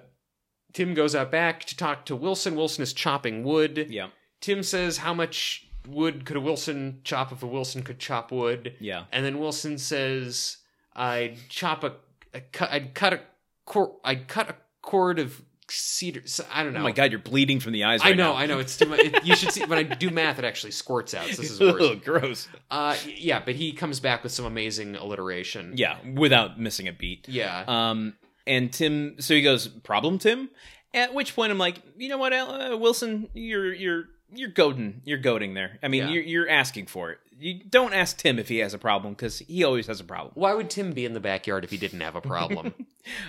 Tim 0.72 0.94
goes 0.94 1.14
out 1.14 1.30
back 1.30 1.64
to 1.66 1.76
talk 1.76 2.04
to 2.06 2.16
Wilson. 2.16 2.56
Wilson 2.56 2.82
is 2.82 2.92
chopping 2.92 3.44
wood. 3.44 3.86
Yeah, 3.88 4.08
Tim 4.40 4.62
says, 4.62 4.98
"How 4.98 5.14
much 5.14 5.68
wood 5.86 6.24
could 6.24 6.36
a 6.36 6.40
Wilson 6.40 7.00
chop 7.04 7.30
if 7.32 7.42
a 7.42 7.46
Wilson 7.46 7.82
could 7.82 7.98
chop 7.98 8.32
wood?" 8.32 8.74
yeah. 8.80 9.04
And 9.12 9.24
then 9.24 9.38
Wilson 9.38 9.78
says, 9.78 10.58
"I'd 10.94 11.36
chop 11.48 11.84
a, 11.84 11.92
a 12.34 12.40
cut. 12.40 12.70
I'd 12.72 12.94
cut 12.94 13.12
a 13.12 13.20
cord. 13.64 13.90
I'd 14.04 14.28
cut 14.28 14.50
a 14.50 14.56
cord 14.82 15.18
of 15.18 15.42
cedar. 15.68 16.22
so- 16.26 16.44
I 16.52 16.62
don't 16.62 16.72
know. 16.72 16.80
Oh 16.80 16.84
my 16.84 16.92
god, 16.92 17.10
you're 17.12 17.20
bleeding 17.20 17.60
from 17.60 17.72
the 17.72 17.84
eyes. 17.84 18.00
I 18.02 18.10
know. 18.12 18.32
now. 18.32 18.34
I 18.38 18.46
know. 18.46 18.58
It's 18.58 18.76
too 18.76 18.86
much. 18.86 19.00
It, 19.00 19.24
you 19.24 19.34
should 19.36 19.52
see 19.52 19.64
when 19.64 19.78
I 19.78 19.82
do 19.82 20.10
math. 20.10 20.38
It 20.38 20.44
actually 20.44 20.72
squirts 20.72 21.14
out. 21.14 21.26
So 21.28 21.42
this 21.42 21.50
is 21.52 21.60
worse. 21.60 21.82
Ugh, 21.82 22.02
gross. 22.04 22.48
Uh, 22.70 22.96
yeah, 23.06 23.40
but 23.44 23.54
he 23.54 23.72
comes 23.72 24.00
back 24.00 24.22
with 24.22 24.32
some 24.32 24.44
amazing 24.44 24.96
alliteration. 24.96 25.72
Yeah, 25.76 25.96
without 26.14 26.58
missing 26.60 26.88
a 26.88 26.92
beat. 26.92 27.28
Yeah. 27.28 27.64
Um, 27.66 28.14
and 28.46 28.72
Tim, 28.72 29.16
so 29.20 29.34
he 29.34 29.42
goes, 29.42 29.66
"Problem, 29.68 30.18
Tim." 30.18 30.50
At 30.94 31.12
which 31.12 31.34
point, 31.36 31.50
I'm 31.52 31.58
like, 31.58 31.76
you 31.98 32.08
know 32.08 32.16
what, 32.16 32.32
uh, 32.32 32.76
Wilson, 32.80 33.28
you're 33.34 33.72
you're 33.74 34.04
you're 34.32 34.48
goading, 34.50 35.02
you're 35.04 35.18
goading 35.18 35.54
there. 35.54 35.78
I 35.82 35.88
mean, 35.88 36.04
Yeah. 36.04 36.10
you're 36.10 36.22
you're 36.22 36.48
asking 36.48 36.86
for 36.86 37.10
it. 37.10 37.18
You 37.38 37.60
don't 37.68 37.92
ask 37.92 38.16
Tim 38.16 38.38
if 38.38 38.48
he 38.48 38.58
has 38.58 38.72
a 38.72 38.78
problem 38.78 39.12
because 39.12 39.40
he 39.40 39.62
always 39.62 39.88
has 39.88 40.00
a 40.00 40.04
problem. 40.04 40.32
Why 40.36 40.54
would 40.54 40.70
Tim 40.70 40.92
be 40.92 41.04
in 41.04 41.12
the 41.12 41.20
backyard 41.20 41.64
if 41.64 41.70
he 41.70 41.76
didn't 41.76 42.00
have 42.00 42.16
a 42.16 42.20
problem? 42.22 42.72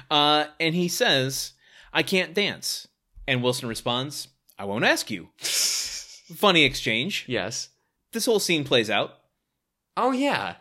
Uh, 0.09 0.45
and 0.59 0.73
he 0.73 0.87
says, 0.87 1.53
"I 1.93 2.03
can't 2.03 2.33
dance." 2.33 2.87
And 3.27 3.43
Wilson 3.43 3.67
responds, 3.67 4.27
"I 4.57 4.65
won't 4.65 4.85
ask 4.85 5.09
you." 5.11 5.29
Funny 5.37 6.63
exchange. 6.65 7.25
yes. 7.27 7.69
This 8.11 8.25
whole 8.25 8.39
scene 8.39 8.63
plays 8.63 8.89
out. 8.89 9.11
Oh 9.95 10.11
yeah. 10.11 10.55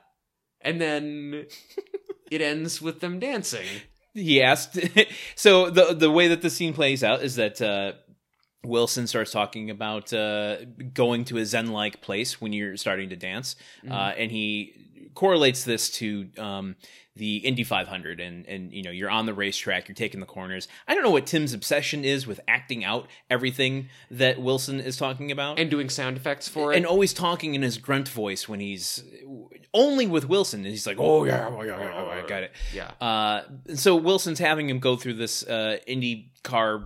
And 0.61 0.81
then 0.81 1.47
it 2.31 2.41
ends 2.41 2.81
with 2.83 3.01
them 3.01 3.19
dancing. 3.19 3.67
He 4.15 4.43
asked. 4.43 4.79
so 5.35 5.71
the 5.71 5.95
the 5.95 6.11
way 6.11 6.29
that 6.29 6.43
the 6.43 6.51
scene 6.51 6.73
plays 6.73 7.05
out 7.05 7.23
is 7.23 7.37
that 7.37 7.61
uh, 7.61 7.93
Wilson 8.65 9.07
starts 9.07 9.31
talking 9.31 9.71
about 9.71 10.13
uh, 10.13 10.65
going 10.95 11.25
to 11.27 11.39
a 11.39 11.45
Zen 11.45 11.69
like 11.69 12.01
place 12.01 12.41
when 12.41 12.53
you're 12.53 12.77
starting 12.77 13.11
to 13.11 13.17
dance, 13.17 13.57
uh, 13.89 14.13
and 14.17 14.31
he 14.31 14.73
correlates 15.17 15.65
this 15.65 15.91
to 15.91 16.29
um, 16.39 16.77
the 17.17 17.39
Indy 17.39 17.65
500, 17.65 18.21
and 18.21 18.47
and 18.47 18.73
you 18.73 18.83
know 18.85 18.91
you're 18.93 19.11
on 19.11 19.27
the 19.27 19.35
racetrack, 19.35 19.89
you're 19.89 19.95
taking 19.97 20.21
the 20.21 20.27
corners. 20.27 20.69
I 20.87 20.95
don't 20.95 21.03
know 21.03 21.11
what 21.11 21.27
Tim's 21.27 21.53
obsession 21.53 22.05
is 22.05 22.27
with 22.29 22.39
acting 22.47 22.85
out 22.85 23.09
everything 23.29 23.89
that 24.13 24.41
Wilson 24.41 24.79
is 24.79 24.97
talking 24.97 25.33
about, 25.33 25.59
And 25.59 25.69
doing 25.71 25.89
sound 25.89 26.17
effects 26.17 26.47
for 26.49 26.73
it. 26.73 26.77
and 26.77 26.87
always 26.87 27.13
talking 27.13 27.55
in 27.57 27.63
his 27.63 27.79
grunt 27.79 28.09
voice 28.09 28.49
when 28.49 28.61
he's 28.61 29.03
only 29.75 30.07
with 30.07 30.29
Wilson, 30.29 30.61
and 30.61 30.69
he's 30.69 30.87
like, 30.87 30.99
"Oh 31.01 31.25
yeah, 31.25 31.49
oh, 31.51 31.63
yeah, 31.63 31.79
yeah, 31.81 32.05
yeah, 32.05 32.23
I 32.25 32.27
got 32.29 32.43
it." 32.45 32.53
yeah. 32.73 32.91
Uh, 33.01 33.43
so 33.75 33.97
Wilson's 33.97 34.39
having 34.39 34.69
him 34.71 34.79
go 34.79 34.95
through 34.97 35.15
this 35.15 35.43
uh, 35.45 35.79
Indy 35.87 36.31
car 36.45 36.85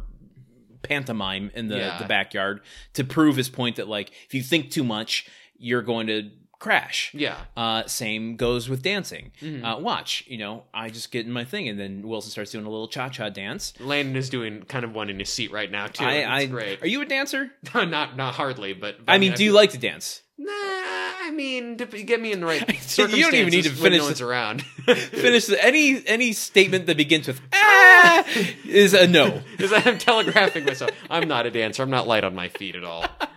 pantomime 0.83 1.51
in 1.55 1.69
the, 1.69 1.77
Yeah. 1.77 1.99
the 1.99 2.07
backyard 2.07 2.61
to 2.95 3.05
prove 3.05 3.37
his 3.37 3.49
point 3.49 3.77
that 3.77 3.89
like 3.89 4.13
if 4.27 4.35
you 4.35 4.43
think 4.43 4.71
too 4.71 4.85
much, 4.85 5.27
you're 5.59 5.83
going 5.83 6.07
to 6.07 6.31
crash. 6.61 7.11
Yeah. 7.13 7.37
Uh, 7.57 7.85
same 7.87 8.37
goes 8.37 8.69
with 8.69 8.83
dancing. 8.83 9.33
Mhm. 9.43 9.65
Uh, 9.65 9.81
watch, 9.81 10.23
you 10.29 10.39
know, 10.39 10.65
I 10.73 10.91
just 10.91 11.11
get 11.11 11.27
in 11.27 11.33
my 11.33 11.45
thing, 11.45 11.69
and 11.69 11.81
then 11.81 12.07
Wilson 12.07 12.31
starts 12.31 12.53
doing 12.53 12.67
a 12.67 12.71
little 12.71 12.87
cha 12.87 13.09
cha 13.09 13.29
dance. 13.31 13.73
Landon 13.81 14.15
is 14.15 14.31
doing 14.31 14.63
kind 14.63 14.85
of 14.85 14.95
one 14.95 15.11
in 15.11 15.19
his 15.19 15.31
seat 15.31 15.51
right 15.51 15.71
now 15.71 15.89
too. 15.89 16.05
I, 16.05 16.25
I, 16.37 16.47
great. 16.47 16.81
Are 16.83 16.87
you 16.87 17.01
a 17.01 17.07
dancer? 17.07 17.51
not 17.75 18.17
not 18.17 18.35
hardly, 18.35 18.75
but, 18.75 19.05
but 19.05 19.13
I 19.13 19.19
mean, 19.19 19.33
do 19.33 19.43
you 19.43 19.53
like 19.53 19.71
to 19.71 19.79
dance? 19.79 20.23
Nah, 20.43 20.51
I 20.53 21.31
mean, 21.35 21.77
to 21.77 21.85
get 21.87 22.19
me 22.21 22.33
in 22.33 22.41
the 22.41 22.47
right 22.47 22.61
You 22.99 23.07
don't 23.07 23.35
even 23.35 23.51
need 23.51 23.65
to 23.65 23.71
finish 23.71 23.99
No 23.99 24.05
the- 24.05 24.09
one's 24.11 24.21
around. 24.23 24.63
Finish 24.87 25.47
the, 25.47 25.63
any 25.63 26.03
any 26.07 26.33
statement 26.33 26.87
that 26.87 26.97
begins 26.97 27.27
with 27.29 27.41
ah 27.53 28.25
is 28.65 28.95
a 28.95 29.07
no. 29.07 29.43
Is 29.59 29.71
I'm 29.73 29.99
telegraphing 29.99 30.65
myself? 30.65 30.91
I'm 31.11 31.29
not 31.29 31.45
a 31.47 31.51
dancer. 31.51 31.83
I'm 31.83 31.91
not 31.91 32.09
light 32.09 32.25
on 32.25 32.35
my 32.35 32.49
feet 32.49 32.75
at 32.75 32.83
all. 32.85 33.05
Uh, 33.05 33.31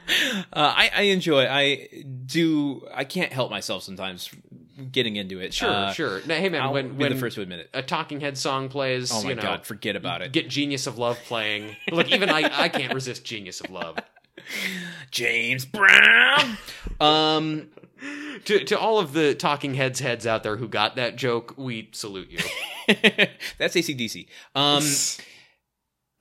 I, 0.54 0.90
I 0.96 1.02
enjoy. 1.04 1.46
I 1.46 1.90
do. 2.26 2.88
I 2.94 3.04
can't 3.04 3.32
help 3.34 3.52
myself 3.52 3.84
sometimes 3.84 4.30
getting 4.92 5.18
into 5.18 5.40
it. 5.40 5.54
Sure, 5.54 5.70
Uh, 5.70 5.92
sure. 5.94 6.22
Now, 6.26 6.36
hey 6.36 6.48
man, 6.50 6.62
I'll 6.62 6.74
when 6.74 6.90
be 6.96 7.04
when 7.04 7.12
the 7.14 7.20
first 7.20 7.36
to 7.36 7.42
admit 7.42 7.60
it. 7.60 7.70
a 7.74 7.82
Talking 7.84 8.22
Head 8.22 8.38
song 8.38 8.70
plays, 8.70 9.12
Oh 9.14 9.22
my 9.24 9.30
you 9.30 9.36
know, 9.36 9.42
god, 9.42 9.66
forget 9.66 9.96
about 9.98 10.22
it. 10.22 10.32
get 10.32 10.48
Genius 10.48 10.88
of 10.88 10.98
Love 10.98 11.20
playing. 11.26 11.76
Look, 11.92 12.10
even 12.12 12.30
I 12.30 12.50
I 12.64 12.70
can't 12.70 12.94
resist 12.94 13.26
Genius 13.26 13.60
of 13.62 13.70
Love. 13.70 13.98
James 15.12 15.66
Brown. 15.66 16.58
um, 17.00 17.70
To 18.46 18.64
to 18.66 18.78
all 18.80 19.00
of 19.00 19.14
the 19.14 19.34
Talking 19.36 19.76
Heads 19.76 20.00
heads 20.00 20.28
out 20.28 20.44
there 20.44 20.58
who 20.58 20.68
got 20.68 20.96
that 20.98 21.16
joke, 21.16 21.54
we 21.58 21.90
salute 21.94 22.30
you. 22.30 22.40
that's 23.58 23.76
ACDC. 23.76 24.28
Um, 24.56 24.84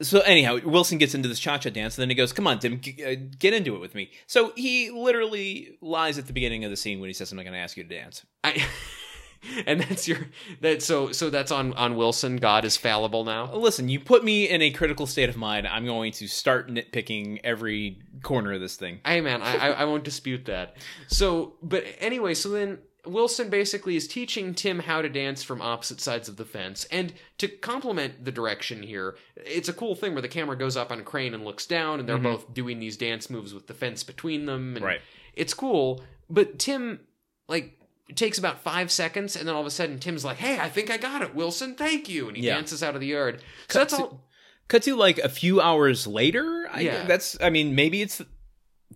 so 0.01 0.21
anyhow, 0.21 0.59
Wilson 0.65 0.99
gets 0.99 1.15
into 1.15 1.29
this 1.29 1.39
cha-cha 1.41 1.71
dance, 1.71 1.97
and 1.97 2.03
then 2.03 2.09
he 2.09 2.15
goes, 2.15 2.33
"Come 2.33 2.47
on, 2.47 2.59
Tim, 2.59 2.81
g- 2.81 3.05
uh, 3.05 3.17
get 3.39 3.53
into 3.55 3.75
it 3.75 3.81
with 3.81 3.95
me." 3.95 4.11
So 4.27 4.53
he 4.57 4.91
literally 4.91 5.77
lies 5.81 6.19
at 6.19 6.27
the 6.27 6.33
beginning 6.33 6.65
of 6.65 6.71
the 6.71 6.77
scene 6.77 7.01
when 7.01 7.09
he 7.09 7.15
says, 7.15 7.31
"I'm 7.33 7.37
not 7.37 7.43
going 7.45 7.55
to 7.55 7.59
ask 7.61 7.77
you 7.77 7.83
to 7.85 7.89
dance." 7.89 8.25
I, 8.45 8.65
and 9.67 9.81
that's 9.81 10.07
your 10.07 10.19
that 10.61 10.83
so 10.83 11.13
so 11.13 11.31
that's 11.31 11.51
on 11.51 11.73
on 11.75 11.97
Wilson. 11.97 12.37
God 12.37 12.65
is 12.65 12.77
fallible 12.77 13.25
now. 13.25 13.53
Listen, 13.55 13.89
you 13.89 14.01
put 14.01 14.25
me 14.25 14.49
in 14.49 14.63
a 14.63 14.71
critical 14.71 15.07
state 15.07 15.29
of 15.29 15.37
mind. 15.37 15.67
I'm 15.67 15.85
going 15.87 16.13
to 16.13 16.27
start 16.29 16.69
nitpicking 16.69 17.41
every 17.45 17.99
corner 18.23 18.53
of 18.53 18.61
this 18.61 18.77
thing. 18.77 19.01
Hey 19.05 19.21
man, 19.21 19.43
I 19.43 19.57
I, 19.57 19.69
I 19.71 19.85
won't 19.85 20.05
dispute 20.05 20.45
that. 20.47 20.77
So, 21.09 21.55
but 21.63 21.85
anyway, 22.01 22.35
so 22.35 22.51
then 22.51 22.79
Wilson 23.05 23.51
basically 23.51 23.97
is 23.97 24.07
teaching 24.07 24.55
Tim 24.55 24.79
how 24.79 25.03
to 25.03 25.09
dance 25.09 25.43
from 25.43 25.61
opposite 25.61 26.01
sides 26.01 26.29
of 26.29 26.37
the 26.37 26.45
fence. 26.45 26.85
And 26.93 27.13
to 27.39 27.49
complement 27.49 28.25
the 28.25 28.31
direction 28.31 28.81
here, 28.85 29.17
it's 29.35 29.69
a 29.69 29.73
cool 29.73 29.97
thing 29.97 30.13
where 30.13 30.23
the 30.23 30.29
camera 30.29 30.57
goes 30.57 30.77
up 30.77 30.93
on 30.93 31.01
a 31.01 31.03
crane 31.03 31.35
and 31.35 31.45
looks 31.45 31.67
down, 31.67 31.99
and 31.99 32.09
they're 32.09 32.17
Mhm. 32.19 32.23
both 32.23 32.55
doing 32.55 32.79
these 32.79 32.97
dance 32.97 33.29
moves 33.29 33.53
with 33.53 33.67
the 33.67 33.75
fence 33.75 34.05
between 34.05 34.47
them. 34.47 34.77
And 34.77 34.85
Right. 34.85 35.01
It's 35.35 35.53
cool, 35.53 36.05
but 36.31 36.61
Tim, 36.61 37.01
like, 37.49 37.77
it 38.13 38.17
takes 38.17 38.39
about 38.39 38.61
five 38.63 38.93
seconds, 38.93 39.35
and 39.37 39.49
then 39.49 39.55
all 39.55 39.63
of 39.63 39.67
a 39.67 39.71
sudden 39.71 39.99
Tim's 39.99 40.25
like, 40.25 40.37
"Hey, 40.37 40.59
I 40.59 40.69
think 40.69 40.91
I 40.91 40.99
got 40.99 41.23
it, 41.23 41.35
Wilson. 41.35 41.75
Thank 41.75 42.09
you," 42.09 42.29
and 42.29 42.37
he 42.37 42.45
Yeah. 42.45 42.55
dances 42.57 42.83
out 42.83 42.95
of 42.95 43.01
the 43.01 43.07
yard. 43.09 43.43
So 43.69 43.79
that's 43.79 43.95
to- 43.97 44.03
all. 44.03 44.29
Cut 44.69 44.83
to 44.85 44.95
like 44.97 45.19
a 45.19 45.29
few 45.29 45.61
hours 45.61 46.07
later. 46.07 46.69
I, 46.71 46.81
Yeah. 46.81 47.07
that's. 47.07 47.37
I 47.41 47.51
mean, 47.51 47.75
maybe 47.75 48.01
it's 48.03 48.23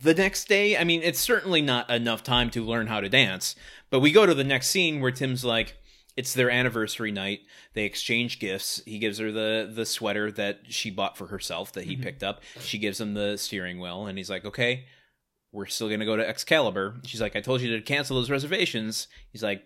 the 0.00 0.14
next 0.14 0.48
day. 0.48 0.76
I 0.76 0.84
mean, 0.84 1.02
it's 1.02 1.18
certainly 1.18 1.60
not 1.62 1.90
enough 1.90 2.22
time 2.22 2.50
to 2.50 2.62
learn 2.64 2.86
how 2.86 3.00
to 3.00 3.08
dance. 3.08 3.56
But 3.90 4.00
we 4.00 4.12
go 4.12 4.26
to 4.26 4.34
the 4.34 4.44
next 4.44 4.68
scene 4.68 5.00
where 5.00 5.10
Tim's 5.10 5.44
like, 5.44 5.76
it's 6.16 6.32
their 6.34 6.50
anniversary 6.50 7.10
night. 7.12 7.40
They 7.74 7.84
exchange 7.84 8.38
gifts. 8.38 8.80
He 8.86 8.98
gives 8.98 9.18
her 9.18 9.30
the 9.32 9.70
the 9.72 9.84
sweater 9.86 10.30
that 10.32 10.60
she 10.68 10.90
bought 10.90 11.16
for 11.18 11.26
herself 11.28 11.72
that 11.72 11.84
he 11.84 11.96
Mhm. 11.96 12.02
picked 12.02 12.22
up. 12.22 12.42
She 12.60 12.78
gives 12.78 13.00
him 13.00 13.14
the 13.14 13.36
steering 13.36 13.78
wheel, 13.80 14.06
and 14.06 14.16
he's 14.18 14.30
like, 14.30 14.44
okay. 14.44 14.84
We're 15.56 15.64
still 15.64 15.88
gonna 15.88 16.04
go 16.04 16.18
to 16.18 16.28
Excalibur. 16.28 16.96
She's 17.04 17.22
like, 17.22 17.34
I 17.34 17.40
told 17.40 17.62
you 17.62 17.74
to 17.74 17.80
cancel 17.80 18.16
those 18.16 18.30
reservations. 18.30 19.08
He's 19.32 19.42
like, 19.42 19.64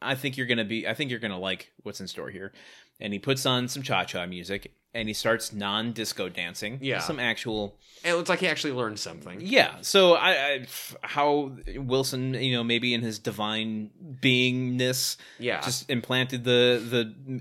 I 0.00 0.14
think 0.14 0.38
you're 0.38 0.46
gonna 0.46 0.64
be. 0.64 0.88
I 0.88 0.94
think 0.94 1.10
you're 1.10 1.20
gonna 1.20 1.38
like 1.38 1.70
what's 1.82 2.00
in 2.00 2.08
store 2.08 2.30
here. 2.30 2.54
And 2.98 3.12
he 3.12 3.18
puts 3.18 3.44
on 3.44 3.68
some 3.68 3.82
cha 3.82 4.04
cha 4.04 4.24
music, 4.24 4.72
and 4.94 5.08
he 5.08 5.14
starts 5.14 5.52
non 5.52 5.92
disco 5.92 6.28
dancing. 6.28 6.78
Yeah. 6.82 6.98
some 7.00 7.18
actual. 7.20 7.76
It 8.04 8.14
looks 8.14 8.28
like 8.28 8.40
he 8.40 8.48
actually 8.48 8.72
learned 8.72 8.98
something. 8.98 9.38
Yeah. 9.40 9.76
So 9.82 10.14
I, 10.14 10.30
I 10.32 10.66
how 11.02 11.52
Wilson, 11.76 12.34
you 12.34 12.52
know, 12.52 12.64
maybe 12.64 12.94
in 12.94 13.00
his 13.00 13.20
divine 13.20 13.90
beingness, 14.20 15.16
Yeah. 15.38 15.60
just 15.60 15.88
implanted 15.88 16.42
the 16.42 16.82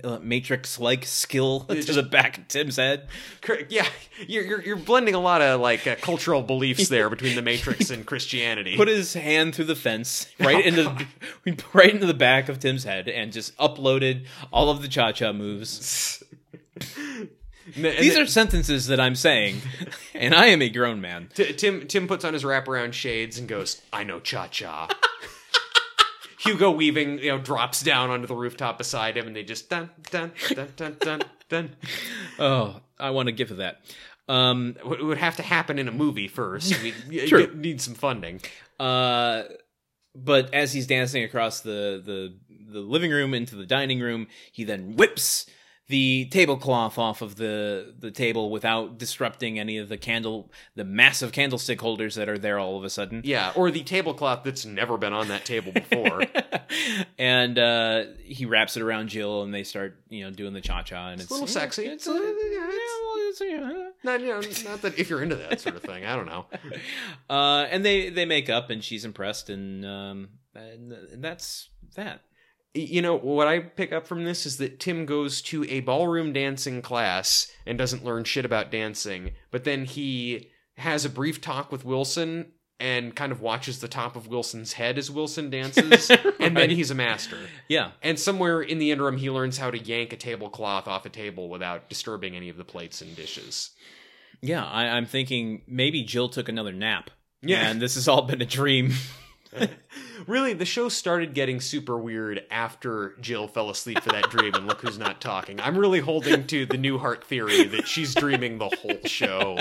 the 0.04 0.08
uh, 0.08 0.20
Matrix 0.22 0.80
like 0.80 1.04
skill 1.06 1.62
to 1.62 1.74
just- 1.82 1.96
the 1.96 2.04
back 2.04 2.38
of 2.38 2.48
Tim's 2.48 2.76
head. 2.76 3.08
Yeah, 3.70 3.88
you're, 4.28 4.44
you're 4.44 4.62
you're 4.62 4.76
blending 4.78 5.16
a 5.16 5.20
lot 5.20 5.42
of 5.42 5.60
like 5.60 5.88
uh, 5.88 5.96
cultural 5.96 6.44
beliefs 6.44 6.90
there 6.90 7.10
between 7.10 7.36
the 7.36 7.42
Matrix 7.42 7.90
and 7.90 8.06
Christianity. 8.06 8.78
Put 8.78 8.88
his 8.88 9.16
hand 9.16 9.56
through 9.56 9.66
the 9.66 9.76
fence, 9.76 10.28
Oh, 10.40 10.46
right 10.46 10.64
into 10.64 10.84
the, 10.84 11.08
right 11.74 11.92
into 11.92 12.06
the 12.06 12.14
back 12.14 12.50
of 12.50 12.60
Tim's 12.60 12.84
head, 12.84 13.10
and 13.10 13.34
just 13.34 13.58
uploaded 13.58 14.28
all 14.54 14.70
of 14.70 14.84
the 14.84 14.88
cha 14.88 15.12
cha 15.12 15.34
moves. 15.34 16.24
N- 17.76 17.86
and 17.86 17.98
These 18.00 18.18
are 18.18 18.26
sentences 18.26 18.88
that 18.88 19.00
I'm 19.00 19.16
saying, 19.16 19.62
and 20.14 20.34
I 20.36 20.48
am 20.48 20.62
a 20.62 20.70
grown 20.70 21.02
man. 21.02 21.30
T- 21.34 21.54
Tim 21.54 21.88
Tim 21.88 22.08
puts 22.08 22.26
on 22.26 22.34
his 22.34 22.44
wraparound 22.44 22.94
shades 22.94 23.38
and 23.38 23.48
goes, 23.48 23.82
"I 23.94 24.04
know 24.04 24.20
cha 24.20 24.48
cha." 24.48 24.90
Hugo 26.40 26.72
Weaving, 26.72 27.20
you 27.20 27.30
know, 27.30 27.38
drops 27.38 27.82
down 27.82 28.10
onto 28.10 28.26
the 28.26 28.36
rooftop 28.36 28.78
beside 28.80 29.16
him, 29.16 29.28
and 29.28 29.36
they 29.36 29.44
just 29.44 29.70
dun 29.70 29.90
dun 30.10 30.32
dun 30.50 30.70
dun 30.76 30.98
dun 31.00 31.22
dun. 31.50 31.76
Oh, 32.40 32.82
I 33.00 33.12
want 33.12 33.30
a 33.30 33.32
gift 33.32 33.52
of 33.52 33.58
that. 33.58 33.82
Um, 34.28 34.76
It 34.80 35.04
would 35.04 35.18
have 35.20 35.36
to 35.38 35.44
happen 35.44 35.78
in 35.78 35.88
a 35.88 35.92
movie 35.92 36.28
first. 36.28 36.82
We 36.82 36.92
True. 37.28 37.54
need 37.54 37.80
some 37.82 37.94
funding. 37.94 38.42
Uh, 38.80 39.44
but 40.16 40.54
as 40.54 40.74
he's 40.74 40.88
dancing 40.88 41.24
across 41.24 41.62
the, 41.62 42.02
the 42.04 42.36
the 42.74 42.80
living 42.80 43.12
room 43.12 43.34
into 43.36 43.56
the 43.56 43.66
dining 43.66 44.00
room, 44.00 44.28
he 44.52 44.64
then 44.64 44.96
whips 44.96 45.46
the 45.92 46.26
tablecloth 46.32 46.98
off 46.98 47.22
of 47.22 47.36
the 47.36 47.94
the 48.00 48.12
table 48.12 48.50
without 48.50 48.98
disrupting 48.98 49.60
any 49.60 49.78
of 49.78 49.90
the 49.90 49.98
candle 49.98 50.50
the 50.74 50.86
massive 50.86 51.34
candlestick 51.34 51.82
holders 51.82 52.16
that 52.16 52.30
are 52.30 52.38
there 52.38 52.58
all 52.58 52.78
of 52.78 52.86
a 52.86 52.90
sudden. 52.90 53.22
Yeah, 53.26 53.52
or 53.58 53.72
the 53.72 53.84
tablecloth 53.84 54.44
that's 54.46 54.66
never 54.66 54.98
been 54.98 55.12
on 55.12 55.28
that 55.28 55.44
table 55.44 55.74
before. 55.74 56.24
and 57.20 57.60
uh, 57.60 58.04
he 58.24 58.46
wraps 58.46 58.78
it 58.78 58.84
around 58.84 59.10
Jill, 59.10 59.44
and 59.44 59.54
they 59.54 59.66
start, 59.66 60.00
you 60.08 60.24
know, 60.24 60.32
doing 60.32 60.54
the 60.54 60.62
cha 60.62 60.82
cha, 60.82 61.10
and 61.10 61.20
it's, 61.20 61.30
a 61.30 61.34
little 61.34 61.46
sexy. 61.48 61.86
It's, 61.86 62.08
a 62.08 62.12
little- 62.12 62.28
yeah, 62.28 62.34
yeah, 62.52 62.68
it's- 62.68 63.00
well, 63.04 63.30
it's, 63.30 63.42
yeah. 63.42 63.90
not, 64.04 64.22
you 64.22 64.28
know, 64.28 64.72
not 64.72 64.82
that 64.84 64.98
if 64.98 65.10
you're 65.10 65.22
into 65.22 65.36
that 65.36 65.60
sort 65.60 65.76
of 65.76 65.82
thing. 65.82 66.06
I 66.06 66.16
don't 66.16 66.26
know. 66.26 66.46
Uh, 67.30 67.66
and 67.72 67.86
they 67.86 68.10
they 68.10 68.26
make 68.26 68.50
up, 68.50 68.70
and 68.70 68.84
she's 68.84 69.06
impressed, 69.06 69.50
and 69.50 69.86
um, 69.86 70.30
and 70.54 70.94
that's 71.24 71.70
that. 71.96 72.22
You 72.74 73.02
know 73.02 73.18
what 73.18 73.48
i 73.48 73.60
pick 73.60 73.92
up 73.92 74.08
from 74.08 74.24
this 74.24 74.46
is 74.46 74.58
that 74.58 74.80
tim 74.80 75.06
goes 75.06 75.42
to 75.42 75.64
a 75.66 75.80
ballroom 75.82 76.34
dancing 76.34 76.82
class 76.82 77.52
and 77.66 77.78
doesn't 77.78 78.04
learn 78.04 78.24
shit 78.24 78.46
about 78.46 78.72
dancing 78.72 79.32
but 79.52 79.64
then 79.64 79.86
he 79.86 80.50
has 80.78 81.06
a 81.06 81.10
brief 81.10 81.42
talk 81.42 81.72
with 81.72 81.86
wilson 81.86 82.52
and 82.80 83.16
kind 83.16 83.32
of 83.32 83.42
watches 83.42 83.80
the 83.80 83.88
top 83.88 84.16
of 84.16 84.28
wilson's 84.28 84.74
head 84.74 84.98
as 84.98 85.12
wilson 85.12 85.50
dances 85.50 86.10
and 86.40 86.58
then 86.58 86.70
he's 86.70 86.90
a 86.90 86.96
master 86.96 87.38
Yeah, 87.68 87.92
and 88.02 88.20
somewhere 88.20 88.62
in 88.62 88.80
the 88.80 88.92
interim 88.92 89.18
he 89.18 89.30
learns 89.30 89.58
how 89.58 89.70
to 89.70 89.78
yank 89.78 90.14
a 90.14 90.18
tablecloth 90.18 90.88
off 90.88 91.06
a 91.06 91.10
table 91.10 91.50
without 91.50 91.90
disturbing 91.90 92.36
any 92.36 92.50
of 92.50 92.58
the 92.58 92.64
plates 92.64 93.02
and 93.02 93.16
dishes 93.16 93.72
yeah. 94.42 94.66
I, 94.66 94.88
I'm 94.88 95.06
thinking 95.06 95.62
maybe 95.68 96.04
Jill 96.04 96.30
took 96.30 96.50
another 96.50 96.74
nap. 96.74 97.12
Yeah. 97.44 97.70
and 97.70 97.82
this 97.82 97.96
has 97.96 98.08
all 98.08 98.24
been 98.24 98.42
a 98.42 98.46
dream. 98.46 98.94
really 100.28 100.54
the 100.54 100.66
show 100.66 100.88
started 100.90 101.34
getting 101.34 101.60
super 101.60 101.98
weird 101.98 102.44
after 102.52 103.16
jill 103.22 103.48
fell 103.48 103.70
asleep 103.70 104.00
for 104.02 104.10
that 104.10 104.30
dream 104.30 104.54
and 104.54 104.68
look 104.68 104.82
who's 104.82 104.98
not 104.98 105.20
talking 105.20 105.60
i'm 105.62 105.78
really 105.78 106.00
holding 106.00 106.46
to 106.48 106.66
the 106.66 106.78
newhart 106.78 107.24
theory 107.24 107.64
that 107.66 107.88
she's 107.88 108.14
dreaming 108.16 108.58
the 108.58 108.70
whole 108.82 108.98
show 109.06 109.58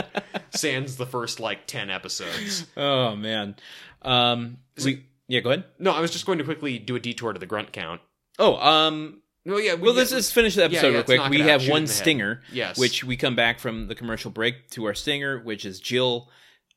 sans 0.51 0.97
the 0.97 1.07
first 1.07 1.41
like 1.41 1.67
10 1.67 1.91
episodes 1.91 2.67
oh 2.77 3.17
man. 3.17 3.57
Um, 4.03 4.59
we 4.85 5.05
yeah. 5.29 5.41
Go 5.41 5.51
ahead. 5.51 5.65
no 5.79 5.91
i 5.93 6.01
was 6.01 6.11
just 6.11 6.25
going 6.27 6.39
to 6.39 6.45
quickly 6.45 6.79
do 6.79 6.97
a 6.97 7.01
detour 7.01 7.33
to 7.33 7.39
the 7.39 7.47
grunt 7.47 7.73
count 7.73 8.01
Oh, 8.39 8.57
um. 8.57 9.21
well 9.45 9.61
yeah 9.61 9.75
we, 9.75 9.83
Well, 9.83 9.93
let's 9.95 10.11
just 10.11 10.33
finish 10.33 10.55
the 10.55 10.65
episode 10.65 10.89
yeah, 10.89 10.93
real 10.95 11.03
quick. 11.03 11.29
We 11.29 11.43
out. 11.43 11.49
have 11.49 11.61
Shoot 11.61 11.67
it 11.67 11.71
in 11.71 11.73
one 11.73 11.87
stinger, 11.89 12.43
yes 12.53 12.79
which 12.79 13.05
we 13.05 13.17
come 13.19 13.37
back 13.37 13.59
from 13.59 13.87
the 13.89 13.95
commercial 13.95 14.31
break 14.31 14.71
to 14.71 14.85
our 14.87 14.95
stinger, 14.95 15.39
which 15.43 15.65
is 15.67 15.79
Jill 15.81 16.31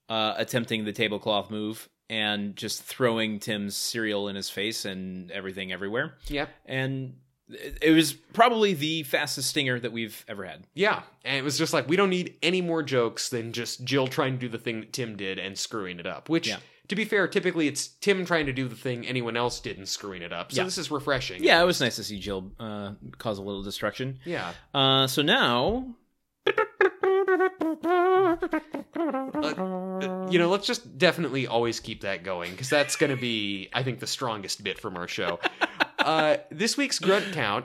uh, 0.10 0.34
attempting 0.36 0.84
the 0.84 0.92
tablecloth 0.92 1.50
move 1.50 1.88
and 2.14 2.56
just 2.56 2.84
throwing 2.84 3.40
Tim's 3.40 3.76
cereal 3.76 4.28
in 4.30 4.36
his 4.36 4.50
face 4.50 4.86
and 4.86 5.32
everything 5.32 5.72
everywhere. 5.72 6.14
yep 6.28 6.50
And 6.66 7.16
it 7.82 7.92
was 7.94 8.14
probably 8.14 8.74
the 8.74 9.04
fastest 9.04 9.50
stinger 9.50 9.80
that 9.80 9.92
we've 9.92 10.24
ever 10.28 10.44
had. 10.46 10.66
yeah 10.74 11.02
and 11.26 11.36
it 11.38 11.44
was 11.44 11.58
just 11.58 11.74
like 11.74 11.88
we 11.90 11.96
don't 11.98 12.10
need 12.10 12.36
any 12.42 12.62
more 12.62 12.82
jokes 12.82 13.30
than 13.30 13.52
just 13.52 13.84
jill 13.84 14.08
trying 14.08 14.34
to 14.34 14.40
do 14.40 14.50
the 14.50 14.58
thing 14.58 14.80
that 14.80 14.94
tim 14.94 15.16
did 15.18 15.38
and 15.40 15.58
screwing 15.58 16.00
it 16.00 16.08
up 16.08 16.30
which 16.30 16.48
Yeah. 16.48 16.58
to 16.88 16.96
be 16.96 17.06
fair 17.06 17.28
typically 17.28 17.68
it's 17.68 17.88
tim 18.00 18.26
trying 18.26 18.46
to 18.48 18.54
do 18.54 18.68
the 18.70 18.76
thing 18.86 19.06
anyone 19.06 19.36
else 19.38 19.60
did 19.60 19.78
and 19.78 19.88
screwing 19.88 20.22
it 20.22 20.32
up 20.34 20.52
so 20.54 20.62
Yeah. 20.62 20.66
this 20.66 20.78
is 20.78 20.90
refreshing 20.90 21.44
Yeah, 21.44 21.62
it 21.62 21.66
was 21.66 21.80
nice 21.82 21.98
to 21.98 22.04
see 22.04 22.18
Jill 22.18 22.52
uh, 22.60 22.94
cause 23.18 23.38
a 23.38 23.44
little 23.44 23.62
destruction. 23.64 24.20
yeah 24.26 24.54
Uh, 24.74 25.06
so 25.08 25.22
now, 25.22 25.94
Uh, 28.96 30.28
you 30.30 30.40
know, 30.40 30.50
let's 30.50 30.68
just 30.68 30.98
definitely 30.98 31.48
always 31.48 31.80
keep 31.80 32.02
that 32.02 32.24
going 32.24 32.52
because 32.52 32.70
that's 32.70 32.96
going 32.96 33.10
to 33.10 33.20
be, 33.20 33.70
I 33.74 33.84
think, 33.84 34.00
the 34.00 34.08
strongest 34.08 34.64
bit 34.64 34.80
from 34.80 34.98
our 34.98 35.08
show. 35.08 35.40
Uh, 36.00 36.38
this 36.52 36.76
week's 36.76 37.00
grunt 37.00 37.32
count 37.32 37.64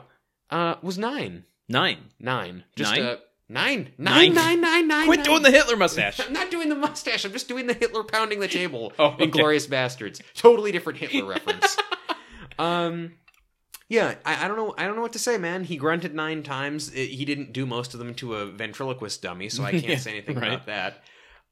uh, 0.49 0.75
was 0.81 0.97
nine. 0.97 1.43
nine. 1.67 1.97
Nine. 2.21 2.63
Just 2.77 2.95
Nine? 2.95 3.03
Uh, 3.03 3.17
nine. 3.49 3.89
Nine? 3.97 4.33
Nine, 4.33 4.33
nine, 4.33 4.61
nine, 4.61 4.87
nine. 4.87 5.05
Quit 5.07 5.17
nine. 5.19 5.25
doing 5.25 5.43
the 5.43 5.51
Hitler 5.51 5.75
mustache. 5.75 6.21
I'm 6.21 6.31
not 6.31 6.49
doing 6.49 6.69
the 6.69 6.75
mustache. 6.75 7.25
I'm 7.25 7.33
just 7.33 7.49
doing 7.49 7.67
the 7.67 7.73
Hitler 7.73 8.03
pounding 8.05 8.39
the 8.39 8.47
table. 8.47 8.93
Oh, 8.99 9.07
okay. 9.07 9.27
Inglourious 9.27 9.67
Basterds. 9.67 10.21
Totally 10.35 10.71
different 10.71 10.99
Hitler 10.99 11.25
reference. 11.25 11.75
um, 12.59 13.15
yeah, 13.89 14.15
I, 14.25 14.45
I 14.45 14.47
don't 14.47 14.55
know. 14.55 14.73
I 14.77 14.85
don't 14.85 14.95
know 14.95 15.01
what 15.01 15.13
to 15.13 15.19
say, 15.19 15.37
man. 15.37 15.65
He 15.65 15.75
grunted 15.75 16.13
nine 16.15 16.43
times. 16.43 16.89
It- 16.93 17.09
he 17.09 17.25
didn't 17.25 17.51
do 17.51 17.65
most 17.65 17.93
of 17.93 17.99
them 17.99 18.13
to 18.15 18.35
a 18.35 18.45
ventriloquist 18.45 19.21
dummy, 19.21 19.49
so 19.49 19.63
I 19.63 19.71
can't 19.81 19.83
Yeah, 19.87 19.97
say 19.97 20.11
anything 20.11 20.37
right. 20.37 20.53
about 20.53 20.65
that. 20.67 21.03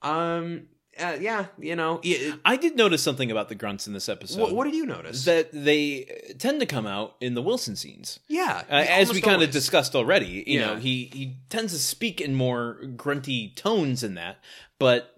Um, 0.02 0.68
uh, 1.00 1.16
yeah, 1.20 1.48
you 1.60 1.76
know. 1.76 2.00
yeah, 2.04 2.36
I 2.46 2.56
did 2.58 2.76
notice 2.76 3.04
something 3.04 3.30
about 3.30 3.50
the 3.50 3.56
grunts 3.56 3.86
in 3.88 3.94
this 3.94 4.10
episode. 4.10 4.42
what, 4.42 4.56
what 4.56 4.64
did 4.66 4.74
you 4.74 4.86
notice? 4.86 5.26
that 5.26 5.50
they 5.52 6.34
tend 6.40 6.60
to 6.60 6.66
come 6.66 6.88
out 6.88 7.16
in 7.22 7.36
the 7.36 7.42
Wilson 7.42 7.76
scenes. 7.76 8.20
yeah, 8.28 8.64
Uh, 8.70 8.74
as 8.88 9.12
we 9.14 9.22
kind 9.22 9.44
of 9.44 9.52
discussed 9.52 9.96
already, 9.96 10.44
you 10.48 10.60
Yeah. 10.60 10.66
know, 10.68 10.76
he 10.78 11.10
he 11.14 11.38
tends 11.50 11.74
to 11.74 11.80
speak 11.80 12.20
in 12.20 12.34
more 12.36 12.82
grunty 12.96 13.50
tones 13.56 14.04
in 14.04 14.16
that, 14.16 14.38
but 14.80 15.16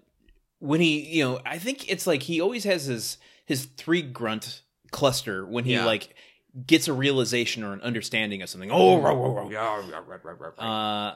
when 0.58 0.82
he, 0.82 1.00
you 1.16 1.24
know, 1.24 1.40
I 1.46 1.56
think 1.58 1.90
it's 1.90 2.06
like 2.06 2.24
he 2.24 2.40
always 2.42 2.64
has 2.64 2.84
his 2.84 3.16
his 3.46 3.64
three 3.64 4.02
grunt 4.02 4.60
cluster 4.90 5.46
when 5.46 5.64
he 5.64 5.72
Yeah. 5.72 5.86
like 5.86 6.14
gets 6.66 6.88
a 6.88 6.92
realization 6.92 7.62
or 7.64 7.72
an 7.72 7.80
understanding 7.82 8.42
of 8.42 8.48
something. 8.48 8.70
Oh, 8.72 9.00
rah. 9.00 9.48
Yeah, 9.48 9.76
right, 9.90 10.06
right, 10.06 10.24
right, 10.24 10.52
right. 10.58 10.58
Uh, 10.58 11.14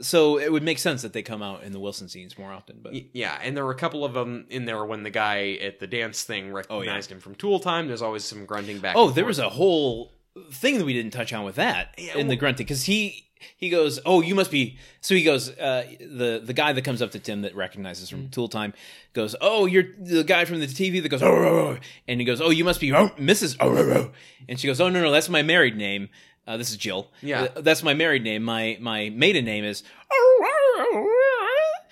so 0.00 0.38
it 0.38 0.50
would 0.50 0.62
make 0.62 0.78
sense 0.78 1.02
that 1.02 1.12
they 1.12 1.22
come 1.22 1.42
out 1.42 1.62
in 1.62 1.72
the 1.72 1.78
Wilson 1.78 2.08
scenes 2.08 2.36
more 2.36 2.50
often. 2.52 2.80
But 2.82 3.14
Yeah, 3.14 3.38
and 3.42 3.56
there 3.56 3.64
were 3.64 3.70
a 3.72 3.76
couple 3.76 4.04
of 4.04 4.14
them 4.14 4.46
in 4.48 4.64
there 4.64 4.84
when 4.84 5.02
the 5.04 5.10
guy 5.10 5.52
at 5.62 5.78
the 5.78 5.86
dance 5.86 6.24
thing 6.24 6.52
recognized 6.52 7.10
Oh, 7.10 7.14
him 7.14 7.20
from 7.20 7.34
Tool 7.36 7.60
Time. 7.60 7.86
There's 7.86 8.02
always 8.02 8.24
some 8.24 8.44
grunting 8.46 8.78
back. 8.80 8.96
oh, 8.96 9.10
there 9.10 9.22
forth. 9.24 9.28
was 9.28 9.38
a 9.38 9.48
whole 9.50 10.12
thing 10.50 10.78
that 10.78 10.84
we 10.84 10.92
didn't 10.92 11.12
touch 11.12 11.32
on 11.32 11.44
with 11.44 11.56
that 11.56 11.94
Yeah, 11.98 12.16
in 12.16 12.28
the 12.28 12.36
grunting 12.36 12.64
because 12.64 12.84
he 12.84 13.28
he 13.56 13.70
goes, 13.70 13.98
"Oh, 14.06 14.20
you 14.20 14.34
must 14.36 14.50
be." 14.52 14.78
So 15.00 15.14
he 15.16 15.24
goes, 15.24 15.50
uh, 15.58 15.84
the 16.00 16.40
the 16.44 16.52
guy 16.52 16.72
that 16.72 16.82
comes 16.82 17.02
up 17.02 17.10
to 17.10 17.18
Tim 17.18 17.42
that 17.42 17.56
recognizes 17.56 18.08
Mm-hmm. 18.10 18.22
from 18.22 18.28
Tool 18.30 18.48
Time 18.48 18.72
goes, 19.14 19.34
"Oh, 19.40 19.66
you're 19.66 19.84
the 19.98 20.22
guy 20.24 20.44
from 20.44 20.60
the 20.60 20.66
TV 20.66 21.02
that 21.02 21.08
goes, 21.08 21.22
oh, 21.22 21.26
oh, 21.26 21.44
oh," 21.74 21.78
and 22.06 22.20
he 22.20 22.24
goes, 22.24 22.40
"Oh, 22.40 22.50
you 22.50 22.64
must 22.64 22.80
be 22.80 22.92
oh, 22.92 23.08
Mrs. 23.18 23.56
Oh, 23.58 23.76
oh, 23.76 23.90
oh," 23.96 24.10
and 24.48 24.60
she 24.60 24.66
goes, 24.68 24.80
"Oh, 24.80 24.88
no, 24.88 25.02
no, 25.02 25.10
that's 25.10 25.28
my 25.28 25.42
married 25.42 25.76
name." 25.76 26.08
Uh, 26.46 26.56
this 26.56 26.70
is 26.70 26.76
Jill. 26.76 27.10
Yeah. 27.20 27.48
Uh, 27.56 27.60
that's 27.60 27.82
my 27.82 27.94
married 27.94 28.22
name. 28.24 28.42
My 28.44 28.76
my 28.80 29.10
maiden 29.10 29.44
name 29.44 29.64
is. 29.64 29.82
oh, 30.10 30.40
oh, 30.44 30.90
oh," 30.94 31.84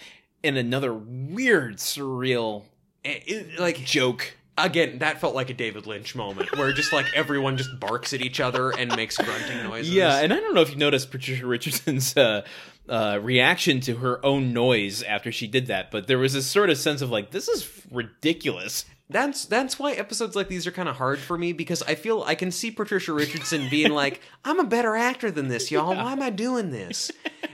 And 0.44 0.56
another 0.56 0.92
weird, 0.94 1.76
surreal 1.78 2.62
It- 3.04 3.24
it- 3.26 3.58
like 3.60 3.78
joke. 3.84 4.36
Again, 4.64 4.98
that 4.98 5.20
felt 5.20 5.34
like 5.34 5.50
a 5.50 5.54
David 5.54 5.86
Lynch 5.86 6.14
moment 6.14 6.56
where 6.56 6.72
just 6.72 6.92
like 6.92 7.06
everyone 7.14 7.56
just 7.56 7.78
barks 7.78 8.12
at 8.12 8.20
each 8.20 8.40
other 8.40 8.70
and 8.70 8.94
makes 8.96 9.16
grunting 9.16 9.62
noises. 9.64 9.92
Yeah, 9.92 10.18
and 10.18 10.32
I 10.32 10.40
don't 10.40 10.54
know 10.54 10.60
if 10.60 10.70
you 10.70 10.76
noticed 10.76 11.10
Patricia 11.10 11.46
Richardson's 11.46 12.16
uh, 12.16 12.42
uh, 12.88 13.18
reaction 13.22 13.80
to 13.80 13.96
her 13.96 14.24
own 14.24 14.52
noise 14.52 15.02
after 15.02 15.30
she 15.32 15.46
did 15.46 15.66
that, 15.66 15.90
but 15.90 16.06
there 16.06 16.18
was 16.18 16.32
this 16.32 16.46
sort 16.46 16.70
of 16.70 16.78
sense 16.78 17.02
of 17.02 17.10
like, 17.10 17.30
this 17.30 17.48
is 17.48 17.68
ridiculous. 17.90 18.84
That's 19.08 19.44
that's 19.44 19.76
why 19.76 19.92
episodes 19.92 20.36
like 20.36 20.46
these 20.46 20.68
are 20.68 20.70
kind 20.70 20.88
of 20.88 20.94
hard 20.94 21.18
for 21.18 21.36
me 21.36 21.52
because 21.52 21.82
I 21.82 21.96
feel 21.96 22.22
I 22.22 22.36
can 22.36 22.52
see 22.52 22.70
Patricia 22.70 23.12
Richardson 23.12 23.68
being 23.68 23.90
like, 23.90 24.20
"I'm 24.44 24.60
a 24.60 24.64
better 24.64 24.94
actor 24.94 25.32
than 25.32 25.48
this, 25.48 25.72
y'all. 25.72 25.96
Why 25.96 26.12
am 26.12 26.22
I 26.22 26.30
doing 26.30 26.70
this?" 26.70 27.10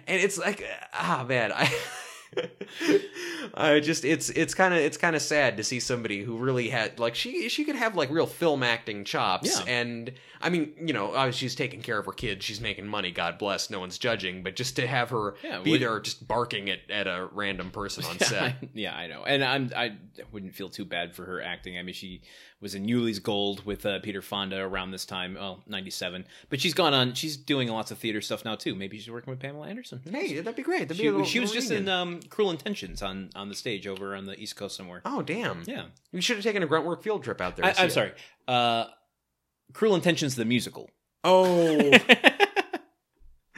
And 0.07 0.21
it's 0.21 0.39
like, 0.39 0.63
ah, 0.93 1.25
man, 1.27 1.53
I. 1.53 1.75
I 3.55 3.81
just 3.81 4.05
it's 4.05 4.31
it's 4.31 4.55
kind 4.55 4.75
of 4.75 4.81
it's 4.81 4.97
kind 4.97 5.17
of 5.17 5.23
sad 5.23 5.57
to 5.57 5.65
see 5.65 5.81
somebody 5.81 6.23
who 6.23 6.37
really 6.37 6.69
had 6.69 6.99
like 6.99 7.15
she 7.15 7.49
she 7.49 7.65
could 7.65 7.77
have 7.77 7.95
like 7.97 8.11
real 8.11 8.27
film 8.27 8.63
acting 8.63 9.05
chops 9.05 9.59
Yeah. 9.61 9.73
and 9.73 10.13
I 10.41 10.51
mean 10.51 10.73
you 10.81 10.93
know 10.93 11.13
uh, 11.13 11.31
she's 11.31 11.55
taking 11.55 11.81
care 11.83 11.99
of 11.99 12.07
her 12.07 12.13
kids 12.13 12.45
she's 12.45 12.61
making 12.61 12.87
money 12.87 13.11
God 13.11 13.39
bless 13.39 13.71
no 13.71 13.81
one's 13.81 13.99
judging 13.99 14.43
but 14.43 14.57
just 14.57 14.77
to 14.77 14.87
have 14.87 15.11
her 15.11 15.35
Yeah, 15.43 15.61
be 15.61 15.73
would- 15.73 15.83
there 15.83 15.99
just 16.01 16.27
barking 16.27 16.69
at, 16.71 16.81
at 16.91 17.07
a 17.07 17.29
random 17.33 17.71
person 17.71 18.05
on 18.05 18.19
set 18.21 18.57
yeah, 18.75 18.95
I 18.97 19.07
know, 19.07 19.23
and 19.25 19.43
I'm 19.45 19.71
I 19.77 19.97
wouldn't 20.33 20.55
feel 20.55 20.69
too 20.69 20.85
bad 20.85 21.15
for 21.15 21.25
her 21.25 21.41
acting. 21.43 21.79
I 21.79 21.83
mean, 21.83 21.95
she 21.95 22.23
was 22.61 22.75
in 22.75 22.87
Ulee's 22.87 23.19
Gold 23.19 23.65
with 23.67 23.85
uh, 23.85 23.99
Peter 24.01 24.23
Fonda 24.23 24.59
around 24.61 24.91
this 24.91 25.05
time, 25.05 25.35
well, 25.35 25.63
'97, 25.67 26.25
but 26.49 26.61
she's 26.61 26.73
gone 26.75 26.95
on. 26.95 27.13
She's 27.15 27.37
doing 27.37 27.69
lots 27.69 27.91
of 27.91 27.99
theater 27.99 28.21
stuff 28.21 28.45
now 28.45 28.55
too. 28.55 28.75
Maybe 28.75 28.99
she's 28.99 29.11
working 29.11 29.31
with 29.31 29.41
Pamela 29.41 29.69
Anderson. 29.69 30.01
hey 30.11 30.37
that'd 30.37 30.57
be 30.57 30.63
great 30.63 30.89
that'd 30.89 30.97
be 30.97 31.03
She, 31.03 31.07
a 31.09 31.11
little, 31.13 31.27
she 31.27 31.41
was 31.41 31.53
just 31.53 31.71
reunion. 31.71 31.89
in 31.89 31.95
um, 31.95 32.21
Cruel 32.31 32.51
Intentions 32.51 33.03
on 33.03 33.31
on 33.35 33.49
the 33.49 33.55
stage 33.55 33.87
over 33.87 34.15
on 34.17 34.25
the 34.25 34.39
East 34.41 34.57
Coast 34.57 34.75
somewhere. 34.77 35.03
Oh 35.05 35.23
damn! 35.23 35.63
Yeah, 35.67 35.87
We 36.13 36.21
should 36.21 36.37
have 36.37 36.45
taken 36.45 36.63
a 36.63 36.67
Gruntwork 36.67 37.03
field 37.03 37.23
trip 37.25 37.41
out 37.41 37.57
there. 37.57 37.67
I, 37.67 37.75
I'm 37.79 37.87
it. 37.89 37.93
sorry. 37.93 38.13
Uh, 38.49 38.87
Cruel 39.73 39.95
Intentions 39.95 40.35
the 40.37 40.45
musical. 40.45 40.89
Oh, 41.25 41.93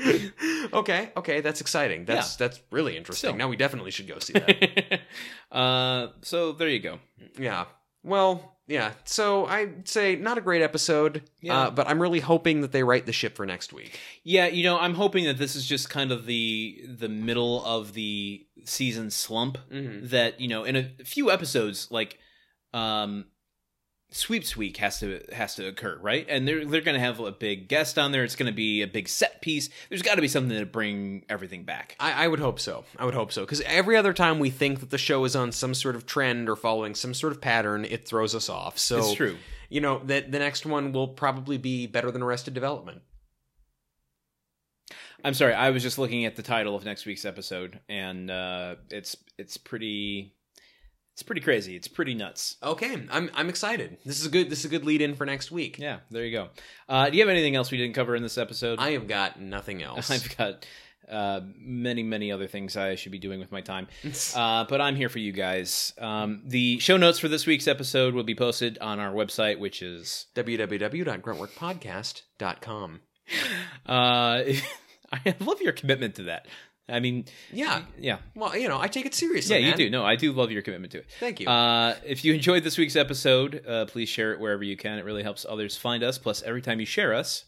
okay, 0.72 1.10
okay, 1.16 1.40
that's 1.40 1.60
exciting. 1.60 2.04
That's 2.04 2.36
that's 2.36 2.60
really 2.70 2.96
interesting. 2.96 3.36
Now 3.36 3.48
we 3.48 3.56
definitely 3.56 3.90
should 3.90 4.08
go 4.08 4.18
see 4.18 4.32
that. 4.34 5.00
uh, 5.52 6.08
so 6.22 6.52
there 6.52 6.68
you 6.68 6.80
go. 6.80 6.98
yeah. 7.38 7.66
Well, 8.02 8.57
yeah. 8.68 8.92
So 9.04 9.46
I'd 9.46 9.88
say 9.88 10.14
not 10.14 10.38
a 10.38 10.40
great 10.40 10.62
episode. 10.62 11.22
Yeah. 11.40 11.58
Uh, 11.58 11.70
but 11.70 11.88
I'm 11.88 12.00
really 12.00 12.20
hoping 12.20 12.60
that 12.60 12.70
they 12.70 12.84
write 12.84 13.06
the 13.06 13.12
ship 13.12 13.34
for 13.34 13.44
next 13.46 13.72
week. 13.72 13.98
Yeah, 14.22 14.46
you 14.46 14.62
know, 14.62 14.78
I'm 14.78 14.94
hoping 14.94 15.24
that 15.24 15.38
this 15.38 15.56
is 15.56 15.66
just 15.66 15.90
kind 15.90 16.12
of 16.12 16.26
the 16.26 16.84
the 16.86 17.08
middle 17.08 17.64
of 17.64 17.94
the 17.94 18.46
season 18.64 19.10
slump. 19.10 19.58
Mhm. 19.72 20.10
That 20.10 20.40
you 20.40 20.48
know, 20.48 20.64
in 20.64 20.76
a 20.76 20.90
few 21.04 21.30
episodes, 21.30 21.88
like 21.90 22.18
um, 22.74 23.24
sweeps 24.10 24.56
week 24.56 24.78
has 24.78 25.00
to 25.00 25.22
has 25.32 25.54
to 25.56 25.66
occur, 25.66 25.98
right? 26.00 26.26
And 26.28 26.46
they're 26.46 26.64
they're 26.64 26.80
going 26.80 26.94
to 26.94 27.00
have 27.00 27.20
a 27.20 27.32
big 27.32 27.68
guest 27.68 27.98
on 27.98 28.12
there. 28.12 28.24
It's 28.24 28.36
going 28.36 28.50
to 28.50 28.56
be 28.56 28.82
a 28.82 28.86
big 28.86 29.08
set 29.08 29.40
piece. 29.42 29.68
There's 29.88 30.02
got 30.02 30.16
to 30.16 30.20
be 30.20 30.28
something 30.28 30.56
to 30.58 30.66
bring 30.66 31.24
everything 31.28 31.64
back. 31.64 31.96
I, 32.00 32.24
I 32.24 32.28
would 32.28 32.40
hope 32.40 32.60
so. 32.60 32.84
I 32.98 33.04
would 33.04 33.14
hope 33.14 33.32
so 33.32 33.42
because 33.42 33.60
every 33.62 33.96
other 33.96 34.12
time 34.12 34.38
we 34.38 34.50
think 34.50 34.80
that 34.80 34.90
the 34.90 34.98
show 34.98 35.24
is 35.24 35.36
on 35.36 35.52
some 35.52 35.74
sort 35.74 35.96
of 35.96 36.06
trend 36.06 36.48
or 36.48 36.56
following 36.56 36.94
some 36.94 37.14
sort 37.14 37.32
of 37.32 37.40
pattern, 37.40 37.84
it 37.84 38.06
throws 38.06 38.34
us 38.34 38.48
off. 38.48 38.78
So 38.78 38.98
it's 38.98 39.14
true. 39.14 39.36
You 39.68 39.80
know 39.80 40.00
that 40.04 40.32
the 40.32 40.38
next 40.38 40.64
one 40.64 40.92
will 40.92 41.08
probably 41.08 41.58
be 41.58 41.86
better 41.86 42.10
than 42.10 42.22
Arrested 42.22 42.54
Development. 42.54 43.02
I'm 45.24 45.34
sorry. 45.34 45.52
I 45.52 45.70
was 45.70 45.82
just 45.82 45.98
looking 45.98 46.24
at 46.24 46.36
the 46.36 46.42
title 46.42 46.76
of 46.76 46.84
next 46.84 47.04
week's 47.04 47.24
episode, 47.24 47.80
and 47.88 48.30
uh, 48.30 48.76
it's 48.88 49.16
it's 49.36 49.56
pretty 49.56 50.37
it's 51.18 51.24
pretty 51.24 51.40
crazy. 51.40 51.74
It's 51.74 51.88
pretty 51.88 52.14
nuts. 52.14 52.58
Okay, 52.62 52.94
I'm 53.10 53.28
I'm 53.34 53.48
excited. 53.48 53.98
This 54.04 54.20
is 54.20 54.26
a 54.26 54.28
good 54.28 54.50
this 54.50 54.60
is 54.60 54.66
a 54.66 54.68
good 54.68 54.84
lead 54.84 55.02
in 55.02 55.16
for 55.16 55.26
next 55.26 55.50
week. 55.50 55.76
Yeah, 55.76 55.98
there 56.12 56.24
you 56.24 56.30
go. 56.30 56.50
Uh, 56.88 57.10
do 57.10 57.16
you 57.16 57.22
have 57.24 57.28
anything 57.28 57.56
else 57.56 57.72
we 57.72 57.78
didn't 57.78 57.96
cover 57.96 58.14
in 58.14 58.22
this 58.22 58.38
episode? 58.38 58.78
I 58.78 58.92
have 58.92 59.08
got 59.08 59.40
nothing 59.40 59.82
else. 59.82 60.08
I've 60.12 60.36
got 60.36 60.64
uh, 61.10 61.40
many, 61.58 62.04
many 62.04 62.30
other 62.30 62.46
things 62.46 62.76
I 62.76 62.94
should 62.94 63.10
be 63.10 63.18
doing 63.18 63.40
with 63.40 63.50
my 63.50 63.62
time. 63.62 63.88
Uh, 64.36 64.64
but 64.68 64.80
I'm 64.80 64.94
here 64.94 65.08
for 65.08 65.18
you 65.18 65.32
guys. 65.32 65.92
Um, 65.98 66.42
the 66.44 66.78
show 66.78 66.96
notes 66.96 67.18
for 67.18 67.26
this 67.26 67.46
week's 67.46 67.66
episode 67.66 68.14
will 68.14 68.22
be 68.22 68.36
posted 68.36 68.78
on 68.78 69.00
our 69.00 69.12
website, 69.12 69.58
which 69.58 69.82
is. 69.82 70.26
www.gruntworkpodcast.com. 70.36 73.00
Uh, 73.86 74.42
I 75.12 75.34
love 75.40 75.60
your 75.62 75.72
commitment 75.72 76.14
to 76.16 76.24
that. 76.24 76.46
I 76.88 77.00
mean, 77.00 77.26
Yeah. 77.52 77.82
yeah. 77.98 78.18
Well, 78.34 78.56
you 78.56 78.68
know, 78.68 78.78
I 78.80 78.88
take 78.88 79.04
it 79.06 79.14
seriously. 79.14 79.58
Yeah, 79.58 79.68
you 79.68 79.74
do. 79.74 79.90
No, 79.90 80.04
I 80.04 80.16
do 80.16 80.32
love 80.32 80.50
your 80.50 80.62
commitment 80.62 80.92
to 80.92 80.98
it. 80.98 81.06
Thank 81.20 81.40
you. 81.40 81.46
Uh, 81.48 81.96
if 82.06 82.24
you 82.24 82.32
enjoyed 82.34 82.64
this 82.64 82.78
week's 82.78 82.96
episode, 82.96 83.62
uh, 83.66 83.84
please 83.86 84.08
share 84.08 84.32
it 84.32 84.40
wherever 84.40 84.62
you 84.64 84.76
can. 84.76 84.98
It 84.98 85.04
really 85.04 85.22
helps 85.22 85.44
others 85.48 85.76
find 85.76 86.02
us. 86.02 86.16
Plus, 86.18 86.42
every 86.42 86.62
time 86.62 86.80
you 86.80 86.86
share 86.86 87.12
us, 87.14 87.44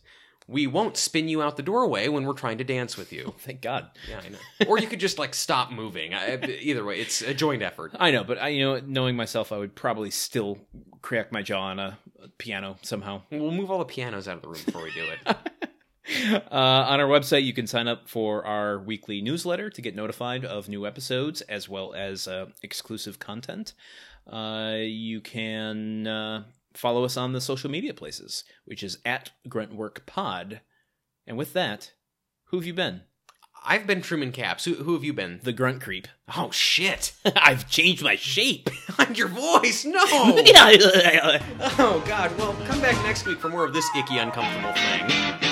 we 0.47 0.66
won't 0.66 0.97
spin 0.97 1.28
you 1.28 1.41
out 1.43 1.57
the 1.57 1.62
doorway 1.62 2.09
when 2.09 2.24
we're 2.24 2.32
trying 2.32 2.59
to 2.59 2.64
dance 2.64 2.97
with 2.97 3.12
you. 3.12 3.34
thank 3.38 3.62
God. 3.62 3.88
Yeah, 4.09 4.20
I 4.24 4.28
know. 4.28 4.38
or 4.68 4.78
you 4.78 4.86
could 4.88 5.01
just 5.01 5.18
like 5.18 5.34
stop 5.34 5.70
moving. 5.70 6.12
I, 6.12 6.34
either 6.61 6.84
way, 6.84 7.01
it's 7.01 7.22
a 7.22 7.32
joint 7.32 7.62
effort. 7.62 7.93
I 7.99 8.11
know, 8.11 8.24
but 8.24 8.38
I, 8.38 8.49
you 8.49 8.64
know, 8.64 8.80
knowing 8.84 9.16
myself, 9.16 9.53
I 9.53 9.59
would 9.59 9.74
probably 9.74 10.11
still 10.11 10.59
crack 11.03 11.32
my 11.32 11.41
jaw 11.43 11.62
on 11.62 11.78
a 11.78 11.99
piano 12.38 12.76
somehow. 12.82 13.22
We'll 13.30 13.53
move 13.53 13.70
all 13.70 13.78
the 13.78 13.84
pianos 13.86 14.28
out 14.28 14.36
of 14.36 14.43
the 14.43 14.49
room 14.49 14.61
before 14.66 14.82
we 14.82 14.91
do 14.93 15.05
it. 15.05 15.36
Uh, 16.09 16.40
on 16.51 17.01
our 17.01 17.07
website, 17.07 17.44
you 17.44 17.53
can 17.53 17.66
sign 17.66 17.86
up 17.86 18.09
for 18.09 18.44
our 18.44 18.78
weekly 18.80 19.20
newsletter 19.20 19.70
to 19.70 19.82
get 19.82 19.94
notified 19.94 20.44
of 20.44 20.68
new 20.68 20.86
episodes 20.86 21.40
as 21.42 21.68
well 21.68 21.92
as 21.94 22.26
uh, 22.26 22.46
exclusive 22.62 23.18
content. 23.18 23.74
Uh, 24.26 24.76
you 24.80 25.20
can 25.20 26.07
uh, 26.07 26.44
follow 26.74 27.05
us 27.05 27.16
on 27.16 27.32
the 27.32 27.40
social 27.40 27.70
media 27.70 27.94
places, 27.94 28.44
which 28.64 28.82
is 28.82 28.98
at 29.05 29.30
Gruntwork 29.48 30.07
Pod. 30.07 30.61
And 31.26 31.36
with 31.36 31.53
that, 31.53 31.92
who 32.44 32.57
have 32.57 32.66
you 32.66 32.74
been? 32.74 33.03
I've 33.62 33.86
been 33.86 34.01
Truman 34.01 34.32
Caps. 34.32 34.64
Who, 34.64 34.74
who 34.74 34.94
have 34.94 35.05
you 35.05 35.12
been? 35.12 35.40
The 35.42 35.53
Grunt 35.53 35.82
Creep. 35.82 36.09
Oh 36.34 36.51
shit! 36.51 37.12
I've 37.36 37.68
changed 37.68 38.03
my 38.03 38.16
shape. 38.16 38.70
And 38.98 39.16
your 39.16 39.28
voice, 39.28 39.84
no. 39.86 39.98
Oh 41.78 42.03
god. 42.07 42.36
Well, 42.36 42.53
come 42.66 42.80
back 42.80 43.03
next 43.03 43.26
week 43.26 43.38
for 43.38 43.48
more 43.48 43.64
of 43.64 43.72
this 43.72 43.88
icky, 43.96 44.18
uncomfortable 44.18 44.72
thing. 44.74 45.49